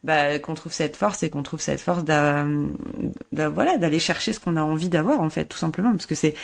bah, 0.06 0.38
qu'on 0.38 0.54
trouve 0.54 0.72
cette 0.72 0.96
force 0.96 1.22
et 1.22 1.30
qu'on 1.30 1.42
trouve 1.42 1.60
cette 1.60 1.80
force 1.80 2.04
voilà 2.04 3.76
d'aller 3.78 3.98
chercher 3.98 4.32
ce 4.32 4.40
qu'on 4.40 4.56
a 4.56 4.62
envie 4.62 4.88
d'avoir 4.88 5.20
en 5.20 5.30
fait 5.30 5.44
tout 5.44 5.58
simplement 5.58 5.92
parce 5.92 6.06
que 6.06 6.14
c'est 6.14 6.34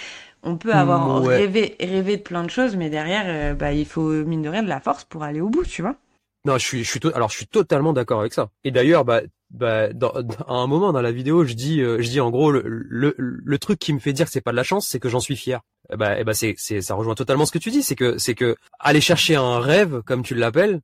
on 0.43 0.57
peut 0.57 0.73
avoir 0.73 1.23
rêvé 1.23 1.77
rêvé 1.81 2.17
de 2.17 2.23
plein 2.23 2.43
de 2.43 2.51
choses 2.51 2.77
mais 2.77 2.91
derrière 2.91 3.57
bah 3.57 3.73
il 3.73 3.87
faut 3.87 4.11
mine 4.11 4.43
de 4.43 4.49
rien 4.49 4.63
de 4.63 4.69
la 4.69 4.81
force 4.81 5.05
pour 5.05 5.23
aller 5.23 5.41
au 5.41 5.49
bout 5.49 5.65
tu 5.65 5.83
vois 5.83 5.97
non, 6.45 6.59
je 6.59 6.67
suis, 6.67 6.83
je 6.83 6.91
suis, 6.91 7.01
alors 7.15 7.31
je 7.31 7.37
suis 7.37 7.47
totalement 7.47 7.93
d'accord 7.93 8.19
avec 8.19 8.33
ça. 8.33 8.51
Et 8.65 8.73
d'ailleurs, 8.73 9.05
bah, 9.05 9.23
bah, 9.51 9.93
dans, 9.93 10.11
à 10.11 10.55
un 10.55 10.67
moment 10.67 10.93
dans 10.93 11.01
la 11.01 11.13
vidéo, 11.13 11.45
je 11.45 11.53
dis, 11.53 11.81
euh, 11.81 12.03
je 12.03 12.09
dis 12.09 12.21
en 12.21 12.31
gros 12.31 12.51
le, 12.51 12.63
le, 12.67 13.15
le, 13.17 13.59
truc 13.59 13.79
qui 13.79 13.93
me 13.93 14.01
fait 14.01 14.13
dire 14.13 14.27
que 14.27 14.33
c'est 14.33 14.41
pas 14.41 14.51
de 14.51 14.57
la 14.57 14.65
chance, 14.65 14.89
c'est 14.89 14.99
que 14.99 15.09
j'en 15.09 15.21
suis 15.21 15.37
fier. 15.37 15.61
Et 15.93 15.97
bah, 15.97 16.19
et 16.19 16.25
bah 16.25 16.35
c'est, 16.35 16.55
c'est, 16.59 16.81
ça 16.81 16.95
rejoint 16.95 17.15
totalement 17.15 17.47
ce 17.47 17.53
que 17.53 17.59
tu 17.59 17.71
dis, 17.71 17.85
c'est 17.85 17.95
que, 17.95 18.19
c'est 18.19 18.35
que 18.35 18.57
aller 18.81 19.01
chercher 19.01 19.37
un 19.37 19.61
rêve, 19.61 20.03
comme 20.05 20.25
tu 20.25 20.35
l'appelles, 20.35 20.81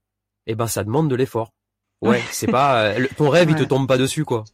et 0.46 0.52
eh 0.52 0.54
ben 0.54 0.68
ça 0.68 0.84
demande 0.84 1.10
de 1.10 1.16
l'effort. 1.16 1.50
Ouais, 2.00 2.22
c'est 2.30 2.46
pas, 2.46 2.82
euh, 2.84 3.06
ton 3.16 3.28
rêve, 3.28 3.50
il 3.50 3.56
te 3.56 3.64
tombe 3.64 3.88
pas 3.88 3.98
dessus, 3.98 4.24
quoi. 4.24 4.44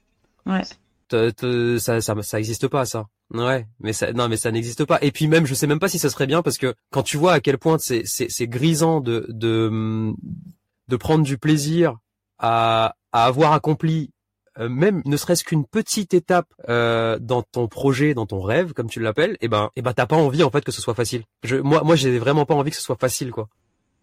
Ouais. 0.47 0.63
ça, 1.11 2.01
ça, 2.01 2.23
ça 2.23 2.39
existe 2.39 2.69
pas, 2.69 2.87
ça. 2.87 3.07
Ouais, 3.33 3.67
mais 3.81 3.93
ça, 3.93 4.13
non, 4.13 4.29
mais 4.29 4.37
ça 4.37 4.51
n'existe 4.51 4.85
pas. 4.85 4.99
Et 5.03 5.11
puis 5.11 5.29
même, 5.29 5.47
je 5.47 5.55
sais 5.55 5.67
même 5.67 5.79
pas 5.79 5.89
si 5.89 5.99
ça 5.99 6.11
serait 6.11 6.27
bien 6.27 6.43
parce 6.43 6.59
que 6.59 6.75
quand 6.91 7.03
tu 7.03 7.17
vois 7.17 7.33
à 7.35 7.41
quel 7.41 7.59
point 7.59 7.79
c'est, 7.79 8.03
c'est, 8.05 8.29
c'est 8.31 8.47
grisant 8.47 9.01
de, 9.01 9.27
de, 9.29 10.13
de 10.89 10.97
prendre 10.97 11.25
du 11.25 11.39
plaisir 11.39 11.97
à, 12.39 12.97
à 13.13 13.25
avoir 13.25 13.53
accompli 13.53 14.11
euh, 14.61 14.69
même 14.69 15.03
ne 15.05 15.17
serait-ce 15.17 15.43
qu'une 15.43 15.65
petite 15.65 16.15
étape 16.15 16.47
euh, 16.69 17.19
dans 17.19 17.43
ton 17.43 17.67
projet, 17.67 18.15
dans 18.15 18.27
ton 18.27 18.41
rêve, 18.41 18.73
comme 18.73 18.89
tu 18.89 19.01
l'appelles, 19.01 19.33
et 19.33 19.47
eh 19.47 19.49
ben, 19.49 19.65
et 19.75 19.81
eh 19.81 19.83
ben 19.83 19.93
t'as 19.93 20.07
pas 20.07 20.17
envie 20.17 20.45
en 20.45 20.51
fait 20.51 20.65
que 20.65 20.71
ce 20.71 20.81
soit 20.81 20.95
facile. 20.95 21.25
Je, 21.43 21.57
moi, 21.57 21.83
moi, 21.83 21.97
j'ai 21.97 22.19
vraiment 22.19 22.47
pas 22.47 22.55
envie 22.55 22.71
que 22.71 22.77
ce 22.77 22.83
soit 22.83 22.97
facile, 22.97 23.33
quoi. 23.33 23.49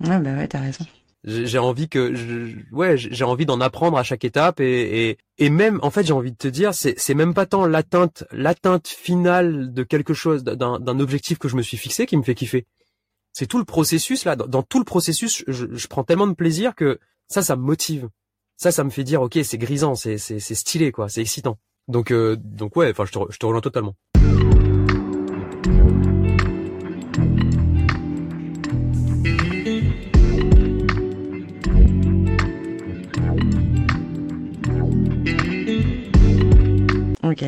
Ouais, 0.01 0.19
bah 0.19 0.31
ouais, 0.31 0.47
t'as 0.47 0.59
raison. 0.59 0.85
J'ai 1.23 1.59
envie 1.59 1.87
que, 1.87 2.15
je, 2.15 2.57
ouais, 2.71 2.97
j'ai 2.97 3.23
envie 3.23 3.45
d'en 3.45 3.61
apprendre 3.61 3.97
à 3.97 4.03
chaque 4.03 4.25
étape 4.25 4.59
et, 4.59 5.09
et, 5.09 5.17
et 5.37 5.49
même, 5.51 5.79
en 5.83 5.91
fait, 5.91 6.03
j'ai 6.03 6.13
envie 6.13 6.31
de 6.31 6.37
te 6.37 6.47
dire, 6.47 6.73
c'est, 6.73 6.95
c'est 6.97 7.13
même 7.13 7.35
pas 7.35 7.45
tant 7.45 7.67
l'atteinte, 7.67 8.23
l'atteinte 8.31 8.87
finale 8.87 9.71
de 9.71 9.83
quelque 9.83 10.15
chose, 10.15 10.43
d'un, 10.43 10.79
d'un 10.79 10.99
objectif 10.99 11.37
que 11.37 11.47
je 11.47 11.55
me 11.55 11.61
suis 11.61 11.77
fixé 11.77 12.07
qui 12.07 12.17
me 12.17 12.23
fait 12.23 12.33
kiffer 12.33 12.65
c'est 13.33 13.47
tout 13.47 13.57
le 13.57 13.65
processus 13.65 14.25
là. 14.25 14.35
Dans, 14.35 14.63
tout 14.63 14.79
le 14.79 14.85
processus, 14.85 15.43
je, 15.47 15.87
prends 15.87 16.03
tellement 16.03 16.27
de 16.27 16.33
plaisir 16.33 16.75
que 16.75 16.99
ça, 17.27 17.41
ça 17.41 17.55
me 17.55 17.61
motive. 17.61 18.09
Ça, 18.57 18.71
ça 18.71 18.83
me 18.83 18.89
fait 18.89 19.03
dire 19.03 19.21
ok, 19.21 19.39
c'est 19.43 19.57
grisant, 19.57 19.95
c'est 19.95 20.17
c'est 20.17 20.39
stylé 20.39 20.91
quoi, 20.91 21.09
c'est 21.09 21.21
excitant. 21.21 21.57
Donc 21.87 22.11
euh, 22.11 22.37
donc 22.39 22.75
ouais, 22.75 22.91
enfin 22.91 23.05
je 23.05 23.11
te 23.11 23.19
je 23.29 23.37
te 23.37 23.45
rejoins 23.45 23.61
totalement. 23.61 23.95
Ok. 37.31 37.45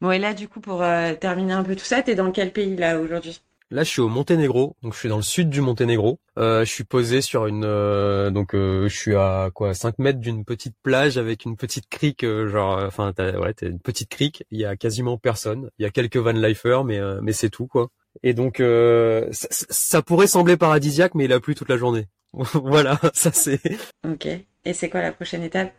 Bon 0.00 0.10
et 0.10 0.18
là 0.18 0.34
du 0.34 0.48
coup 0.48 0.60
pour 0.60 0.82
euh, 0.82 1.14
terminer 1.14 1.52
un 1.52 1.62
peu 1.62 1.76
tout 1.76 1.84
ça, 1.84 2.02
t'es 2.02 2.14
dans 2.14 2.32
quel 2.32 2.52
pays 2.52 2.76
là 2.76 2.98
aujourd'hui? 2.98 3.40
Là, 3.72 3.84
je 3.84 3.88
suis 3.88 4.00
au 4.00 4.08
Monténégro, 4.08 4.76
donc 4.82 4.94
je 4.94 4.98
suis 4.98 5.08
dans 5.08 5.16
le 5.16 5.22
sud 5.22 5.48
du 5.48 5.60
Monténégro. 5.60 6.18
Euh, 6.38 6.64
je 6.64 6.70
suis 6.72 6.82
posé 6.82 7.20
sur 7.20 7.46
une, 7.46 7.64
euh, 7.64 8.30
donc 8.30 8.52
euh, 8.52 8.88
je 8.88 8.96
suis 8.96 9.14
à 9.14 9.50
quoi 9.54 9.74
5 9.74 10.00
mètres 10.00 10.18
d'une 10.18 10.44
petite 10.44 10.74
plage 10.82 11.18
avec 11.18 11.44
une 11.44 11.56
petite 11.56 11.88
crique, 11.88 12.26
genre, 12.26 12.82
enfin, 12.82 13.12
ouais, 13.16 13.54
t'as 13.54 13.68
une 13.68 13.78
petite 13.78 14.08
crique. 14.08 14.44
Il 14.50 14.58
y 14.58 14.64
a 14.64 14.74
quasiment 14.74 15.18
personne. 15.18 15.70
Il 15.78 15.84
y 15.84 15.86
a 15.86 15.90
quelques 15.90 16.16
van 16.16 16.32
lifers, 16.32 16.82
mais 16.82 17.00
mais 17.22 17.32
c'est 17.32 17.50
tout 17.50 17.68
quoi. 17.68 17.90
Et 18.24 18.34
donc 18.34 18.56
ça, 18.58 19.46
ça, 19.50 20.02
pourrait 20.02 20.26
sembler 20.26 20.56
paradisiaque, 20.56 21.14
mais 21.14 21.26
il 21.26 21.32
a 21.32 21.38
plu 21.38 21.54
toute 21.54 21.68
la 21.68 21.76
journée. 21.76 22.08
voilà, 22.32 22.98
ça 23.14 23.30
c'est. 23.32 23.60
Ok. 24.04 24.26
Et 24.64 24.72
c'est 24.72 24.90
quoi 24.90 25.00
la 25.00 25.12
prochaine 25.12 25.44
étape? 25.44 25.72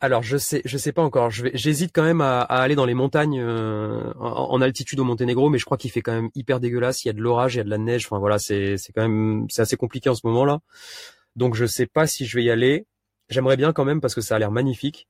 Alors 0.00 0.22
je 0.22 0.36
sais, 0.36 0.60
je 0.64 0.76
sais 0.76 0.92
pas 0.92 1.02
encore. 1.02 1.30
J'hésite 1.30 1.90
quand 1.94 2.02
même 2.02 2.20
à, 2.20 2.42
aller 2.42 2.74
dans 2.74 2.84
les 2.84 2.94
montagnes 2.94 3.40
euh, 3.40 4.12
en, 4.18 4.60
altitude 4.60 5.00
au 5.00 5.04
Monténégro, 5.04 5.48
mais 5.48 5.58
je 5.58 5.64
crois 5.64 5.78
qu'il 5.78 5.90
fait 5.90 6.02
quand 6.02 6.12
même 6.12 6.30
hyper 6.34 6.60
dégueulasse. 6.60 7.04
Il 7.04 7.08
y 7.08 7.10
a 7.10 7.14
de 7.14 7.20
l'orage, 7.20 7.54
il 7.54 7.58
y 7.58 7.60
a 7.60 7.64
de 7.64 7.70
la 7.70 7.78
neige. 7.78 8.06
Enfin 8.06 8.18
voilà, 8.18 8.38
c'est, 8.38 8.76
c'est 8.76 8.92
quand 8.92 9.02
même, 9.02 9.46
c'est 9.48 9.62
assez 9.62 9.76
compliqué 9.76 10.10
en 10.10 10.14
ce 10.14 10.26
moment-là. 10.26 10.60
Donc 11.34 11.54
je 11.54 11.64
sais 11.64 11.86
pas 11.86 12.06
si 12.06 12.26
je 12.26 12.36
vais 12.36 12.44
y 12.44 12.50
aller. 12.50 12.86
J'aimerais 13.30 13.56
bien 13.56 13.72
quand 13.72 13.84
même 13.84 14.00
parce 14.00 14.14
que 14.14 14.20
ça 14.20 14.36
a 14.36 14.38
l'air 14.38 14.50
magnifique. 14.50 15.08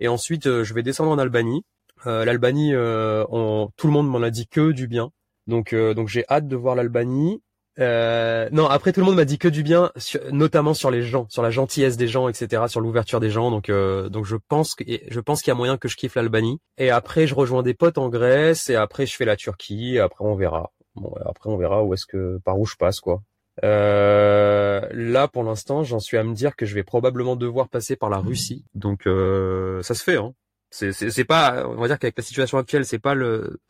Et 0.00 0.08
ensuite, 0.08 0.46
euh, 0.46 0.64
je 0.64 0.74
vais 0.74 0.82
descendre 0.82 1.12
en 1.12 1.18
Albanie. 1.18 1.64
Euh, 2.06 2.24
L'Albanie, 2.24 2.72
tout 2.72 3.86
le 3.86 3.92
monde 3.92 4.08
m'en 4.08 4.22
a 4.22 4.30
dit 4.30 4.48
que 4.48 4.72
du 4.72 4.88
bien. 4.88 5.10
Donc, 5.46 5.74
donc 5.74 6.08
j'ai 6.08 6.24
hâte 6.28 6.48
de 6.48 6.56
voir 6.56 6.74
l'Albanie. 6.74 7.40
Euh, 7.80 8.48
non, 8.52 8.66
après 8.66 8.92
tout 8.92 9.00
le 9.00 9.06
monde 9.06 9.16
m'a 9.16 9.24
dit 9.24 9.38
que 9.38 9.48
du 9.48 9.62
bien, 9.62 9.90
notamment 10.30 10.74
sur 10.74 10.90
les 10.90 11.02
gens, 11.02 11.26
sur 11.28 11.42
la 11.42 11.50
gentillesse 11.50 11.96
des 11.96 12.06
gens, 12.06 12.28
etc., 12.28 12.64
sur 12.68 12.80
l'ouverture 12.80 13.20
des 13.20 13.30
gens. 13.30 13.50
Donc, 13.50 13.68
euh, 13.68 14.08
donc 14.08 14.24
je 14.24 14.36
pense 14.36 14.74
que 14.74 14.84
je 14.86 15.20
pense 15.20 15.42
qu'il 15.42 15.50
y 15.50 15.52
a 15.52 15.56
moyen 15.56 15.76
que 15.76 15.88
je 15.88 15.96
kiffe 15.96 16.14
l'Albanie. 16.14 16.60
Et 16.78 16.90
après, 16.90 17.26
je 17.26 17.34
rejoins 17.34 17.62
des 17.62 17.74
potes 17.74 17.98
en 17.98 18.08
Grèce, 18.08 18.70
et 18.70 18.76
après, 18.76 19.06
je 19.06 19.16
fais 19.16 19.24
la 19.24 19.36
Turquie. 19.36 19.96
Et 19.96 20.00
après, 20.00 20.24
on 20.24 20.34
verra. 20.34 20.72
Bon, 20.94 21.12
après, 21.24 21.50
on 21.50 21.56
verra 21.56 21.82
où 21.82 21.94
est-ce 21.94 22.06
que 22.06 22.38
par 22.44 22.58
où 22.58 22.66
je 22.66 22.76
passe, 22.76 23.00
quoi. 23.00 23.22
Euh, 23.62 24.80
là, 24.92 25.28
pour 25.28 25.44
l'instant, 25.44 25.84
j'en 25.84 26.00
suis 26.00 26.16
à 26.16 26.24
me 26.24 26.34
dire 26.34 26.56
que 26.56 26.66
je 26.66 26.74
vais 26.74 26.82
probablement 26.82 27.36
devoir 27.36 27.68
passer 27.68 27.96
par 27.96 28.10
la 28.10 28.18
Russie. 28.18 28.64
Donc, 28.74 29.06
euh, 29.06 29.82
ça 29.82 29.94
se 29.94 30.02
fait. 30.02 30.16
Hein. 30.16 30.32
C'est 30.70 31.24
pas, 31.24 31.68
on 31.68 31.76
va 31.76 31.86
dire 31.86 32.00
qu'avec 32.00 32.18
la 32.18 32.24
situation 32.24 32.58
actuelle, 32.58 32.84
c'est 32.84 32.98
pas 32.98 33.14
le, 33.14 33.60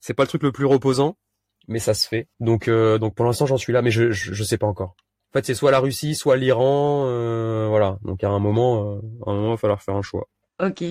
c'est 0.00 0.12
pas 0.12 0.24
le 0.24 0.28
truc 0.28 0.42
le 0.42 0.52
plus 0.52 0.66
reposant 0.66 1.16
mais 1.68 1.78
ça 1.78 1.94
se 1.94 2.08
fait. 2.08 2.28
Donc 2.40 2.68
donc 2.68 3.14
pour 3.14 3.24
l'instant 3.24 3.46
j'en 3.46 3.56
suis 3.56 3.72
là, 3.72 3.82
mais 3.82 3.90
je, 3.90 4.10
je, 4.10 4.34
je 4.34 4.44
sais 4.44 4.58
pas 4.58 4.66
encore. 4.66 4.96
En 5.30 5.32
fait, 5.34 5.44
c'est 5.44 5.54
soit 5.54 5.70
la 5.70 5.78
Russie, 5.78 6.14
soit 6.14 6.36
l'Iran, 6.36 7.04
voilà. 7.68 7.98
Donc 8.02 8.24
à 8.24 8.30
un 8.30 8.38
moment, 8.38 8.98
à 9.26 9.30
un 9.30 9.34
moment, 9.34 9.48
il 9.48 9.50
va 9.50 9.56
falloir 9.58 9.82
faire 9.82 9.94
un 9.94 10.02
choix. 10.02 10.26
Ok. 10.62 10.82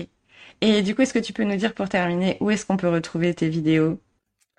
Et 0.60 0.82
du 0.82 0.94
coup, 0.94 1.02
est-ce 1.02 1.14
que 1.14 1.18
tu 1.18 1.32
peux 1.32 1.44
nous 1.44 1.56
dire 1.56 1.74
pour 1.74 1.88
terminer 1.88 2.36
où 2.40 2.50
est-ce 2.50 2.64
qu'on 2.66 2.76
peut 2.76 2.88
retrouver 2.88 3.34
tes 3.34 3.48
vidéos? 3.48 4.00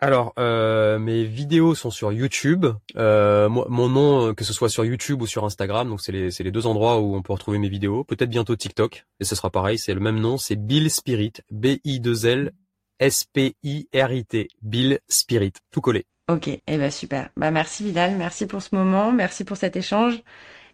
Alors, 0.01 0.34
euh, 0.39 0.97
mes 0.97 1.26
vidéos 1.26 1.76
sont 1.76 1.89
sur 1.89 2.13
YouTube. 2.13 2.65
Euh, 2.95 3.49
mon 3.49 3.89
nom, 3.89 4.28
euh, 4.28 4.34
que 4.34 4.45
ce 4.45 4.53
soit 4.53 4.70
sur 4.70 4.86
YouTube 4.86 5.22
ou 5.22 5.28
sur 5.28 5.43
Instagram, 5.43 5.89
donc 5.89 5.99
c'est 5.99 6.13
les, 6.13 6.30
les 6.39 6.51
deux 6.51 6.67
endroits 6.67 6.99
où 6.99 7.15
on 7.15 7.22
peut 7.22 7.34
retrouver 7.34 7.57
mes 7.57 7.67
vidéos. 7.67 8.05
Peut-être 8.05 8.30
bientôt 8.30 8.55
TikTok, 8.55 9.05
et 9.20 9.26
ce 9.26 9.36
sera 9.36 9.49
pareil, 9.49 9.78
c'est 9.78 9.93
le 9.93 9.99
même 9.99 10.20
nom, 10.20 10.38
c'est 10.38 10.55
Bill 10.55 10.89
Spirit, 10.89 11.34
B-I-2-L, 11.51 12.53
S-P-I-R-I-T, 13.00 14.47
Bill 14.62 15.00
Spirit, 15.08 15.54
tout 15.72 15.82
collé. 15.82 16.06
Ok, 16.30 16.47
et 16.47 16.62
eh 16.68 16.78
ben 16.78 16.91
super. 16.91 17.30
Bah 17.38 17.50
merci 17.50 17.84
Vidal, 17.84 18.16
merci 18.16 18.45
pour 18.45 18.62
ce 18.62 18.76
moment, 18.76 19.12
merci 19.12 19.43
pour 19.43 19.58
cet 19.58 19.76
échange, 19.76 20.22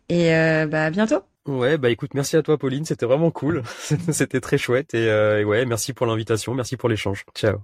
et 0.10 0.34
euh, 0.36 0.68
bah 0.68 0.86
à 0.86 0.90
bientôt. 0.90 1.22
Ouais, 1.46 1.78
bah 1.78 1.90
écoute, 1.90 2.14
merci 2.14 2.36
à 2.36 2.42
toi 2.42 2.58
Pauline, 2.58 2.84
c'était 2.84 3.06
vraiment 3.06 3.32
cool, 3.32 3.64
c'était 4.12 4.42
très 4.42 4.58
chouette, 4.58 4.94
et, 4.94 5.08
euh, 5.08 5.40
et 5.40 5.46
ouais, 5.46 5.66
merci 5.66 5.94
pour 5.94 6.08
l'invitation, 6.08 6.54
merci 6.54 6.76
pour 6.76 6.90
l'échange. 6.90 7.24
Ciao. 7.36 7.60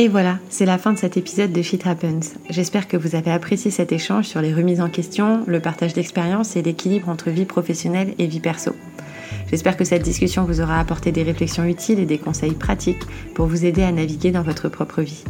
Et 0.00 0.06
voilà, 0.06 0.38
c'est 0.48 0.64
la 0.64 0.78
fin 0.78 0.92
de 0.92 0.98
cet 0.98 1.16
épisode 1.16 1.50
de 1.50 1.60
Shit 1.60 1.84
Happens. 1.84 2.38
J'espère 2.50 2.86
que 2.86 2.96
vous 2.96 3.16
avez 3.16 3.32
apprécié 3.32 3.72
cet 3.72 3.90
échange 3.90 4.26
sur 4.26 4.40
les 4.40 4.54
remises 4.54 4.80
en 4.80 4.88
question, 4.88 5.42
le 5.48 5.58
partage 5.58 5.92
d'expériences 5.92 6.54
et 6.54 6.62
l'équilibre 6.62 7.08
entre 7.08 7.30
vie 7.30 7.46
professionnelle 7.46 8.14
et 8.18 8.28
vie 8.28 8.38
perso. 8.38 8.76
J'espère 9.50 9.76
que 9.76 9.84
cette 9.84 10.02
discussion 10.02 10.44
vous 10.44 10.60
aura 10.60 10.78
apporté 10.78 11.12
des 11.12 11.22
réflexions 11.22 11.64
utiles 11.64 11.98
et 11.98 12.06
des 12.06 12.18
conseils 12.18 12.52
pratiques 12.52 13.04
pour 13.34 13.46
vous 13.46 13.64
aider 13.64 13.82
à 13.82 13.92
naviguer 13.92 14.30
dans 14.30 14.42
votre 14.42 14.68
propre 14.68 15.02
vie. 15.02 15.24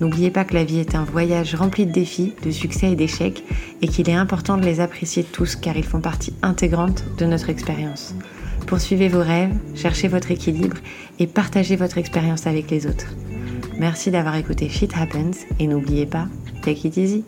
N'oubliez 0.00 0.30
pas 0.30 0.44
que 0.44 0.54
la 0.54 0.64
vie 0.64 0.78
est 0.78 0.94
un 0.94 1.04
voyage 1.04 1.54
rempli 1.54 1.84
de 1.84 1.92
défis, 1.92 2.34
de 2.42 2.50
succès 2.50 2.92
et 2.92 2.96
d'échecs, 2.96 3.44
et 3.82 3.88
qu'il 3.88 4.08
est 4.08 4.14
important 4.14 4.56
de 4.56 4.64
les 4.64 4.80
apprécier 4.80 5.24
tous 5.24 5.56
car 5.56 5.76
ils 5.76 5.84
font 5.84 6.00
partie 6.00 6.32
intégrante 6.42 7.04
de 7.18 7.26
notre 7.26 7.50
expérience. 7.50 8.14
Poursuivez 8.66 9.08
vos 9.08 9.22
rêves, 9.22 9.54
cherchez 9.74 10.08
votre 10.08 10.30
équilibre 10.30 10.78
et 11.18 11.26
partagez 11.26 11.76
votre 11.76 11.98
expérience 11.98 12.46
avec 12.46 12.70
les 12.70 12.86
autres. 12.86 13.12
Merci 13.78 14.10
d'avoir 14.10 14.36
écouté 14.36 14.68
Shit 14.70 14.92
Happens 14.96 15.46
et 15.58 15.66
n'oubliez 15.66 16.06
pas, 16.06 16.28
take 16.62 16.88
it 16.88 16.96
easy. 16.96 17.24